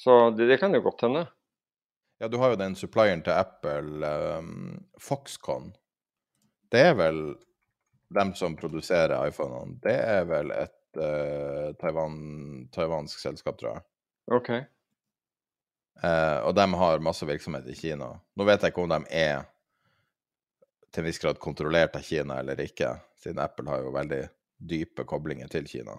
Så 0.00 0.30
det, 0.32 0.46
det, 0.48 0.56
kan 0.62 0.72
jo 0.74 0.80
godt 0.80 1.04
hende. 1.04 1.26
Ja, 2.20 2.28
du 2.28 2.38
har 2.40 2.54
jo 2.54 2.60
den 2.60 2.76
supplieren 2.76 3.20
til 3.24 3.36
Apple, 3.36 4.08
um, 4.38 4.78
Foxconn. 5.00 5.74
Det 6.72 6.86
er 6.88 6.96
vel 6.96 7.20
dem 8.16 8.32
som 8.38 8.56
produserer 8.56 9.28
iPhonene. 9.28 9.76
Det 9.84 9.96
er 9.96 10.24
vel 10.28 10.54
et 10.56 10.76
Taiwan, 11.78 12.16
taiwansk 12.74 13.20
selskap, 13.22 13.58
tror 13.60 13.76
jeg. 13.76 13.84
Ok. 14.34 14.50
Uh, 16.00 16.40
og 16.48 16.54
de 16.56 16.64
har 16.80 17.04
masse 17.04 17.26
virksomhet 17.28 17.68
i 17.68 17.76
Kina. 17.76 18.08
Nå 18.36 18.46
vet 18.48 18.64
jeg 18.64 18.72
ikke 18.72 18.86
om 18.86 18.90
de 18.90 19.02
er 19.20 19.44
til 20.90 21.04
en 21.04 21.10
viss 21.10 21.20
grad 21.22 21.38
kontrollert 21.42 21.96
av 21.98 22.06
Kina 22.08 22.40
eller 22.40 22.64
ikke, 22.64 22.94
siden 23.20 23.42
Apple 23.42 23.68
har 23.70 23.84
jo 23.84 23.92
veldig 23.94 24.24
dype 24.72 25.04
koblinger 25.08 25.50
til 25.52 25.68
Kina. 25.70 25.94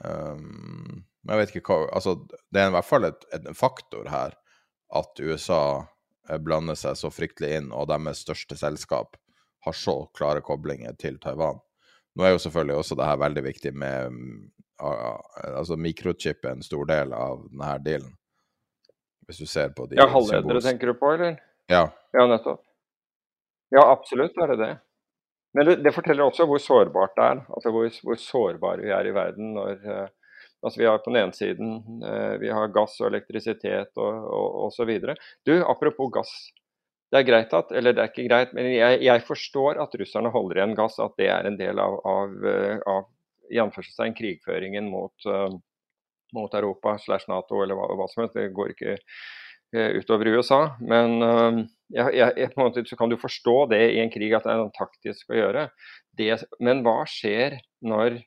Um, 0.00 1.02
men 1.22 1.34
jeg 1.34 1.40
vet 1.40 1.56
ikke 1.56 1.74
hva 1.74 1.88
Altså, 1.96 2.16
det 2.50 2.60
er 2.60 2.70
i 2.70 2.76
hvert 2.76 2.88
fall 2.88 3.08
et, 3.08 3.24
en 3.36 3.56
faktor 3.56 4.08
her 4.12 4.36
at 5.00 5.20
USA 5.22 5.62
eh, 6.28 6.38
blander 6.42 6.78
seg 6.78 6.98
så 6.98 7.10
fryktelig 7.12 7.50
inn, 7.58 7.72
og 7.72 7.90
deres 7.92 8.24
største 8.24 8.58
selskap 8.58 9.18
har 9.66 9.76
så 9.76 9.96
klare 10.16 10.40
koblinger 10.44 10.96
til 10.98 11.18
Taiwan. 11.20 11.60
Nå 12.16 12.24
er 12.24 12.34
jo 12.34 12.40
selvfølgelig 12.42 12.80
også 12.80 12.96
det 12.98 13.06
her 13.06 13.20
veldig 13.20 13.42
viktig 13.44 13.74
med 13.76 14.16
uh, 14.82 15.20
Altså, 15.44 15.76
mikrochip 15.76 16.44
er 16.44 16.56
en 16.56 16.64
stor 16.64 16.88
del 16.88 17.12
av 17.14 17.44
denne 17.50 17.76
dealen 17.84 18.16
hvis 19.30 19.38
du 19.38 19.46
ser 19.46 19.70
på 19.70 19.84
de 19.86 19.94
Ja, 19.94 20.08
halvledere 20.10 20.58
tenker 20.64 20.90
du 20.90 20.96
på, 20.98 21.12
eller? 21.14 21.36
Ja. 21.70 21.84
Ja, 22.10 22.24
nettopp. 22.26 22.64
Ja, 23.70 23.84
absolutt 23.92 24.34
er 24.42 24.50
det 24.50 24.56
det. 24.58 24.72
Men 25.54 25.68
det, 25.68 25.76
det 25.84 25.92
forteller 25.94 26.26
også 26.26 26.48
hvor 26.50 26.58
sårbart 26.58 27.14
det 27.14 27.26
er. 27.28 27.42
Altså 27.54 27.70
hvor, 27.70 27.86
hvor 28.02 28.18
sårbare 28.18 28.82
vi 28.82 28.90
er 28.90 29.06
i 29.06 29.12
verden 29.14 29.52
når 29.54 29.84
uh, 29.86 30.08
Altså 30.62 30.80
Vi 30.80 30.86
har 30.86 30.98
på 31.00 31.10
den 31.10 31.22
ene 31.22 31.36
siden 31.36 31.76
uh, 32.04 32.36
vi 32.40 32.50
har 32.52 32.72
gass 32.74 32.98
og 33.00 33.08
elektrisitet 33.08 33.96
og 34.00 34.58
osv. 34.66 34.92
Du, 35.48 35.54
apropos 35.64 36.12
gass. 36.12 36.32
Det 37.10 37.22
er 37.22 37.26
greit 37.26 37.54
at, 37.56 37.72
eller 37.74 37.96
det 37.96 38.04
er 38.04 38.12
ikke 38.12 38.28
greit, 38.28 38.52
men 38.54 38.68
jeg, 38.70 39.00
jeg 39.02 39.24
forstår 39.26 39.80
at 39.82 39.96
russerne 39.98 40.30
holder 40.30 40.60
igjen 40.60 40.76
gass. 40.78 41.00
At 41.02 41.16
det 41.18 41.30
er 41.32 41.48
en 41.48 41.58
del 41.58 41.80
av, 41.82 41.96
av, 42.06 42.36
eh, 42.46 42.76
av 42.86 43.08
i 43.50 43.58
anførselstegn 43.58 44.14
krigføringen 44.14 44.86
mot, 44.92 45.26
uh, 45.26 45.50
mot 46.36 46.54
Europa 46.54 46.94
slash 47.02 47.26
Nato 47.32 47.64
eller 47.64 47.78
hva, 47.78 47.88
hva, 47.98 48.06
som 48.12 48.22
helst. 48.22 48.38
Det 48.38 48.52
går 48.54 48.76
ikke 48.76 48.98
utover 49.70 50.26
USA. 50.34 50.60
Men 50.82 51.20
jeg, 51.94 52.14
jeg, 52.18 52.48
på 52.50 52.58
en 52.58 52.64
måte 52.64 52.82
så 52.86 52.96
kan 52.98 53.10
du 53.10 53.14
forstå 53.22 53.54
det 53.70 53.84
i 53.94 54.00
en 54.02 54.10
krig 54.10 54.32
at 54.34 54.42
det 54.42 54.50
er 54.50 54.58
noe 54.58 54.72
taktisk 54.74 55.30
å 55.30 55.36
gjøre. 55.38 55.68
Det, 56.18 56.32
men 56.58 56.82
hva 56.82 57.04
skjer 57.06 57.54
når 57.86 58.18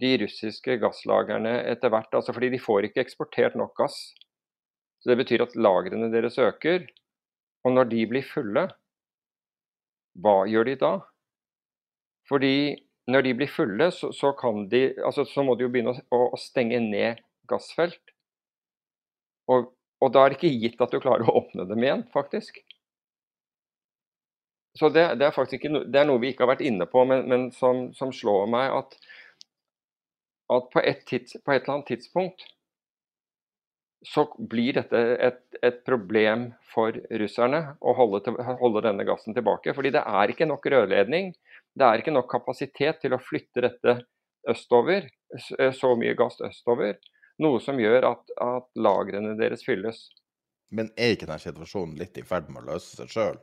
de 0.00 0.12
russiske 0.20 0.76
gasslagrene 0.82 1.54
etter 1.70 1.92
hvert 1.92 2.14
altså 2.14 2.34
Fordi 2.36 2.50
de 2.52 2.60
får 2.60 2.88
ikke 2.88 3.04
eksportert 3.04 3.56
nok 3.56 3.74
gass. 3.78 4.12
Så 5.00 5.10
Det 5.10 5.18
betyr 5.22 5.44
at 5.46 5.56
lagrene 5.56 6.12
deres 6.12 6.38
øker. 6.38 6.86
Og 7.64 7.72
når 7.72 7.88
de 7.90 8.06
blir 8.06 8.26
fulle, 8.26 8.66
hva 10.22 10.36
gjør 10.48 10.68
de 10.70 10.76
da? 10.80 10.92
Fordi 12.28 12.76
når 13.10 13.22
de 13.22 13.34
blir 13.38 13.50
fulle, 13.50 13.90
så, 13.94 14.10
så, 14.12 14.32
de, 14.70 14.82
altså, 15.04 15.24
så 15.24 15.42
må 15.46 15.54
de 15.54 15.66
jo 15.66 15.70
begynne 15.70 15.94
å, 16.10 16.20
å 16.34 16.38
stenge 16.40 16.80
ned 16.82 17.22
gassfelt. 17.50 18.02
Og, 19.46 19.70
og, 20.02 20.08
da 20.14 20.24
er 20.24 20.32
det 20.32 20.40
ikke 20.40 20.56
gitt 20.62 20.80
at 20.82 20.94
du 20.94 20.98
klarer 21.02 21.28
å 21.28 21.36
åpne 21.42 21.68
dem 21.70 21.84
igjen, 21.84 22.02
faktisk. 22.14 22.58
Så 24.76 24.90
det, 24.92 25.06
det 25.20 25.28
er 25.28 25.36
faktisk 25.36 25.62
ikke, 25.62 25.84
det 25.86 26.02
er 26.02 26.08
noe 26.08 26.20
vi 26.20 26.32
ikke 26.32 26.44
har 26.44 26.56
vært 26.56 26.66
inne 26.66 26.88
på, 26.90 27.04
men, 27.08 27.22
men 27.30 27.46
som, 27.54 27.88
som, 27.96 28.10
slår 28.12 28.50
meg 28.52 28.74
at, 28.74 28.98
at 30.52 30.68
på, 30.72 30.82
et 30.82 31.02
tids, 31.08 31.38
på, 31.42 31.52
et 31.52 31.64
eller 31.64 31.78
annet 31.78 31.90
tidspunkt 31.94 32.44
så 34.06 34.26
blir 34.38 34.76
dette 34.76 34.98
et, 35.26 35.40
et 35.66 35.78
problem 35.86 36.50
for 36.70 36.94
russerne 37.18 37.62
å 37.80 37.94
holde, 37.98 38.20
til, 38.22 38.36
holde, 38.60 38.84
denne 38.84 39.06
gassen 39.08 39.34
tilbake. 39.34 39.74
Fordi 39.74 39.90
det 39.96 40.04
er 40.06 40.30
ikke 40.30 40.46
nok 40.46 40.68
rørledning 40.70 41.32
det 41.76 41.84
er 41.84 42.00
ikke 42.00 42.14
nok 42.14 42.30
kapasitet 42.32 43.02
til 43.02 43.12
å 43.12 43.20
flytte 43.20 43.64
dette 43.64 43.98
østover, 44.48 45.08
eh, 45.58 45.72
så 45.76 45.92
mye 45.98 46.14
gass 46.16 46.40
østover. 46.44 46.96
Noe 47.44 47.60
som 47.60 47.80
gjør 47.80 48.08
at, 48.12 48.32
at 48.40 48.70
lagrene 48.80 49.34
deres 49.36 49.64
fylles. 49.66 50.06
Men 50.72 50.88
er 50.96 51.14
ikke 51.14 51.28
denne 51.28 51.42
situasjonen 51.42 51.98
litt 52.00 52.16
i 52.16 52.24
ferd 52.26 52.48
med 52.48 52.64
å 52.64 52.72
løse 52.72 52.96
seg 52.96 53.12
sjøl? 53.12 53.36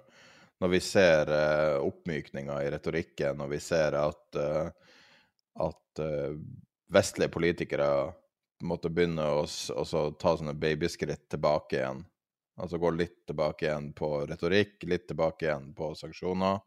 Når 0.63 0.71
vi 0.71 0.79
ser 0.85 1.29
uh, 1.29 1.83
oppmykninger 1.83 2.65
i 2.65 2.71
retorikken, 2.73 3.37
når 3.37 3.51
vi 3.51 3.59
ser 3.61 3.97
at, 3.99 4.39
uh, 4.39 4.69
at 5.65 6.01
uh, 6.01 6.33
vestlige 6.93 7.33
politikere 7.33 7.87
måtte 8.63 8.91
begynne 8.93 9.25
å, 9.39 9.45
ta 10.19 10.35
sånne 10.37 10.55
babyskritt 10.55 11.27
tilbake 11.31 11.79
igjen. 11.79 12.03
Altså 12.61 12.77
gå 12.77 12.91
litt 12.93 13.23
tilbake 13.27 13.65
igjen 13.65 13.89
på 13.97 14.11
retorikk, 14.29 14.83
litt 14.87 15.07
tilbake 15.09 15.47
igjen 15.47 15.71
på 15.75 15.93
sanksjoner. 15.97 16.61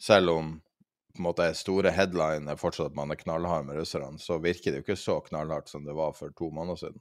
Selv 0.00 0.32
om 0.32 0.56
på 1.14 1.22
en 1.22 1.26
måte 1.26 1.48
store 1.58 1.90
headline 1.92 2.50
er 2.52 2.58
fortsatt 2.60 2.92
at 2.92 2.96
man 2.96 3.12
er 3.12 3.18
knallhard 3.20 3.66
med 3.66 3.78
russerne, 3.80 4.20
så 4.22 4.38
virker 4.42 4.72
det 4.72 4.80
jo 4.80 4.86
ikke 4.86 4.98
så 5.00 5.18
knallhardt 5.26 5.70
som 5.70 5.86
det 5.86 5.96
var 5.96 6.14
for 6.16 6.32
to 6.38 6.50
måneder 6.54 6.82
siden. 6.82 7.00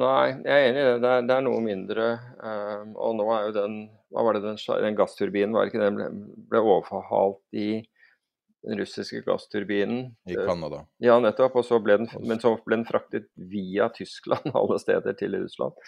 Nei, 0.00 0.36
jeg 0.46 0.54
er 0.54 0.68
enig 0.68 0.82
i 0.82 0.86
det. 0.86 0.98
Det 1.02 1.10
er, 1.10 1.24
det 1.26 1.34
er 1.34 1.42
noe 1.42 1.62
mindre. 1.64 2.04
Um, 2.38 2.92
og 2.94 3.16
nå 3.18 3.26
er 3.34 3.48
jo 3.48 3.56
den 3.56 3.80
hva 4.10 4.24
var 4.26 4.36
det, 4.36 4.44
den, 4.44 4.58
den 4.58 4.98
gassturbinen 4.98 5.54
var 5.54 5.70
ikke 5.70 5.82
den 5.82 5.98
ble, 5.98 6.06
ble 6.50 6.62
overforhalt 6.62 7.42
i 7.54 7.82
den 8.62 8.78
russiske 8.78 9.20
gassturbinen. 9.20 10.16
I 10.28 10.34
Canada. 10.34 10.86
Ja, 10.98 11.20
nettopp. 11.20 11.56
Og 11.56 11.64
så 11.64 11.80
ble 11.82 11.96
den, 12.02 12.10
men 12.26 12.40
så 12.42 12.52
ble 12.64 12.80
den 12.80 12.86
fraktet 12.88 13.30
via 13.34 13.88
Tyskland 13.94 14.52
alle 14.60 14.78
steder 14.82 15.16
til 15.18 15.36
Russland. 15.40 15.78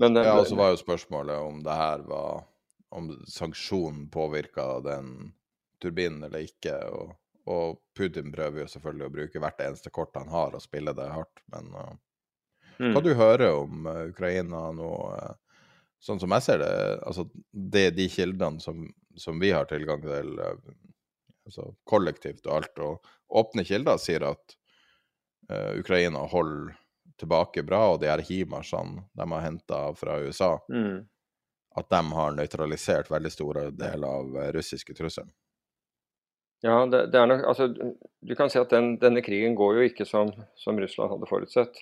Men, 0.00 0.16
ja, 0.16 0.38
og 0.38 0.48
så 0.48 0.56
var 0.58 0.72
jo 0.72 0.80
spørsmålet 0.80 1.36
om 1.42 1.62
det 1.66 1.76
her 1.76 2.08
var 2.08 2.48
Om 2.92 3.06
sanksjonen 3.24 4.10
påvirka 4.12 4.80
den 4.84 5.32
turbinen 5.80 6.26
eller 6.26 6.44
ikke. 6.44 6.74
Og, 6.92 7.14
og, 7.48 7.78
Putin 7.96 8.32
prøver 8.32 8.62
jo 8.62 8.68
selvfølgelig 8.68 9.06
å 9.06 9.14
bruke 9.14 9.40
hvert 9.40 9.62
eneste 9.64 9.92
kort 9.92 10.16
han 10.16 10.28
har, 10.28 10.52
og 10.52 10.60
spille 10.60 10.92
det 10.96 11.06
hardt. 11.08 11.40
Men 11.54 11.70
uh, 11.72 11.94
mm. 12.76 12.92
hva 12.92 13.02
du 13.04 13.14
hører 13.16 13.56
om 13.62 13.88
uh, 13.88 14.02
Ukraina 14.10 14.66
nå? 14.76 14.90
Uh, 15.16 15.64
sånn 16.04 16.20
som 16.20 16.34
jeg 16.36 16.44
ser 16.44 16.60
det, 16.60 16.70
altså 17.06 17.24
det 17.52 17.86
er 17.88 17.96
de 17.96 18.08
kildene 18.10 18.60
som, 18.60 18.84
som 19.16 19.40
vi 19.40 19.52
har 19.54 19.68
tilgang 19.70 20.02
til, 20.02 20.32
altså 21.52 21.74
kollektivt 21.88 22.46
og 22.48 22.60
alt, 22.60 22.80
og 22.80 23.42
åpne 23.42 23.64
kilder 23.68 24.00
sier 24.00 24.24
at 24.32 24.56
uh, 25.52 25.78
Ukraina 25.78 26.24
holder 26.32 26.72
tilbake 27.20 27.62
bra, 27.62 27.84
og 27.92 28.00
de 28.02 28.08
her 28.10 28.22
HIMARSene 28.24 29.04
de 29.12 29.28
har 29.34 29.44
henta 29.44 29.82
fra 29.98 30.18
USA, 30.24 30.56
mm. 30.72 31.04
at 31.78 31.92
de 31.92 32.02
har 32.16 32.34
nøytralisert 32.38 33.12
veldig 33.12 33.32
store 33.32 33.68
deler 33.76 34.08
av 34.08 34.34
uh, 34.38 34.48
russiske 34.56 34.96
trusselen. 34.96 35.30
Ja, 36.62 36.84
det, 36.86 37.08
det, 37.10 37.18
er 37.18 37.26
nok 37.26 37.40
Altså, 37.50 37.66
du 38.22 38.34
kan 38.38 38.50
si 38.50 38.60
at 38.60 38.70
den, 38.70 38.94
denne 39.02 39.22
krigen 39.26 39.56
går 39.58 39.80
jo 39.80 39.86
ikke 39.88 40.06
som, 40.06 40.30
som 40.54 40.78
Russland 40.78 41.10
hadde 41.10 41.28
forutsett. 41.30 41.80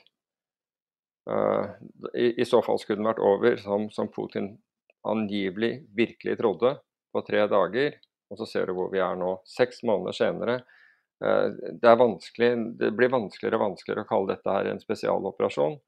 Uh, 1.29 1.77
i, 2.17 2.33
i, 2.41 2.47
så 2.49 2.63
fall 2.65 2.81
skulle 2.81 3.03
den 3.03 3.11
vært 3.11 3.21
over, 3.21 3.59
som, 3.61 3.91
som 3.93 4.09
Putin 4.09 4.55
angivelig 5.07 5.83
virkelig 5.97 6.39
trodde, 6.41 6.79
på 7.13 7.23
tre 7.27 7.45
dager. 7.51 8.01
Og 8.31 8.39
så 8.39 8.47
ser 8.47 8.69
du 8.69 8.77
hvor 8.79 8.91
vi 8.93 9.03
er 9.03 9.19
nå, 9.19 9.37
seks 9.49 9.83
måneder 9.87 10.17
senere. 10.17 10.61
Eh, 11.25 11.47
det, 11.83 11.95
det, 12.79 12.91
blir 12.97 13.13
vanskeligere 13.13 13.59
og 13.59 13.65
vanskeligere 13.67 14.07
å 14.07 14.11
kalle 14.11 14.35
dette 14.35 14.57
her 14.57 14.71
en 14.71 14.83
spesialoperasjon. 14.83 15.79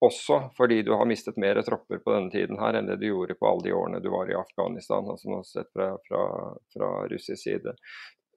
Også 0.00 0.38
fordi 0.56 0.80
du 0.82 0.94
har 0.96 1.08
mistet 1.08 1.36
mer 1.40 1.60
tropper 1.64 2.00
på 2.00 2.14
denne 2.14 2.32
tiden 2.32 2.60
her 2.60 2.78
enn 2.78 2.88
det 2.88 3.00
du 3.02 3.10
gjorde 3.10 3.36
på 3.36 3.48
alle 3.48 3.66
de 3.66 3.74
årene 3.76 4.00
du 4.00 4.08
var 4.12 4.30
i 4.30 4.38
Afghanistan. 4.38 5.10
altså 5.10 5.28
nå 5.28 5.42
sett 5.44 5.68
fra, 5.74 5.92
fra, 6.08 6.22
fra 6.72 6.88
russisk 7.10 7.42
side. 7.42 7.76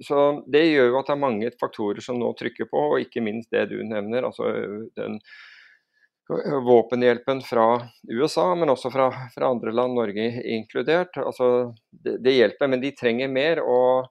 Så 0.04 0.44
Det 0.52 0.64
gjør 0.66 0.90
jo 0.90 1.00
at 1.00 1.08
det 1.08 1.16
er 1.16 1.22
mange 1.22 1.52
faktorer 1.60 2.04
som 2.04 2.20
nå 2.20 2.34
trykker 2.36 2.68
på, 2.68 2.82
og 2.96 3.04
ikke 3.06 3.24
minst 3.24 3.52
det 3.54 3.70
du 3.72 3.78
nevner. 3.88 4.28
altså 4.28 4.50
den 4.98 5.20
våpenhjelpen 6.64 7.42
fra 7.42 7.90
USA, 8.08 8.56
men 8.56 8.70
også 8.70 8.92
fra, 8.92 9.10
fra 9.36 9.50
andre 9.52 9.72
land, 9.72 9.94
Norge 9.94 10.42
inkludert. 10.44 11.18
Altså, 11.18 11.74
det, 11.92 12.18
det, 12.24 12.36
hjelper, 12.38 12.68
men 12.72 12.82
de 12.82 12.94
trenger 12.96 13.32
mer. 13.32 13.62
og 13.62 14.08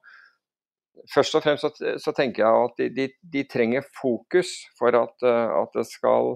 Først 1.13 1.35
og 1.35 1.43
fremst 1.43 1.65
så, 1.65 1.95
så 1.99 2.13
tenker 2.15 2.45
jeg 2.45 2.65
at 2.67 2.77
de, 2.79 2.89
de, 2.95 3.07
de, 3.33 3.43
trenger 3.49 3.83
fokus 3.97 4.53
for 4.77 4.95
at, 4.95 5.25
at, 5.25 5.79
skal, 5.89 6.35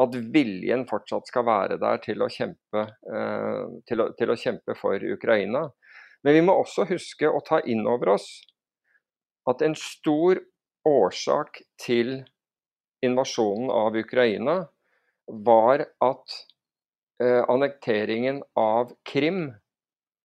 at 0.00 0.14
viljen 0.32 0.86
fortsatt 0.88 1.28
skal 1.28 1.44
være 1.44 1.76
der 1.82 1.98
til 2.04 2.22
å, 2.22 2.30
kjempe, 2.30 2.86
eh, 2.86 3.64
til, 3.90 4.04
å, 4.04 4.06
til 4.16 4.32
å 4.32 4.38
kjempe 4.38 4.78
for 4.78 5.04
Ukraina. 5.04 5.66
Men 6.24 6.38
vi 6.38 6.44
må 6.46 6.54
også 6.62 6.86
huske 6.88 7.28
å 7.28 7.42
ta 7.44 7.60
inn 7.68 7.82
over 7.88 8.14
oss 8.14 8.30
at 9.50 9.60
en 9.66 9.74
stor 9.76 10.40
årsak 10.86 11.60
til 11.82 12.20
invasjonen 13.04 13.72
av 13.74 13.96
Ukraina 13.98 14.62
var 15.30 15.84
at 16.04 16.36
eh, 17.22 17.42
annekteringen 17.48 18.42
av 18.58 18.94
Krim, 19.06 19.48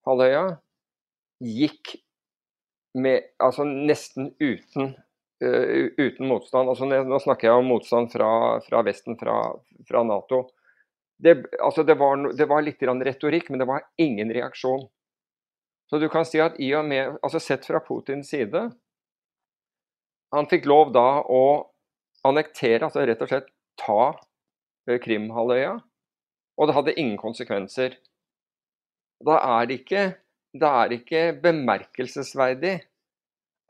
halvøya, 0.07 0.57
gikk 1.43 1.95
med, 2.95 3.27
altså 3.43 3.65
nesten 3.67 4.31
uten, 4.39 4.93
uh, 5.43 5.87
uten 5.99 6.29
motstand. 6.29 6.69
Altså, 6.71 6.87
nå 6.87 7.19
snakker 7.19 7.49
jeg 7.49 7.59
om 7.59 7.67
motstand 7.67 8.13
fra, 8.13 8.29
fra 8.63 8.83
Vesten, 8.87 9.17
fra, 9.19 9.35
fra 9.89 10.03
Nato. 10.07 10.45
Det, 11.19 11.35
altså, 11.59 11.83
det, 11.83 11.97
var, 11.99 12.23
det 12.35 12.47
var 12.47 12.63
litt 12.63 12.81
retorikk, 12.83 13.49
men 13.49 13.59
det 13.59 13.67
var 13.67 13.83
ingen 13.99 14.31
reaksjon. 14.31 14.87
Så 15.89 15.99
du 15.99 16.07
kan 16.09 16.25
si 16.25 16.39
at 16.41 16.57
i 16.59 16.71
og 16.75 16.87
med, 16.87 17.19
altså 17.21 17.39
Sett 17.39 17.67
fra 17.67 17.77
Putins 17.83 18.31
side 18.31 18.63
Han 20.33 20.47
fikk 20.49 20.65
lov 20.65 20.89
da 20.95 21.21
å 21.21 21.43
annektere, 22.25 22.87
altså 22.87 23.03
rett 23.05 23.21
og 23.21 23.29
slett 23.29 23.51
ta 23.77 24.15
Krimhalvøya, 24.85 25.75
og 26.55 26.67
det 26.67 26.75
hadde 26.77 26.95
ingen 26.99 27.17
konsekvenser. 27.19 27.97
Da 29.25 29.39
er 29.41 29.69
det 29.69 29.79
ikke, 29.81 30.03
er 30.61 30.95
ikke 30.95 31.23
bemerkelsesverdig 31.43 32.75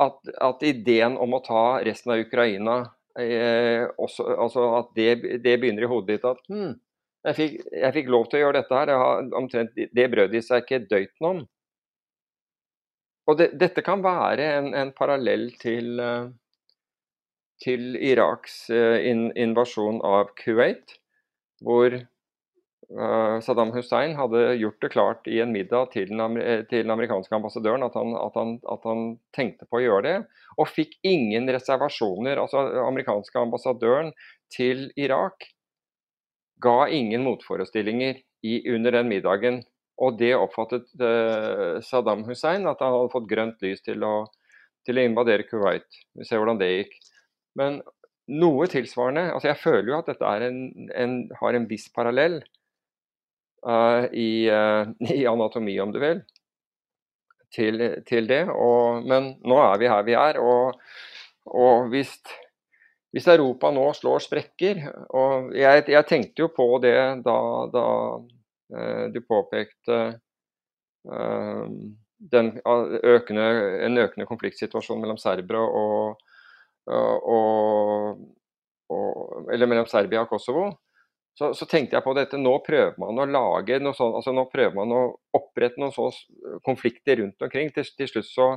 at, 0.03 0.17
at, 0.43 0.63
ideen 0.65 1.17
om 1.21 1.37
å 1.37 1.43
ta 1.45 1.63
resten 1.85 2.15
av 2.15 2.23
Ukraina 2.25 2.77
eh, 3.19 3.85
også, 4.01 4.27
altså 4.27 4.65
at 4.81 4.89
det, 4.97 5.39
det, 5.43 5.55
begynner 5.61 5.85
i 5.85 5.91
hodet 5.91 6.17
ditt 6.17 6.27
at 6.27 6.41
hm, 6.51 6.73
jeg, 7.29 7.37
fikk, 7.37 7.53
jeg 7.71 7.95
fikk, 7.95 8.09
lov 8.11 8.27
til 8.27 8.39
å 8.39 8.43
gjøre 8.43 8.59
dette 8.59 8.81
her, 8.81 8.93
omtrent, 9.39 9.71
det 9.75 10.07
brød 10.11 10.33
de 10.35 10.41
seg 10.45 10.65
ikke 10.65 10.83
døyten 10.89 11.29
om. 11.29 11.39
Og 13.25 13.39
det, 13.39 13.53
dette 13.57 13.81
kan 13.85 14.03
være 14.05 14.49
en, 14.59 14.73
en 14.77 14.91
parallell 14.93 15.47
til, 15.61 15.95
eh, 16.03 16.27
til 17.63 17.95
Iraks 17.95 18.65
in, 18.69 19.29
invasjon 19.31 20.03
av 20.05 20.35
Kuwait 20.37 20.99
hvor 21.63 21.95
uh, 21.95 23.37
Saddam 23.43 23.71
Hussein 23.75 24.15
hadde 24.19 24.43
gjort 24.59 24.81
det 24.83 24.91
klart 24.93 25.29
i 25.31 25.39
en 25.43 25.53
middag 25.55 25.91
til 25.95 26.11
den, 26.11 26.39
eh, 26.41 26.63
til 26.69 26.83
den 26.83 26.93
amerikanske 26.93 27.35
ambassadøren 27.37 27.85
at 27.87 27.95
han, 27.97 28.15
at, 28.19 28.39
han, 28.39 28.55
at 28.71 28.87
han, 28.87 29.05
tenkte 29.35 29.67
på 29.69 29.79
å 29.79 29.83
gjøre 29.85 30.05
det, 30.07 30.15
og 30.59 30.71
fikk 30.71 30.97
ingen 31.07 31.49
reservasjoner. 31.51 32.39
Altså 32.41 32.65
amerikanske 32.85 33.41
ambassadøren 33.41 34.13
til 34.53 34.89
Irak 34.99 35.49
ga 36.63 36.85
ingen 36.87 37.25
motforestillinger 37.25 38.21
i, 38.45 38.59
under 38.71 38.99
den 38.99 39.09
middagen. 39.11 39.63
Og 40.01 40.17
det 40.19 40.33
oppfattet 40.35 40.89
uh, 40.99 41.79
Saddam 41.83 42.25
Hussein, 42.27 42.67
at 42.67 42.81
han 42.83 42.95
hadde 42.95 43.11
fått 43.13 43.29
grønt 43.31 43.61
lys 43.63 43.83
til 43.85 44.03
å, 44.03 44.15
til 44.87 44.99
å 44.99 45.05
invadere 45.07 45.47
Kuwait. 45.47 45.87
Vi 46.19 46.27
ser 46.27 46.41
hvordan 46.41 46.59
det 46.59 46.71
gikk. 46.73 46.97
Men 47.55 47.79
noe 48.27 48.67
tilsvarende. 48.69 49.29
altså 49.33 49.49
Jeg 49.51 49.61
føler 49.61 49.91
jo 49.91 49.97
at 49.99 50.09
dette 50.09 50.35
en, 50.47 50.61
en, 50.95 51.17
har 51.39 51.57
en 51.57 51.67
viss 51.69 51.89
parallell 51.93 52.39
uh, 53.65 54.05
i, 54.11 54.47
uh, 54.49 54.89
i, 55.17 55.25
anatomi, 55.29 55.77
om 55.79 55.93
du 55.93 55.99
vil, 56.01 56.23
til, 57.53 57.83
til 58.07 58.29
det. 58.29 58.45
Og, 58.49 59.05
men 59.05 59.35
nå 59.45 59.59
er 59.67 59.81
vi 59.81 59.91
her 59.91 60.07
vi 60.07 60.17
er. 60.19 60.41
Og, 60.41 60.79
og 61.45 61.91
hvis, 61.93 62.15
hvis, 63.13 63.27
Europa 63.35 63.71
nå 63.73 63.91
slår 63.93 64.25
sprekker 64.25 64.81
og 65.13 65.53
jeg, 65.55 65.85
jeg, 65.93 66.09
tenkte 66.09 66.47
jo 66.47 66.53
på 66.53 66.69
det 66.83 66.97
da, 67.25 67.37
da 67.73 67.89
uh, 68.17 69.05
du 69.13 69.21
påpekte 69.25 70.07
den 71.05 72.47
økende, 72.65 73.43
en 73.85 73.99
økende 74.01 74.25
konfliktsituasjon 74.25 75.03
mellom 75.03 75.19
serbere 75.21 75.59
og 75.61 76.23
og, 76.91 78.19
og, 78.93 79.49
eller 79.53 79.69
mellom 79.69 79.87
Serbia 79.89 80.21
og 80.25 80.29
Kosovo, 80.29 80.67
så, 81.35 81.49
så, 81.53 81.65
tenkte 81.67 81.97
jeg 81.97 82.05
på 82.05 82.13
dette. 82.15 82.39
Nå 82.39 82.53
prøver 82.63 82.95
man 83.01 83.19
å 83.19 83.27
lage 83.27 83.79
noe 83.83 83.95
sånt, 83.97 84.15
altså 84.15 84.31
nå 84.31 84.45
prøver 84.51 84.75
man 84.77 84.93
å 84.95 85.01
opprette 85.35 85.81
noen 85.81 85.91
sånne 85.91 86.61
konflikter 86.63 87.19
rundt 87.19 87.43
omkring. 87.43 87.73
Til, 87.75 87.87
til 87.97 88.07
slutt 88.07 88.29
så, 88.29 88.47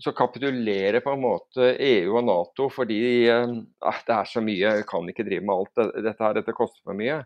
så, 0.00 0.14
kapitulerer 0.18 1.04
på 1.04 1.14
en 1.14 1.22
måte 1.22 1.70
EU 1.76 2.16
og 2.18 2.26
Nato 2.26 2.66
fordi 2.74 2.98
eh, 3.30 3.54
det 4.08 4.16
er 4.16 4.26
så 4.26 4.42
mye, 4.42 4.74
vi 4.80 4.88
kan 4.90 5.12
ikke 5.12 5.28
drive 5.28 5.46
med 5.46 5.54
alt 5.54 6.02
dette 6.08 6.18
her, 6.18 6.34
dette 6.40 6.56
koster 6.56 6.82
for 6.82 6.98
mye. 6.98 7.20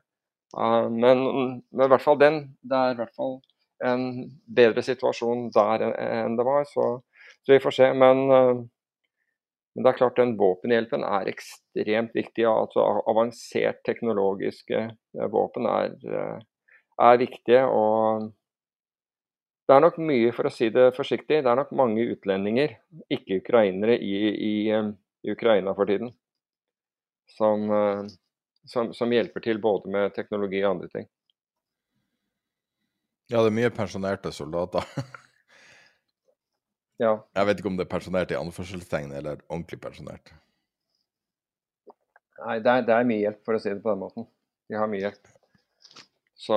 Uh, 0.55 0.87
men, 0.93 1.25
men, 1.73 1.87
i 1.87 1.91
hvert 1.91 2.05
fall 2.05 2.21
den, 2.21 2.43
det 2.63 2.79
er 2.79 2.93
i 2.93 3.01
hvert 3.01 3.17
fall 3.17 3.39
en 3.85 4.05
bedre 4.45 4.85
situasjon 4.85 5.49
der 5.55 5.89
enn 5.89 6.37
det 6.39 6.45
var. 6.47 6.69
Så, 6.69 6.91
så 7.41 7.57
vi 7.57 7.63
får 7.65 7.79
se. 7.79 7.89
Men 7.97 8.23
uh, 8.29 8.63
men 9.75 9.83
det 9.83 9.91
er 9.91 9.99
klart 9.99 10.19
den 10.21 10.37
våpenhjelpen 10.39 11.03
er 11.03 11.29
ekstremt 11.31 12.15
viktig. 12.15 12.47
altså 12.47 12.85
Avansert 13.11 13.83
teknologiske 13.87 14.83
eh, 14.87 15.29
våpen 15.31 15.67
er, 15.67 15.97
eh, 16.07 16.43
er 17.03 17.19
viktige. 17.19 17.65
og 17.67 18.31
det 19.67 19.75
er 19.75 19.81
nok 19.81 19.97
mye, 19.99 20.31
for 20.37 20.47
å 20.47 20.53
si 20.53 20.69
det 20.71 20.93
forsiktig, 20.95 21.41
det 21.43 21.51
er 21.51 21.57
nok 21.57 21.73
mange 21.73 22.05
utlendinger, 22.13 22.77
ikke 23.11 23.41
ukrainere, 23.41 23.97
i, 23.97 24.15
i, 24.31 24.55
eh, 24.71 24.93
Ukraina 25.33 25.75
for 25.75 25.91
tiden. 25.91 26.13
Som, 27.35 27.67
som, 28.69 28.91
som, 28.93 29.11
hjelper 29.11 29.41
til 29.43 29.59
både 29.59 29.91
med 29.91 30.13
teknologi 30.15 30.61
og 30.61 30.75
andre 30.75 30.91
ting. 30.93 31.07
Ja, 33.33 33.41
det 33.41 33.49
er 33.49 33.57
mye 33.57 33.73
pensjonerte 33.75 34.31
soldater. 34.37 34.85
Ja. 37.03 37.17
Jeg 37.35 37.49
vet 37.49 37.61
ikke 37.61 37.71
om 37.73 37.79
det 37.79 37.87
er 37.87 37.91
pensjonert 37.91 38.33
i 38.33 38.39
anførselstegn 38.39 39.15
eller 39.19 39.41
ordentlig 39.49 39.81
pensjonert. 39.83 40.35
Nei, 42.45 42.59
det 42.63 42.71
er, 42.71 42.85
det 42.87 42.95
er, 42.95 43.09
mye 43.09 43.23
hjelp, 43.23 43.41
for 43.47 43.57
å 43.57 43.63
si 43.63 43.73
det 43.73 43.83
på 43.83 43.93
den 43.93 44.03
måten. 44.03 44.29
De 44.69 44.79
har 44.79 44.91
mye 44.91 45.07
hjelp. 45.07 45.31
Så 46.45 46.57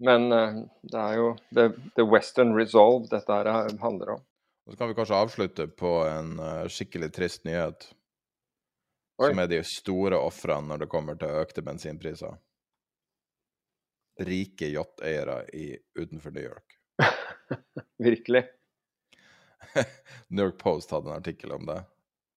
Men 0.00 0.32
eh, 0.32 0.58
det 0.88 1.00
er 1.00 1.16
jo 1.18 1.30
the, 1.52 1.68
the 1.98 2.06
Western 2.06 2.54
Resolve 2.56 3.10
dette 3.10 3.36
her 3.36 3.50
handler 3.82 4.16
om. 4.16 4.26
Så 4.70 4.76
kan 4.78 4.88
vi 4.88 4.94
kanskje 4.94 5.18
avslutte 5.18 5.66
på 5.66 5.90
en 6.06 6.36
uh, 6.38 6.68
skikkelig 6.70 7.10
trist 7.12 7.42
nyhet. 7.44 7.88
Oi. 9.20 9.32
Som 9.32 9.42
er 9.42 9.50
de 9.50 9.58
store 9.66 10.20
ofrene 10.20 10.70
når 10.70 10.84
det 10.84 10.88
kommer 10.92 11.18
til 11.18 11.34
økte 11.42 11.64
bensinpriser. 11.66 12.38
Rike 14.20 14.70
yachteiere 14.70 15.42
utenfor 15.98 16.32
New 16.36 16.46
York. 16.46 16.78
Virkelig. 18.08 18.44
New 20.28 20.44
York 20.44 20.58
Post 20.58 20.90
hadde 20.90 21.10
en 21.10 21.16
artikkel 21.16 21.52
om 21.52 21.66
det. 21.66 21.82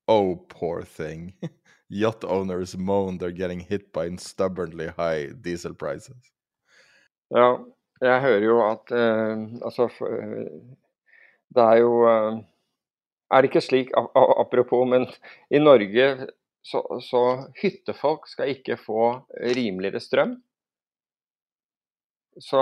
Oh, 0.08 0.36
poor 0.48 0.84
thing. 0.84 1.34
Yacht 1.90 2.24
owners 2.24 2.76
moan 2.78 3.18
they're 3.18 3.32
getting 3.32 3.60
hit 3.60 3.94
by 3.94 4.16
stubbornly 4.18 4.88
high 4.98 5.32
diesel 5.42 5.74
prices. 5.74 6.32
Ja, 7.30 7.60
jeg 8.02 8.22
hører 8.22 8.46
jo 8.46 8.58
at 8.66 8.92
eh, 8.92 9.44
Altså, 9.66 9.90
eh, 10.06 10.48
det 11.56 11.64
er 11.64 11.78
jo 11.82 11.94
eh, 12.10 12.40
Er 13.32 13.42
det 13.42 13.50
ikke 13.50 13.62
slik, 13.66 13.92
apropos, 13.96 14.86
men 14.90 15.08
i 15.50 15.58
Norge 15.58 16.28
så, 16.64 16.82
så 17.02 17.22
hyttefolk 17.62 18.28
skal 18.30 18.52
ikke 18.54 18.78
få 18.78 19.08
rimeligere 19.42 20.00
strøm. 20.00 20.36
Så 22.38 22.62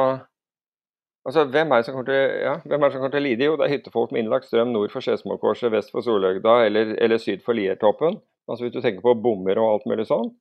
Altså, 1.27 1.43
hvem 1.53 1.71
er, 1.75 1.83
til, 1.85 2.15
ja, 2.41 2.55
hvem 2.65 2.81
er 2.81 2.89
det 2.89 2.95
som 2.95 3.01
kommer 3.03 3.13
til 3.13 3.21
å 3.21 3.25
lide? 3.27 3.45
Jo, 3.45 3.57
det 3.59 3.67
er 3.67 3.73
hyttefolk 3.75 4.13
med 4.13 4.23
innlagt 4.23 4.47
strøm 4.49 4.71
nord 4.73 4.89
for 4.93 5.05
Skedsmokorset, 5.05 5.69
vest 5.73 5.93
for 5.93 6.01
Solhøgda 6.05 6.55
eller, 6.65 6.95
eller 6.97 7.21
syd 7.21 7.43
for 7.45 7.57
Liertoppen. 7.57 8.17
Altså 8.49 8.65
hvis 8.65 8.73
du 8.73 8.79
tenker 8.81 9.05
på 9.05 9.13
bommer 9.21 9.61
og 9.61 9.75
alt 9.75 9.85
mulig 9.91 10.07
sånn. 10.09 10.31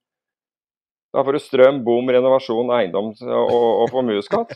Da 1.10 1.24
får 1.26 1.36
du 1.36 1.40
strøm, 1.42 1.82
bom, 1.84 2.08
renovasjon, 2.14 2.70
eiendom 2.76 3.10
og, 3.26 3.52
og 3.52 3.86
formuesskatt. 3.90 4.54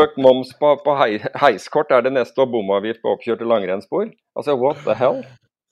Økt 0.00 0.16
moms 0.24 0.54
på, 0.58 0.70
på 0.82 0.94
hei, 0.96 1.18
heiskort 1.42 1.92
er 1.92 2.06
det 2.06 2.14
neste, 2.16 2.40
og 2.40 2.54
bomavgift 2.54 3.02
på 3.04 3.12
oppkjørte 3.12 3.48
langrennsspor. 3.48 4.08
Altså, 4.38 4.56
what 4.56 4.80
the 4.88 4.96
hell? 4.96 5.20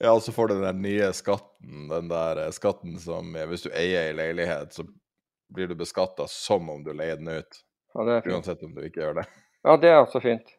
Ja, 0.03 0.13
og 0.13 0.21
så 0.21 0.33
får 0.35 0.51
du 0.51 0.55
den 0.59 0.67
der 0.67 0.77
nye 0.77 1.09
skatten, 1.15 1.87
den 1.89 2.11
der 2.11 2.45
eh, 2.45 2.53
skatten 2.53 2.99
som 3.01 3.33
eh, 3.35 3.47
hvis 3.49 3.65
du 3.65 3.71
eier 3.71 4.11
ei 4.11 4.15
leilighet, 4.17 4.75
så 4.75 4.85
blir 5.53 5.69
du 5.69 5.77
beskatta 5.79 6.29
som 6.29 6.69
om 6.69 6.85
du 6.85 6.93
leier 6.93 7.17
den 7.17 7.31
ut. 7.41 7.61
Ja. 7.93 8.19
Uansett 8.33 8.63
om 8.65 8.73
du 8.73 8.83
ikke 8.87 9.03
gjør 9.03 9.19
det. 9.21 9.25
Ja, 9.63 9.77
det 9.79 9.89
er 9.91 10.01
også 10.01 10.21
fint. 10.23 10.53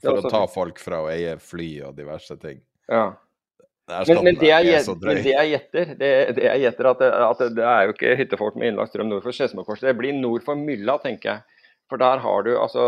Er 0.00 0.08
For 0.08 0.20
å 0.20 0.30
ta 0.30 0.44
fint. 0.44 0.54
folk 0.54 0.80
fra 0.82 1.02
å 1.04 1.10
eie 1.12 1.36
fly 1.40 1.70
og 1.86 1.98
diverse 1.98 2.36
ting. 2.40 2.62
Ja. 2.90 3.12
Men, 3.90 4.20
men, 4.22 4.36
det 4.38 4.50
jeg, 4.50 4.82
men 5.02 5.18
det 5.18 5.32
jeg 5.32 5.48
gjetter, 5.50 5.94
det, 5.98 6.10
det 6.36 6.44
jeg 6.44 6.62
gjetter 6.62 6.88
at, 6.92 7.00
det, 7.00 7.08
at 7.26 7.40
det, 7.42 7.48
det 7.56 7.64
er 7.66 7.86
jo 7.86 7.94
ikke 7.96 8.12
hyttefolk 8.20 8.58
med 8.60 8.70
innlagt 8.70 8.92
strøm 8.92 9.08
nord 9.10 9.24
for 9.24 9.34
Skedsmokorset. 9.34 9.88
Det 9.88 9.96
blir 9.98 10.14
nord 10.14 10.44
for 10.46 10.58
Mylla, 10.58 10.94
tenker 11.02 11.32
jeg. 11.32 11.64
For 11.90 11.98
der 11.98 12.22
har 12.22 12.44
du 12.46 12.52
altså 12.54 12.84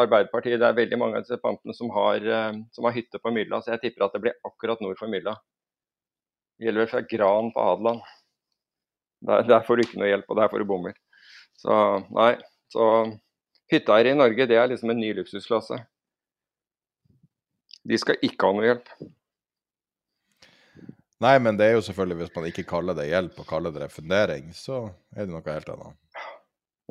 Arbeiderpartiet, 0.00 0.56
det 0.62 0.68
er 0.70 0.78
veldig 0.78 0.98
mange 1.00 1.20
av 1.20 1.26
disse 1.26 1.36
pantene 1.42 1.76
som 1.76 1.90
har, 1.92 2.24
eh, 2.24 2.54
som 2.72 2.88
har 2.88 2.94
hytte 2.96 3.20
på 3.20 3.32
Mylla, 3.34 3.60
så 3.60 3.74
jeg 3.74 3.82
tipper 3.82 4.06
at 4.06 4.16
det 4.16 4.22
blir 4.24 4.38
akkurat 4.48 4.80
nord 4.80 4.96
for 5.00 5.12
Mylla. 5.12 5.36
Det 6.56 6.68
gjelder 6.68 6.86
vel 6.86 6.92
fra 6.94 7.02
Gran 7.10 7.52
på 7.52 7.66
Hadeland. 7.66 8.00
Der, 9.28 9.44
der 9.50 9.66
får 9.66 9.76
du 9.76 9.84
ikke 9.84 10.00
noe 10.00 10.08
hjelp, 10.08 10.32
og 10.32 10.40
der 10.40 10.48
får 10.48 10.64
du 10.64 10.70
bommer. 10.70 10.96
Så 11.60 11.76
nei. 12.08 12.32
Så 12.72 12.84
hytteeiere 13.72 14.12
i 14.14 14.18
Norge, 14.18 14.46
det 14.48 14.56
er 14.58 14.70
liksom 14.72 14.92
en 14.94 15.00
ny 15.00 15.12
luksusklasse. 15.18 15.78
De 17.82 17.98
skal 17.98 18.20
ikke 18.24 18.48
ha 18.48 18.56
noe 18.56 18.68
hjelp. 18.68 18.92
Nei, 21.22 21.36
men 21.38 21.58
det 21.58 21.68
er 21.68 21.76
jo 21.76 21.82
selvfølgelig, 21.86 22.18
hvis 22.18 22.32
man 22.34 22.46
ikke 22.50 22.64
kaller 22.66 22.96
det 22.98 23.08
hjelp 23.12 23.36
og 23.38 23.46
kaller 23.46 23.74
det 23.74 23.84
refundering, 23.84 24.48
så 24.56 24.84
er 25.14 25.26
det 25.28 25.34
noe 25.34 25.44
helt 25.46 25.68
annet. 25.70 25.98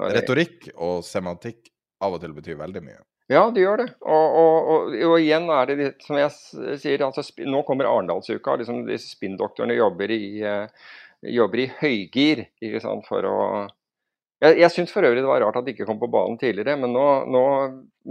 Det- 0.01 0.11
Retorikk 0.15 0.69
og 0.77 1.01
semantikk 1.03 1.67
av 2.01 2.15
og 2.15 2.21
til 2.23 2.33
betyr 2.37 2.55
veldig 2.59 2.83
mye. 2.85 3.01
Ja, 3.31 3.43
det 3.51 3.61
gjør 3.63 3.77
det. 3.83 3.89
Og, 4.01 4.37
og, 4.41 4.69
og, 4.71 4.95
og 5.07 5.17
igjen 5.21 5.45
er 5.55 5.65
det 5.69 5.89
som 6.03 6.17
jeg 6.19 6.31
sier, 6.81 7.03
altså, 7.05 7.23
nå 7.47 7.61
kommer 7.67 7.87
Arendalsuka. 7.87 8.57
Liksom, 8.59 8.81
disse 8.87 9.11
spinndoktorene 9.13 9.77
jobber 9.77 10.11
i, 10.11 10.41
eh, 10.43 10.67
jobber 11.31 11.63
i 11.63 11.67
høygir 11.79 12.41
for 13.07 13.27
å 13.29 13.37
Jeg, 14.41 14.57
jeg 14.57 14.73
syns 14.73 14.91
for 14.93 15.05
øvrig 15.05 15.21
det 15.21 15.29
var 15.29 15.43
rart 15.43 15.57
at 15.59 15.67
de 15.67 15.73
ikke 15.75 15.85
kom 15.85 15.99
på 16.01 16.09
banen 16.09 16.39
tidligere, 16.41 16.73
men 16.81 16.95
nå, 16.95 17.05
nå 17.29 17.41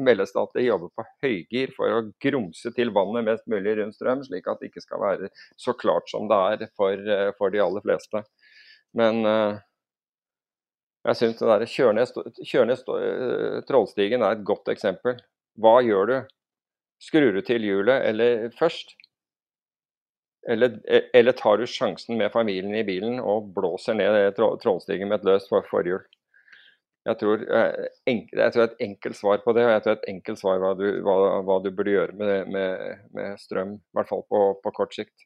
meldes 0.06 0.30
det 0.30 0.42
at 0.44 0.52
de 0.54 0.66
jobber 0.68 0.92
på 0.94 1.04
høygir 1.24 1.72
for 1.74 1.96
å 1.96 2.04
grumse 2.22 2.70
til 2.76 2.92
vannet 2.94 3.26
mest 3.26 3.48
mulig 3.50 3.74
rundt 3.80 3.96
strøm, 3.98 4.22
slik 4.22 4.46
at 4.46 4.62
det 4.62 4.70
ikke 4.70 4.84
skal 4.84 5.02
være 5.02 5.30
så 5.58 5.74
klart 5.74 6.06
som 6.12 6.28
det 6.30 6.38
er 6.52 6.70
for, 6.78 6.94
eh, 7.16 7.32
for 7.38 7.50
de 7.50 7.62
aller 7.64 7.82
fleste. 7.82 8.22
Men 8.94 9.26
uh, 9.26 9.58
jeg 11.08 11.18
syns 11.18 11.40
det 11.40 11.50
der 11.50 11.66
Kjørnes, 11.72 12.14
Kjørnes 12.44 12.86
eh, 12.94 14.14
er 14.20 14.30
et 14.30 14.46
godt 14.46 14.70
eksempel. 14.70 15.18
Hva 15.58 15.80
gjør 15.82 16.10
du? 16.10 16.16
Skrur 17.00 17.32
du 17.34 17.40
til 17.42 17.64
hjulet 17.64 18.06
eller 18.06 18.50
først? 18.58 18.94
Eller, 20.48 20.78
eller 21.16 21.36
tar 21.36 21.58
du 21.58 21.66
sjansen 21.68 22.16
med 22.20 22.32
familien 22.32 22.78
i 22.78 22.86
bilen 22.86 23.18
og 23.20 23.50
blåser 23.56 23.98
ned 23.98 24.38
Trollstigen 24.38 25.10
med 25.10 25.20
et 25.20 25.28
løst 25.32 25.50
for 25.50 25.66
forhjul? 25.68 26.06
Jeg 27.08 27.16
tror, 27.16 27.42
eh, 27.56 27.86
enk, 28.12 28.28
jeg 28.36 28.52
tror 28.52 28.66
et 28.66 28.82
enkelt 28.84 29.16
svar 29.16 29.40
på 29.44 29.54
det, 29.56 29.64
og 29.64 29.70
jeg 29.72 29.82
tror 29.84 29.94
et 29.96 30.08
enkelt 30.12 30.40
svar 30.40 30.60
hva 30.60 30.74
du, 30.76 30.84
hva, 31.06 31.14
hva 31.48 31.56
du 31.64 31.70
burde 31.72 31.94
gjøre 31.94 32.16
med, 32.18 32.50
med, 32.52 33.06
med 33.16 33.40
strøm, 33.40 33.78
i 33.80 33.96
hvert 33.96 34.10
fall 34.10 34.26
på, 34.28 34.42
på 34.60 34.72
kort 34.76 34.92
sikt. 34.96 35.24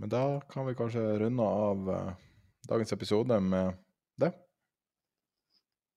Men 0.00 0.08
da 0.14 0.24
kan 0.50 0.66
vi 0.66 0.74
kanskje 0.78 1.04
runde 1.20 1.44
av 1.44 1.92
eh, 1.92 2.10
dagens 2.72 2.96
episode 2.96 3.40
med 3.52 3.76
det. 4.16 4.32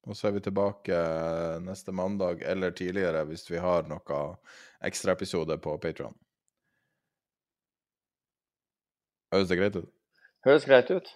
Og 0.06 0.18
så 0.18 0.28
er 0.28 0.36
vi 0.36 0.44
tilbake 0.46 0.94
eh, 0.94 1.58
neste 1.64 1.96
mandag 1.96 2.44
eller 2.44 2.76
tidligere 2.76 3.24
hvis 3.32 3.48
vi 3.50 3.64
har 3.64 3.88
noe 3.90 4.22
ekstraepisode 4.86 5.58
på 5.64 5.80
Patron. 5.82 6.14
Høres 9.34 9.50
det 9.50 9.58
greit 9.64 9.80
ut? 9.80 9.94
Høres 10.46 10.68
greit 10.68 10.92
ut. 10.92 11.16